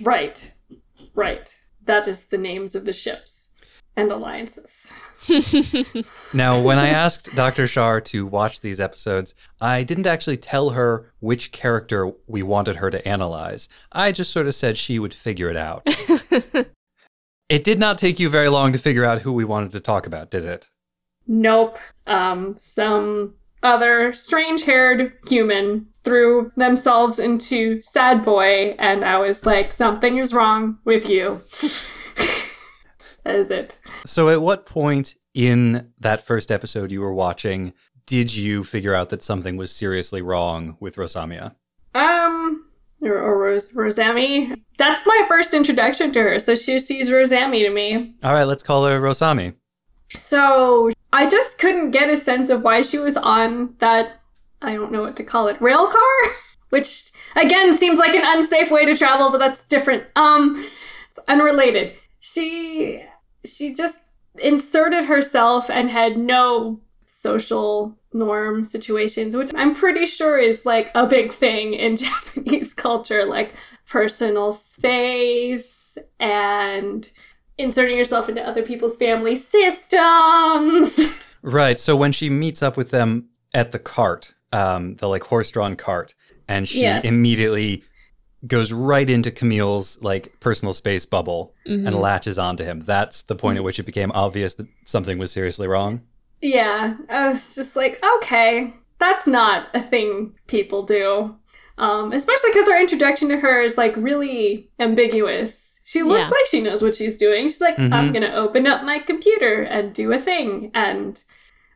Right. 0.00 0.52
Right. 1.14 1.54
That 1.90 2.06
is 2.06 2.22
the 2.22 2.38
names 2.38 2.76
of 2.76 2.84
the 2.84 2.92
ships 2.92 3.48
and 3.96 4.12
alliances. 4.12 4.92
Now, 6.32 6.62
when 6.62 6.78
I 6.78 6.88
asked 6.88 7.34
Dr. 7.34 7.66
Shar 7.66 8.00
to 8.02 8.24
watch 8.24 8.60
these 8.60 8.78
episodes, 8.78 9.34
I 9.60 9.82
didn't 9.82 10.06
actually 10.06 10.36
tell 10.36 10.70
her 10.70 11.12
which 11.18 11.50
character 11.50 12.12
we 12.28 12.44
wanted 12.44 12.76
her 12.76 12.90
to 12.90 13.06
analyze. 13.06 13.68
I 13.90 14.12
just 14.12 14.30
sort 14.30 14.46
of 14.46 14.54
said 14.54 14.78
she 14.78 15.00
would 15.00 15.12
figure 15.12 15.50
it 15.50 15.56
out. 15.56 15.82
it 17.48 17.64
did 17.64 17.80
not 17.80 17.98
take 17.98 18.20
you 18.20 18.28
very 18.28 18.48
long 18.48 18.72
to 18.72 18.78
figure 18.78 19.04
out 19.04 19.22
who 19.22 19.32
we 19.32 19.44
wanted 19.44 19.72
to 19.72 19.80
talk 19.80 20.06
about, 20.06 20.30
did 20.30 20.44
it? 20.44 20.70
Nope. 21.26 21.76
Um, 22.06 22.54
some 22.56 23.34
other 23.64 24.12
strange 24.12 24.62
haired 24.62 25.12
human 25.26 25.88
threw 26.10 26.50
themselves 26.56 27.20
into 27.20 27.80
Sad 27.82 28.24
Boy, 28.24 28.74
and 28.80 29.04
I 29.04 29.18
was 29.18 29.46
like, 29.46 29.70
something 29.70 30.18
is 30.18 30.34
wrong 30.34 30.76
with 30.84 31.08
you. 31.08 31.40
that 33.22 33.36
is 33.36 33.48
it. 33.48 33.76
So, 34.04 34.28
at 34.28 34.42
what 34.42 34.66
point 34.66 35.14
in 35.34 35.92
that 36.00 36.26
first 36.26 36.50
episode 36.50 36.90
you 36.90 37.00
were 37.00 37.14
watching 37.14 37.72
did 38.06 38.34
you 38.34 38.64
figure 38.64 38.92
out 38.92 39.10
that 39.10 39.22
something 39.22 39.56
was 39.56 39.70
seriously 39.70 40.20
wrong 40.20 40.76
with 40.80 40.96
Rosamia? 40.96 41.54
Um, 41.94 42.66
or, 43.00 43.16
or 43.16 43.38
Rose, 43.38 43.72
Rosami. 43.72 44.52
That's 44.78 45.06
my 45.06 45.26
first 45.28 45.54
introduction 45.54 46.12
to 46.14 46.22
her, 46.24 46.40
so 46.40 46.56
she 46.56 46.80
sees 46.80 47.12
Rosami 47.12 47.62
to 47.62 47.70
me. 47.70 48.16
All 48.24 48.32
right, 48.32 48.42
let's 48.42 48.64
call 48.64 48.84
her 48.84 48.98
Rosami. 48.98 49.52
So 50.16 50.90
I 51.12 51.28
just 51.28 51.58
couldn't 51.58 51.92
get 51.92 52.08
a 52.08 52.16
sense 52.16 52.48
of 52.48 52.62
why 52.62 52.82
she 52.82 52.98
was 52.98 53.16
on 53.16 53.76
that, 53.78 54.19
I 54.62 54.74
don't 54.74 54.92
know 54.92 55.02
what 55.02 55.16
to 55.16 55.24
call 55.24 55.48
it, 55.48 55.60
rail 55.60 55.86
car? 55.86 56.32
Which, 56.70 57.10
again, 57.34 57.72
seems 57.72 57.98
like 57.98 58.14
an 58.14 58.22
unsafe 58.24 58.70
way 58.70 58.84
to 58.84 58.96
travel, 58.96 59.30
but 59.30 59.38
that's 59.38 59.64
different. 59.64 60.04
Um, 60.14 60.64
it's 61.10 61.18
unrelated. 61.26 61.94
She, 62.20 63.02
she 63.44 63.74
just 63.74 64.00
inserted 64.38 65.04
herself 65.04 65.68
and 65.68 65.90
had 65.90 66.16
no 66.16 66.80
social 67.06 67.98
norm 68.12 68.64
situations, 68.64 69.36
which 69.36 69.50
I'm 69.54 69.74
pretty 69.74 70.06
sure 70.06 70.38
is 70.38 70.64
like 70.64 70.90
a 70.94 71.06
big 71.06 71.32
thing 71.32 71.74
in 71.74 71.96
Japanese 71.96 72.72
culture, 72.72 73.24
like 73.24 73.52
personal 73.88 74.52
space 74.52 75.98
and 76.18 77.08
inserting 77.58 77.96
yourself 77.96 78.28
into 78.28 78.46
other 78.46 78.62
people's 78.62 78.96
family 78.96 79.36
systems. 79.36 81.00
Right. 81.42 81.80
So 81.80 81.96
when 81.96 82.12
she 82.12 82.28
meets 82.28 82.62
up 82.62 82.76
with 82.76 82.90
them 82.90 83.30
at 83.54 83.72
the 83.72 83.78
cart, 83.78 84.34
um, 84.52 84.96
the 84.96 85.08
like 85.08 85.22
horse-drawn 85.24 85.76
cart, 85.76 86.14
and 86.48 86.68
she 86.68 86.82
Yes. 86.82 87.04
immediately 87.04 87.84
goes 88.46 88.72
right 88.72 89.08
into 89.10 89.30
Camille's 89.30 89.98
like 90.00 90.32
personal 90.40 90.72
space 90.72 91.04
bubble 91.06 91.54
and 91.66 91.94
latches 91.94 92.38
onto 92.38 92.64
him. 92.64 92.80
That's 92.80 93.22
the 93.22 93.36
point 93.36 93.58
at 93.58 93.64
which 93.64 93.78
it 93.78 93.82
became 93.84 94.10
obvious 94.12 94.54
that 94.54 94.66
something 94.84 95.18
was 95.18 95.30
seriously 95.30 95.68
wrong. 95.68 96.00
Yeah, 96.40 96.94
I 97.10 97.28
was 97.28 97.54
just 97.54 97.76
like, 97.76 98.02
okay, 98.16 98.72
that's 98.98 99.26
not 99.26 99.68
a 99.74 99.82
thing 99.82 100.32
people 100.46 100.84
do. 100.84 101.36
Um, 101.76 102.12
especially 102.12 102.50
because 102.52 102.68
our 102.68 102.80
introduction 102.80 103.28
to 103.28 103.38
her 103.38 103.60
is 103.62 103.76
like 103.78 103.94
really 103.96 104.70
ambiguous. 104.78 105.78
She 105.84 106.02
looks 106.02 106.28
Yeah. 106.28 106.30
like 106.30 106.46
she 106.50 106.60
knows 106.60 106.82
what 106.82 106.94
she's 106.94 107.16
doing. 107.18 107.46
She's 107.48 107.60
like, 107.60 107.78
I'm 107.78 108.10
Mhm. 108.10 108.14
gonna 108.14 108.32
open 108.34 108.66
up 108.66 108.84
my 108.84 109.00
computer 109.00 109.62
and 109.62 109.92
do 109.94 110.12
a 110.12 110.18
thing, 110.18 110.70
and 110.74 111.22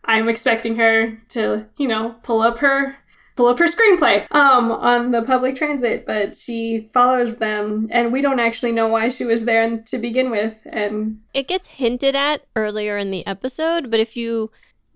I'm 0.05 0.29
expecting 0.29 0.77
her 0.77 1.17
to, 1.31 1.67
you 1.79 1.89
know, 1.89 2.17
pull 2.23 2.41
up 2.41 2.59
her 2.59 2.97
pull 3.37 3.47
up 3.47 3.59
her 3.59 3.67
screenplay 3.67 4.27
um 4.31 4.71
on 4.71 5.11
the 5.11 5.23
public 5.23 5.57
transit 5.57 6.07
but 6.07 6.37
she 6.37 6.89
follows 6.93 7.37
them 7.39 7.89
and 7.91 8.13
we 8.13 8.21
don't 8.21 8.39
actually 8.39 8.73
know 8.73 8.87
why 8.87 9.09
she 9.09 9.25
was 9.25 9.45
there 9.45 9.79
to 9.79 9.99
begin 9.99 10.31
with 10.31 10.61
and 10.67 11.21
It 11.33 11.49
gets 11.49 11.67
hinted 11.67 12.15
at 12.15 12.47
earlier 12.55 12.97
in 12.97 13.11
the 13.11 13.27
episode, 13.27 13.91
but 13.91 14.01
if 14.01 14.17
you 14.17 14.51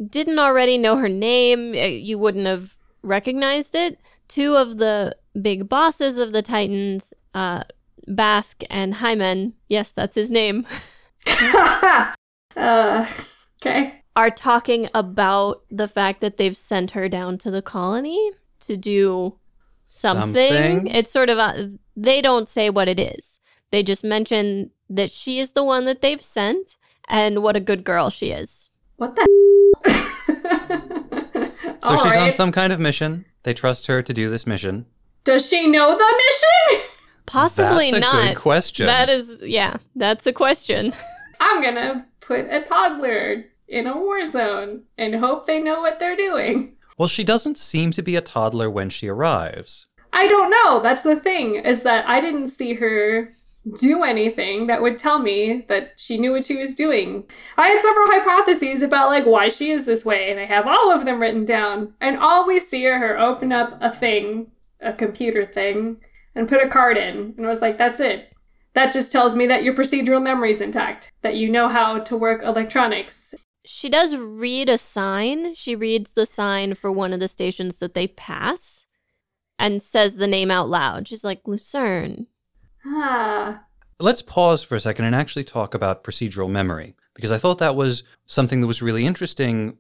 didn't 0.04 0.38
already 0.38 0.78
know 0.78 0.96
her 0.96 1.08
name, 1.08 1.74
eh, 1.74 1.86
you 1.86 2.18
wouldn't 2.18 2.46
have 2.46 2.76
recognized 3.02 3.74
it. 3.74 3.98
Two 4.28 4.54
of 4.54 4.78
the 4.78 5.16
big 5.40 5.68
bosses 5.68 6.18
of 6.18 6.32
the 6.32 6.42
Titans, 6.42 7.12
uh, 7.34 7.64
Bask 8.06 8.62
and 8.70 8.94
Hymen, 8.94 9.54
yes, 9.68 9.90
that's 9.90 10.14
his 10.14 10.30
name, 10.30 10.66
uh 12.56 13.06
okay 13.60 13.97
are 14.18 14.30
talking 14.32 14.88
about 14.94 15.62
the 15.70 15.86
fact 15.86 16.20
that 16.22 16.38
they've 16.38 16.56
sent 16.56 16.90
her 16.90 17.08
down 17.08 17.38
to 17.38 17.52
the 17.52 17.62
colony 17.62 18.32
to 18.58 18.76
do 18.76 19.36
something. 19.86 20.52
Something? 20.52 20.88
It's 20.88 21.12
sort 21.12 21.30
of 21.30 21.38
a, 21.38 21.70
they 21.96 22.20
don't 22.20 22.48
say 22.48 22.68
what 22.68 22.88
it 22.88 22.98
is. 22.98 23.38
They 23.70 23.84
just 23.84 24.02
mention 24.02 24.72
that 24.90 25.12
she 25.12 25.38
is 25.38 25.52
the 25.52 25.62
one 25.62 25.84
that 25.84 26.00
they've 26.00 26.20
sent 26.20 26.78
and 27.08 27.44
what 27.44 27.54
a 27.54 27.60
good 27.60 27.84
girl 27.84 28.10
she 28.10 28.32
is. 28.32 28.70
What 28.96 29.14
the? 29.14 29.28
So 31.80 31.96
she's 31.96 32.16
on 32.16 32.32
some 32.32 32.50
kind 32.50 32.72
of 32.72 32.80
mission. 32.80 33.24
They 33.44 33.54
trust 33.54 33.86
her 33.86 34.02
to 34.02 34.12
do 34.12 34.28
this 34.28 34.46
mission. 34.48 34.84
Does 35.22 35.48
she 35.48 35.68
know 35.68 35.96
the 35.96 36.22
mission? 36.26 36.88
Possibly 37.24 37.92
That's 37.92 37.96
a 37.96 38.00
not. 38.00 38.26
good 38.26 38.36
question. 38.36 38.86
That 38.86 39.08
is, 39.08 39.40
yeah, 39.42 39.76
that's 39.94 40.26
a 40.26 40.32
question. 40.32 40.92
I'm 41.40 41.62
gonna 41.62 42.04
put 42.20 42.40
a 42.50 42.62
toddler 42.62 43.44
in 43.68 43.86
a 43.86 43.96
war 43.96 44.24
zone 44.24 44.82
and 44.96 45.14
hope 45.14 45.46
they 45.46 45.62
know 45.62 45.80
what 45.80 45.98
they're 45.98 46.16
doing. 46.16 46.74
Well, 46.96 47.08
she 47.08 47.22
doesn't 47.22 47.58
seem 47.58 47.92
to 47.92 48.02
be 48.02 48.16
a 48.16 48.20
toddler 48.20 48.68
when 48.68 48.90
she 48.90 49.08
arrives. 49.08 49.86
I 50.12 50.26
don't 50.26 50.50
know. 50.50 50.80
That's 50.82 51.02
the 51.02 51.20
thing, 51.20 51.56
is 51.56 51.82
that 51.82 52.08
I 52.08 52.20
didn't 52.20 52.48
see 52.48 52.74
her 52.74 53.34
do 53.80 54.02
anything 54.02 54.66
that 54.66 54.80
would 54.80 54.98
tell 54.98 55.18
me 55.18 55.64
that 55.68 55.92
she 55.96 56.16
knew 56.16 56.32
what 56.32 56.44
she 56.44 56.56
was 56.56 56.74
doing. 56.74 57.24
I 57.58 57.68
had 57.68 57.78
several 57.78 58.06
hypotheses 58.08 58.82
about 58.82 59.08
like 59.08 59.26
why 59.26 59.48
she 59.48 59.70
is 59.70 59.84
this 59.84 60.04
way, 60.04 60.30
and 60.30 60.40
I 60.40 60.46
have 60.46 60.66
all 60.66 60.90
of 60.90 61.04
them 61.04 61.20
written 61.20 61.44
down. 61.44 61.92
And 62.00 62.16
all 62.16 62.46
we 62.46 62.58
see 62.58 62.86
are 62.86 62.98
her 62.98 63.18
open 63.18 63.52
up 63.52 63.76
a 63.80 63.92
thing, 63.92 64.50
a 64.80 64.92
computer 64.92 65.44
thing, 65.44 65.98
and 66.34 66.48
put 66.48 66.64
a 66.64 66.68
card 66.68 66.96
in. 66.96 67.34
And 67.36 67.44
I 67.44 67.48
was 67.48 67.60
like, 67.60 67.76
that's 67.78 68.00
it. 68.00 68.32
That 68.74 68.92
just 68.92 69.12
tells 69.12 69.34
me 69.34 69.46
that 69.46 69.64
your 69.64 69.74
procedural 69.74 70.22
memory 70.22 70.50
is 70.50 70.60
intact, 70.60 71.12
that 71.22 71.36
you 71.36 71.50
know 71.50 71.68
how 71.68 71.98
to 71.98 72.16
work 72.16 72.42
electronics. 72.42 73.34
She 73.70 73.90
does 73.90 74.16
read 74.16 74.70
a 74.70 74.78
sign. 74.78 75.54
She 75.54 75.76
reads 75.76 76.12
the 76.12 76.24
sign 76.24 76.72
for 76.72 76.90
one 76.90 77.12
of 77.12 77.20
the 77.20 77.28
stations 77.28 77.80
that 77.80 77.92
they 77.92 78.06
pass 78.06 78.86
and 79.58 79.82
says 79.82 80.16
the 80.16 80.26
name 80.26 80.50
out 80.50 80.70
loud. 80.70 81.06
She's 81.06 81.22
like, 81.22 81.46
Lucerne. 81.46 82.28
Ah, 82.86 83.64
Let's 84.00 84.22
pause 84.22 84.62
for 84.62 84.76
a 84.76 84.80
second 84.80 85.04
and 85.04 85.14
actually 85.14 85.44
talk 85.44 85.74
about 85.74 86.02
procedural 86.02 86.48
memory 86.48 86.94
because 87.14 87.30
I 87.30 87.36
thought 87.36 87.58
that 87.58 87.76
was 87.76 88.04
something 88.24 88.62
that 88.62 88.66
was 88.68 88.80
really 88.80 89.04
interesting 89.04 89.76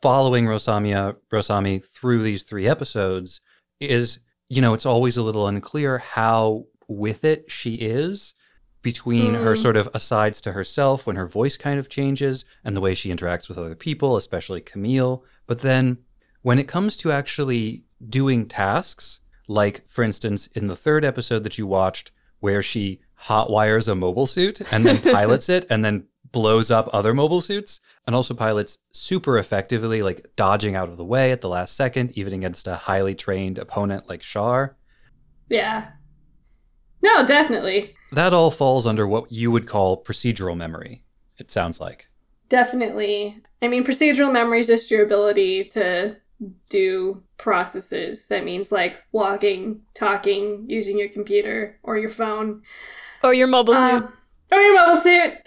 following 0.00 0.44
Rosamia 0.44 1.16
Rosami 1.32 1.80
through 1.80 2.22
these 2.22 2.44
three 2.44 2.68
episodes 2.68 3.40
is, 3.80 4.20
you 4.50 4.60
know, 4.60 4.72
it's 4.72 4.86
always 4.86 5.16
a 5.16 5.22
little 5.22 5.48
unclear 5.48 5.98
how 5.98 6.66
with 6.86 7.24
it 7.24 7.50
she 7.50 7.74
is 7.74 8.34
between 8.82 9.34
her 9.34 9.54
Mm. 9.54 9.62
sort 9.62 9.76
of 9.76 9.88
asides 9.94 10.40
to 10.42 10.52
herself 10.52 11.06
when 11.06 11.16
her 11.16 11.26
voice 11.26 11.56
kind 11.56 11.78
of 11.78 11.88
changes 11.88 12.44
and 12.64 12.76
the 12.76 12.80
way 12.80 12.94
she 12.94 13.14
interacts 13.14 13.48
with 13.48 13.56
other 13.58 13.74
people, 13.76 14.16
especially 14.16 14.60
Camille. 14.60 15.24
But 15.46 15.60
then 15.60 15.98
when 16.42 16.58
it 16.58 16.66
comes 16.68 16.96
to 16.98 17.12
actually 17.12 17.84
doing 18.06 18.46
tasks, 18.46 19.20
like 19.48 19.86
for 19.88 20.02
instance, 20.02 20.48
in 20.48 20.66
the 20.66 20.76
third 20.76 21.04
episode 21.04 21.44
that 21.44 21.58
you 21.58 21.66
watched, 21.66 22.10
where 22.40 22.62
she 22.62 23.00
hot 23.14 23.48
wires 23.50 23.86
a 23.86 23.94
mobile 23.94 24.26
suit 24.26 24.60
and 24.72 24.84
then 24.84 24.98
pilots 25.12 25.48
it 25.48 25.64
and 25.70 25.84
then 25.84 26.04
blows 26.32 26.70
up 26.70 26.88
other 26.92 27.14
mobile 27.14 27.40
suits 27.40 27.78
and 28.04 28.16
also 28.16 28.34
pilots 28.34 28.78
super 28.92 29.38
effectively, 29.38 30.02
like 30.02 30.26
dodging 30.34 30.74
out 30.74 30.88
of 30.88 30.96
the 30.96 31.04
way 31.04 31.30
at 31.30 31.40
the 31.40 31.48
last 31.48 31.76
second, 31.76 32.10
even 32.18 32.32
against 32.32 32.66
a 32.66 32.74
highly 32.74 33.14
trained 33.14 33.58
opponent 33.58 34.08
like 34.08 34.22
Char. 34.22 34.76
Yeah. 35.48 35.90
No, 37.02 37.26
definitely. 37.26 37.94
That 38.12 38.32
all 38.32 38.50
falls 38.50 38.86
under 38.86 39.06
what 39.06 39.32
you 39.32 39.50
would 39.50 39.66
call 39.66 40.02
procedural 40.02 40.56
memory, 40.56 41.04
it 41.38 41.50
sounds 41.50 41.80
like. 41.80 42.08
Definitely. 42.48 43.42
I 43.60 43.68
mean, 43.68 43.84
procedural 43.84 44.32
memory 44.32 44.60
is 44.60 44.66
just 44.66 44.90
your 44.90 45.04
ability 45.04 45.64
to 45.70 46.16
do 46.68 47.22
processes. 47.38 48.28
That 48.28 48.44
means 48.44 48.72
like 48.72 48.96
walking, 49.12 49.80
talking, 49.94 50.64
using 50.68 50.98
your 50.98 51.08
computer 51.08 51.78
or 51.82 51.98
your 51.98 52.10
phone. 52.10 52.62
Or 53.22 53.34
your 53.34 53.46
mobile 53.46 53.74
suit. 53.74 53.80
Um, 53.80 54.12
or 54.50 54.58
your 54.60 54.74
mobile 54.74 55.00
suit. 55.00 55.32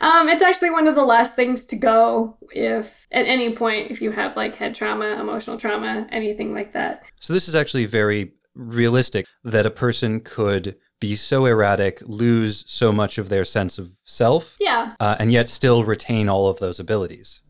um, 0.00 0.28
it's 0.28 0.42
actually 0.42 0.70
one 0.70 0.88
of 0.88 0.94
the 0.94 1.04
last 1.04 1.36
things 1.36 1.64
to 1.66 1.76
go 1.76 2.36
if 2.50 3.06
at 3.12 3.26
any 3.26 3.54
point 3.54 3.90
if 3.90 4.02
you 4.02 4.10
have 4.10 4.36
like 4.36 4.56
head 4.56 4.74
trauma, 4.74 5.20
emotional 5.20 5.56
trauma, 5.56 6.06
anything 6.10 6.52
like 6.52 6.72
that. 6.72 7.04
So 7.20 7.32
this 7.32 7.48
is 7.48 7.54
actually 7.54 7.86
very 7.86 8.32
realistic 8.54 9.26
that 9.42 9.66
a 9.66 9.70
person 9.70 10.20
could 10.20 10.76
be 11.00 11.16
so 11.16 11.44
erratic, 11.46 12.00
lose 12.06 12.64
so 12.66 12.92
much 12.92 13.18
of 13.18 13.28
their 13.28 13.44
sense 13.44 13.78
of 13.78 13.90
self, 14.04 14.56
Yeah. 14.60 14.94
uh, 15.00 15.16
and 15.18 15.32
yet 15.32 15.48
still 15.48 15.84
retain 15.84 16.28
all 16.28 16.48
of 16.48 16.60
those 16.60 16.80
abilities. 16.80 17.40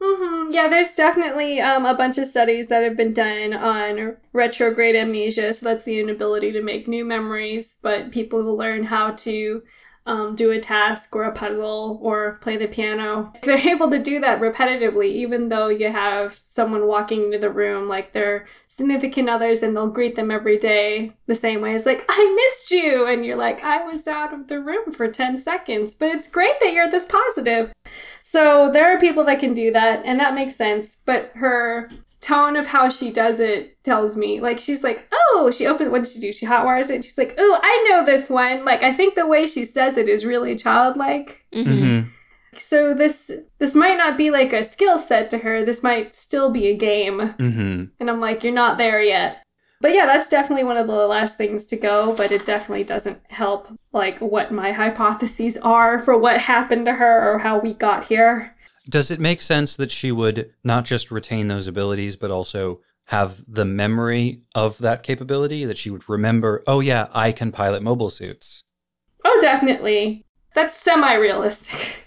hmm 0.00 0.50
Yeah, 0.50 0.68
there's 0.68 0.94
definitely 0.94 1.60
um, 1.60 1.84
a 1.86 1.94
bunch 1.94 2.18
of 2.18 2.26
studies 2.26 2.68
that 2.68 2.82
have 2.82 2.96
been 2.96 3.14
done 3.14 3.52
on 3.54 4.16
retrograde 4.32 4.96
amnesia. 4.96 5.52
So 5.52 5.64
that's 5.66 5.84
the 5.84 6.00
inability 6.00 6.52
to 6.52 6.62
make 6.62 6.88
new 6.88 7.04
memories, 7.04 7.76
but 7.82 8.10
people 8.10 8.42
who 8.42 8.56
learn 8.56 8.82
how 8.84 9.12
to 9.12 9.62
um, 10.06 10.34
do 10.34 10.50
a 10.50 10.60
task 10.60 11.14
or 11.14 11.24
a 11.24 11.32
puzzle 11.32 11.98
or 12.02 12.38
play 12.42 12.56
the 12.56 12.66
piano, 12.66 13.32
they're 13.42 13.56
able 13.56 13.90
to 13.90 14.02
do 14.02 14.20
that 14.20 14.40
repetitively, 14.40 15.06
even 15.06 15.48
though 15.48 15.68
you 15.68 15.90
have 15.90 16.38
someone 16.44 16.86
walking 16.86 17.24
into 17.24 17.38
the 17.38 17.50
room 17.50 17.88
like 17.88 18.12
their 18.12 18.46
significant 18.66 19.28
others 19.28 19.62
and 19.62 19.76
they'll 19.76 19.88
greet 19.88 20.16
them 20.16 20.30
every 20.30 20.58
day 20.58 21.12
the 21.26 21.34
same 21.34 21.60
way. 21.60 21.74
It's 21.74 21.86
like, 21.86 22.04
I 22.08 22.34
missed 22.34 22.70
you. 22.70 23.06
And 23.06 23.24
you're 23.24 23.36
like, 23.36 23.62
I 23.62 23.84
was 23.84 24.08
out 24.08 24.34
of 24.34 24.48
the 24.48 24.60
room 24.60 24.92
for 24.92 25.08
10 25.08 25.38
seconds, 25.38 25.94
but 25.94 26.10
it's 26.10 26.28
great 26.28 26.58
that 26.60 26.72
you're 26.72 26.90
this 26.90 27.06
positive. 27.06 27.72
So 28.22 28.70
there 28.72 28.94
are 28.94 29.00
people 29.00 29.24
that 29.24 29.40
can 29.40 29.54
do 29.54 29.72
that, 29.72 30.02
and 30.04 30.18
that 30.18 30.34
makes 30.34 30.56
sense. 30.56 30.96
But 31.04 31.32
her 31.34 31.90
tone 32.22 32.56
of 32.56 32.64
how 32.64 32.88
she 32.88 33.12
does 33.12 33.40
it 33.40 33.82
tells 33.84 34.16
me, 34.16 34.40
like, 34.40 34.58
she's 34.58 34.82
like, 34.82 35.06
oh, 35.12 35.50
she 35.52 35.66
opened, 35.66 35.90
what 35.90 36.04
did 36.04 36.12
she 36.12 36.20
do? 36.20 36.32
She 36.32 36.46
hot 36.46 36.64
wires 36.64 36.88
it. 36.88 37.04
She's 37.04 37.18
like, 37.18 37.34
oh, 37.36 37.60
I 37.62 37.86
know 37.90 38.04
this 38.04 38.30
one. 38.30 38.64
Like, 38.64 38.82
I 38.82 38.94
think 38.94 39.14
the 39.14 39.26
way 39.26 39.46
she 39.46 39.64
says 39.64 39.96
it 39.98 40.08
is 40.08 40.24
really 40.24 40.56
childlike. 40.56 41.44
Mhm. 41.52 41.66
Mm-hmm. 41.66 42.08
So 42.58 42.92
this 42.92 43.30
this 43.58 43.74
might 43.74 43.96
not 43.96 44.18
be 44.18 44.30
like 44.30 44.52
a 44.52 44.62
skill 44.62 44.98
set 44.98 45.30
to 45.30 45.38
her. 45.38 45.64
This 45.64 45.82
might 45.82 46.14
still 46.14 46.52
be 46.52 46.66
a 46.66 46.76
game. 46.76 47.18
Mm-hmm. 47.18 47.84
And 47.98 48.10
I'm 48.10 48.20
like, 48.20 48.44
you're 48.44 48.52
not 48.52 48.76
there 48.76 49.00
yet. 49.02 49.42
But 49.80 49.94
yeah, 49.94 50.06
that's 50.06 50.28
definitely 50.28 50.64
one 50.64 50.76
of 50.76 50.86
the 50.86 50.92
last 50.92 51.36
things 51.38 51.66
to 51.66 51.76
go, 51.76 52.14
but 52.14 52.30
it 52.30 52.46
definitely 52.46 52.84
doesn't 52.84 53.18
help 53.30 53.66
like 53.92 54.18
what 54.20 54.52
my 54.52 54.70
hypotheses 54.70 55.56
are 55.56 55.98
for 55.98 56.16
what 56.16 56.38
happened 56.38 56.86
to 56.86 56.92
her 56.92 57.32
or 57.32 57.38
how 57.38 57.58
we 57.58 57.74
got 57.74 58.04
here. 58.04 58.54
Does 58.88 59.10
it 59.10 59.20
make 59.20 59.42
sense 59.42 59.76
that 59.76 59.90
she 59.90 60.10
would 60.12 60.52
not 60.64 60.84
just 60.84 61.10
retain 61.10 61.48
those 61.48 61.66
abilities, 61.66 62.16
but 62.16 62.30
also 62.30 62.80
have 63.06 63.44
the 63.46 63.64
memory 63.64 64.42
of 64.54 64.78
that 64.78 65.02
capability? 65.02 65.64
That 65.64 65.78
she 65.78 65.90
would 65.90 66.08
remember, 66.08 66.62
oh, 66.66 66.80
yeah, 66.80 67.08
I 67.12 67.32
can 67.32 67.52
pilot 67.52 67.82
mobile 67.82 68.10
suits. 68.10 68.64
Oh, 69.24 69.38
definitely. 69.40 70.26
That's 70.54 70.76
semi-realistic. 70.76 71.96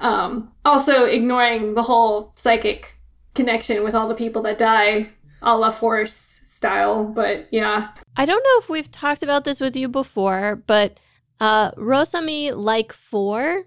Um, 0.00 0.50
also 0.64 1.04
ignoring 1.04 1.74
the 1.74 1.82
whole 1.82 2.32
psychic 2.34 2.96
connection 3.34 3.84
with 3.84 3.94
all 3.94 4.08
the 4.08 4.14
people 4.14 4.40
that 4.44 4.58
die, 4.58 5.10
a 5.42 5.56
la 5.56 5.70
Force 5.70 6.40
style. 6.46 7.04
But 7.04 7.48
yeah, 7.50 7.88
I 8.16 8.24
don't 8.24 8.42
know 8.42 8.58
if 8.58 8.68
we've 8.68 8.90
talked 8.90 9.22
about 9.22 9.44
this 9.44 9.60
with 9.60 9.76
you 9.76 9.88
before, 9.88 10.56
but 10.66 10.98
uh, 11.38 11.72
Rosami 11.76 12.52
like 12.52 12.92
four, 12.92 13.66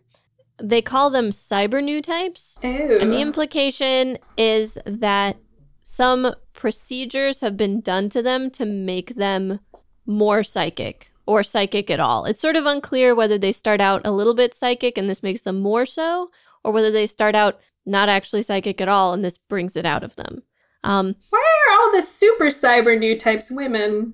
they 0.64 0.82
call 0.82 1.09
them 1.09 1.30
cyber 1.30 1.84
new 1.84 2.01
types. 2.01 2.57
Ew. 2.64 2.97
And 3.01 3.11
the 3.11 3.20
implication 3.20 4.18
is 4.38 4.78
that 4.86 5.36
some 5.84 6.34
procedures 6.53 7.41
have 7.41 7.57
been 7.57 7.82
done 7.82 8.07
to 8.09 8.22
them 8.22 8.49
to 8.51 8.66
make 8.66 9.16
them 9.16 9.59
more 10.05 10.41
psychic 10.41 11.11
or 11.26 11.43
psychic 11.43 11.91
at 11.91 11.99
all. 11.99 12.24
It's 12.24 12.39
sort 12.39 12.55
of 12.55 12.66
unclear 12.66 13.14
whether 13.14 13.38
they 13.38 13.51
start 13.51 13.82
out 13.82 14.07
a 14.07 14.11
little 14.11 14.34
bit 14.34 14.53
psychic 14.53 14.97
and 14.97 15.09
this 15.09 15.22
makes 15.22 15.41
them 15.41 15.59
more 15.59 15.86
so, 15.86 16.32
or 16.64 16.72
whether 16.72 16.91
they 16.91 17.07
start 17.07 17.36
out 17.36 17.59
not 17.86 18.07
actually 18.07 18.41
psychic 18.41 18.80
at 18.80 18.88
all 18.88 19.11
and 19.14 19.24
this 19.24 19.38
brings 19.38 19.76
it 19.76 19.86
out 19.86 20.03
of 20.03 20.16
them. 20.16 20.43
Um, 20.86 21.16
Why 21.30 21.39
are 21.68 21.82
all 21.82 21.91
the 21.91 22.01
super 22.01 22.45
cyber 22.45 22.97
new 22.97 23.20
types 23.20 23.51
women? 23.51 24.14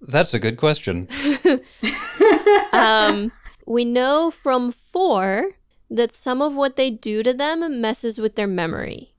That's 0.00 0.34
a 0.34 0.40
good 0.40 0.56
question. 0.56 1.08
um, 2.72 3.30
we 3.66 3.84
know 3.84 4.32
from 4.32 4.72
four 4.72 5.52
that 5.90 6.12
some 6.12 6.42
of 6.42 6.54
what 6.54 6.76
they 6.76 6.90
do 6.90 7.22
to 7.22 7.32
them 7.32 7.80
messes 7.80 8.18
with 8.18 8.36
their 8.36 8.46
memory. 8.46 9.14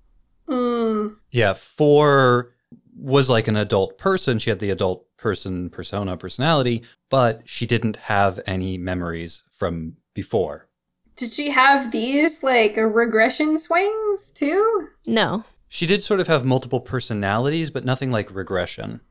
Hmm. 0.47 1.09
Yeah, 1.31 1.53
four 1.53 2.53
was 2.95 3.29
like 3.29 3.47
an 3.47 3.55
adult 3.55 3.97
person. 3.97 4.39
She 4.39 4.49
had 4.49 4.59
the 4.59 4.71
adult 4.71 5.05
person 5.17 5.69
persona 5.69 6.17
personality, 6.17 6.83
but 7.09 7.41
she 7.45 7.65
didn't 7.65 7.97
have 7.97 8.39
any 8.45 8.77
memories 8.77 9.43
from 9.51 9.93
before. 10.13 10.67
Did 11.15 11.33
she 11.33 11.49
have 11.49 11.91
these 11.91 12.43
like 12.43 12.77
regression 12.77 13.57
swings 13.57 14.31
too? 14.31 14.87
No. 15.05 15.43
She 15.67 15.85
did 15.85 16.01
sort 16.03 16.19
of 16.19 16.27
have 16.27 16.45
multiple 16.45 16.79
personalities, 16.79 17.69
but 17.69 17.85
nothing 17.85 18.11
like 18.11 18.33
regression. 18.33 19.01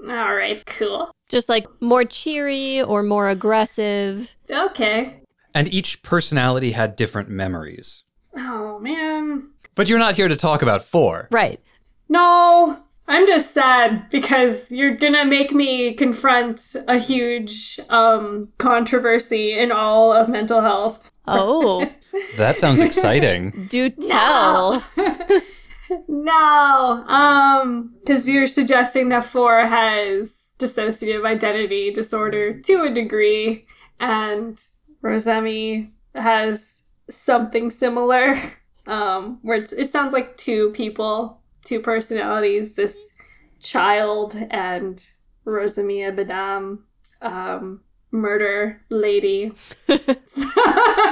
All 0.00 0.34
right, 0.34 0.64
cool. 0.66 1.10
Just 1.28 1.48
like 1.48 1.66
more 1.80 2.04
cheery 2.04 2.82
or 2.82 3.02
more 3.02 3.28
aggressive. 3.28 4.36
Okay. 4.50 5.20
And 5.54 5.72
each 5.72 6.02
personality 6.02 6.72
had 6.72 6.96
different 6.96 7.28
memories. 7.28 8.04
Oh 8.36 8.78
man. 8.80 9.50
But 9.74 9.88
you're 9.88 9.98
not 9.98 10.14
here 10.16 10.28
to 10.28 10.36
talk 10.36 10.62
about 10.62 10.84
four. 10.84 11.28
Right. 11.30 11.60
No, 12.08 12.78
I'm 13.06 13.26
just 13.26 13.52
sad 13.54 14.08
because 14.10 14.70
you're 14.70 14.96
gonna 14.96 15.24
make 15.24 15.52
me 15.52 15.94
confront 15.94 16.74
a 16.88 16.98
huge 16.98 17.78
um 17.88 18.52
controversy 18.58 19.52
in 19.52 19.70
all 19.72 20.12
of 20.12 20.28
mental 20.28 20.60
health. 20.60 21.10
Oh, 21.26 21.88
That 22.36 22.56
sounds 22.58 22.80
exciting. 22.80 23.66
do 23.68 23.90
tell. 23.90 24.84
no, 26.08 27.04
um, 27.08 27.94
because 28.00 28.28
you're 28.28 28.46
suggesting 28.46 29.08
that 29.08 29.24
four 29.24 29.60
has 29.66 30.32
dissociative 30.58 31.26
identity 31.26 31.90
disorder 31.92 32.60
to 32.60 32.82
a 32.82 32.90
degree, 32.94 33.66
and 33.98 34.62
Rosami 35.04 35.92
has 36.14 36.82
something 37.10 37.70
similar, 37.70 38.40
um, 38.86 39.38
where 39.42 39.58
it's, 39.58 39.72
it 39.72 39.86
sounds 39.86 40.12
like 40.12 40.36
two 40.36 40.70
people, 40.72 41.40
two 41.64 41.78
personalities, 41.78 42.72
this 42.72 42.96
child 43.60 44.34
and 44.50 45.06
Rosamia 45.46 46.10
Badam, 46.16 46.78
um, 47.22 47.80
murder 48.10 48.80
lady. 48.90 49.52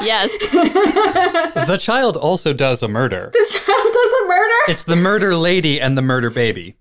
Yes. 0.03 0.32
the 0.51 1.78
child 1.80 2.16
also 2.16 2.53
does 2.53 2.82
a 2.82 2.88
murder. 2.88 3.30
The 3.32 3.47
child 3.49 3.93
does 3.93 4.12
a 4.24 4.28
murder? 4.28 4.55
It's 4.68 4.82
the 4.82 4.97
murder 4.97 5.36
lady 5.36 5.80
and 5.80 5.97
the 5.97 6.03
murder 6.03 6.28
baby. 6.30 6.76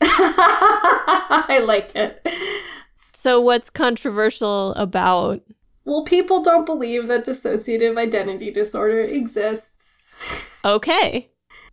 I 0.00 1.60
like 1.64 1.90
it. 1.96 2.24
So, 3.12 3.40
what's 3.40 3.68
controversial 3.68 4.74
about? 4.74 5.42
Well, 5.84 6.04
people 6.04 6.42
don't 6.42 6.66
believe 6.66 7.08
that 7.08 7.24
dissociative 7.26 7.98
identity 7.98 8.50
disorder 8.50 9.00
exists. 9.02 10.14
Okay. 10.64 11.30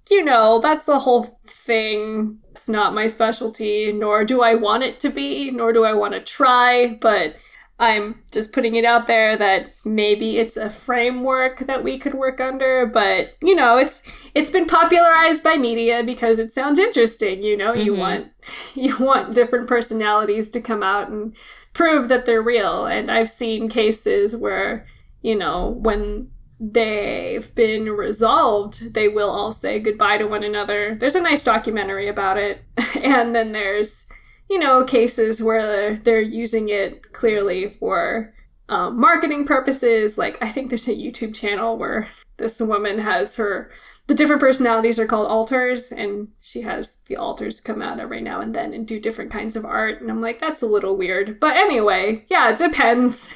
You 0.09 0.23
know, 0.23 0.59
that's 0.59 0.85
the 0.87 0.99
whole 0.99 1.39
thing. 1.47 2.39
It's 2.55 2.67
not 2.67 2.95
my 2.95 3.07
specialty, 3.07 3.91
nor 3.91 4.25
do 4.25 4.41
I 4.41 4.55
want 4.55 4.83
it 4.83 4.99
to 5.01 5.09
be, 5.09 5.51
nor 5.51 5.71
do 5.71 5.83
I 5.83 5.93
want 5.93 6.13
to 6.13 6.21
try, 6.21 6.97
but 6.99 7.35
I'm 7.79 8.23
just 8.31 8.51
putting 8.51 8.75
it 8.75 8.83
out 8.83 9.07
there 9.07 9.37
that 9.37 9.75
maybe 9.85 10.37
it's 10.37 10.57
a 10.57 10.69
framework 10.69 11.59
that 11.59 11.83
we 11.83 11.97
could 11.99 12.13
work 12.15 12.41
under, 12.41 12.87
but 12.87 13.35
you 13.41 13.55
know, 13.55 13.77
it's 13.77 14.01
it's 14.35 14.51
been 14.51 14.65
popularized 14.65 15.43
by 15.43 15.55
media 15.55 16.03
because 16.03 16.39
it 16.39 16.51
sounds 16.51 16.79
interesting, 16.79 17.41
you 17.43 17.55
know, 17.55 17.73
you 17.73 17.93
Mhm. 17.93 17.97
want 17.99 18.27
you 18.75 18.97
want 18.97 19.33
different 19.35 19.67
personalities 19.67 20.49
to 20.49 20.59
come 20.61 20.83
out 20.83 21.09
and 21.09 21.35
prove 21.73 22.09
that 22.09 22.25
they're 22.25 22.41
real. 22.41 22.85
And 22.85 23.09
I've 23.11 23.29
seen 23.29 23.69
cases 23.69 24.35
where, 24.35 24.87
you 25.21 25.35
know, 25.35 25.77
when 25.81 26.29
they've 26.59 27.53
been 27.55 27.85
resolved, 27.85 28.93
they 28.93 29.07
will 29.07 29.29
all 29.29 29.51
say 29.51 29.79
goodbye 29.79 30.17
to 30.17 30.27
one 30.27 30.43
another. 30.43 30.95
There's 30.99 31.15
a 31.15 31.21
nice 31.21 31.43
documentary 31.43 32.07
about 32.07 32.37
it. 32.37 32.61
and 33.03 33.33
then 33.33 33.51
there's 33.51 34.05
you 34.49 34.57
know, 34.57 34.83
cases 34.83 35.41
where 35.41 35.95
they're, 35.97 36.21
using 36.21 36.69
it 36.69 37.13
clearly 37.13 37.69
for 37.79 38.33
um, 38.67 38.99
marketing 38.99 39.45
purposes. 39.45 40.17
Like, 40.17 40.37
I 40.41 40.51
think 40.51 40.69
there's 40.69 40.87
a 40.87 40.91
YouTube 40.91 41.35
channel 41.35 41.77
where 41.77 42.07
this 42.37 42.59
woman 42.59 42.97
has 42.97 43.35
her, 43.35 43.71
the 44.09 44.15
different 44.15 44.41
personalities 44.41 44.97
are 44.97 45.05
called 45.05 45.27
alters, 45.27 45.91
and 45.91 46.27
she 46.41 46.61
has 46.61 46.95
the 47.05 47.15
alters 47.15 47.61
come 47.61 47.79
out 47.79 47.99
every 47.99 48.21
now 48.21 48.41
and 48.41 48.55
then 48.55 48.73
and 48.73 48.87
do 48.87 48.99
different 48.99 49.29
kinds 49.29 49.55
of 49.55 49.65
art. 49.65 50.01
And 50.01 50.09
I'm 50.09 50.19
like, 50.19 50.41
that's 50.41 50.63
a 50.63 50.65
little 50.65 50.97
weird. 50.97 51.39
But 51.39 51.55
anyway, 51.55 52.25
yeah, 52.27 52.49
it 52.49 52.57
depends. 52.57 53.35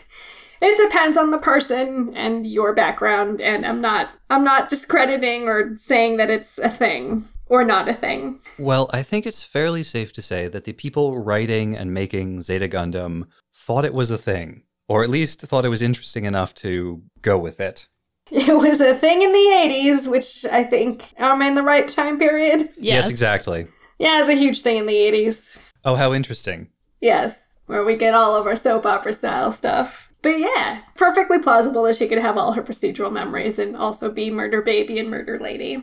It 0.63 0.75
depends 0.77 1.15
on 1.15 1.29
the 1.29 1.37
person 1.37 2.15
and 2.15 2.47
your 2.47 2.73
background, 2.73 3.39
and 3.39 3.67
I'm 3.67 3.81
not 3.81 4.09
I'm 4.31 4.43
not 4.43 4.67
discrediting 4.67 5.47
or 5.47 5.77
saying 5.77 6.17
that 6.17 6.31
it's 6.31 6.57
a 6.57 6.69
thing 6.69 7.25
or 7.45 7.63
not 7.63 7.87
a 7.87 7.93
thing. 7.93 8.39
Well, 8.57 8.89
I 8.91 9.03
think 9.03 9.27
it's 9.27 9.43
fairly 9.43 9.83
safe 9.83 10.11
to 10.13 10.23
say 10.23 10.47
that 10.47 10.63
the 10.63 10.73
people 10.73 11.19
writing 11.19 11.77
and 11.77 11.93
making 11.93 12.41
Zeta 12.41 12.67
Gundam 12.67 13.27
thought 13.53 13.85
it 13.85 13.93
was 13.93 14.09
a 14.09 14.17
thing, 14.17 14.63
or 14.87 15.03
at 15.03 15.09
least 15.11 15.41
thought 15.41 15.65
it 15.65 15.69
was 15.69 15.83
interesting 15.83 16.25
enough 16.25 16.55
to 16.55 17.03
go 17.21 17.37
with 17.37 17.59
it. 17.59 17.89
It 18.31 18.57
was 18.57 18.81
a 18.81 18.95
thing 18.95 19.21
in 19.21 19.31
the 19.31 19.37
80s, 19.37 20.09
which 20.09 20.45
I 20.45 20.63
think 20.63 21.13
I'm 21.19 21.41
in 21.41 21.55
the 21.55 21.61
right 21.61 21.87
time 21.89 22.17
period. 22.17 22.61
Yes, 22.77 23.05
yes 23.05 23.09
exactly. 23.09 23.67
Yeah, 23.99 24.19
it's 24.19 24.29
a 24.29 24.33
huge 24.33 24.61
thing 24.61 24.77
in 24.77 24.85
the 24.85 24.93
80s. 24.93 25.57
Oh, 25.85 25.95
how 25.95 26.13
interesting. 26.13 26.69
Yes, 27.01 27.51
where 27.67 27.83
we 27.83 27.97
get 27.97 28.13
all 28.13 28.35
of 28.35 28.47
our 28.47 28.55
soap 28.55 28.85
opera 28.85 29.13
style 29.13 29.51
stuff. 29.51 30.09
But 30.21 30.39
yeah, 30.39 30.81
perfectly 30.95 31.39
plausible 31.39 31.83
that 31.83 31.97
she 31.97 32.07
could 32.07 32.17
have 32.17 32.37
all 32.37 32.53
her 32.53 32.63
procedural 32.63 33.11
memories 33.11 33.59
and 33.59 33.75
also 33.75 34.09
be 34.09 34.31
Murder 34.31 34.61
Baby 34.61 34.97
and 34.99 35.09
Murder 35.09 35.37
Lady. 35.37 35.81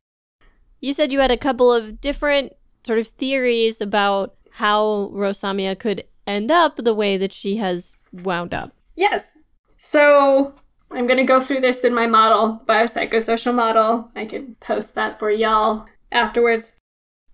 You 0.81 0.95
said 0.95 1.13
you 1.13 1.21
had 1.21 1.31
a 1.31 1.37
couple 1.37 1.71
of 1.73 2.01
different 2.01 2.55
sort 2.85 2.99
of 2.99 3.07
theories 3.07 3.83
about 3.83 4.35
how 4.53 5.11
Rosamia 5.13 5.79
could 5.79 6.05
end 6.27 6.51
up 6.51 6.77
the 6.77 6.95
way 6.95 7.19
that 7.19 7.33
she 7.33 7.57
has 7.57 7.97
wound 8.13 8.55
up. 8.55 8.75
Yes. 8.97 9.37
So 9.77 10.55
I'm 10.93 11.07
going 11.07 11.19
to 11.19 11.25
go 11.25 11.41
through 11.41 11.61
this 11.61 11.85
in 11.85 11.95
my 11.95 12.07
model, 12.07 12.61
biopsychosocial 12.67 13.55
model. 13.55 14.11
I 14.17 14.25
can 14.25 14.57
post 14.61 14.95
that 14.97 15.19
for 15.19 15.31
y'all 15.31 15.87
afterwards. 16.11 16.73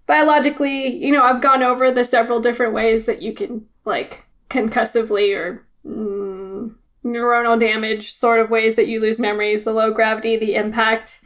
Biologically, 0.06 0.94
you 0.96 1.10
know, 1.10 1.22
I've 1.22 1.42
gone 1.42 1.62
over 1.62 1.90
the 1.90 2.04
several 2.04 2.40
different 2.40 2.74
ways 2.74 3.06
that 3.06 3.22
you 3.22 3.32
can, 3.32 3.66
like, 3.84 4.24
concussively 4.50 5.34
or 5.34 5.66
mm, 5.84 6.74
neuronal 7.04 7.58
damage 7.58 8.12
sort 8.12 8.40
of 8.40 8.50
ways 8.50 8.76
that 8.76 8.88
you 8.88 9.00
lose 9.00 9.18
memories 9.18 9.64
the 9.64 9.72
low 9.72 9.92
gravity, 9.92 10.36
the 10.36 10.54
impact, 10.54 11.20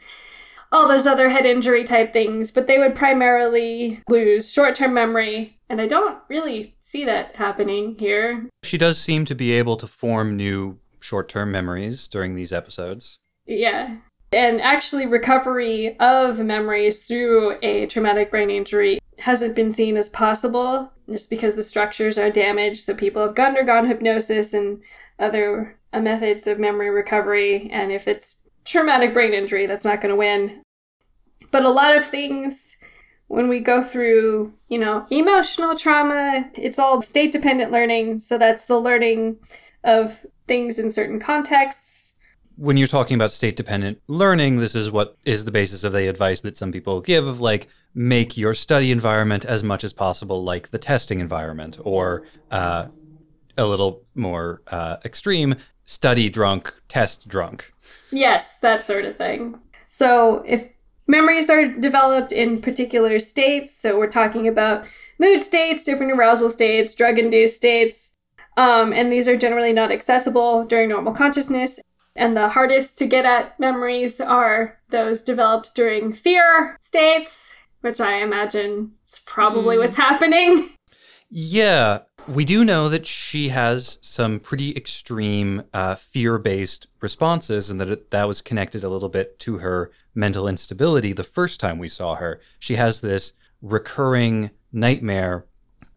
all 0.71 0.87
those 0.87 1.05
other 1.05 1.29
head 1.29 1.45
injury 1.45 1.83
type 1.83 2.13
things. 2.13 2.49
But 2.49 2.67
they 2.67 2.79
would 2.79 2.95
primarily 2.95 4.01
lose 4.09 4.51
short 4.51 4.75
term 4.75 4.93
memory. 4.93 5.57
And 5.69 5.81
I 5.81 5.87
don't 5.87 6.17
really 6.29 6.75
see 6.79 7.05
that 7.05 7.35
happening 7.35 7.97
here. 7.99 8.49
She 8.63 8.77
does 8.77 8.99
seem 8.99 9.25
to 9.25 9.35
be 9.35 9.51
able 9.51 9.77
to 9.77 9.87
form 9.87 10.35
new 10.35 10.79
short 11.01 11.27
term 11.27 11.51
memories 11.51 12.07
during 12.07 12.35
these 12.35 12.53
episodes. 12.53 13.19
Yeah. 13.45 13.97
And 14.31 14.61
actually, 14.61 15.07
recovery 15.07 15.97
of 15.99 16.39
memories 16.39 17.01
through 17.01 17.57
a 17.61 17.87
traumatic 17.87 18.31
brain 18.31 18.49
injury 18.49 18.99
hasn't 19.19 19.55
been 19.55 19.71
seen 19.71 19.97
as 19.97 20.07
possible 20.09 20.91
just 21.09 21.29
because 21.29 21.55
the 21.55 21.63
structures 21.63 22.17
are 22.17 22.31
damaged. 22.31 22.81
So 22.81 22.95
people 22.95 23.21
have 23.21 23.37
undergone 23.37 23.87
hypnosis 23.87 24.53
and 24.53 24.81
other 25.19 25.77
uh, 25.91 25.99
methods 25.99 26.47
of 26.47 26.59
memory 26.59 26.89
recovery. 26.89 27.69
And 27.71 27.91
if 27.91 28.07
it's 28.07 28.37
traumatic 28.63 29.13
brain 29.13 29.33
injury, 29.33 29.65
that's 29.65 29.85
not 29.85 30.01
going 30.01 30.11
to 30.11 30.15
win. 30.15 30.61
But 31.51 31.65
a 31.65 31.69
lot 31.69 31.97
of 31.97 32.05
things, 32.05 32.77
when 33.27 33.49
we 33.49 33.59
go 33.59 33.83
through, 33.83 34.53
you 34.69 34.77
know, 34.77 35.05
emotional 35.09 35.75
trauma, 35.75 36.49
it's 36.55 36.79
all 36.79 37.01
state 37.01 37.31
dependent 37.31 37.71
learning. 37.71 38.21
So 38.21 38.37
that's 38.37 38.63
the 38.63 38.79
learning 38.79 39.37
of 39.83 40.25
things 40.51 40.77
in 40.77 40.91
certain 40.91 41.17
contexts 41.17 42.13
When 42.57 42.75
you're 42.75 42.85
talking 42.89 43.15
about 43.15 43.31
state 43.31 43.55
dependent 43.55 44.01
learning, 44.07 44.57
this 44.57 44.75
is 44.75 44.91
what 44.91 45.17
is 45.23 45.45
the 45.45 45.51
basis 45.51 45.85
of 45.85 45.93
the 45.93 46.09
advice 46.09 46.41
that 46.41 46.57
some 46.57 46.73
people 46.73 46.99
give 46.99 47.25
of 47.25 47.39
like, 47.39 47.69
make 47.93 48.35
your 48.35 48.53
study 48.53 48.91
environment 48.91 49.45
as 49.45 49.63
much 49.63 49.85
as 49.85 49.93
possible 49.93 50.43
like 50.43 50.71
the 50.71 50.77
testing 50.77 51.21
environment, 51.21 51.77
or 51.83 52.23
uh, 52.51 52.87
a 53.57 53.65
little 53.65 54.03
more 54.13 54.61
uh, 54.67 54.97
extreme, 55.05 55.55
study 55.85 56.29
drunk, 56.29 56.73
test 56.89 57.29
drunk. 57.29 57.73
Yes, 58.11 58.59
that 58.59 58.85
sort 58.85 59.05
of 59.05 59.15
thing. 59.15 59.57
So 59.87 60.43
if 60.45 60.67
memories 61.07 61.49
are 61.49 61.65
developed 61.65 62.33
in 62.33 62.61
particular 62.61 63.19
states, 63.19 63.73
so 63.73 63.97
we're 63.97 64.07
talking 64.07 64.49
about 64.49 64.85
mood 65.17 65.41
states, 65.41 65.85
different 65.85 66.11
arousal 66.11 66.49
states, 66.49 66.93
drug 66.93 67.17
induced 67.17 67.55
states, 67.55 68.10
um, 68.61 68.93
and 68.93 69.11
these 69.11 69.27
are 69.27 69.35
generally 69.35 69.73
not 69.73 69.91
accessible 69.91 70.65
during 70.65 70.89
normal 70.89 71.13
consciousness. 71.13 71.79
And 72.15 72.37
the 72.37 72.49
hardest 72.49 72.95
to 72.99 73.07
get 73.07 73.25
at 73.25 73.59
memories 73.59 74.21
are 74.21 74.77
those 74.89 75.23
developed 75.23 75.73
during 75.73 76.13
fear 76.13 76.77
states, 76.83 77.53
which 77.79 77.99
I 77.99 78.17
imagine 78.17 78.91
is 79.07 79.19
probably 79.25 79.79
what's 79.79 79.95
happening. 79.95 80.69
Yeah, 81.33 81.99
we 82.27 82.43
do 82.43 82.65
know 82.65 82.89
that 82.89 83.07
she 83.07 83.47
has 83.47 83.99
some 84.01 84.41
pretty 84.41 84.75
extreme 84.75 85.63
uh, 85.73 85.95
fear-based 85.95 86.87
responses, 86.99 87.69
and 87.69 87.79
that 87.79 87.87
it, 87.87 88.11
that 88.11 88.27
was 88.27 88.41
connected 88.41 88.83
a 88.83 88.89
little 88.89 89.07
bit 89.07 89.39
to 89.39 89.59
her 89.59 89.91
mental 90.13 90.45
instability 90.45 91.13
the 91.13 91.23
first 91.23 91.61
time 91.61 91.79
we 91.79 91.87
saw 91.87 92.15
her. 92.15 92.41
She 92.59 92.75
has 92.75 92.99
this 92.99 93.31
recurring 93.61 94.51
nightmare 94.73 95.45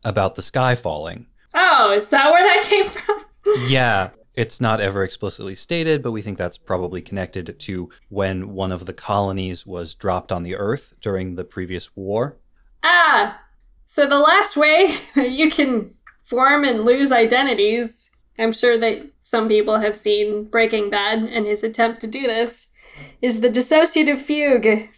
about 0.04 0.36
the 0.36 0.42
sky 0.42 0.76
falling. 0.76 1.26
Oh, 1.54 1.92
is 1.92 2.08
that 2.08 2.30
where 2.32 2.42
that 2.42 2.64
came 2.64 2.88
from? 2.88 3.20
Yeah, 3.68 4.08
it's 4.34 4.58
not 4.58 4.80
ever 4.80 5.04
explicitly 5.04 5.54
stated, 5.54 6.02
but 6.02 6.12
we 6.12 6.22
think 6.22 6.38
that's 6.38 6.56
probably 6.58 7.02
connected 7.02 7.56
to 7.58 7.90
when 8.08 8.54
one 8.54 8.72
of 8.72 8.86
the 8.86 8.94
colonies 8.94 9.66
was 9.66 9.94
dropped 9.94 10.32
on 10.32 10.42
the 10.42 10.56
Earth 10.56 10.94
during 11.00 11.34
the 11.34 11.44
previous 11.44 11.94
war. 11.94 12.38
Ah, 12.82 13.40
so 13.86 14.06
the 14.08 14.18
last 14.18 14.56
way 14.56 14.96
you 15.16 15.50
can 15.50 15.94
form 16.24 16.64
and 16.64 16.84
lose 16.84 17.12
identities, 17.12 18.10
I'm 18.38 18.52
sure 18.52 18.78
that 18.78 19.06
some 19.22 19.46
people 19.46 19.78
have 19.78 19.96
seen 19.96 20.44
Breaking 20.44 20.90
Bad 20.90 21.18
and 21.18 21.46
his 21.46 21.62
attempt 21.62 22.00
to 22.00 22.06
do 22.06 22.22
this, 22.22 22.70
is 23.22 23.40
the 23.40 23.50
dissociative 23.50 24.18
fugue. 24.18 24.88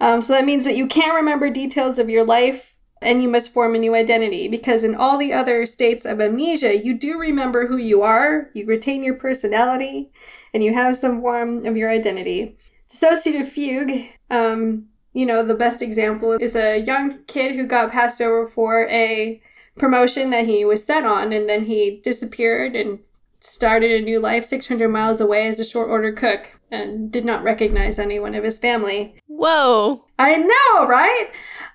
Um, 0.00 0.20
so 0.20 0.32
that 0.32 0.44
means 0.44 0.64
that 0.64 0.76
you 0.76 0.86
can't 0.86 1.14
remember 1.14 1.48
details 1.48 1.98
of 1.98 2.10
your 2.10 2.24
life 2.24 2.73
and 3.04 3.22
you 3.22 3.28
must 3.28 3.52
form 3.52 3.74
a 3.74 3.78
new 3.78 3.94
identity 3.94 4.48
because 4.48 4.82
in 4.82 4.94
all 4.94 5.18
the 5.18 5.32
other 5.32 5.66
states 5.66 6.04
of 6.04 6.20
amnesia, 6.20 6.82
you 6.82 6.94
do 6.94 7.18
remember 7.18 7.66
who 7.66 7.76
you 7.76 8.02
are, 8.02 8.50
you 8.54 8.66
retain 8.66 9.04
your 9.04 9.14
personality, 9.14 10.10
and 10.54 10.64
you 10.64 10.72
have 10.72 10.96
some 10.96 11.20
form 11.20 11.66
of 11.66 11.76
your 11.76 11.90
identity. 11.90 12.56
Dissociative 12.88 13.48
fugue, 13.48 14.06
um, 14.30 14.86
you 15.12 15.26
know, 15.26 15.44
the 15.44 15.54
best 15.54 15.82
example 15.82 16.32
is 16.32 16.56
a 16.56 16.78
young 16.78 17.22
kid 17.26 17.54
who 17.54 17.66
got 17.66 17.92
passed 17.92 18.22
over 18.22 18.46
for 18.46 18.88
a 18.88 19.40
promotion 19.76 20.30
that 20.30 20.46
he 20.46 20.64
was 20.64 20.84
set 20.84 21.04
on, 21.04 21.32
and 21.32 21.48
then 21.48 21.66
he 21.66 22.00
disappeared 22.02 22.74
and 22.74 23.00
started 23.40 23.90
a 23.90 24.04
new 24.04 24.18
life 24.18 24.46
600 24.46 24.88
miles 24.88 25.20
away 25.20 25.46
as 25.48 25.60
a 25.60 25.64
short 25.64 25.90
order 25.90 26.12
cook 26.12 26.48
and 26.70 27.12
did 27.12 27.26
not 27.26 27.42
recognize 27.42 27.98
anyone 27.98 28.34
of 28.34 28.42
his 28.42 28.58
family. 28.58 29.14
Whoa. 29.36 30.04
I 30.18 30.36
know, 30.36 30.86
right? 30.86 31.28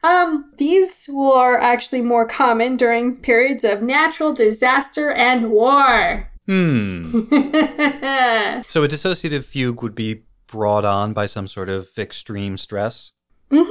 Um, 0.03 0.51
these 0.57 1.09
were 1.11 1.59
actually 1.59 2.01
more 2.01 2.25
common 2.25 2.77
during 2.77 3.17
periods 3.17 3.65
of 3.65 3.81
natural 3.81 4.33
disaster 4.33 5.11
and 5.11 5.51
war. 5.51 6.29
Hmm. 6.47 7.19
So 8.67 8.83
a 8.83 8.87
dissociative 8.87 9.43
fugue 9.43 9.81
would 9.83 9.93
be 9.95 10.23
brought 10.47 10.85
on 10.85 11.13
by 11.13 11.25
some 11.25 11.47
sort 11.47 11.69
of 11.69 11.89
extreme 11.97 12.57
stress. 12.57 13.11
Mhm. 13.51 13.69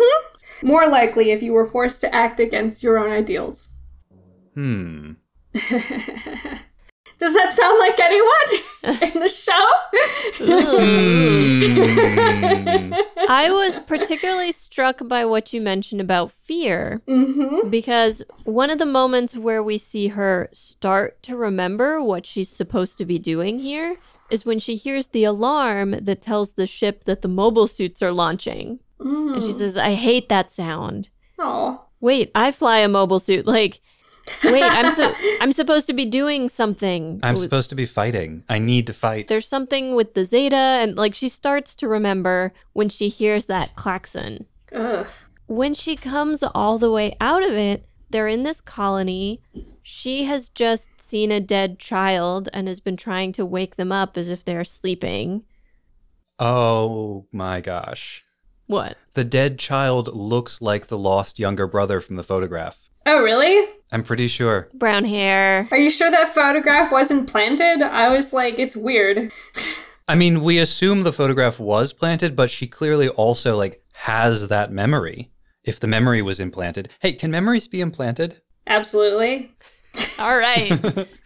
More 0.63 0.87
likely 0.89 1.31
if 1.31 1.43
you 1.43 1.53
were 1.53 1.67
forced 1.67 2.01
to 2.03 2.15
act 2.15 2.41
against 2.41 2.83
your 2.83 2.99
own 2.99 3.11
ideals. 3.11 3.69
Hmm. 4.55 5.13
Does 7.19 7.35
that 7.35 7.53
sound 7.53 7.79
like 7.81 7.99
anyone 7.99 8.63
in 9.15 9.21
the 9.21 9.29
show? 9.29 9.67
Hmm. 10.39 12.95
I 13.29 13.51
was 13.51 13.81
particularly 13.81 14.53
struck 14.53 15.07
by 15.09 15.25
what 15.25 15.53
you 15.53 15.61
mentioned 15.61 16.01
about 16.01 16.31
fear 16.31 17.03
mm-hmm. 17.09 17.69
because 17.69 18.23
one 18.45 18.71
of 18.71 18.79
the 18.79 18.87
moments 18.87 19.37
where 19.37 19.63
we 19.63 19.79
see 19.79 20.09
her 20.09 20.49
start 20.53 21.23
to 21.25 21.37
remember 21.37 22.03
what 22.03 22.25
she's 22.25 22.49
supposed 22.49 22.97
to 22.99 23.05
be 23.05 23.19
doing 23.19 23.59
here 23.59 23.97
is 24.31 24.47
when 24.47 24.59
she 24.59 24.77
hears 24.77 25.09
the 25.09 25.25
alarm 25.25 25.97
that 26.03 26.21
tells 26.21 26.53
the 26.53 26.67
ship 26.67 27.05
that 27.05 27.23
the 27.23 27.29
mobile 27.29 27.67
suits 27.67 28.03
are 28.03 28.13
launching. 28.13 28.79
And 29.01 29.43
she 29.43 29.53
says, 29.53 29.79
I 29.79 29.95
hate 29.95 30.29
that 30.29 30.51
sound. 30.51 31.11
"Oh, 31.39 31.85
Wait, 32.01 32.31
I 32.35 32.53
fly 32.53 32.79
a 32.79 32.89
mobile 32.89 33.19
suit. 33.19 33.47
Like, 33.47 33.81
wait, 34.45 34.63
I'm 34.63 34.91
so 34.91 35.13
I'm 35.41 35.53
supposed 35.53 35.87
to 35.89 35.93
be 35.93 36.05
doing 36.05 36.49
something. 36.49 37.21
I'm 37.23 37.35
With- 37.35 37.43
supposed 37.43 37.71
to 37.71 37.77
be 37.77 37.87
fighting. 37.87 38.45
I 38.49 38.59
need 38.59 38.87
to 38.89 38.93
fight. 38.93 39.29
There's 39.29 39.49
something 39.49 39.95
with 39.95 40.15
the 40.15 40.25
Zeta, 40.25 40.57
and 40.57 40.97
like 40.97 41.15
she 41.15 41.29
starts 41.29 41.75
to 41.77 41.89
remember 41.89 42.53
when 42.73 42.89
she 42.89 43.09
hears 43.09 43.47
that 43.47 43.75
klaxon. 43.75 44.47
ugh." 44.73 45.07
When 45.47 45.73
she 45.73 45.97
comes 45.97 46.43
all 46.43 46.77
the 46.77 46.93
way 46.93 47.17
out 47.23 47.43
of 47.43 47.53
it, 47.53 47.87
they're 48.11 48.29
in 48.29 48.43
this 48.43 48.61
colony. 48.61 49.41
She 49.83 50.25
has 50.25 50.51
just 50.51 50.89
seen 51.01 51.33
a 51.33 51.41
dead 51.41 51.79
child 51.79 52.51
and 52.53 52.69
has 52.69 52.81
been 52.81 52.99
trying 52.99 53.33
to 53.33 53.47
wake 53.47 53.77
them 53.77 53.91
up 53.91 54.19
as 54.19 54.31
if 54.31 54.45
they're 54.45 54.63
sleeping. 54.65 55.45
oh 56.39 57.27
my 57.33 57.61
gosh. 57.61 58.25
What? 58.67 58.97
The 59.15 59.25
dead 59.25 59.59
child 59.59 60.15
looks 60.15 60.61
like 60.61 60.89
the 60.89 60.99
lost 60.99 61.39
younger 61.39 61.67
brother 61.67 62.01
from 62.03 62.17
the 62.17 62.23
photograph. 62.23 62.79
Oh, 63.07 63.23
really? 63.23 63.67
I'm 63.91 64.03
pretty 64.03 64.29
sure. 64.29 64.69
Brown 64.75 65.05
hair. 65.05 65.69
Are 65.71 65.79
you 65.79 65.91
sure 65.91 66.11
that 66.11 66.35
photograph 66.35 66.93
wasn't 66.93 67.29
planted? 67.29 67.83
I 67.83 68.09
was 68.09 68.33
like, 68.33 68.59
it's 68.59 68.77
weird. 68.77 69.33
I 70.07 70.15
mean, 70.15 70.43
we 70.43 70.59
assume 70.59 71.03
the 71.03 71.13
photograph 71.13 71.59
was 71.59 71.93
planted, 71.93 72.37
but 72.37 72.51
she 72.51 72.67
clearly 72.67 73.09
also 73.09 73.57
like 73.57 73.83
has 73.95 74.49
that 74.49 74.71
memory. 74.71 75.31
If 75.65 75.81
the 75.81 75.87
memory 75.87 76.23
was 76.23 76.41
implanted. 76.41 76.89
Hey, 77.01 77.13
can 77.13 77.31
memories 77.31 77.69
be 77.69 77.81
implanted? 77.81 78.41
Absolutely. 78.67 79.53
All 80.19 80.37
right. 80.37 80.69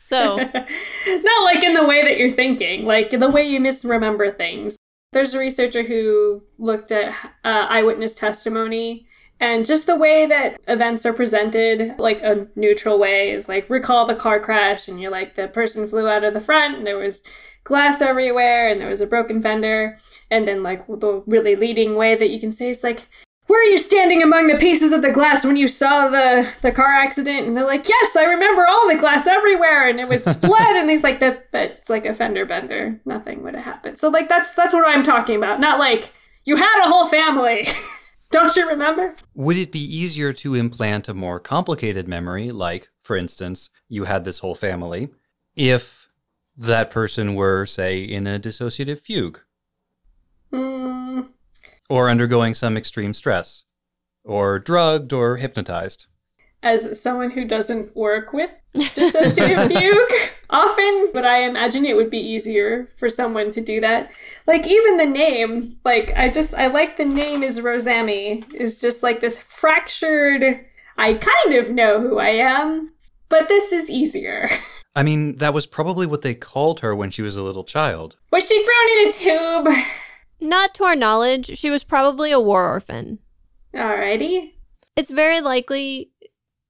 so, 0.01 0.37
Not 1.07 1.45
like 1.45 1.63
in 1.63 1.75
the 1.75 1.85
way 1.87 2.03
that 2.03 2.17
you're 2.19 2.33
thinking, 2.33 2.85
like 2.85 3.13
in 3.13 3.21
the 3.21 3.31
way 3.31 3.45
you 3.45 3.61
misremember 3.61 4.31
things. 4.31 4.77
There's 5.13 5.35
a 5.35 5.39
researcher 5.39 5.83
who 5.83 6.43
looked 6.59 6.91
at 6.91 7.15
uh, 7.45 7.67
eyewitness 7.69 8.15
testimony 8.15 9.07
and 9.43 9.67
just 9.67 9.87
the 9.87 9.97
way 9.97 10.25
that 10.27 10.61
events 10.69 11.05
are 11.05 11.13
presented, 11.13 11.99
like 11.99 12.23
a 12.23 12.47
neutral 12.55 13.01
way, 13.01 13.33
is 13.33 13.49
like 13.49 13.69
recall 13.69 14.07
the 14.07 14.15
car 14.15 14.39
crash, 14.39 14.87
and 14.87 15.01
you're 15.01 15.11
like, 15.11 15.35
the 15.35 15.49
person 15.49 15.89
flew 15.89 16.07
out 16.07 16.23
of 16.23 16.33
the 16.33 16.41
front, 16.41 16.79
and 16.79 16.87
there 16.87 16.97
was 16.97 17.25
glass 17.65 18.01
everywhere, 18.01 18.69
and 18.69 18.81
there 18.81 18.89
was 18.89 19.01
a 19.01 19.07
broken 19.07 19.43
fender. 19.43 19.99
And 20.31 20.47
then, 20.47 20.63
like, 20.63 20.87
the 20.87 21.25
really 21.27 21.57
leading 21.57 21.97
way 21.97 22.15
that 22.15 22.31
you 22.31 22.39
can 22.39 22.53
say 22.53 22.71
is 22.71 22.85
like, 22.85 23.09
where 23.49 23.61
are 23.61 23.65
you 23.65 23.79
standing 23.79 24.23
among 24.23 24.47
the 24.47 24.59
pieces 24.59 24.93
of 24.93 25.03
the 25.03 25.11
glass 25.11 25.45
when 25.45 25.57
you 25.57 25.67
saw 25.67 26.09
the 26.09 26.49
the 26.63 26.71
car 26.71 26.95
accident? 26.95 27.45
And 27.45 27.57
they're 27.57 27.67
like, 27.67 27.89
yes, 27.89 28.15
I 28.15 28.23
remember 28.23 28.65
all 28.65 28.89
the 28.89 28.95
glass 28.95 29.27
everywhere, 29.27 29.89
and 29.89 29.99
it 29.99 30.09
was 30.09 30.23
blood. 30.41 30.77
and 30.77 30.89
he's 30.89 31.03
like, 31.03 31.19
that, 31.19 31.51
but 31.51 31.73
it's 31.73 31.91
like 31.91 32.07
a 32.07 32.15
fender 32.15 32.47
bender. 32.47 33.01
Nothing 33.05 33.43
would 33.43 33.57
have 33.57 33.65
happened. 33.65 33.99
So 33.99 34.09
like 34.09 34.29
that's 34.29 34.53
that's 34.53 34.73
what 34.73 34.87
I'm 34.87 35.03
talking 35.03 35.35
about. 35.35 35.59
Not 35.59 35.81
like 35.81 36.13
you 36.45 36.55
had 36.55 36.87
a 36.87 36.89
whole 36.89 37.09
family. 37.09 37.67
Don't 38.33 38.57
you 38.57 38.67
remember? 38.69 39.15
Would 39.35 39.57
it 39.59 39.71
be 39.71 39.79
easier 39.85 40.33
to 40.33 40.55
implant 40.55 41.07
a 41.09 41.15
more 41.15 41.39
complicated 41.39 42.09
memory, 42.09 42.51
like, 42.51 42.89
for 43.03 43.15
instance, 43.15 43.69
you 43.89 44.05
had 44.05 44.25
this 44.25 44.39
whole 44.41 44.55
family, 44.55 45.11
if 45.55 46.09
that 46.57 46.91
person 46.91 47.35
were, 47.35 47.67
say, 47.67 48.03
in 48.03 48.27
a 48.27 48.39
dissociative 48.41 48.99
fugue 49.01 49.41
Hmm. 50.51 51.21
or 51.89 52.09
undergoing 52.11 52.55
some 52.55 52.77
extreme 52.77 53.15
stress 53.15 53.65
or 54.25 54.59
drugged 54.59 55.13
or 55.13 55.37
hypnotized? 55.37 56.07
As 56.63 57.01
someone 57.01 57.31
who 57.31 57.45
doesn't 57.45 57.95
work 57.97 58.33
with 58.33 58.51
dissociative 58.75 59.69
fugue 59.69 60.31
often, 60.51 61.11
but 61.13 61.27
I 61.27 61.43
imagine 61.43 61.85
it 61.85 61.97
would 61.97 62.11
be 62.11 62.19
easier 62.19 62.87
for 62.97 63.09
someone 63.09 63.53
to 63.53 63.61
do 63.61 63.81
that. 63.81 64.11
Like 64.47 64.67
even 64.67 64.97
the 64.97 65.07
name, 65.07 65.77
like 65.85 66.13
I 66.17 66.29
just 66.29 66.55
I 66.55 66.69
like 66.69 66.97
the 66.97 67.05
name 67.05 67.43
is 67.43 67.61
Rosami 67.61 68.45
is 68.55 68.81
just 68.81 69.03
like 69.03 69.21
this 69.21 69.39
fractured. 69.39 70.65
I 70.97 71.15
kind 71.15 71.57
of 71.57 71.71
know 71.71 72.01
who 72.01 72.19
I 72.19 72.31
am, 72.31 72.93
but 73.29 73.49
this 73.49 73.73
is 73.73 73.91
easier. 73.91 74.51
I 74.95 75.03
mean, 75.03 75.37
that 75.39 75.55
was 75.55 75.67
probably 75.67 76.07
what 76.07 76.21
they 76.21 76.35
called 76.35 76.81
her 76.81 76.95
when 76.95 77.11
she 77.11 77.23
was 77.23 77.35
a 77.35 77.43
little 77.43 77.65
child. 77.65 78.17
Was 78.31 78.47
she 78.47 78.63
thrown 78.63 78.99
in 78.99 79.09
a 79.09 79.13
tube? 79.65 79.75
not 80.41 80.75
to 80.75 80.85
our 80.85 80.97
knowledge, 80.97 81.57
she 81.57 81.71
was 81.71 81.85
probably 81.85 82.31
a 82.31 82.41
war 82.41 82.69
orphan. 82.69 83.19
Alrighty. 83.75 84.53
It's 84.97 85.11
very 85.11 85.41
likely 85.41 86.12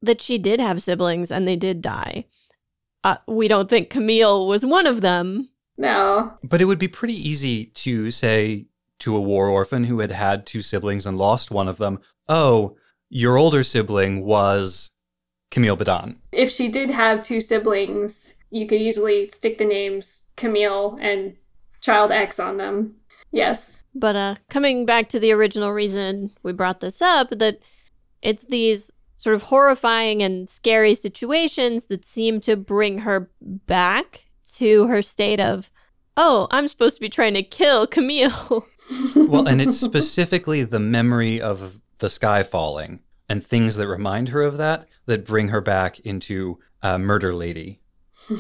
that 0.02 0.20
she 0.20 0.36
did 0.36 0.60
have 0.60 0.82
siblings 0.82 1.30
and 1.30 1.46
they 1.46 1.56
did 1.56 1.80
die. 1.80 2.26
Uh, 3.04 3.16
we 3.26 3.48
don't 3.48 3.70
think 3.70 3.90
Camille 3.90 4.46
was 4.46 4.66
one 4.66 4.86
of 4.86 5.00
them. 5.00 5.48
No. 5.76 6.34
But 6.42 6.60
it 6.60 6.66
would 6.66 6.78
be 6.78 6.88
pretty 6.88 7.14
easy 7.14 7.66
to 7.66 8.10
say 8.10 8.66
to 9.00 9.16
a 9.16 9.20
war 9.20 9.48
orphan 9.48 9.84
who 9.84 10.00
had 10.00 10.12
had 10.12 10.46
two 10.46 10.62
siblings 10.62 11.06
and 11.06 11.18
lost 11.18 11.50
one 11.50 11.68
of 11.68 11.78
them, 11.78 11.98
oh, 12.28 12.76
your 13.08 13.36
older 13.36 13.64
sibling 13.64 14.24
was 14.24 14.90
Camille 15.50 15.76
Bidan. 15.76 16.16
If 16.32 16.50
she 16.50 16.68
did 16.68 16.90
have 16.90 17.22
two 17.22 17.40
siblings, 17.40 18.34
you 18.50 18.66
could 18.66 18.80
easily 18.80 19.28
stick 19.30 19.58
the 19.58 19.64
names 19.64 20.22
Camille 20.36 20.98
and 21.00 21.34
Child 21.80 22.12
X 22.12 22.38
on 22.38 22.58
them. 22.58 22.94
Yes. 23.32 23.82
But 23.94 24.16
uh, 24.16 24.34
coming 24.48 24.86
back 24.86 25.08
to 25.10 25.20
the 25.20 25.32
original 25.32 25.72
reason 25.72 26.30
we 26.42 26.52
brought 26.52 26.80
this 26.80 27.02
up, 27.02 27.30
that 27.30 27.58
it's 28.22 28.44
these 28.44 28.90
sort 29.22 29.36
of 29.36 29.44
horrifying 29.44 30.20
and 30.20 30.48
scary 30.48 30.94
situations 30.94 31.86
that 31.86 32.04
seem 32.04 32.40
to 32.40 32.56
bring 32.56 32.98
her 32.98 33.30
back 33.40 34.26
to 34.54 34.88
her 34.88 35.00
state 35.00 35.38
of, 35.38 35.70
oh, 36.16 36.48
I'm 36.50 36.66
supposed 36.66 36.96
to 36.96 37.00
be 37.00 37.08
trying 37.08 37.34
to 37.34 37.42
kill 37.44 37.86
Camille. 37.96 38.66
Well, 39.14 39.46
and 39.46 39.62
it's 39.62 39.78
specifically 39.78 40.64
the 40.64 40.80
memory 40.80 41.40
of 41.40 41.80
the 41.98 42.10
sky 42.10 42.42
falling 42.42 42.98
and 43.28 43.46
things 43.46 43.76
that 43.76 43.86
remind 43.86 44.30
her 44.30 44.42
of 44.42 44.58
that 44.58 44.88
that 45.06 45.24
bring 45.24 45.48
her 45.48 45.60
back 45.60 46.00
into 46.00 46.58
uh, 46.82 46.98
Murder 46.98 47.32
Lady. 47.32 47.80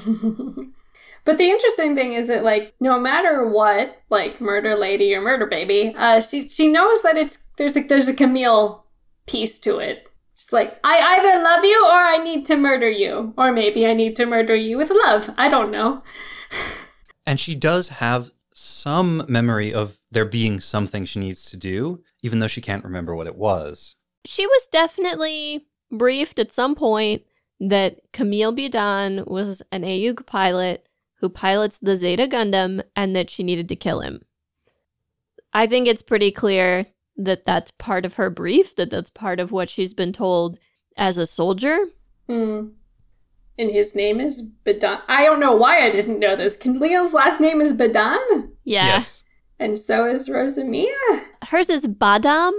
But 1.24 1.38
the 1.38 1.48
interesting 1.48 1.94
thing 1.94 2.14
is 2.14 2.26
that 2.26 2.42
like 2.42 2.74
no 2.80 2.98
matter 2.98 3.46
what, 3.46 3.96
like 4.10 4.40
murder 4.40 4.74
lady 4.74 5.14
or 5.14 5.20
murder 5.20 5.46
baby, 5.46 5.94
uh 5.96 6.20
she 6.20 6.48
she 6.48 6.66
knows 6.66 7.02
that 7.02 7.16
it's 7.16 7.38
there's 7.58 7.76
a 7.76 7.82
there's 7.82 8.08
a 8.08 8.14
Camille 8.14 8.84
piece 9.26 9.60
to 9.60 9.78
it. 9.78 10.08
She's 10.42 10.52
like, 10.52 10.76
I 10.82 10.98
either 10.98 11.40
love 11.40 11.64
you 11.64 11.84
or 11.86 11.92
I 11.92 12.18
need 12.18 12.46
to 12.46 12.56
murder 12.56 12.90
you. 12.90 13.32
Or 13.38 13.52
maybe 13.52 13.86
I 13.86 13.94
need 13.94 14.16
to 14.16 14.26
murder 14.26 14.56
you 14.56 14.76
with 14.76 14.90
love. 14.90 15.30
I 15.36 15.48
don't 15.48 15.70
know. 15.70 16.02
And 17.24 17.38
she 17.38 17.54
does 17.54 17.88
have 17.88 18.32
some 18.52 19.24
memory 19.28 19.72
of 19.72 20.00
there 20.10 20.24
being 20.24 20.58
something 20.58 21.04
she 21.04 21.20
needs 21.20 21.48
to 21.52 21.56
do, 21.56 22.02
even 22.24 22.40
though 22.40 22.48
she 22.48 22.60
can't 22.60 22.82
remember 22.82 23.14
what 23.14 23.28
it 23.28 23.36
was. 23.36 23.94
she 24.26 24.44
was 24.44 24.66
definitely 24.72 25.68
briefed 25.92 26.40
at 26.40 26.50
some 26.50 26.74
point 26.74 27.22
that 27.60 28.00
Camille 28.12 28.52
Bidan 28.52 29.24
was 29.28 29.62
an 29.70 29.82
AEUG 29.82 30.26
pilot 30.26 30.88
who 31.20 31.28
pilots 31.28 31.78
the 31.78 31.94
Zeta 31.94 32.26
Gundam 32.26 32.82
and 32.96 33.14
that 33.14 33.30
she 33.30 33.44
needed 33.44 33.68
to 33.68 33.76
kill 33.76 34.00
him. 34.00 34.22
I 35.52 35.68
think 35.68 35.86
it's 35.86 36.02
pretty 36.02 36.32
clear 36.32 36.86
that 37.16 37.44
that's 37.44 37.70
part 37.72 38.04
of 38.04 38.14
her 38.14 38.30
brief, 38.30 38.74
that 38.76 38.90
that's 38.90 39.10
part 39.10 39.40
of 39.40 39.52
what 39.52 39.68
she's 39.68 39.94
been 39.94 40.12
told 40.12 40.58
as 40.96 41.18
a 41.18 41.26
soldier. 41.26 41.78
Hmm. 42.28 42.68
And 43.58 43.70
his 43.70 43.94
name 43.94 44.20
is 44.20 44.42
Badan. 44.64 45.00
I 45.08 45.24
don't 45.24 45.40
know 45.40 45.54
why 45.54 45.86
I 45.86 45.90
didn't 45.90 46.18
know 46.18 46.36
this. 46.36 46.56
Camille's 46.56 47.12
last 47.12 47.40
name 47.40 47.60
is 47.60 47.74
Badan? 47.74 48.50
Yeah. 48.64 48.86
Yes. 48.86 49.24
And 49.58 49.78
so 49.78 50.06
is 50.06 50.28
Rosamia? 50.28 50.92
Hers 51.44 51.70
is 51.70 51.86
Badam, 51.86 52.52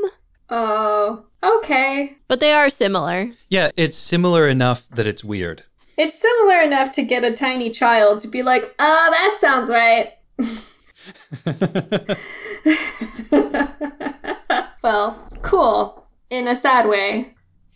Oh, 0.49 1.25
okay. 1.43 2.15
but 2.27 2.39
they 2.39 2.53
are 2.53 2.69
similar. 2.69 3.31
Yeah, 3.49 3.71
it's 3.75 3.97
similar 3.97 4.47
enough 4.47 4.87
that 4.89 5.07
it's 5.07 5.23
weird. 5.23 5.63
It's 5.97 6.17
similar 6.17 6.61
enough 6.61 6.91
to 6.93 7.03
get 7.03 7.23
a 7.23 7.33
tiny 7.33 7.69
child 7.71 8.19
to 8.21 8.27
be 8.27 8.43
like, 8.43 8.73
oh, 8.79 9.09
that 9.11 9.37
sounds 9.41 9.69
right. 9.69 10.13
well, 14.83 15.29
cool. 15.41 16.05
In 16.29 16.47
a 16.47 16.55
sad 16.55 16.87
way. 16.87 17.33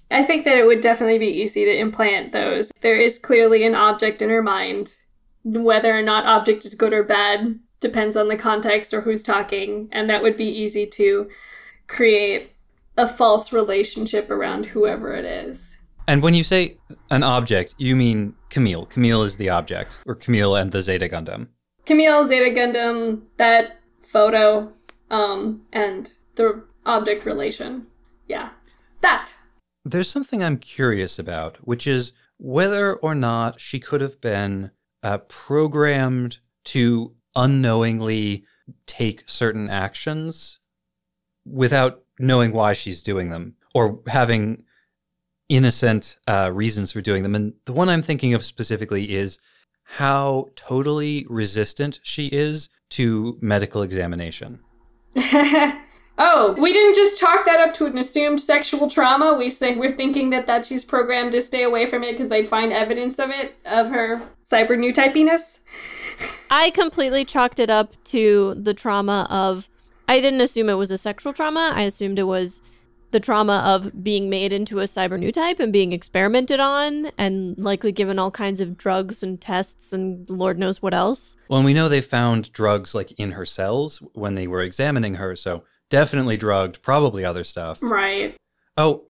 I 0.10 0.24
think 0.24 0.46
that 0.46 0.58
it 0.58 0.66
would 0.66 0.82
definitely 0.82 1.20
be 1.20 1.28
easy 1.28 1.66
to 1.66 1.78
implant 1.78 2.32
those. 2.32 2.72
There 2.82 2.96
is 2.96 3.20
clearly 3.20 3.66
an 3.66 3.76
object 3.76 4.22
in 4.22 4.30
her 4.30 4.42
mind. 4.42 4.94
Whether 5.44 5.98
or 5.98 6.02
not 6.02 6.26
object 6.26 6.66
is 6.66 6.76
good 6.76 6.94
or 6.94 7.04
bad 7.04 7.60
depends 7.80 8.16
on 8.16 8.28
the 8.28 8.38
context 8.38 8.94
or 8.94 9.02
who's 9.02 9.22
talking, 9.22 9.90
and 9.92 10.10
that 10.10 10.24
would 10.24 10.38
be 10.38 10.46
easy 10.46 10.86
to 10.88 11.30
create 11.88 12.52
a 12.98 13.08
false 13.08 13.54
relationship 13.54 14.30
around 14.30 14.66
whoever 14.66 15.14
it 15.14 15.26
is. 15.26 15.76
And 16.08 16.24
when 16.24 16.34
you 16.34 16.44
say 16.44 16.78
an 17.12 17.24
object, 17.24 17.76
you 17.78 17.96
mean 17.96 18.34
Camille. 18.50 18.86
Camille 18.86 19.24
is 19.24 19.38
the 19.38 19.50
object, 19.50 19.98
or 20.06 20.16
Camille 20.16 20.56
and 20.56 20.72
the 20.72 20.82
Zeta 20.82 21.10
Gundam. 21.10 21.48
Camille, 21.86 22.26
Zeta 22.26 22.50
Gundam, 22.50 23.22
that 23.38 23.80
photo, 24.08 24.72
um, 25.12 25.62
and 25.74 26.12
the 26.38 26.64
object 26.86 27.26
relation. 27.26 27.88
Yeah. 28.28 28.50
That. 29.02 29.34
There's 29.84 30.10
something 30.10 30.44
I'm 30.44 30.58
curious 30.58 31.20
about, 31.20 31.58
which 31.58 31.86
is 31.86 32.14
whether 32.38 32.96
or 32.96 33.16
not 33.16 33.60
she 33.60 33.80
could 33.80 34.02
have 34.02 34.22
been 34.22 34.72
uh, 35.04 35.20
programmed 35.28 36.40
to 36.66 37.16
unknowingly 37.36 38.46
take 38.86 39.24
certain 39.28 39.70
actions 39.70 40.60
without 41.46 42.04
knowing 42.20 42.52
why 42.52 42.74
she's 42.74 43.02
doing 43.02 43.30
them 43.30 43.56
or 43.74 44.02
having 44.08 44.64
innocent 45.50 46.18
uh, 46.28 46.52
reasons 46.54 46.92
for 46.92 47.02
doing 47.02 47.24
them. 47.24 47.36
And 47.36 47.54
the 47.66 47.74
one 47.74 47.90
I'm 47.90 48.02
thinking 48.02 48.34
of 48.34 48.44
specifically 48.44 49.16
is 49.16 49.40
how 49.84 50.50
totally 50.56 51.26
resistant 51.30 52.02
she 52.04 52.28
is 52.28 52.70
to 52.90 53.38
medical 53.40 53.82
examination. 53.82 54.60
oh, 56.18 56.56
we 56.60 56.74
didn't 56.74 56.96
just 56.96 57.18
chalk 57.18 57.46
that 57.46 57.60
up 57.60 57.74
to 57.76 57.86
an 57.86 57.98
assumed 57.98 58.42
sexual 58.42 58.90
trauma. 58.90 59.34
We 59.34 59.50
say 59.50 59.76
we're 59.76 59.96
thinking 59.96 60.30
that 60.32 60.48
that 60.48 60.66
she's 60.66 60.84
programmed 60.84 61.32
to 61.34 61.42
stay 61.42 61.64
away 61.64 61.86
from 61.86 62.04
it 62.04 62.14
because 62.14 62.30
they'd 62.30 62.48
find 62.48 62.74
evidence 62.74 63.20
of 63.20 63.30
it 63.30 63.56
of 63.66 63.90
her 63.90 64.22
cyber 64.50 64.78
new 64.78 64.94
typiness. 64.94 65.60
I 66.50 66.72
completely 66.72 67.26
chalked 67.26 67.60
it 67.60 67.70
up 67.70 67.94
to 68.06 68.56
the 68.56 68.74
trauma 68.74 69.28
of. 69.30 69.70
I 70.10 70.22
didn't 70.22 70.40
assume 70.40 70.70
it 70.70 70.76
was 70.76 70.92
a 70.92 70.98
sexual 70.98 71.34
trauma. 71.34 71.74
I 71.76 71.82
assumed 71.82 72.18
it 72.18 72.24
was 72.24 72.62
the 73.12 73.20
trauma 73.20 73.62
of 73.66 74.04
being 74.04 74.30
made 74.30 74.52
into 74.52 74.80
a 74.80 74.84
cyber 74.84 75.18
new 75.18 75.32
type 75.32 75.60
and 75.60 75.72
being 75.72 75.94
experimented 75.94 76.60
on 76.60 77.12
and 77.18 77.58
likely 77.58 77.92
given 77.92 78.20
all 78.20 78.32
kinds 78.32 78.60
of 78.60 78.78
drugs 78.78 79.24
and 79.24 79.40
tests 79.40 79.94
and 79.94 80.30
Lord 80.30 80.60
knows 80.60 80.82
what 80.82 80.94
else. 80.94 81.38
Well, 81.50 81.60
and 81.60 81.66
we 81.66 81.74
know 81.74 81.88
they 81.88 82.02
found 82.02 82.52
drugs 82.52 82.94
like 82.94 83.12
in 83.14 83.32
her 83.32 83.46
cells 83.46 84.02
when 84.14 84.36
they 84.36 84.48
were 84.48 84.62
examining 84.62 85.16
her, 85.16 85.36
so 85.36 85.64
definitely 85.90 86.38
drugged, 86.38 86.82
probably 86.82 87.24
other 87.26 87.44
stuff. 87.44 87.80
Right. 87.82 88.36
Oh, 88.76 89.06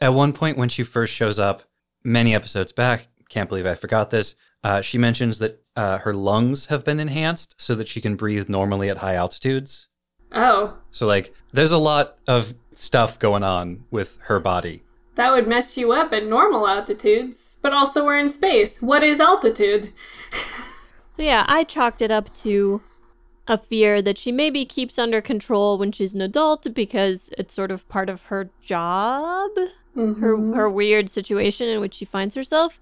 at 0.00 0.14
one 0.14 0.32
point 0.32 0.56
when 0.58 0.68
she 0.68 0.82
first 0.84 1.12
shows 1.14 1.38
up, 1.38 1.62
many 2.04 2.34
episodes 2.34 2.72
back, 2.72 3.08
can't 3.28 3.48
believe 3.48 3.66
I 3.66 3.74
forgot 3.74 4.10
this, 4.10 4.34
uh, 4.64 4.80
she 4.80 4.98
mentions 4.98 5.38
that 5.38 5.62
uh, 5.76 5.98
her 5.98 6.12
lungs 6.12 6.66
have 6.66 6.84
been 6.84 7.00
enhanced 7.00 7.54
so 7.60 7.74
that 7.74 7.88
she 7.88 8.00
can 8.00 8.16
breathe 8.16 8.48
normally 8.48 8.88
at 8.88 8.98
high 8.98 9.14
altitudes. 9.14 9.88
Oh, 10.32 10.76
So, 10.90 11.06
like, 11.06 11.32
there's 11.52 11.72
a 11.72 11.78
lot 11.78 12.18
of 12.26 12.54
stuff 12.74 13.18
going 13.18 13.42
on 13.42 13.84
with 13.90 14.18
her 14.22 14.38
body. 14.40 14.82
that 15.14 15.32
would 15.32 15.48
mess 15.48 15.76
you 15.76 15.92
up 15.92 16.12
at 16.12 16.26
normal 16.26 16.68
altitudes. 16.68 17.56
But 17.60 17.72
also, 17.72 18.04
we're 18.04 18.18
in 18.18 18.28
space. 18.28 18.80
What 18.80 19.02
is 19.02 19.20
altitude? 19.20 19.92
So 21.16 21.24
yeah, 21.24 21.44
I 21.48 21.64
chalked 21.64 22.00
it 22.00 22.12
up 22.12 22.32
to 22.44 22.80
a 23.48 23.56
fear 23.56 24.02
that 24.02 24.18
she 24.18 24.30
maybe 24.30 24.64
keeps 24.64 24.98
under 24.98 25.20
control 25.20 25.78
when 25.78 25.90
she's 25.90 26.14
an 26.14 26.20
adult 26.20 26.72
because 26.74 27.30
it's 27.38 27.54
sort 27.54 27.70
of 27.70 27.88
part 27.88 28.10
of 28.10 28.26
her 28.26 28.50
job, 28.60 29.50
her 29.96 30.02
mm-hmm. 30.04 30.52
her 30.52 30.70
weird 30.70 31.08
situation 31.08 31.66
in 31.66 31.80
which 31.80 31.94
she 31.94 32.04
finds 32.04 32.34
herself. 32.34 32.78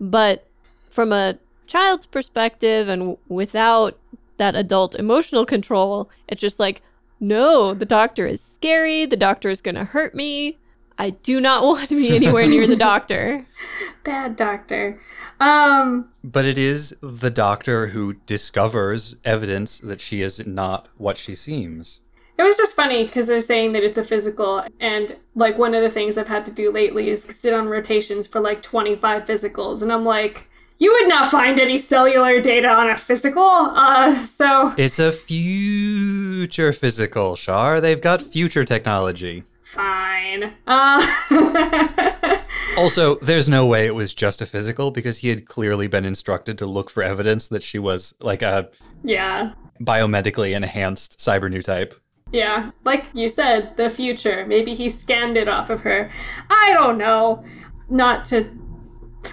But 0.00 0.46
from 0.90 1.12
a 1.12 1.38
child's 1.66 2.06
perspective 2.06 2.88
and 2.88 3.00
w- 3.00 3.18
without 3.28 3.96
that 4.38 4.56
adult 4.56 4.94
emotional 4.96 5.46
control, 5.46 6.10
it's 6.26 6.40
just 6.40 6.58
like, 6.58 6.82
no, 7.20 7.72
the 7.74 7.86
doctor 7.86 8.26
is 8.26 8.40
scary. 8.40 9.06
The 9.06 9.16
doctor 9.16 9.50
is 9.50 9.62
going 9.62 9.74
to 9.76 9.84
hurt 9.84 10.14
me. 10.14 10.58
I 10.98 11.10
do 11.10 11.40
not 11.40 11.62
want 11.64 11.88
to 11.88 11.94
be 11.96 12.14
anywhere 12.14 12.46
near 12.46 12.66
the 12.66 12.76
doctor. 12.76 13.46
Bad 14.04 14.36
doctor. 14.36 15.00
Um, 15.40 16.08
But 16.24 16.44
it 16.44 16.58
is 16.58 16.96
the 17.00 17.30
doctor 17.30 17.88
who 17.88 18.14
discovers 18.26 19.16
evidence 19.24 19.78
that 19.78 20.00
she 20.00 20.22
is 20.22 20.44
not 20.46 20.88
what 20.96 21.16
she 21.16 21.34
seems. 21.34 22.00
It 22.38 22.42
was 22.44 22.56
just 22.56 22.76
funny 22.76 23.04
because 23.04 23.26
they're 23.26 23.40
saying 23.40 23.72
that 23.72 23.82
it's 23.82 23.98
a 23.98 24.04
physical, 24.04 24.64
and 24.78 25.16
like 25.34 25.58
one 25.58 25.74
of 25.74 25.82
the 25.82 25.90
things 25.90 26.16
I've 26.16 26.28
had 26.28 26.46
to 26.46 26.52
do 26.52 26.70
lately 26.70 27.10
is 27.10 27.26
sit 27.30 27.52
on 27.52 27.68
rotations 27.68 28.28
for 28.28 28.40
like 28.40 28.62
25 28.62 29.24
physicals, 29.24 29.82
and 29.82 29.92
I'm 29.92 30.04
like, 30.04 30.48
you 30.78 30.92
would 30.92 31.08
not 31.08 31.32
find 31.32 31.58
any 31.58 31.78
cellular 31.78 32.40
data 32.40 32.68
on 32.68 32.90
a 32.90 32.96
physical. 32.96 33.42
Uh, 33.42 34.14
so 34.24 34.72
It's 34.76 35.00
a 35.00 35.10
future 35.10 36.72
physical, 36.72 37.34
Shar. 37.34 37.80
They've 37.80 38.00
got 38.00 38.22
future 38.22 38.64
technology. 38.64 39.42
Fine. 39.72 40.54
Uh, 40.66 41.06
Also, 42.76 43.16
there's 43.16 43.48
no 43.48 43.66
way 43.66 43.86
it 43.86 43.94
was 43.94 44.14
just 44.14 44.40
a 44.40 44.46
physical 44.46 44.90
because 44.92 45.18
he 45.18 45.28
had 45.30 45.46
clearly 45.46 45.88
been 45.88 46.04
instructed 46.04 46.56
to 46.58 46.66
look 46.66 46.90
for 46.90 47.02
evidence 47.02 47.48
that 47.48 47.62
she 47.64 47.78
was 47.78 48.14
like 48.20 48.40
a 48.40 48.70
yeah, 49.02 49.52
biomedically 49.80 50.54
enhanced 50.54 51.18
cyber 51.18 51.50
new 51.50 51.62
type. 51.62 51.94
yeah. 52.30 52.70
Like 52.84 53.06
you 53.14 53.28
said, 53.28 53.76
the 53.76 53.90
future. 53.90 54.46
Maybe 54.46 54.74
he 54.74 54.88
scanned 54.88 55.36
it 55.36 55.48
off 55.48 55.70
of 55.70 55.80
her. 55.80 56.08
I 56.50 56.72
don't 56.74 56.98
know. 56.98 57.42
Not 57.90 58.24
to 58.26 58.48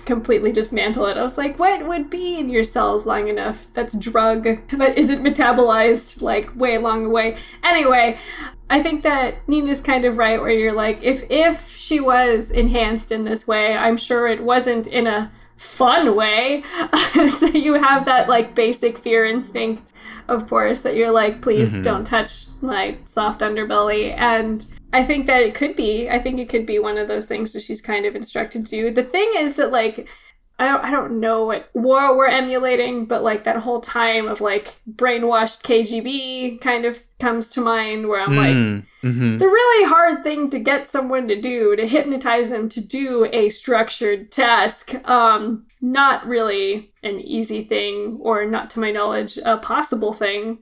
completely 0.06 0.52
dismantle 0.52 1.06
it. 1.08 1.18
I 1.18 1.24
was 1.24 1.38
like, 1.38 1.58
what 1.60 1.86
would 1.88 2.10
be 2.10 2.38
in 2.38 2.50
your 2.50 2.64
cells 2.64 3.06
long 3.06 3.28
enough 3.28 3.58
that's 3.74 3.98
drug 3.98 4.48
but 4.78 4.98
isn't 4.98 5.24
metabolized 5.24 6.22
like 6.22 6.56
way 6.56 6.76
along 6.76 7.04
the 7.04 7.10
way? 7.10 7.38
Anyway, 7.64 8.18
I 8.70 8.82
think 8.82 9.04
that 9.04 9.48
Nina's 9.48 9.82
kind 9.82 10.06
of 10.06 10.18
right 10.18 10.40
where 10.42 10.50
you're 10.50 10.74
like, 10.74 11.04
if 11.04 11.24
if 11.30 11.76
she 11.78 12.00
was 12.00 12.52
enhanced 12.52 13.12
in 13.12 13.24
this 13.24 13.48
way, 13.48 13.76
I'm 13.76 13.98
sure 13.98 14.28
it 14.28 14.44
wasn't 14.44 14.88
in 14.88 15.08
a 15.08 15.32
fun 15.58 16.16
way. 16.16 16.64
so 17.30 17.48
you 17.48 17.74
have 17.74 18.06
that 18.06 18.28
like 18.28 18.56
basic 18.56 18.98
fear 18.98 19.26
instinct, 19.26 19.94
of 20.28 20.48
course, 20.48 20.82
that 20.82 20.96
you're 20.96 21.12
like, 21.12 21.42
please 21.42 21.74
mm-hmm. 21.74 21.84
don't 21.84 22.06
touch 22.06 22.48
my 22.62 22.98
soft 23.06 23.42
underbelly. 23.42 24.16
And 24.18 24.66
I 24.96 25.06
think 25.06 25.28
that 25.28 25.44
it 25.44 25.54
could 25.56 25.76
be. 25.76 26.10
I 26.10 26.20
think 26.20 26.40
it 26.40 26.48
could 26.48 26.66
be 26.66 26.80
one 26.80 26.98
of 26.98 27.10
those 27.10 27.26
things 27.26 27.52
that 27.52 27.64
she's 27.64 27.82
kind 27.82 28.06
of 28.06 28.16
instructed 28.16 28.66
to 28.66 28.72
do. 28.72 28.92
The 28.92 29.04
thing 29.04 29.30
is 29.36 29.56
that 29.56 29.72
like 29.72 30.08
I 30.58 30.70
don't 30.70 30.86
I 30.86 30.90
don't 30.90 31.20
know 31.20 31.44
what 31.44 31.70
war 31.74 32.16
we're 32.16 32.28
emulating, 32.28 33.06
but 33.06 33.22
like 33.22 33.44
that 33.44 33.58
whole 33.58 33.82
time 33.82 34.30
of 34.30 34.40
like 34.40 34.74
brainwashed 34.90 35.64
KGB 35.64 36.62
kind 36.62 36.86
of 36.86 37.04
comes 37.20 37.50
to 37.50 37.62
mind 37.62 38.08
where 38.08 38.22
I'm 38.22 38.38
like 38.38 38.56
mm-hmm. 38.56 39.38
the 39.38 39.46
really 39.46 39.90
hard 39.90 40.24
thing 40.24 40.50
to 40.52 40.60
get 40.60 40.88
someone 40.88 41.28
to 41.28 41.42
do 41.42 41.76
to 41.76 41.86
hypnotize 41.86 42.50
them 42.50 42.70
to 42.70 42.82
do 42.82 43.28
a 43.32 43.50
structured 43.50 44.32
task 44.32 44.94
um 45.08 45.66
not 45.82 46.26
really 46.28 46.92
an 47.04 47.22
easy 47.22 47.64
thing 47.64 48.18
or 48.22 48.46
not 48.46 48.70
to 48.72 48.82
my 48.82 48.92
knowledge 48.92 49.40
a 49.46 49.58
possible 49.58 50.14
thing 50.14 50.58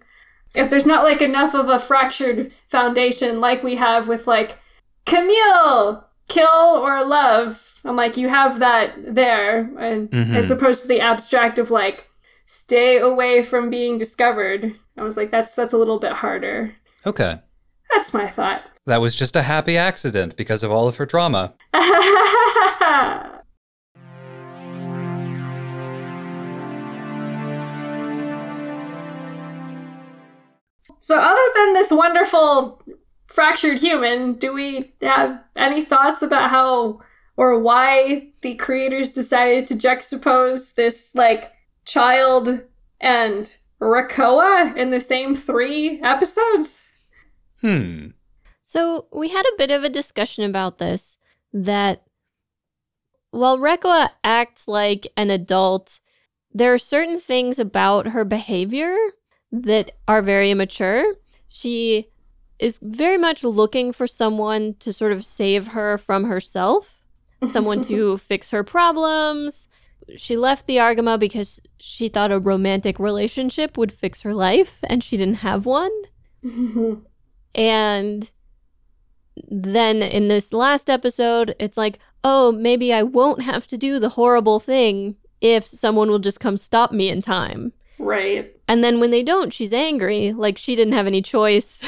if 0.56 0.70
there's 0.70 0.86
not 0.86 1.04
like 1.04 1.22
enough 1.22 1.54
of 1.56 1.70
a 1.70 1.80
fractured 1.80 2.52
foundation 2.70 3.40
like 3.40 3.64
we 3.64 3.76
have 3.76 4.08
with 4.08 4.28
like 4.28 4.60
camille 5.06 6.08
kill 6.28 6.48
or 6.48 7.04
love 7.06 7.80
i'm 7.86 7.96
like 7.96 8.16
you 8.18 8.30
have 8.30 8.60
that 8.60 8.94
there 9.16 9.70
and 9.78 10.10
Mhm. 10.12 10.36
as 10.36 10.50
opposed 10.52 10.82
to 10.82 10.88
the 10.88 11.02
abstract 11.02 11.58
of 11.58 11.70
like 11.72 12.10
stay 12.46 12.98
away 12.98 13.44
from 13.44 13.70
being 13.70 13.98
discovered 13.98 14.74
i 14.98 15.04
was 15.04 15.18
like 15.18 15.32
that's 15.32 15.54
that's 15.54 15.74
a 15.74 15.78
little 15.78 16.00
bit 16.00 16.14
harder 16.14 16.74
Okay. 17.06 17.40
that's 17.92 18.14
my 18.14 18.30
thought 18.30 18.64
That 18.86 19.02
was 19.02 19.16
just 19.16 19.36
a 19.36 19.42
happy 19.44 19.78
accident 19.78 20.36
because 20.38 20.62
of 20.64 20.72
all 20.72 20.88
of 20.90 20.96
her 20.98 21.06
trauma. 21.06 21.54
so, 31.04 31.20
other 31.20 31.42
than 31.58 31.74
this 31.74 31.92
wonderful 31.92 32.82
fractured 33.28 33.78
human, 33.78 34.36
do 34.36 34.54
we 34.54 34.94
have 35.02 35.38
any 35.58 35.84
thoughts 35.84 36.22
about 36.22 36.50
how 36.50 37.02
or 37.36 37.60
why 37.60 38.30
the 38.40 38.56
creators 38.56 39.12
decided 39.12 39.68
to 39.68 39.76
juxtapose 39.76 40.76
this 40.76 41.14
like 41.14 41.52
child 41.84 42.62
and 43.02 43.54
Rekoa 43.82 44.78
in 44.78 44.92
the 44.92 45.02
same 45.02 45.36
three 45.36 46.00
episodes? 46.02 46.88
Hmm. 47.60 48.12
So 48.64 49.08
we 49.12 49.28
had 49.28 49.46
a 49.46 49.58
bit 49.58 49.72
of 49.72 49.84
a 49.84 49.90
discussion 49.90 50.46
about 50.46 50.78
this 50.78 51.18
that 51.52 52.04
while 53.32 53.58
Rekoa 53.58 54.12
acts 54.24 54.70
like 54.70 55.06
an 55.18 55.30
adult, 55.30 56.00
there 56.54 56.74
are 56.74 56.78
certain 56.78 57.20
things 57.20 57.60
about 57.60 58.08
her 58.08 58.24
behavior 58.24 58.96
that 59.54 59.92
are 60.08 60.22
very 60.22 60.50
immature. 60.50 61.06
She 61.48 62.10
is 62.60 62.80
very 62.82 63.18
much 63.18 63.44
looking 63.44 63.94
for 63.94 64.08
someone 64.08 64.76
to 64.80 64.92
sort 64.92 65.12
of 65.12 65.24
save 65.24 65.68
her 65.68 65.98
from 65.98 66.26
herself, 66.26 67.06
someone 67.46 67.82
to 67.84 68.18
fix 68.30 68.50
her 68.50 68.64
problems. 68.64 69.70
She 70.18 70.36
left 70.36 70.66
the 70.68 70.78
Argama 70.78 71.20
because 71.20 71.62
she 71.78 72.10
thought 72.10 72.32
a 72.32 72.40
romantic 72.40 73.00
relationship 73.00 73.78
would 73.78 73.94
fix 73.94 74.24
her 74.24 74.34
life, 74.34 74.80
and 74.84 75.04
she 75.04 75.16
didn't 75.18 75.36
have 75.36 75.66
one. 75.66 75.92
And 77.56 78.32
then 79.50 80.02
in 80.02 80.28
this 80.28 80.52
last 80.52 80.90
episode, 80.90 81.56
it's 81.60 81.78
like, 81.78 82.00
oh, 82.24 82.52
maybe 82.52 82.92
I 82.92 83.04
won't 83.04 83.44
have 83.44 83.68
to 83.68 83.78
do 83.78 84.00
the 84.00 84.10
horrible 84.10 84.60
thing 84.60 85.16
if 85.42 85.66
someone 85.66 86.10
will 86.10 86.20
just 86.20 86.40
come 86.40 86.58
stop 86.58 86.92
me 86.92 87.10
in 87.10 87.22
time. 87.22 87.74
Right. 88.00 88.53
And 88.68 88.84
then 88.84 89.00
when 89.00 89.12
they 89.12 89.24
don't, 89.24 89.52
she's 89.52 89.74
angry, 89.74 90.32
like 90.32 90.58
she 90.58 90.76
didn't 90.76 90.94
have 90.94 91.08
any 91.08 91.22
choice 91.22 91.82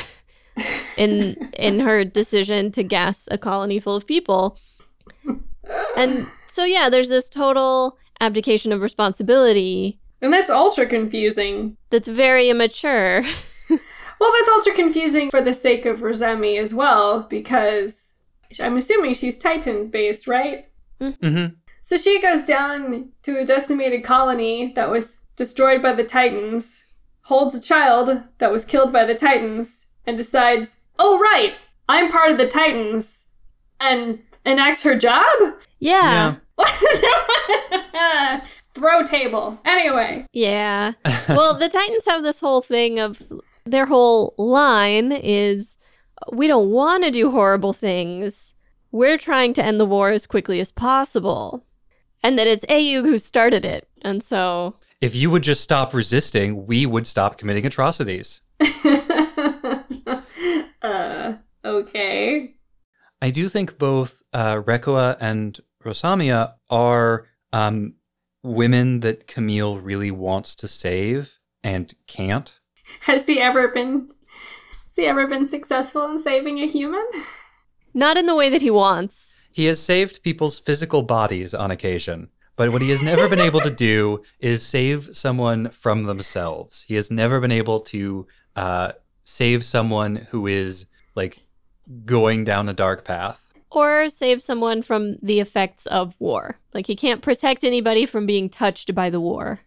in 0.97 1.51
in 1.57 1.79
her 1.79 2.03
decision 2.03 2.71
to 2.73 2.83
gas 2.83 3.27
a 3.31 3.37
colony 3.37 3.79
full 3.79 3.95
of 3.95 4.05
people. 4.07 4.57
And 5.95 6.27
so 6.47 6.63
yeah, 6.63 6.89
there's 6.89 7.09
this 7.09 7.29
total 7.29 7.97
abdication 8.21 8.71
of 8.71 8.81
responsibility 8.81 9.99
And 10.21 10.31
that's 10.31 10.49
ultra 10.49 10.85
confusing. 10.85 11.77
that's 11.89 12.07
very 12.07 12.49
immature. 12.49 13.23
Well, 14.17 14.31
that's 14.39 14.49
ultra 14.49 14.73
confusing 14.73 15.29
for 15.29 15.41
the 15.41 15.53
sake 15.53 15.85
of 15.85 16.01
Rosami 16.01 16.57
as 16.57 16.73
well, 16.73 17.23
because 17.29 18.13
I'm 18.61 18.77
assuming 18.77 19.13
she's 19.13 19.37
Titans 19.37 19.89
based, 19.89 20.25
right? 20.25 20.65
Mm-hmm. 21.01 21.53
So 21.81 21.97
she 21.97 22.21
goes 22.21 22.45
down 22.45 23.09
to 23.23 23.39
a 23.39 23.45
decimated 23.45 24.05
colony 24.05 24.71
that 24.75 24.89
was 24.89 25.21
destroyed 25.35 25.81
by 25.81 25.93
the 25.93 26.03
Titans, 26.03 26.85
holds 27.21 27.55
a 27.55 27.61
child 27.61 28.21
that 28.37 28.51
was 28.51 28.65
killed 28.65 28.93
by 28.93 29.05
the 29.05 29.15
Titans, 29.15 29.87
and 30.05 30.17
decides, 30.17 30.77
oh, 30.99 31.19
right, 31.19 31.55
I'm 31.89 32.11
part 32.11 32.31
of 32.31 32.37
the 32.37 32.47
Titans, 32.47 33.27
and 33.79 34.19
enacts 34.45 34.83
her 34.83 34.95
job? 34.95 35.25
yeah. 35.79 36.35
Throw 38.73 39.05
table. 39.05 39.59
Anyway. 39.65 40.25
Yeah. 40.33 40.93
well, 41.29 41.53
the 41.53 41.69
Titans 41.69 42.05
have 42.05 42.23
this 42.23 42.39
whole 42.39 42.61
thing 42.61 42.99
of 42.99 43.21
their 43.65 43.85
whole 43.85 44.33
line 44.37 45.11
is 45.11 45.77
we 46.31 46.47
don't 46.47 46.69
want 46.69 47.03
to 47.03 47.11
do 47.11 47.31
horrible 47.31 47.73
things. 47.73 48.53
We're 48.91 49.17
trying 49.17 49.53
to 49.53 49.63
end 49.63 49.79
the 49.79 49.85
war 49.85 50.11
as 50.11 50.27
quickly 50.27 50.59
as 50.59 50.71
possible. 50.71 51.65
And 52.23 52.37
that 52.39 52.47
it's 52.47 52.65
AEUG 52.65 53.03
who 53.03 53.17
started 53.17 53.65
it. 53.65 53.87
And 54.01 54.23
so, 54.23 54.75
If 55.05 55.13
you 55.13 55.29
would 55.29 55.43
just 55.43 55.61
stop 55.61 55.93
resisting, 55.93 56.65
we 56.65 56.87
would 56.87 57.05
stop 57.05 57.37
committing 57.37 57.63
atrocities. 57.63 58.41
uh, 60.81 61.33
okay. 61.63 62.55
I 63.21 63.29
do 63.29 63.47
think 63.47 63.77
both 63.77 64.23
uh, 64.33 64.63
Rekoa 64.63 65.15
and 65.19 65.59
Rosamia 65.83 66.55
are 66.71 67.27
um, 67.53 67.93
women 68.41 69.01
that 69.01 69.27
Camille 69.27 69.77
really 69.77 70.09
wants 70.09 70.55
to 70.55 70.67
save 70.67 71.37
and 71.63 71.93
can't. 72.07 72.59
Has 73.01 73.27
he 73.27 73.39
ever 73.39 73.67
been 73.67 74.07
has 74.07 74.95
he 74.95 75.05
ever 75.05 75.27
been 75.27 75.45
successful 75.45 76.09
in 76.09 76.17
saving 76.17 76.57
a 76.61 76.65
human? 76.65 77.05
not 77.93 78.17
in 78.17 78.25
the 78.25 78.33
way 78.33 78.49
that 78.49 78.63
he 78.63 78.71
wants. 78.71 79.35
He 79.51 79.65
has 79.65 79.79
saved 79.79 80.23
people's 80.23 80.57
physical 80.57 81.03
bodies 81.03 81.53
on 81.53 81.69
occasion, 81.69 82.29
but 82.55 82.71
what 82.71 82.81
he 82.81 82.89
has 82.89 83.03
never 83.03 83.27
been 83.27 83.39
able 83.39 83.61
to 83.61 83.69
do 83.69 84.23
is 84.39 84.65
save 84.65 85.15
someone 85.15 85.69
from 85.69 86.03
themselves. 86.03 86.83
He 86.83 86.95
has 86.95 87.11
never 87.11 87.39
been 87.39 87.51
able 87.51 87.81
to 87.81 88.27
uh, 88.55 88.93
save 89.23 89.65
someone 89.65 90.27
who 90.29 90.47
is 90.47 90.85
like 91.15 91.41
going 92.05 92.43
down 92.43 92.69
a 92.69 92.73
dark 92.73 93.05
path. 93.05 93.53
Or 93.71 94.07
save 94.07 94.41
someone 94.41 94.81
from 94.81 95.17
the 95.21 95.39
effects 95.39 95.85
of 95.87 96.15
war. 96.19 96.59
Like, 96.73 96.87
he 96.87 96.95
can't 96.95 97.21
protect 97.21 97.63
anybody 97.63 98.05
from 98.05 98.25
being 98.25 98.49
touched 98.49 98.95
by 98.95 99.09
the 99.09 99.19
war. 99.19 99.59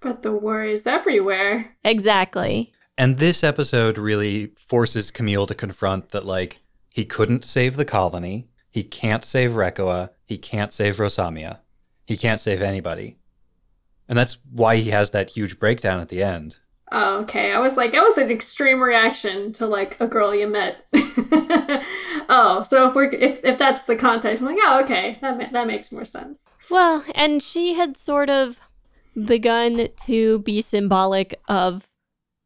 But 0.00 0.22
the 0.22 0.32
war 0.32 0.62
is 0.62 0.86
everywhere. 0.86 1.74
Exactly. 1.82 2.72
And 2.98 3.18
this 3.18 3.42
episode 3.42 3.96
really 3.96 4.52
forces 4.68 5.10
Camille 5.10 5.46
to 5.46 5.54
confront 5.54 6.10
that, 6.10 6.26
like, 6.26 6.60
he 6.90 7.06
couldn't 7.06 7.42
save 7.42 7.76
the 7.76 7.86
colony, 7.86 8.48
he 8.70 8.82
can't 8.82 9.24
save 9.24 9.52
Rekoa, 9.52 10.10
he 10.26 10.36
can't 10.36 10.72
save 10.72 10.98
Rosamia, 10.98 11.60
he 12.12 12.18
can't 12.18 12.40
save 12.40 12.60
anybody. 12.60 13.16
And 14.06 14.18
that's 14.18 14.36
why 14.50 14.76
he 14.76 14.90
has 14.90 15.10
that 15.12 15.30
huge 15.30 15.58
breakdown 15.58 15.98
at 15.98 16.10
the 16.10 16.22
end. 16.22 16.58
Oh, 16.92 17.20
okay. 17.20 17.52
I 17.52 17.58
was 17.58 17.78
like, 17.78 17.92
that 17.92 18.02
was 18.02 18.18
an 18.18 18.30
extreme 18.30 18.82
reaction 18.82 19.50
to 19.54 19.66
like 19.66 19.98
a 19.98 20.06
girl 20.06 20.34
you 20.34 20.46
met. 20.46 20.84
oh, 22.28 22.62
so 22.68 22.86
if 22.86 22.94
we're 22.94 23.04
if 23.04 23.42
if 23.42 23.58
that's 23.58 23.84
the 23.84 23.96
context, 23.96 24.42
I'm 24.42 24.48
like, 24.48 24.58
oh, 24.60 24.84
okay, 24.84 25.18
that 25.22 25.38
ma- 25.38 25.50
that 25.52 25.66
makes 25.66 25.90
more 25.90 26.04
sense. 26.04 26.40
Well, 26.68 27.02
and 27.14 27.42
she 27.42 27.72
had 27.72 27.96
sort 27.96 28.28
of 28.28 28.60
begun 29.24 29.88
to 30.04 30.40
be 30.40 30.60
symbolic 30.60 31.40
of 31.48 31.88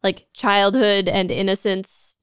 like 0.05 0.29
childhood 0.33 1.09
and 1.09 1.33
innocence 1.33 2.15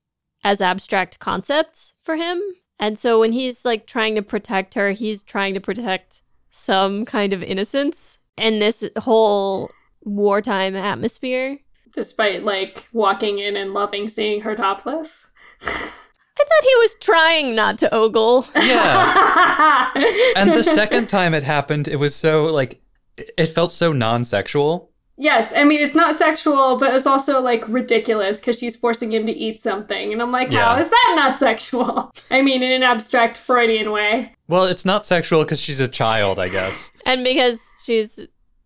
as 0.45 0.61
abstract 0.61 1.19
concepts 1.19 1.93
for 2.01 2.15
him. 2.15 2.41
And 2.79 2.97
so 2.97 3.19
when 3.19 3.33
he's 3.33 3.65
like 3.65 3.85
trying 3.85 4.15
to 4.15 4.21
protect 4.21 4.75
her, 4.75 4.91
he's 4.91 5.23
trying 5.23 5.53
to 5.55 5.59
protect 5.59 6.23
some 6.53 7.03
kind 7.03 7.33
of 7.33 7.41
innocence 7.41 8.19
in 8.37 8.59
this 8.59 8.87
whole 8.99 9.71
wartime 10.03 10.75
atmosphere. 10.75 11.57
Despite 11.91 12.43
like 12.43 12.87
walking 12.93 13.39
in 13.39 13.55
and 13.55 13.73
loving 13.73 14.07
seeing 14.07 14.39
her 14.41 14.55
topless. 14.55 15.25
I 15.61 16.45
thought 16.45 16.63
he 16.63 16.75
was 16.75 16.95
trying 16.99 17.55
not 17.55 17.77
to 17.79 17.93
ogle. 17.93 18.47
Yeah. 18.55 19.91
and 20.35 20.51
the 20.51 20.63
second 20.63 21.09
time 21.09 21.33
it 21.33 21.43
happened, 21.43 21.87
it 21.87 21.97
was 21.97 22.15
so, 22.15 22.45
like, 22.45 22.81
it 23.17 23.47
felt 23.47 23.71
so 23.71 23.91
non 23.91 24.23
sexual. 24.23 24.91
Yes, 25.17 25.53
I 25.55 25.63
mean 25.63 25.79
it's 25.81 25.93
not 25.95 26.15
sexual, 26.17 26.77
but 26.77 26.93
it's 26.93 27.05
also 27.05 27.39
like 27.41 27.63
ridiculous 27.67 28.39
because 28.39 28.57
she's 28.57 28.75
forcing 28.75 29.11
him 29.13 29.25
to 29.27 29.31
eat 29.31 29.59
something, 29.59 30.11
and 30.11 30.21
I'm 30.21 30.31
like, 30.31 30.51
how 30.51 30.75
Yeah. 30.75 30.81
is 30.81 30.89
that 30.89 31.13
not 31.15 31.37
sexual? 31.37 32.11
I 32.31 32.41
mean, 32.41 32.63
in 32.63 32.71
an 32.71 32.81
abstract 32.83 33.37
Freudian 33.37 33.91
way. 33.91 34.33
Well, 34.47 34.65
it's 34.65 34.85
not 34.85 35.05
sexual 35.05 35.43
because 35.43 35.59
she's 35.61 35.79
a 35.79 35.87
child, 35.87 36.39
I 36.39 36.49
guess. 36.49 36.91
and 37.05 37.23
because 37.23 37.61
she's 37.85 38.19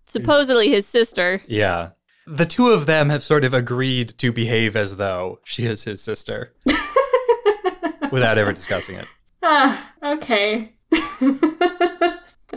supposedly 0.06 0.70
his 0.70 0.88
sister. 0.88 1.42
Yeah. 1.48 1.90
The 2.26 2.46
two 2.46 2.70
of 2.70 2.86
them 2.88 3.10
have 3.10 3.24
sort 3.24 3.44
of 3.46 3.54
agreed 3.54 4.18
to 4.18 4.32
behave 4.32 4.76
as 4.76 4.98
though 4.98 5.40
she 5.46 5.66
is 5.66 5.84
his 5.84 6.02
sister 6.02 6.54
without 8.12 8.38
ever 8.38 8.52
discussing 8.54 8.96
it. 8.96 9.08
Ah, 9.44 9.94
okay. 10.04 10.74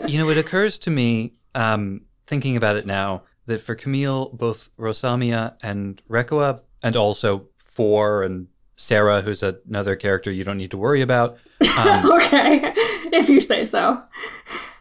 You 0.07 0.17
know, 0.17 0.29
it 0.29 0.37
occurs 0.37 0.79
to 0.79 0.89
me, 0.89 1.33
um, 1.53 2.01
thinking 2.25 2.55
about 2.57 2.75
it 2.77 2.85
now, 2.85 3.23
that 3.45 3.61
for 3.61 3.75
Camille, 3.75 4.29
both 4.29 4.69
Rosamia 4.77 5.55
and 5.61 6.01
Rekoa, 6.09 6.61
and 6.83 6.95
also 6.95 7.47
Four 7.57 8.23
and 8.23 8.47
Sarah, 8.75 9.21
who's 9.21 9.43
another 9.43 9.95
character 9.95 10.31
you 10.31 10.43
don't 10.43 10.57
need 10.57 10.71
to 10.71 10.77
worry 10.77 11.01
about, 11.01 11.37
um, 11.77 12.11
okay, 12.17 12.73
if 13.11 13.29
you 13.29 13.39
say 13.39 13.65
so. 13.65 14.01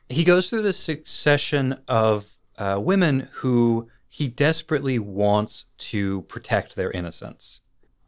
he 0.09 0.25
goes 0.25 0.51
through 0.51 0.63
the 0.63 0.73
succession 0.73 1.79
of 1.87 2.39
uh, 2.59 2.79
women 2.81 3.29
who 3.35 3.89
he 4.09 4.27
desperately 4.27 4.99
wants 4.99 5.67
to 5.79 6.23
protect 6.23 6.75
their 6.75 6.91
innocence. 6.91 7.61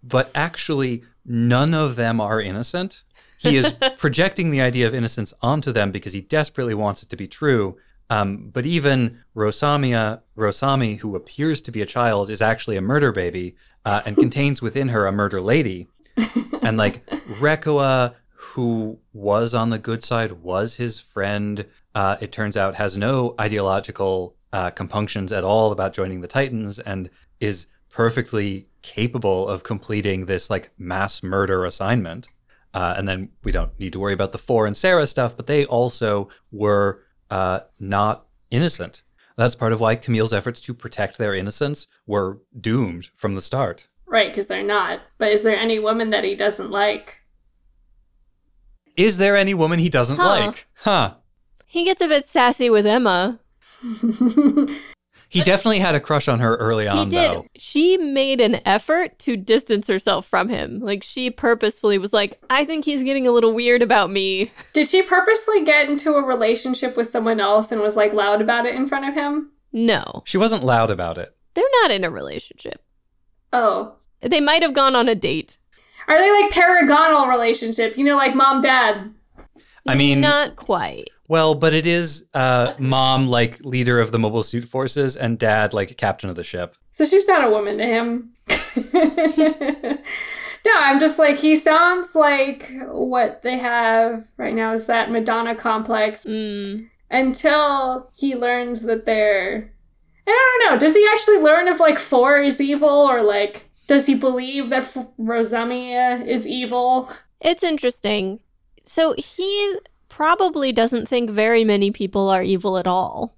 But 0.03 0.31
actually, 0.35 1.05
none 1.25 1.75
of 1.75 1.97
them 1.97 2.21
are 2.21 2.41
innocent. 2.41 3.05
He 3.39 3.57
is 3.57 3.75
projecting 3.99 4.51
the 4.51 4.61
idea 4.61 4.87
of 4.87 4.95
innocence 4.95 5.33
onto 5.43 5.73
them 5.73 5.93
because 5.93 6.13
he 6.13 6.21
desperately 6.21 6.75
wants 6.75 7.03
it 7.03 7.09
to 7.11 7.17
be 7.17 7.29
true. 7.29 7.77
Um, 8.13 8.51
but 8.53 8.67
even 8.67 9.21
Rosamia, 9.35 10.21
Rosami, 10.37 10.97
who 10.97 11.17
appears 11.17 11.63
to 11.63 11.73
be 11.73 11.81
a 11.81 11.87
child, 11.87 12.29
is 12.29 12.43
actually 12.43 12.77
a 12.77 12.83
murder 12.83 13.11
baby 13.11 13.57
uh, 13.87 14.03
and 14.05 14.17
contains 14.25 14.61
within 14.61 14.89
her 14.89 15.07
a 15.07 15.13
murder 15.13 15.41
lady. 15.41 15.89
And 16.61 16.77
like 16.77 17.07
Rekoa, 17.41 18.15
who 18.35 18.99
was 19.15 19.55
on 19.55 19.71
the 19.71 19.79
good 19.79 20.05
side, 20.05 20.33
was 20.33 20.77
his 20.77 21.01
friend. 21.01 21.65
Uh, 21.95 22.19
it 22.21 22.33
turns 22.33 22.55
out 22.55 22.75
has 22.75 22.99
no 22.99 23.35
ideological 23.41 24.37
uh, 24.53 24.69
compunctions 24.71 25.33
at 25.33 25.43
all 25.43 25.73
about 25.73 25.95
joining 25.95 26.21
the 26.21 26.29
Titans, 26.29 26.79
and 26.79 27.09
is 27.41 27.67
perfectly 27.89 28.69
capable 28.83 29.49
of 29.49 29.63
completing 29.63 30.27
this 30.27 30.51
like 30.51 30.71
mass 30.77 31.23
murder 31.23 31.65
assignment. 31.65 32.29
Uh, 32.75 32.95
and 32.97 33.09
then 33.09 33.31
we 33.43 33.53
don't 33.53 33.79
need 33.79 33.93
to 33.95 34.01
worry 34.01 34.13
about 34.13 34.33
the 34.33 34.39
Four 34.39 34.67
and 34.67 34.77
Sarah 34.77 35.07
stuff, 35.07 35.35
but 35.35 35.47
they 35.47 35.65
also 35.65 36.29
were 36.51 37.02
uh, 37.33 37.61
not 37.81 38.27
innocent. 38.51 39.03
That's 39.37 39.55
part 39.55 39.73
of 39.73 39.81
why 39.81 39.97
Camille's 39.97 40.35
efforts 40.35 40.61
to 40.61 40.75
protect 40.75 41.17
their 41.17 41.35
innocence 41.35 41.87
were 42.07 42.41
doomed 42.61 43.09
from 43.17 43.35
the 43.35 43.41
start. 43.41 43.89
Right, 44.07 44.29
because 44.31 44.47
they're 44.47 44.63
not. 44.63 45.01
But 45.17 45.33
is 45.33 45.43
there 45.43 45.57
any 45.57 45.79
woman 45.79 46.11
that 46.11 46.25
he 46.25 46.35
doesn't 46.35 46.71
like? 46.71 47.21
Is 48.97 49.17
there 49.17 49.35
any 49.35 49.55
woman 49.55 49.79
he 49.79 49.89
doesn't 49.89 50.19
Huh. 50.19 50.29
like? 50.29 50.67
Huh. 50.75 51.15
He 51.67 51.85
gets 51.85 52.03
a 52.03 52.09
bit 52.09 52.27
sassy 52.27 52.69
with 52.69 52.87
Emma. 52.87 53.41
He 55.33 55.43
definitely 55.43 55.79
had 55.79 55.95
a 55.95 56.01
crush 56.01 56.29
on 56.29 56.41
her 56.41 56.57
early 56.57 56.87
on. 56.87 56.97
He 56.97 57.03
on, 57.03 57.09
did. 57.09 57.31
though. 57.31 57.47
She 57.57 57.97
made 57.97 58.41
an 58.41 58.61
effort 58.67 59.19
to 59.21 59.37
distance 59.37 59.89
herself 59.89 60.27
from 60.27 60.49
him. 60.49 60.81
Like 60.81 61.03
she 61.03 61.31
purposefully 61.31 61.97
was 61.99 62.13
like, 62.13 62.41
I 62.51 62.65
think 62.65 62.85
he's 62.85 63.03
getting 63.03 63.27
a 63.27 63.33
little 63.33 63.53
weird 63.55 63.81
about 63.83 64.11
me. 64.11 64.53
Did 64.75 64.89
she 64.89 65.03
purposely 65.03 65.65
get 65.65 65.89
into 65.89 66.15
a 66.15 66.23
relationship 66.23 66.97
with 66.97 67.07
someone 67.09 67.41
else 67.41 67.73
and 67.73 67.81
was 67.81 67.97
like 67.97 68.13
loud 68.13 68.43
about 68.43 68.67
it 68.67 68.75
in 68.75 68.87
front 68.87 69.09
of 69.09 69.15
him? 69.15 69.51
No, 69.73 70.23
She 70.27 70.37
wasn't 70.37 70.65
loud 70.65 70.91
about 70.91 71.17
it. 71.17 71.35
they're 71.55 71.65
not 71.83 71.91
in 71.91 72.05
a 72.05 72.11
relationship. 72.11 72.85
Oh. 73.55 73.95
They 74.21 74.41
might 74.41 74.63
have 74.63 74.75
gone 74.75 74.95
on 74.95 75.09
a 75.09 75.15
date. 75.15 75.57
Are 76.09 76.19
they 76.19 76.31
like 76.43 76.53
paragonal 76.53 77.29
relationship? 77.29 77.97
You 77.97 78.05
know, 78.05 78.17
like 78.17 78.35
mom 78.35 78.61
dad. 78.63 79.15
I 79.87 79.95
mean, 79.95 80.21
not 80.21 80.57
quite. 80.57 81.09
well, 81.29 81.55
but 81.55 81.73
it 81.75 81.87
is 81.87 82.25
uh, 82.35 82.75
mom 82.79 83.27
like 83.29 83.59
leader 83.65 83.99
of 84.01 84.13
the 84.13 84.19
mobile 84.19 84.43
suit 84.45 84.65
forces 84.65 85.17
and 85.17 85.39
dad 85.39 85.75
like 85.75 85.97
captain 85.97 86.31
of 86.31 86.37
the 86.37 86.45
ship. 86.45 86.77
So 86.93 87.05
she's 87.05 87.27
not 87.27 87.45
a 87.45 87.51
woman 87.51 87.79
to 87.79 87.85
him. 87.87 88.33
no, 90.65 90.73
I'm 90.75 91.01
just 91.01 91.19
like, 91.19 91.37
he 91.37 91.57
sounds 91.57 92.15
like 92.15 92.71
what 92.87 93.43
they 93.43 93.59
have 93.59 94.29
right 94.37 94.55
now 94.55 94.73
is 94.73 94.85
that 94.87 95.11
Madonna 95.11 95.55
complex 95.55 96.25
Mm. 96.25 96.89
until 97.11 98.11
he 98.15 98.35
learns 98.37 98.83
that 98.85 99.05
they're. 99.07 99.55
And 99.55 100.35
I 100.37 100.59
don't 100.61 100.73
know, 100.75 100.79
does 100.79 100.95
he 100.95 101.05
actually 101.13 101.39
learn 101.39 101.67
if 101.67 101.81
like 101.81 101.99
four 101.99 102.41
is 102.41 102.61
evil 102.61 102.89
or 102.89 103.23
like. 103.23 103.69
Does 103.89 104.07
he 104.07 104.15
believe 104.15 104.69
that 104.71 104.85
F- 104.85 105.09
Rosamia 105.19 106.25
is 106.27 106.47
evil? 106.47 107.11
It's 107.41 107.65
interesting. 107.65 108.39
So 108.85 109.15
he 109.17 109.77
probably 110.09 110.73
doesn't 110.73 111.09
think 111.09 111.31
very 111.31 111.65
many 111.65 111.91
people 111.91 112.29
are 112.29 112.43
evil 112.43 112.77
at 112.79 112.87
all. 112.87 113.35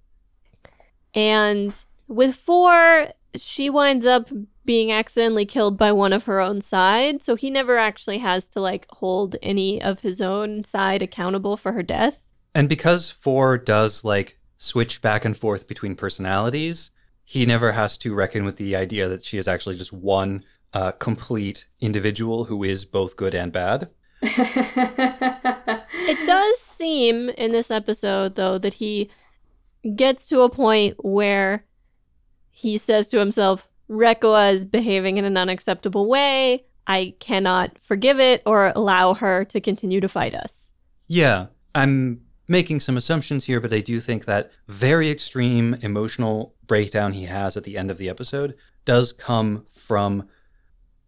And 1.15 1.73
with 2.09 2.35
four, 2.35 3.09
she 3.37 3.71
winds 3.71 4.07
up 4.07 4.31
being 4.65 4.91
accidentally 4.91 5.45
killed 5.45 5.77
by 5.77 5.93
one 5.93 6.13
of 6.13 6.25
her 6.25 6.41
own 6.41 6.61
side. 6.61 7.23
So 7.23 7.35
he 7.35 7.51
never 7.51 7.77
actually 7.77 8.19
has 8.19 8.49
to 8.49 8.61
like 8.61 8.87
hold 8.91 9.37
any 9.43 9.81
of 9.81 10.01
his 10.01 10.21
own 10.21 10.65
side 10.65 11.03
accountable 11.03 11.57
for 11.57 11.73
her 11.73 11.83
death. 11.83 12.33
And 12.55 12.69
because 12.69 13.11
four 13.11 13.59
does 13.59 14.05
like 14.05 14.39
switch 14.57 15.03
back 15.03 15.25
and 15.25 15.37
forth 15.37 15.69
between 15.69 15.97
personalities, 15.97 16.91
he 17.25 17.47
never 17.47 17.73
has 17.73 17.97
to 17.99 18.15
reckon 18.15 18.45
with 18.45 18.57
the 18.57 18.77
idea 18.77 19.09
that 19.09 19.25
she 19.25 19.39
is 19.39 19.49
actually 19.49 19.77
just 19.77 19.93
one 19.93 20.45
uh, 20.73 20.93
complete 20.93 21.67
individual 21.81 22.45
who 22.45 22.65
is 22.65 22.85
both 22.85 23.17
good 23.17 23.35
and 23.35 23.53
bad. 23.53 23.91
It 26.07 26.19
does 26.27 26.59
seem 26.59 27.29
in 27.31 27.53
this 27.53 27.71
episode, 27.71 28.35
though, 28.35 28.59
that 28.59 28.75
he 28.75 29.11
gets 29.95 30.27
to 30.27 30.41
a 30.41 30.51
point 30.51 30.97
where 31.05 31.65
he 32.51 32.79
says 32.79 33.09
to 33.09 33.19
himself, 33.19 33.69
Rekoa 33.89 34.53
is 34.53 34.65
behaving 34.65 35.19
in 35.19 35.25
an 35.25 35.37
unacceptable 35.37 36.09
way. 36.09 36.65
I 36.87 37.15
cannot 37.19 37.79
forgive 37.79 38.21
it 38.21 38.43
or 38.47 38.73
allow 38.75 39.15
her 39.15 39.45
to 39.47 39.61
continue 39.61 40.01
to 40.01 40.09
fight 40.09 40.35
us. 40.35 40.73
Yeah, 41.07 41.47
I'm 41.75 42.23
making 42.49 42.81
some 42.81 42.97
assumptions 42.97 43.45
here, 43.45 43.61
but 43.61 43.73
I 43.73 43.81
do 43.81 44.01
think 44.01 44.25
that 44.25 44.51
very 44.69 45.11
extreme 45.11 45.75
emotional 45.81 46.55
breakdown 46.67 47.13
he 47.13 47.25
has 47.25 47.57
at 47.57 47.65
the 47.65 47.77
end 47.77 47.91
of 47.91 47.99
the 47.99 48.09
episode 48.09 48.55
does 48.85 49.13
come 49.13 49.67
from 49.73 50.29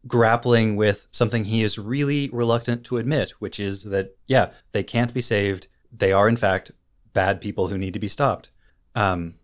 grappling 0.06 0.76
with 0.76 1.08
something 1.10 1.44
he 1.44 1.62
is 1.62 1.78
really 1.78 2.28
reluctant 2.32 2.84
to 2.84 2.98
admit, 2.98 3.30
which 3.38 3.58
is 3.58 3.84
that, 3.84 4.16
yeah, 4.26 4.50
they 4.72 4.82
can't 4.82 5.14
be 5.14 5.20
saved. 5.20 5.68
They 5.92 6.12
are, 6.12 6.28
in 6.28 6.36
fact, 6.36 6.72
bad 7.12 7.40
people 7.40 7.68
who 7.68 7.78
need 7.78 7.94
to 7.94 7.98
be 7.98 8.08
stopped. 8.08 8.50
Um, 8.94 9.34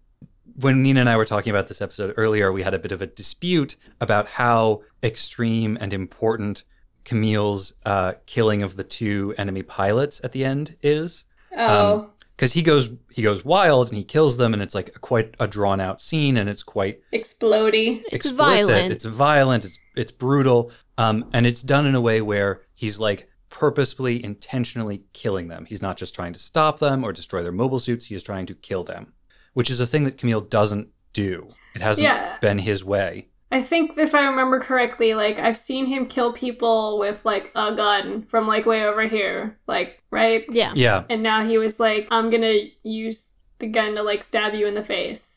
when 0.57 0.83
Nina 0.83 1.01
and 1.01 1.09
I 1.09 1.17
were 1.17 1.25
talking 1.25 1.51
about 1.51 1.69
this 1.69 1.81
episode 1.81 2.15
earlier, 2.17 2.53
we 2.53 2.63
had 2.63 2.75
a 2.75 2.79
bit 2.79 2.93
of 2.93 3.01
a 3.01 3.07
dispute 3.07 3.77
about 4.01 4.29
how 4.29 4.83
extreme 5.03 5.79
and 5.81 5.93
important 5.93 6.65
Camille's 7.05 7.73
uh, 7.85 8.15
killing 8.27 8.63
of 8.63 8.77
the 8.77 8.85
two 8.85 9.35
enemy 9.37 9.63
pilots 9.63 10.21
at 10.23 10.33
the 10.33 10.45
end 10.45 10.77
is 10.83 11.25
oh. 11.57 12.11
Because 12.43 12.55
he 12.55 12.63
goes 12.63 12.91
he 13.13 13.23
goes 13.23 13.45
wild 13.45 13.87
and 13.89 13.97
he 13.97 14.03
kills 14.03 14.37
them 14.37 14.53
and 14.53 14.61
it's 14.61 14.75
like 14.75 14.89
a, 14.97 14.99
quite 14.99 15.33
a 15.39 15.47
drawn 15.47 15.81
out 15.81 16.01
scene 16.01 16.37
and 16.37 16.51
it's 16.51 16.65
quite 16.65 17.01
Explodey. 17.13 18.03
It's 18.07 18.27
explicit. 18.27 18.67
violent. 18.67 18.93
it's 18.93 19.05
violent. 19.05 19.65
It's 19.65 19.79
it's 19.95 20.11
brutal. 20.11 20.73
Um 20.99 21.31
and 21.33 21.47
it's 21.47 21.63
done 21.63 21.87
in 21.87 21.95
a 21.95 22.01
way 22.01 22.21
where 22.21 22.63
he's 22.75 22.99
like 22.99 23.29
purposefully 23.49 24.25
intentionally 24.25 25.05
killing 25.13 25.47
them. 25.47 25.67
He's 25.67 25.81
not 25.83 25.97
just 25.97 26.17
trying 26.17 26.33
to 26.33 26.41
stop 26.41 26.81
them 26.81 27.05
or 27.05 27.13
destroy 27.13 27.45
their 27.45 27.53
mobile 27.53 27.79
suits. 27.79 28.07
He 28.07 28.17
is 28.17 28.25
trying 28.25 28.47
to 28.47 28.55
kill 28.57 28.83
them 28.83 29.13
which 29.55 29.71
is 29.71 29.81
a 29.81 29.87
thing 29.87 30.03
that 30.05 30.17
Camille 30.19 30.41
doesn't 30.41 30.89
do. 31.13 31.55
It 31.77 31.83
hasn't 31.83 32.03
Yeah. 32.05 32.39
been 32.41 32.59
his 32.59 32.83
way 32.85 33.29
I 33.53 33.63
think 33.63 33.99
if 33.99 34.15
I 34.15 34.27
remember 34.27 34.61
correctly, 34.61 35.13
like 35.13 35.39
I've 35.39 35.59
seen 35.59 35.85
him 35.85 36.07
kill 36.07 36.33
people 36.33 36.99
with 36.99 37.21
like 37.23 37.53
a 37.55 37.75
gun 37.75 38.23
from 38.23 38.49
like 38.49 38.65
way 38.65 38.85
over 38.85 39.07
here, 39.07 39.59
like 39.67 40.03
right. 40.11 40.45
Yeah. 40.51 40.73
yeah 40.75 41.05
And 41.11 41.23
now 41.23 41.45
he 41.45 41.59
was 41.59 41.79
like, 41.79 42.09
I'm 42.11 42.31
gonna 42.31 42.61
use 42.83 43.27
the 43.59 43.67
gun 43.67 43.95
to 43.97 44.03
like 44.03 44.23
stab 44.23 44.55
you 44.55 44.67
in 44.67 44.75
the 44.75 44.83
face. 44.83 45.29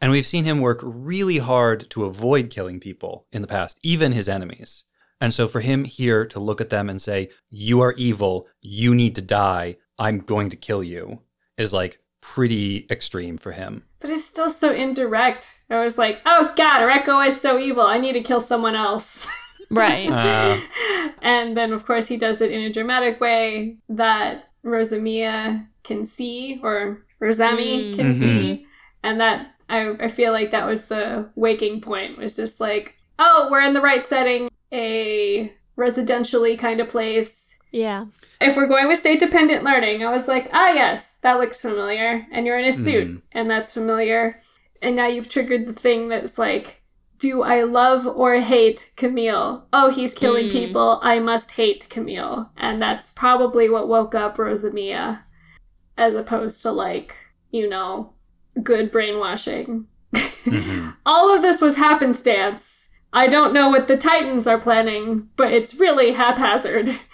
And 0.00 0.12
we've 0.12 0.26
seen 0.26 0.44
him 0.44 0.60
work 0.60 0.80
really 0.82 1.38
hard 1.38 1.90
to 1.90 2.04
avoid 2.04 2.50
killing 2.50 2.78
people 2.78 3.26
in 3.32 3.42
the 3.42 3.48
past, 3.48 3.80
even 3.82 4.12
his 4.12 4.28
enemies. 4.28 4.84
And 5.20 5.34
so 5.34 5.48
for 5.48 5.60
him 5.60 5.84
here 5.84 6.24
to 6.26 6.38
look 6.38 6.60
at 6.60 6.70
them 6.70 6.88
and 6.88 7.02
say, 7.02 7.30
You 7.50 7.80
are 7.80 7.94
evil, 7.94 8.46
you 8.60 8.94
need 8.94 9.16
to 9.16 9.22
die, 9.22 9.76
I'm 9.98 10.20
going 10.20 10.50
to 10.50 10.56
kill 10.56 10.84
you, 10.84 11.22
is 11.56 11.72
like 11.72 11.98
pretty 12.20 12.86
extreme 12.90 13.38
for 13.38 13.52
him. 13.52 13.84
But 14.06 14.12
it's 14.12 14.24
still 14.24 14.50
so 14.50 14.72
indirect. 14.72 15.48
I 15.68 15.80
was 15.82 15.98
like, 15.98 16.20
oh 16.26 16.52
god, 16.56 16.82
Reko 16.82 17.26
is 17.26 17.40
so 17.40 17.58
evil. 17.58 17.82
I 17.84 17.98
need 17.98 18.12
to 18.12 18.20
kill 18.22 18.40
someone 18.40 18.76
else. 18.76 19.26
Right. 19.68 20.08
Uh, 20.08 20.60
and 21.22 21.56
then, 21.56 21.72
of 21.72 21.84
course, 21.84 22.06
he 22.06 22.16
does 22.16 22.40
it 22.40 22.52
in 22.52 22.60
a 22.60 22.72
dramatic 22.72 23.20
way 23.20 23.78
that 23.88 24.44
Rosamia 24.64 25.66
can 25.82 26.04
see, 26.04 26.60
or 26.62 27.02
Rosami 27.18 27.90
Mm. 27.92 27.96
can 27.96 28.14
Mhm. 28.14 28.18
see. 28.20 28.66
And 29.02 29.20
that, 29.20 29.54
I, 29.68 29.90
I 29.98 30.06
feel 30.06 30.30
like 30.30 30.52
that 30.52 30.68
was 30.68 30.84
the 30.84 31.28
waking 31.34 31.80
point, 31.80 32.16
was 32.16 32.36
just 32.36 32.60
like, 32.60 32.96
oh, 33.18 33.48
we're 33.50 33.62
in 33.62 33.72
the 33.72 33.80
right 33.80 34.04
setting, 34.04 34.48
a 34.72 35.52
residentially 35.76 36.56
kind 36.56 36.80
of 36.80 36.88
place. 36.88 37.32
Yeah. 37.76 38.06
If 38.40 38.56
we're 38.56 38.66
going 38.66 38.88
with 38.88 38.98
state 38.98 39.20
dependent 39.20 39.64
learning, 39.64 40.02
I 40.04 40.10
was 40.10 40.26
like, 40.28 40.48
ah, 40.52 40.70
yes, 40.72 41.16
that 41.22 41.38
looks 41.38 41.60
familiar. 41.60 42.26
And 42.32 42.46
you're 42.46 42.58
in 42.58 42.64
a 42.68 42.72
suit, 42.72 43.08
Mhm. 43.08 43.22
and 43.32 43.50
that's 43.50 43.72
familiar. 43.74 44.40
And 44.82 44.96
now 44.96 45.06
you've 45.06 45.28
triggered 45.28 45.66
the 45.66 45.72
thing 45.72 46.08
that's 46.08 46.38
like, 46.38 46.82
do 47.18 47.42
I 47.42 47.62
love 47.62 48.06
or 48.06 48.34
hate 48.36 48.90
Camille? 48.96 49.64
Oh, 49.72 49.90
he's 49.90 50.12
killing 50.14 50.48
Mm. 50.48 50.52
people. 50.52 51.00
I 51.02 51.18
must 51.18 51.50
hate 51.50 51.86
Camille. 51.88 52.50
And 52.58 52.80
that's 52.80 53.10
probably 53.12 53.70
what 53.70 53.88
woke 53.88 54.14
up 54.14 54.36
Rosamia, 54.36 55.20
as 55.96 56.14
opposed 56.14 56.60
to 56.62 56.70
like, 56.72 57.16
you 57.52 57.68
know, 57.68 58.12
good 58.62 58.90
brainwashing. 58.92 59.86
mhm. 60.14 60.94
All 61.06 61.34
of 61.34 61.40
this 61.42 61.60
was 61.62 61.76
happenstance. 61.76 62.88
I 63.12 63.28
don't 63.28 63.54
know 63.54 63.70
what 63.70 63.86
the 63.88 63.96
Titans 63.96 64.46
are 64.46 64.58
planning, 64.60 65.28
but 65.36 65.52
it's 65.52 65.74
really 65.74 66.12
haphazard. 66.12 66.88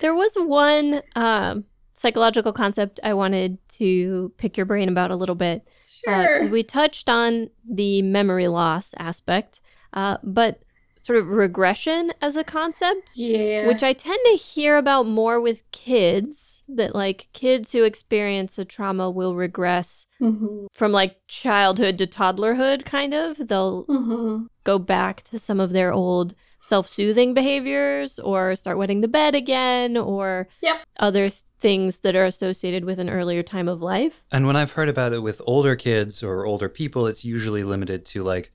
There 0.00 0.14
was 0.14 0.34
one 0.36 1.02
um, 1.14 1.64
psychological 1.94 2.52
concept 2.52 3.00
I 3.02 3.14
wanted 3.14 3.58
to 3.70 4.32
pick 4.36 4.56
your 4.56 4.66
brain 4.66 4.88
about 4.88 5.10
a 5.10 5.16
little 5.16 5.34
bit. 5.34 5.66
Uh, 6.06 6.26
'cause 6.26 6.48
we 6.48 6.62
touched 6.62 7.08
on 7.08 7.50
the 7.68 8.02
memory 8.02 8.46
loss 8.48 8.94
aspect, 8.98 9.60
uh, 9.92 10.18
but 10.22 10.62
sort 11.02 11.18
of 11.18 11.28
regression 11.28 12.12
as 12.20 12.36
a 12.36 12.44
concept, 12.44 13.16
yeah. 13.16 13.66
which 13.66 13.82
I 13.82 13.92
tend 13.92 14.18
to 14.26 14.32
hear 14.36 14.76
about 14.76 15.06
more 15.06 15.40
with 15.40 15.68
kids, 15.70 16.62
that 16.68 16.94
like 16.94 17.28
kids 17.32 17.72
who 17.72 17.84
experience 17.84 18.58
a 18.58 18.64
trauma 18.64 19.10
will 19.10 19.34
regress 19.34 20.06
hmm 20.18 20.66
from 20.72 20.92
like 20.92 21.16
childhood 21.28 21.96
to 21.98 22.06
toddlerhood, 22.06 22.84
kind 22.84 23.14
of. 23.14 23.48
They'll 23.48 23.82
hmm 23.84 24.46
go 24.64 24.78
back 24.78 25.22
to 25.22 25.38
some 25.38 25.60
of 25.60 25.70
their 25.70 25.92
old 25.92 26.34
self-soothing 26.66 27.32
behaviors 27.34 28.18
or 28.18 28.56
start 28.56 28.76
wetting 28.78 29.00
the 29.00 29.08
bed 29.08 29.34
again 29.34 29.96
or 29.96 30.48
Yep. 30.62 30.76
other 30.98 31.28
th- 31.28 31.42
things 31.58 31.98
that 31.98 32.14
are 32.16 32.24
associated 32.26 32.84
with 32.84 32.98
an 32.98 33.08
earlier 33.08 33.42
time 33.42 33.68
of 33.68 33.80
life. 33.80 34.24
And 34.30 34.46
when 34.46 34.56
I've 34.56 34.72
heard 34.72 34.88
about 34.88 35.12
it 35.12 35.20
with 35.20 35.40
older 35.46 35.74
kids 35.76 36.22
or 36.22 36.44
older 36.44 36.68
people, 36.68 37.06
it's 37.06 37.24
usually 37.24 37.64
limited 37.64 38.04
to 38.06 38.22
like 38.22 38.52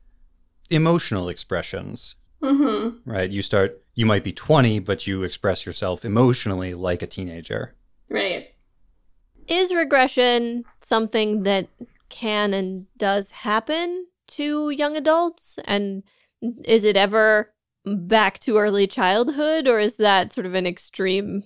emotional 0.69 1.29
expressions, 1.29 2.15
hmm 2.43 2.89
right? 3.05 3.29
You 3.29 3.41
start, 3.41 3.81
you 3.95 4.05
might 4.05 4.23
be 4.23 4.31
20, 4.31 4.79
but 4.79 5.07
you 5.07 5.23
express 5.23 5.65
yourself 5.65 6.05
emotionally 6.05 6.73
like 6.73 7.01
a 7.01 7.07
teenager. 7.07 7.75
Right. 8.09 8.49
Is 9.47 9.73
regression 9.73 10.65
something 10.81 11.43
that 11.43 11.67
can 12.09 12.53
and 12.53 12.85
does 12.97 13.31
happen 13.31 14.05
to 14.27 14.69
young 14.69 14.95
adults 14.95 15.57
and 15.65 16.03
is 16.65 16.85
it 16.85 16.97
ever 16.97 17.53
back 17.85 18.39
to 18.39 18.57
early 18.57 18.87
childhood 18.87 19.67
or 19.67 19.79
is 19.79 19.97
that 19.97 20.33
sort 20.33 20.45
of 20.45 20.53
an 20.53 20.67
extreme 20.67 21.43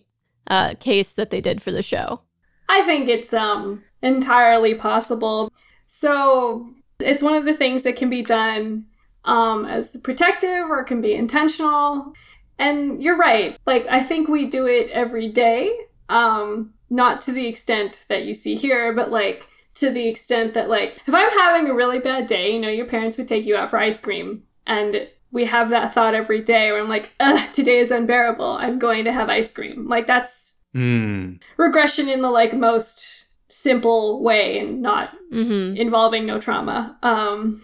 uh, 0.48 0.76
case 0.80 1.14
that 1.14 1.30
they 1.30 1.42
did 1.42 1.62
for 1.62 1.72
the 1.72 1.82
show? 1.82 2.22
I 2.70 2.82
think 2.84 3.10
it's 3.10 3.34
um 3.34 3.84
entirely 4.02 4.76
possible. 4.76 5.52
So 5.88 6.70
it's 7.00 7.22
one 7.22 7.36
of 7.36 7.46
the 7.46 7.54
things 7.54 7.84
that 7.84 7.96
can 7.96 8.10
be 8.10 8.24
done 8.24 8.86
um 9.26 9.66
as 9.66 9.98
protective 10.04 10.70
or 10.70 10.84
can 10.84 11.02
be 11.02 11.14
intentional. 11.14 12.14
And 12.58 13.02
you're 13.04 13.18
right. 13.18 13.58
Like 13.66 13.86
I 13.88 14.04
think 14.04 14.28
we 14.28 14.48
do 14.50 14.66
it 14.68 14.90
every 14.92 15.30
day. 15.30 15.76
Um 16.10 16.74
not 16.90 17.22
to 17.22 17.32
the 17.32 17.48
extent 17.48 18.06
that 18.10 18.26
you 18.26 18.36
see 18.36 18.56
here, 18.56 18.94
but 18.94 19.12
like 19.12 19.48
to 19.76 19.90
the 19.92 20.08
extent 20.08 20.54
that 20.54 20.70
like 20.70 21.02
if 21.08 21.14
I'm 21.14 21.30
having 21.32 21.70
a 21.70 21.74
really 21.74 22.00
bad 22.00 22.28
day, 22.28 22.54
you 22.54 22.60
know, 22.60 22.70
your 22.70 22.86
parents 22.86 23.18
would 23.18 23.28
take 23.28 23.46
you 23.46 23.56
out 23.56 23.70
for 23.70 23.78
ice 23.80 24.00
cream 24.00 24.44
And 24.68 25.08
we 25.36 25.44
have 25.46 25.70
that 25.70 25.94
thought 25.94 26.16
every 26.16 26.40
day 26.42 26.72
where 26.72 26.82
I'm 26.82 26.88
like, 26.90 27.12
ugh, 27.20 27.40
today 27.54 27.80
is 27.80 27.92
unbearable. 27.92 28.54
I'm 28.54 28.80
going 28.80 29.04
to 29.04 29.12
have 29.12 29.28
ice 29.30 29.52
cream. 29.54 29.88
Like 29.88 30.08
that's 30.08 30.54
Mm. 30.76 31.42
regression 31.58 32.10
in 32.10 32.22
the 32.22 32.30
like 32.30 32.54
most 32.54 33.26
simple 33.48 34.22
way 34.24 34.60
and 34.60 34.82
not 34.82 35.12
Mm-hmm. 35.32 35.78
involving 35.78 36.26
no 36.26 36.40
trauma. 36.40 36.98
Um, 37.04 37.62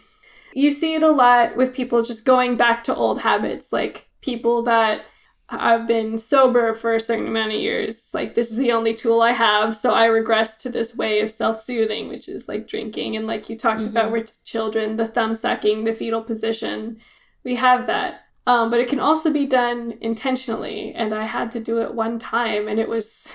you 0.53 0.69
see 0.69 0.95
it 0.95 1.03
a 1.03 1.11
lot 1.11 1.55
with 1.57 1.73
people 1.73 2.03
just 2.03 2.25
going 2.25 2.57
back 2.57 2.83
to 2.85 2.95
old 2.95 3.19
habits, 3.19 3.71
like 3.71 4.07
people 4.21 4.63
that 4.63 5.01
have 5.47 5.87
been 5.87 6.17
sober 6.17 6.73
for 6.73 6.95
a 6.95 6.99
certain 7.01 7.27
amount 7.27 7.51
of 7.53 7.59
years. 7.59 8.09
Like 8.13 8.35
this 8.35 8.49
is 8.51 8.57
the 8.57 8.71
only 8.71 8.93
tool 8.93 9.21
I 9.21 9.31
have, 9.31 9.75
so 9.75 9.93
I 9.93 10.05
regress 10.05 10.57
to 10.57 10.69
this 10.69 10.95
way 10.95 11.19
of 11.21 11.31
self-soothing, 11.31 12.07
which 12.09 12.27
is 12.29 12.47
like 12.47 12.67
drinking 12.67 13.15
and 13.17 13.27
like 13.27 13.49
you 13.49 13.57
talked 13.57 13.85
about 13.85 14.09
Mhm. 14.09 14.13
with 14.13 14.43
children, 14.45 14.97
the 14.97 15.07
thumb 15.07 15.33
sucking, 15.35 15.83
the 15.83 15.93
fetal 15.93 16.23
position. 16.23 16.99
We 17.43 17.55
have 17.55 17.87
that. 17.87 18.21
Um, 18.47 18.71
but 18.71 18.79
it 18.79 18.89
can 18.89 18.99
also 18.99 19.31
be 19.31 19.45
done 19.45 19.97
intentionally, 20.01 20.93
and 20.95 21.13
I 21.13 21.25
had 21.25 21.51
to 21.51 21.59
do 21.59 21.81
it 21.81 21.93
one 21.93 22.17
time, 22.17 22.67
and 22.67 22.79
it 22.79 22.89
was 22.89 23.27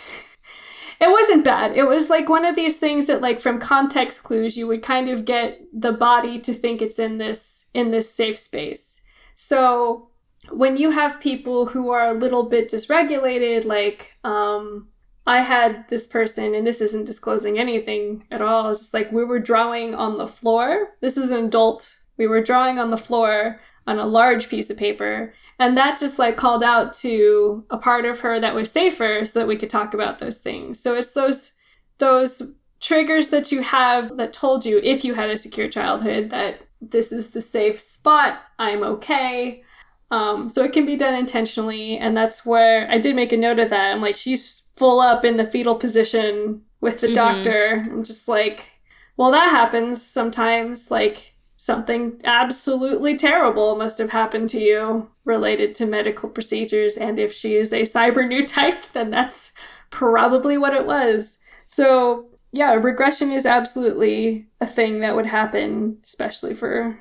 it 1.00 1.10
wasn't 1.10 1.44
bad. 1.44 1.76
It 1.76 1.84
was 1.84 2.10
like 2.10 2.28
one 2.28 2.44
of 2.44 2.56
these 2.56 2.78
things 2.78 3.06
that 3.06 3.20
like 3.20 3.40
from 3.40 3.60
context 3.60 4.22
clues 4.22 4.56
you 4.56 4.66
would 4.66 4.82
kind 4.82 5.08
of 5.08 5.24
get 5.24 5.60
the 5.72 5.92
body 5.92 6.40
to 6.40 6.54
think 6.54 6.82
it's 6.82 6.98
in 6.98 7.18
this 7.18 7.66
in 7.74 7.90
this 7.90 8.12
safe 8.12 8.38
space. 8.38 9.00
So 9.36 10.08
when 10.50 10.76
you 10.76 10.90
have 10.90 11.20
people 11.20 11.66
who 11.66 11.90
are 11.90 12.08
a 12.08 12.14
little 12.14 12.44
bit 12.44 12.70
dysregulated 12.70 13.64
like 13.64 14.12
um 14.24 14.88
I 15.26 15.40
had 15.40 15.88
this 15.88 16.06
person 16.06 16.54
and 16.54 16.66
this 16.66 16.80
isn't 16.80 17.04
disclosing 17.04 17.58
anything 17.58 18.24
at 18.30 18.42
all. 18.42 18.70
It's 18.70 18.80
just 18.80 18.94
like 18.94 19.10
we 19.10 19.24
were 19.24 19.40
drawing 19.40 19.94
on 19.94 20.18
the 20.18 20.28
floor. 20.28 20.94
This 21.00 21.16
is 21.16 21.32
an 21.32 21.46
adult. 21.46 21.92
We 22.16 22.28
were 22.28 22.42
drawing 22.42 22.78
on 22.78 22.90
the 22.90 22.96
floor 22.96 23.60
on 23.86 23.98
a 23.98 24.06
large 24.06 24.48
piece 24.48 24.70
of 24.70 24.76
paper 24.76 25.32
and 25.58 25.76
that 25.76 25.98
just 25.98 26.18
like 26.18 26.36
called 26.36 26.62
out 26.62 26.92
to 26.92 27.64
a 27.70 27.78
part 27.78 28.04
of 28.04 28.20
her 28.20 28.38
that 28.40 28.54
was 28.54 28.70
safer 28.70 29.24
so 29.24 29.38
that 29.38 29.48
we 29.48 29.56
could 29.56 29.70
talk 29.70 29.94
about 29.94 30.18
those 30.18 30.38
things. 30.38 30.78
So 30.78 30.94
it's 30.94 31.12
those 31.12 31.52
those 31.98 32.54
triggers 32.80 33.30
that 33.30 33.50
you 33.50 33.62
have 33.62 34.16
that 34.18 34.34
told 34.34 34.66
you 34.66 34.78
if 34.82 35.02
you 35.04 35.14
had 35.14 35.30
a 35.30 35.38
secure 35.38 35.68
childhood 35.68 36.28
that 36.30 36.60
this 36.82 37.10
is 37.10 37.30
the 37.30 37.40
safe 37.40 37.80
spot, 37.80 38.40
I'm 38.58 38.82
okay. 38.82 39.62
Um, 40.10 40.48
so 40.50 40.62
it 40.62 40.72
can 40.74 40.84
be 40.86 40.96
done 40.96 41.14
intentionally, 41.14 41.96
and 41.96 42.14
that's 42.16 42.44
where 42.44 42.88
I 42.90 42.98
did 42.98 43.16
make 43.16 43.32
a 43.32 43.36
note 43.36 43.58
of 43.58 43.70
that. 43.70 43.92
I'm 43.92 44.02
like, 44.02 44.14
she's 44.16 44.62
full 44.76 45.00
up 45.00 45.24
in 45.24 45.36
the 45.38 45.46
fetal 45.46 45.74
position 45.74 46.60
with 46.82 47.00
the 47.00 47.08
Mhm. 47.08 47.14
doctor. 47.14 47.82
I'm 47.90 48.04
just 48.04 48.28
like, 48.28 48.68
well, 49.16 49.30
that 49.32 49.48
happens 49.50 50.02
sometimes. 50.02 50.90
Like, 50.90 51.32
something 51.66 52.20
absolutely 52.22 53.16
terrible 53.16 53.74
must 53.74 53.98
have 53.98 54.08
happened 54.08 54.48
to 54.48 54.60
you 54.60 55.10
related 55.24 55.74
to 55.74 55.84
medical 55.84 56.30
procedures. 56.30 56.96
And 56.96 57.18
if 57.18 57.32
she 57.32 57.56
is 57.56 57.72
a 57.72 57.82
cyber 57.82 58.26
new 58.26 58.46
type, 58.46 58.84
then 58.92 59.10
that's 59.10 59.50
probably 59.90 60.56
what 60.58 60.74
it 60.74 60.86
was. 60.86 61.38
So, 61.66 62.28
yeah, 62.52 62.72
regression 62.74 63.32
is 63.32 63.46
absolutely 63.46 64.46
a 64.60 64.66
thing 64.66 65.00
that 65.00 65.16
would 65.16 65.26
happen, 65.26 65.98
especially 66.04 66.54
for 66.54 66.96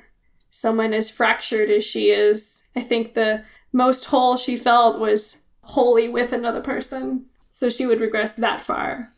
someone 0.50 0.92
as 0.92 1.08
fractured 1.08 1.70
as 1.70 1.84
she 1.84 2.10
is. 2.10 2.64
I 2.74 2.82
think 2.82 3.14
the 3.14 3.44
most 3.72 4.04
whole 4.04 4.36
she 4.36 4.56
felt 4.56 4.98
was 4.98 5.42
wholly 5.60 6.08
with 6.08 6.32
another 6.32 6.60
person. 6.60 7.26
So 7.52 7.70
she 7.70 7.86
would 7.86 8.00
regress 8.00 8.34
that 8.34 8.62
far. 8.62 9.12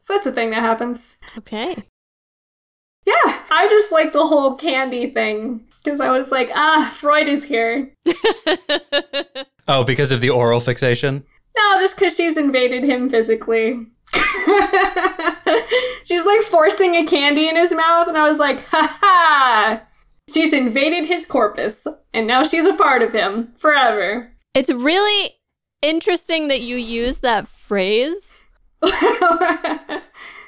So 0.00 0.12
that's 0.12 0.26
a 0.26 0.32
thing 0.32 0.50
that 0.50 0.60
happens. 0.60 1.16
Okay. 1.38 1.82
Yeah, 3.06 3.40
I 3.50 3.66
just 3.70 3.92
like 3.92 4.12
the 4.12 4.26
whole 4.26 4.56
candy 4.56 5.10
thing 5.10 5.64
because 5.82 6.00
I 6.00 6.10
was 6.10 6.30
like, 6.30 6.50
ah, 6.54 6.94
Freud 6.98 7.28
is 7.28 7.44
here. 7.44 7.92
Oh, 9.68 9.82
because 9.82 10.12
of 10.12 10.20
the 10.20 10.30
oral 10.30 10.60
fixation? 10.60 11.24
No, 11.56 11.80
just 11.80 11.96
because 11.96 12.14
she's 12.14 12.36
invaded 12.36 12.84
him 12.84 13.10
physically. 13.10 13.84
she's 16.04 16.24
like 16.24 16.42
forcing 16.42 16.94
a 16.94 17.04
candy 17.04 17.48
in 17.48 17.56
his 17.56 17.72
mouth, 17.72 18.06
and 18.06 18.16
I 18.16 18.28
was 18.28 18.38
like, 18.38 18.60
ha 18.66 18.96
ha! 19.00 19.82
She's 20.32 20.52
invaded 20.52 21.06
his 21.06 21.26
corpus, 21.26 21.84
and 22.14 22.28
now 22.28 22.44
she's 22.44 22.64
a 22.66 22.74
part 22.74 23.02
of 23.02 23.12
him 23.12 23.54
forever. 23.58 24.30
it's 24.54 24.70
really 24.70 25.34
interesting 25.82 26.46
that 26.46 26.60
you 26.62 26.76
use 26.76 27.18
that 27.18 27.48
phrase. 27.48 28.44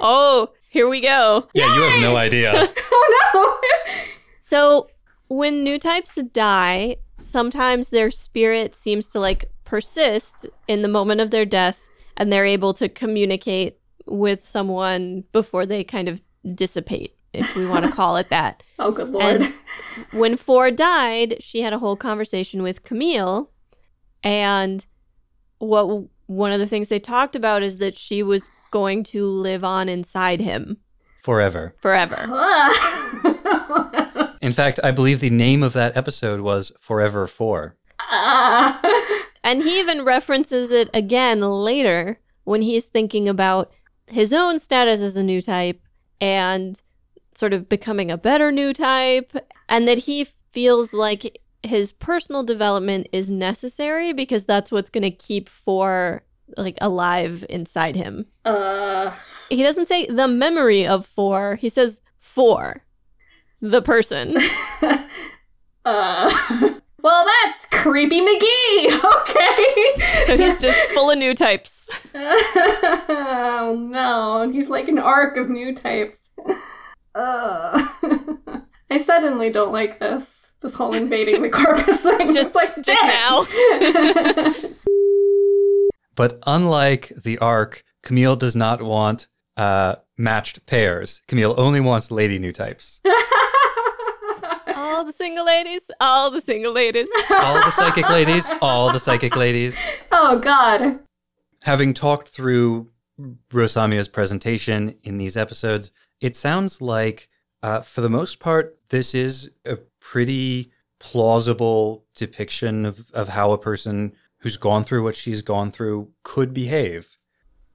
Oh, 0.00 0.50
here 0.68 0.88
we 0.88 1.00
go. 1.00 1.48
Yeah, 1.54 1.74
you 1.74 1.82
have 1.82 2.00
no 2.00 2.16
idea. 2.16 2.52
oh 2.92 3.30
no! 3.34 3.54
So, 4.40 4.88
when 5.28 5.62
new 5.62 5.78
types 5.78 6.14
die, 6.32 6.96
sometimes 7.18 7.90
their 7.90 8.10
spirit 8.10 8.74
seems 8.74 9.06
to 9.08 9.20
like 9.20 9.50
persist 9.64 10.46
in 10.66 10.80
the 10.80 10.88
moment 10.88 11.20
of 11.20 11.30
their 11.30 11.44
death 11.44 11.86
and 12.16 12.32
they're 12.32 12.46
able 12.46 12.72
to 12.74 12.88
communicate 12.88 13.78
with 14.06 14.42
someone 14.42 15.24
before 15.32 15.66
they 15.66 15.84
kind 15.84 16.08
of 16.08 16.22
dissipate, 16.54 17.14
if 17.34 17.54
we 17.56 17.66
want 17.66 17.84
to 17.84 17.90
call 17.92 18.16
it 18.16 18.28
that. 18.30 18.62
Oh, 18.78 18.90
good 18.90 19.10
lord. 19.10 19.42
And- 19.42 19.54
When 20.12 20.34
Four 20.36 20.70
died, 20.70 21.36
she 21.42 21.60
had 21.60 21.74
a 21.74 21.78
whole 21.78 21.96
conversation 21.96 22.62
with 22.62 22.84
Camille 22.84 23.50
and 24.24 24.86
what 25.58 26.04
one 26.26 26.52
of 26.52 26.58
the 26.60 26.66
things 26.66 26.88
they 26.88 27.00
talked 27.00 27.36
about 27.36 27.62
is 27.62 27.76
that 27.78 27.94
she 27.98 28.22
was 28.22 28.50
going 28.70 29.02
to 29.04 29.26
live 29.26 29.64
on 29.64 29.88
inside 29.88 30.40
him 30.40 30.78
Forever. 31.22 31.74
forever. 31.80 32.16
In 34.40 34.52
fact, 34.52 34.78
I 34.84 34.92
believe 34.92 35.20
the 35.20 35.30
name 35.30 35.62
of 35.62 35.72
that 35.72 35.96
episode 35.96 36.40
was 36.40 36.72
Forever 36.80 37.26
4. 37.26 37.76
Ah. 38.00 38.80
And 39.44 39.62
he 39.62 39.78
even 39.78 40.04
references 40.04 40.72
it 40.72 40.90
again 40.92 41.40
later 41.40 42.18
when 42.44 42.60
he's 42.60 42.86
thinking 42.86 43.28
about 43.28 43.72
his 44.06 44.34
own 44.34 44.58
status 44.58 45.00
as 45.00 45.16
a 45.16 45.22
new 45.22 45.40
type 45.40 45.80
and 46.20 46.78
sort 47.34 47.54
of 47.54 47.68
becoming 47.68 48.10
a 48.10 48.18
better 48.18 48.50
new 48.52 48.72
type, 48.74 49.32
and 49.68 49.86
that 49.88 49.98
he 49.98 50.26
feels 50.52 50.92
like 50.92 51.40
his 51.62 51.92
personal 51.92 52.42
development 52.42 53.08
is 53.12 53.30
necessary 53.30 54.12
because 54.12 54.44
that's 54.44 54.70
what's 54.72 54.90
going 54.90 55.02
to 55.02 55.10
keep 55.10 55.48
four 55.48 56.24
like 56.56 56.78
alive 56.80 57.44
inside 57.48 57.96
him. 57.96 58.26
Uh, 58.44 59.12
He 59.50 59.62
doesn't 59.62 59.86
say 59.86 60.06
the 60.06 60.28
memory 60.28 60.86
of 60.86 61.04
four, 61.06 61.56
he 61.56 61.68
says 61.68 62.00
four, 62.18 62.82
the 63.60 63.82
person. 63.82 64.36
uh. 65.84 66.70
Well, 67.00 67.24
that's 67.24 67.64
creepy 67.66 68.20
McGee. 68.20 69.00
Okay. 69.20 70.24
So 70.26 70.36
he's 70.36 70.56
just 70.56 70.76
full 70.90 71.10
of 71.12 71.16
new 71.18 71.32
types. 71.32 71.88
oh 72.12 73.76
no, 73.88 74.50
he's 74.50 74.68
like 74.68 74.88
an 74.88 74.98
arc 74.98 75.36
of 75.36 75.48
new 75.48 75.76
types. 75.76 76.18
Uh. 77.14 77.86
I 78.90 78.96
suddenly 78.98 79.50
don't 79.50 79.70
like 79.72 80.00
this. 80.00 80.28
This 80.60 80.74
whole 80.74 80.92
invading 80.92 81.40
the 81.42 81.50
corpus 81.50 82.00
thing. 82.00 82.32
Just- 82.32 82.56
like 82.56 82.74
just 82.82 83.00
now. 83.04 83.44
But 86.18 86.42
unlike 86.48 87.12
the 87.16 87.38
arc, 87.38 87.84
Camille 88.02 88.34
does 88.34 88.56
not 88.56 88.82
want 88.82 89.28
uh, 89.56 89.94
matched 90.16 90.66
pairs. 90.66 91.22
Camille 91.28 91.54
only 91.56 91.78
wants 91.78 92.10
lady 92.10 92.40
new 92.40 92.52
types. 92.52 93.00
All 94.74 95.04
the 95.04 95.12
single 95.12 95.46
ladies, 95.46 95.92
all 96.00 96.30
the 96.30 96.40
single 96.40 96.72
ladies. 96.72 97.08
All 97.30 97.54
the 97.64 97.70
psychic 97.70 98.08
ladies, 98.08 98.50
all 98.60 98.92
the 98.92 98.98
psychic 98.98 99.36
ladies. 99.36 99.78
oh 100.10 100.38
god. 100.40 101.00
Having 101.62 101.94
talked 101.94 102.30
through 102.30 102.88
Rosamia's 103.52 104.08
presentation 104.08 104.96
in 105.04 105.18
these 105.18 105.36
episodes, 105.36 105.92
it 106.20 106.36
sounds 106.36 106.80
like, 106.80 107.28
uh, 107.62 107.80
for 107.82 108.00
the 108.00 108.10
most 108.10 108.40
part, 108.40 108.76
this 108.88 109.14
is 109.14 109.50
a 109.64 109.76
pretty 110.00 110.72
plausible 110.98 112.04
depiction 112.14 112.84
of, 112.84 113.10
of 113.12 113.28
how 113.28 113.52
a 113.52 113.58
person 113.58 114.12
who's 114.38 114.56
gone 114.56 114.84
through 114.84 115.02
what 115.02 115.16
she's 115.16 115.42
gone 115.42 115.70
through 115.70 116.10
could 116.22 116.52
behave. 116.54 117.16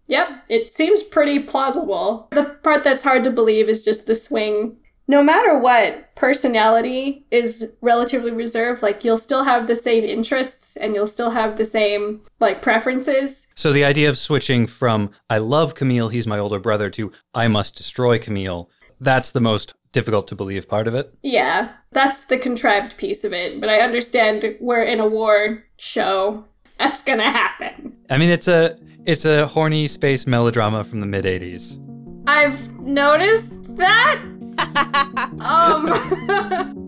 Yep, 0.07 0.29
it 0.49 0.71
seems 0.71 1.01
pretty 1.03 1.39
plausible. 1.39 2.27
The 2.31 2.57
part 2.63 2.83
that's 2.83 3.03
hard 3.03 3.23
to 3.23 3.31
believe 3.31 3.69
is 3.69 3.85
just 3.85 4.05
the 4.05 4.15
swing. 4.15 4.77
No 5.07 5.21
matter 5.21 5.57
what, 5.57 6.15
personality 6.15 7.25
is 7.29 7.73
relatively 7.81 8.31
reserved. 8.31 8.81
Like, 8.81 9.03
you'll 9.03 9.17
still 9.17 9.43
have 9.43 9.67
the 9.67 9.75
same 9.75 10.03
interests 10.03 10.77
and 10.77 10.95
you'll 10.95 11.07
still 11.07 11.29
have 11.29 11.57
the 11.57 11.65
same, 11.65 12.21
like, 12.39 12.61
preferences. 12.61 13.47
So 13.55 13.73
the 13.73 13.83
idea 13.83 14.09
of 14.09 14.17
switching 14.17 14.65
from 14.65 15.11
I 15.29 15.39
love 15.39 15.75
Camille, 15.75 16.09
he's 16.09 16.27
my 16.27 16.39
older 16.39 16.59
brother, 16.59 16.89
to 16.91 17.11
I 17.33 17.49
must 17.49 17.75
destroy 17.75 18.17
Camille, 18.17 18.69
that's 18.99 19.31
the 19.31 19.41
most 19.41 19.73
difficult 19.91 20.27
to 20.29 20.35
believe 20.35 20.69
part 20.69 20.87
of 20.87 20.95
it. 20.95 21.13
Yeah, 21.21 21.73
that's 21.91 22.21
the 22.21 22.37
contrived 22.37 22.97
piece 22.97 23.23
of 23.23 23.33
it. 23.33 23.59
But 23.59 23.69
I 23.69 23.81
understand 23.81 24.57
we're 24.59 24.83
in 24.83 24.99
a 24.99 25.07
war 25.07 25.63
show. 25.77 26.45
That's 26.79 27.01
gonna 27.01 27.31
happen. 27.31 27.95
I 28.09 28.17
mean, 28.17 28.29
it's 28.29 28.47
a 28.47 28.77
it's 29.05 29.25
a 29.25 29.47
horny 29.47 29.87
space 29.87 30.27
melodrama 30.27 30.83
from 30.83 30.99
the 30.99 31.05
mid 31.05 31.25
'80s. 31.25 31.79
I've 32.27 32.79
noticed 32.79 33.53
that. 33.75 34.21
um. 35.39 36.79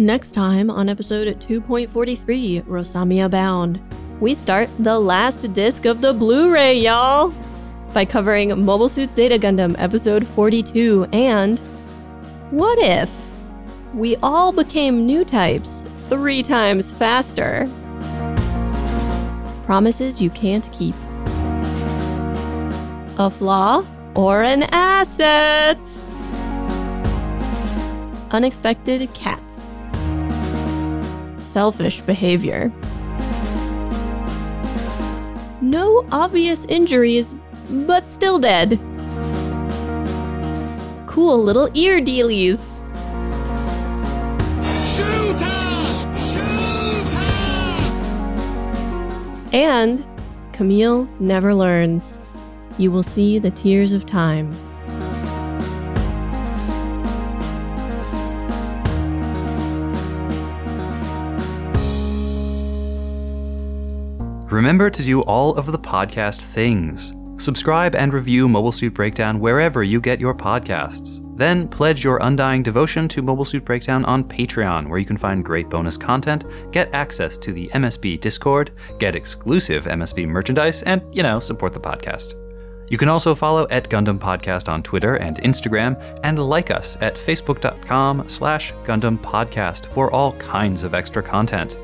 Next 0.00 0.32
time 0.32 0.70
on 0.70 0.88
episode 0.88 1.38
2.43, 1.40 2.64
Rosamia 2.64 3.30
Bound, 3.30 3.78
we 4.18 4.34
start 4.34 4.70
the 4.78 4.98
last 4.98 5.52
disc 5.52 5.84
of 5.84 6.00
the 6.00 6.14
Blu 6.14 6.50
ray, 6.50 6.78
y'all! 6.78 7.34
By 7.92 8.04
covering 8.04 8.64
Mobile 8.64 8.86
Suit 8.86 9.16
Zeta 9.16 9.36
Gundam 9.36 9.74
episode 9.76 10.24
42 10.24 11.08
and. 11.12 11.58
What 12.52 12.78
if 12.78 13.12
we 13.94 14.14
all 14.22 14.52
became 14.52 15.06
new 15.06 15.24
types 15.24 15.84
three 15.96 16.42
times 16.42 16.92
faster? 16.92 17.68
Promises 19.64 20.22
you 20.22 20.30
can't 20.30 20.70
keep. 20.72 20.94
A 23.18 23.28
flaw 23.28 23.84
or 24.14 24.44
an 24.44 24.62
asset? 24.70 25.78
Unexpected 28.30 29.12
cats. 29.14 29.72
Selfish 31.36 32.00
behavior. 32.02 32.72
No 35.60 36.06
obvious 36.12 36.64
injuries, 36.66 37.34
but 37.70 38.08
still 38.08 38.38
dead. 38.38 38.78
Cool 41.06 41.42
little 41.42 41.68
ear 41.74 42.00
dealies. 42.00 42.80
And 49.52 50.04
Camille 50.52 51.08
never 51.18 51.54
learns. 51.54 52.18
You 52.78 52.90
will 52.90 53.02
see 53.02 53.38
the 53.38 53.50
tears 53.50 53.92
of 53.92 54.06
time. 54.06 54.54
Remember 64.50 64.90
to 64.90 65.02
do 65.02 65.22
all 65.22 65.54
of 65.54 65.66
the 65.70 65.78
podcast 65.78 66.40
things. 66.40 67.14
Subscribe 67.40 67.94
and 67.94 68.12
review 68.12 68.50
Mobile 68.50 68.70
Suit 68.70 68.92
Breakdown 68.92 69.40
wherever 69.40 69.82
you 69.82 69.98
get 69.98 70.20
your 70.20 70.34
podcasts. 70.34 71.24
Then 71.38 71.68
pledge 71.68 72.04
your 72.04 72.18
undying 72.20 72.62
devotion 72.62 73.08
to 73.08 73.22
Mobile 73.22 73.46
Suit 73.46 73.64
Breakdown 73.64 74.04
on 74.04 74.24
Patreon, 74.24 74.86
where 74.90 74.98
you 74.98 75.06
can 75.06 75.16
find 75.16 75.42
great 75.42 75.70
bonus 75.70 75.96
content, 75.96 76.44
get 76.70 76.94
access 76.94 77.38
to 77.38 77.54
the 77.54 77.68
MSB 77.68 78.20
Discord, 78.20 78.72
get 78.98 79.14
exclusive 79.14 79.86
MSB 79.86 80.28
merchandise, 80.28 80.82
and, 80.82 81.02
you 81.14 81.22
know, 81.22 81.40
support 81.40 81.72
the 81.72 81.80
podcast. 81.80 82.34
You 82.90 82.98
can 82.98 83.08
also 83.08 83.34
follow 83.34 83.66
at 83.70 83.88
Gundam 83.88 84.18
Podcast 84.18 84.70
on 84.70 84.82
Twitter 84.82 85.14
and 85.14 85.40
Instagram, 85.40 85.96
and 86.22 86.38
like 86.38 86.70
us 86.70 86.98
at 87.00 87.14
facebook.com 87.14 88.28
slash 88.28 88.74
Gundam 88.84 89.16
Podcast 89.16 89.86
for 89.94 90.12
all 90.12 90.32
kinds 90.34 90.84
of 90.84 90.92
extra 90.92 91.22
content. 91.22 91.78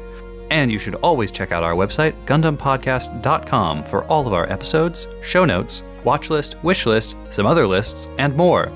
And 0.51 0.71
you 0.71 0.79
should 0.79 0.95
always 0.97 1.31
check 1.31 1.53
out 1.53 1.63
our 1.63 1.75
website, 1.75 2.15
GundamPodcast.com, 2.27 3.83
for 3.85 4.05
all 4.05 4.27
of 4.27 4.33
our 4.33 4.51
episodes, 4.51 5.07
show 5.23 5.45
notes, 5.45 5.83
watch 6.05 6.31
list, 6.31 6.57
wish 6.63 6.87
list, 6.87 7.17
some 7.31 7.47
other 7.47 7.67
lists, 7.67 8.09
and 8.19 8.35
more. 8.37 8.71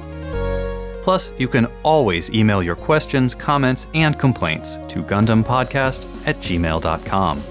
Plus, 1.03 1.33
you 1.39 1.49
can 1.49 1.67
always 1.83 2.31
email 2.31 2.63
your 2.63 2.77
questions, 2.77 3.35
comments, 3.35 3.87
and 3.95 4.19
complaints 4.19 4.77
to 4.89 5.03
GundamPodcast 5.03 6.27
at 6.27 6.37
gmail.com. 6.37 7.43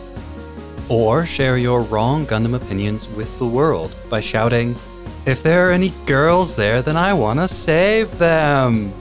Or 0.89 1.25
share 1.25 1.57
your 1.57 1.81
wrong 1.83 2.25
Gundam 2.25 2.55
opinions 2.55 3.07
with 3.09 3.37
the 3.39 3.45
world 3.47 3.95
by 4.09 4.21
shouting, 4.21 4.75
If 5.25 5.43
there 5.43 5.67
are 5.67 5.71
any 5.71 5.93
girls 6.05 6.55
there, 6.55 6.81
then 6.81 6.97
I 6.97 7.13
want 7.13 7.39
to 7.39 7.47
save 7.47 8.17
them! 8.17 8.93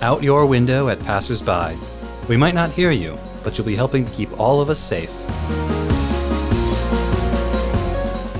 Out 0.00 0.22
your 0.22 0.46
window 0.46 0.88
at 0.88 1.00
passersby. 1.00 1.76
We 2.28 2.36
might 2.36 2.54
not 2.54 2.70
hear 2.70 2.90
you, 2.90 3.18
but 3.42 3.56
you'll 3.56 3.66
be 3.66 3.76
helping 3.76 4.04
to 4.04 4.12
keep 4.12 4.38
all 4.38 4.60
of 4.60 4.70
us 4.70 4.78
safe. 4.78 5.10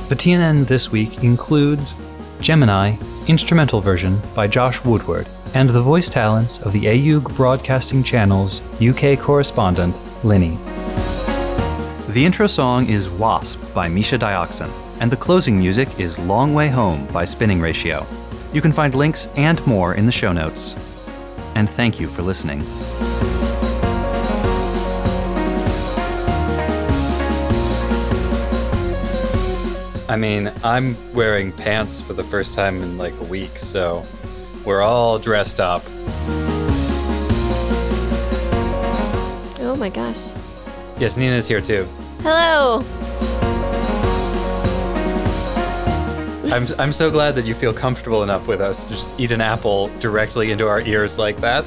The 0.09 0.17
TNN 0.17 0.67
this 0.67 0.93
week 0.93 1.25
includes 1.25 1.95
Gemini, 2.41 2.97
instrumental 3.29 3.81
version 3.81 4.21
by 4.35 4.47
Josh 4.47 4.85
Woodward, 4.85 5.27
and 5.55 5.71
the 5.71 5.83
voice 5.83 6.11
talents 6.11 6.59
of 6.61 6.73
the 6.73 6.85
AEUG 6.85 7.35
Broadcasting 7.37 8.03
Channel's 8.03 8.61
UK 8.83 9.19
correspondent, 9.19 9.97
Linny. 10.25 10.59
The 12.09 12.27
intro 12.27 12.47
song 12.47 12.89
is 12.89 13.09
Wasp 13.09 13.73
by 13.73 13.89
Misha 13.89 14.19
Dioxin, 14.19 14.71
and 15.01 15.11
the 15.11 15.17
closing 15.17 15.59
music 15.59 15.99
is 15.99 16.19
Long 16.19 16.53
Way 16.53 16.69
Home 16.69 17.07
by 17.07 17.25
Spinning 17.25 17.61
Ratio. 17.61 18.07
You 18.53 18.61
can 18.61 18.73
find 18.73 18.95
links 18.95 19.29
and 19.37 19.67
more 19.67 19.95
in 19.95 20.05
the 20.05 20.13
show 20.13 20.33
notes. 20.33 20.75
And 21.55 21.71
thank 21.71 21.99
you 21.99 22.09
for 22.09 22.21
listening. 22.21 22.63
I 30.13 30.17
mean, 30.17 30.53
I'm 30.63 30.95
wearing 31.15 31.53
pants 31.53 32.03
for 32.03 32.13
the 32.13 32.23
first 32.23 32.53
time 32.53 32.83
in 32.83 32.99
like 32.99 33.19
a 33.19 33.25
week, 33.25 33.57
so 33.57 34.05
we're 34.63 34.83
all 34.83 35.19
dressed 35.19 35.59
up. 35.59 35.83
Oh 39.59 39.75
my 39.79 39.89
gosh. 39.89 40.19
Yes, 40.99 41.17
Nina's 41.17 41.49
here 41.49 41.63
too. 41.63 41.89
Hello! 42.21 42.85
I'm, 46.55 46.67
I'm 46.79 46.93
so 46.93 47.11
glad 47.11 47.35
that 47.37 47.47
you 47.47 47.55
feel 47.55 47.73
comfortable 47.73 48.23
enough 48.23 48.47
with 48.47 48.61
us 48.61 48.85
to 48.85 48.91
just 48.91 49.19
eat 49.19 49.31
an 49.31 49.41
apple 49.41 49.89
directly 49.99 50.51
into 50.51 50.69
our 50.69 50.83
ears 50.83 51.19
like 51.19 51.39
that. 51.39 51.65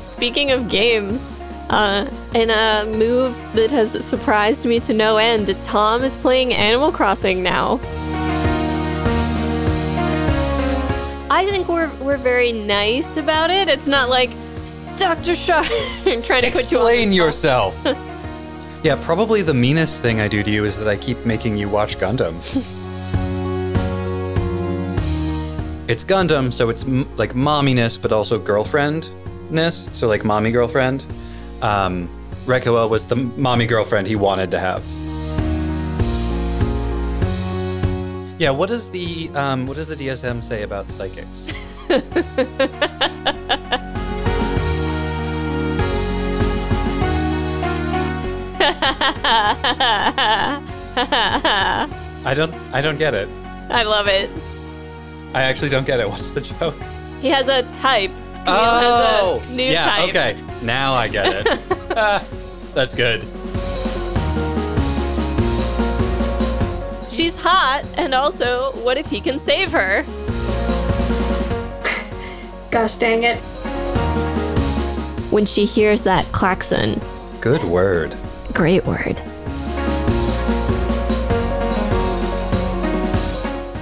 Speaking 0.00 0.52
of 0.52 0.68
games, 0.68 1.32
uh, 1.70 2.08
in 2.34 2.50
a 2.50 2.84
move 2.86 3.36
that 3.54 3.70
has 3.70 4.04
surprised 4.04 4.66
me 4.66 4.80
to 4.80 4.92
no 4.92 5.16
end, 5.16 5.56
Tom 5.64 6.04
is 6.04 6.16
playing 6.16 6.52
Animal 6.52 6.92
Crossing 6.92 7.42
now. 7.42 7.80
I 11.30 11.46
think 11.46 11.68
we're 11.68 11.92
we're 11.96 12.16
very 12.16 12.52
nice 12.52 13.16
about 13.16 13.50
it. 13.50 13.68
It's 13.68 13.88
not 13.88 14.08
like 14.08 14.30
Dr. 14.96 15.34
Shaw 15.34 15.62
trying 16.04 16.22
to 16.22 16.50
put 16.50 16.70
you 16.70 16.78
Explain 16.78 17.12
yourself. 17.12 17.76
yeah, 18.84 19.00
probably 19.02 19.42
the 19.42 19.54
meanest 19.54 19.96
thing 19.96 20.20
I 20.20 20.28
do 20.28 20.44
to 20.44 20.50
you 20.50 20.64
is 20.64 20.76
that 20.76 20.86
I 20.86 20.96
keep 20.96 21.24
making 21.26 21.56
you 21.56 21.68
watch 21.68 21.98
Gundam. 21.98 22.34
it's 25.88 26.04
Gundam, 26.04 26.52
so 26.52 26.68
it's 26.68 26.84
m- 26.84 27.08
like 27.16 27.34
momminess, 27.34 28.00
but 28.00 28.12
also 28.12 28.38
girlfriendness. 28.38 29.88
So 29.92 30.06
like 30.06 30.24
mommy 30.24 30.52
girlfriend. 30.52 31.04
Um, 31.64 32.10
Rekoa 32.44 32.90
was 32.90 33.06
the 33.06 33.16
mommy 33.16 33.66
girlfriend 33.66 34.06
he 34.06 34.16
wanted 34.16 34.50
to 34.50 34.60
have. 34.60 34.84
Yeah, 38.38 38.50
what 38.50 38.68
does 38.68 38.90
the 38.90 39.30
um, 39.34 39.64
what 39.66 39.76
does 39.76 39.88
the 39.88 39.96
DSM 39.96 40.44
say 40.44 40.62
about 40.62 40.90
psychics? 40.90 41.50
I 52.26 52.34
don't 52.34 52.52
I 52.74 52.82
don't 52.82 52.98
get 52.98 53.14
it. 53.14 53.28
I 53.70 53.84
love 53.84 54.06
it. 54.06 54.28
I 55.32 55.44
actually 55.44 55.70
don't 55.70 55.86
get 55.86 55.98
it. 55.98 56.10
What's 56.10 56.32
the 56.32 56.42
joke? 56.42 56.76
He 57.22 57.28
has 57.30 57.48
a 57.48 57.62
type. 57.76 58.12
Camille 58.44 58.60
Oh, 58.60 59.38
has 59.40 59.50
a 59.50 59.52
new 59.54 59.62
yeah. 59.64 59.84
type. 59.84 60.08
Okay, 60.10 60.36
now 60.62 60.94
I 60.94 61.08
get 61.08 61.46
it. 61.46 61.60
Ah, 61.96 62.24
that's 62.74 62.92
good. 62.94 63.20
She's 67.08 67.36
hot, 67.40 67.84
and 67.96 68.12
also, 68.14 68.72
what 68.82 68.96
if 68.96 69.06
he 69.06 69.20
can 69.20 69.38
save 69.38 69.70
her? 69.70 70.02
Gosh 72.72 72.96
dang 72.96 73.22
it. 73.22 73.36
When 75.30 75.46
she 75.46 75.64
hears 75.64 76.02
that 76.02 76.26
klaxon, 76.32 77.00
Good 77.40 77.62
word. 77.62 78.16
great 78.52 78.84
word. 78.84 79.16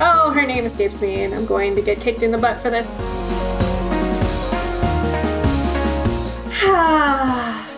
Oh, 0.04 0.32
her 0.34 0.44
name 0.46 0.64
escapes 0.66 1.00
me, 1.00 1.22
and 1.24 1.32
I'm 1.34 1.46
going 1.46 1.74
to 1.76 1.82
get 1.82 1.98
kicked 2.00 2.22
in 2.22 2.30
the 2.30 2.38
butt 2.38 2.60
for 2.60 2.68
this. 2.70 2.90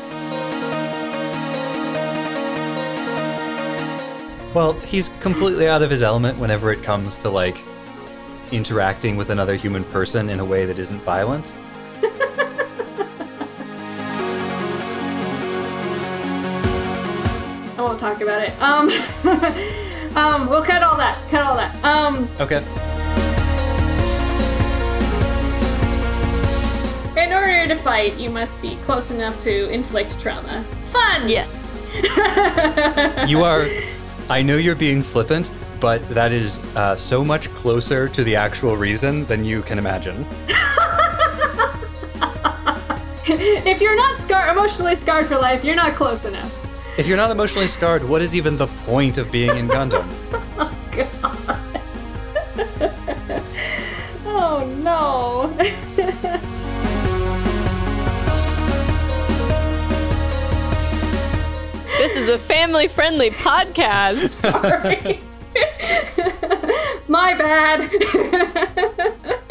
Well, 4.54 4.74
he's 4.74 5.08
completely 5.18 5.66
out 5.66 5.82
of 5.82 5.90
his 5.90 6.04
element 6.04 6.38
whenever 6.38 6.70
it 6.70 6.80
comes 6.80 7.16
to 7.18 7.28
like 7.28 7.60
interacting 8.52 9.16
with 9.16 9.30
another 9.30 9.56
human 9.56 9.82
person 9.84 10.30
in 10.30 10.38
a 10.38 10.44
way 10.44 10.64
that 10.64 10.78
isn't 10.78 11.00
violent. 11.00 11.50
I 17.76 17.78
won't 17.78 17.98
talk 17.98 18.20
about 18.20 18.42
it. 18.44 18.52
Um, 18.62 18.90
um, 20.16 20.48
we'll 20.48 20.62
cut 20.62 20.84
all 20.84 20.96
that. 20.98 21.20
Cut 21.30 21.44
all 21.44 21.56
that. 21.56 21.84
Um, 21.84 22.28
Okay. 22.38 22.62
Order 27.16 27.66
to 27.68 27.76
fight, 27.76 28.16
you 28.18 28.30
must 28.30 28.60
be 28.60 28.76
close 28.84 29.10
enough 29.10 29.40
to 29.42 29.68
inflict 29.70 30.20
trauma. 30.20 30.64
Fun! 30.92 31.28
Yes. 31.28 31.70
You 33.28 33.42
are. 33.42 33.68
I 34.28 34.42
know 34.42 34.56
you're 34.56 34.74
being 34.74 35.02
flippant, 35.02 35.50
but 35.80 36.06
that 36.08 36.32
is 36.32 36.58
uh, 36.76 36.96
so 36.96 37.24
much 37.24 37.52
closer 37.54 38.08
to 38.08 38.24
the 38.24 38.34
actual 38.36 38.76
reason 38.76 39.24
than 39.26 39.44
you 39.44 39.62
can 39.62 39.78
imagine. 39.78 40.26
if 43.26 43.80
you're 43.80 43.96
not 43.96 44.20
scar- 44.20 44.50
emotionally 44.50 44.96
scarred 44.96 45.26
for 45.26 45.36
life, 45.36 45.64
you're 45.64 45.76
not 45.76 45.94
close 45.94 46.24
enough. 46.24 46.52
If 46.98 47.06
you're 47.06 47.16
not 47.16 47.30
emotionally 47.30 47.68
scarred, 47.68 48.02
what 48.08 48.22
is 48.22 48.34
even 48.34 48.56
the 48.56 48.66
point 48.86 49.18
of 49.18 49.30
being 49.30 49.56
in 49.56 49.68
Gundam? 49.68 50.08
Oh 54.26 54.66
no. 54.82 56.50
This 62.04 62.18
is 62.18 62.28
a 62.28 62.38
family 62.38 62.86
friendly 62.86 63.30
podcast. 63.30 64.28
Sorry. 64.42 65.20
My 67.08 67.32
bad. 67.32 67.90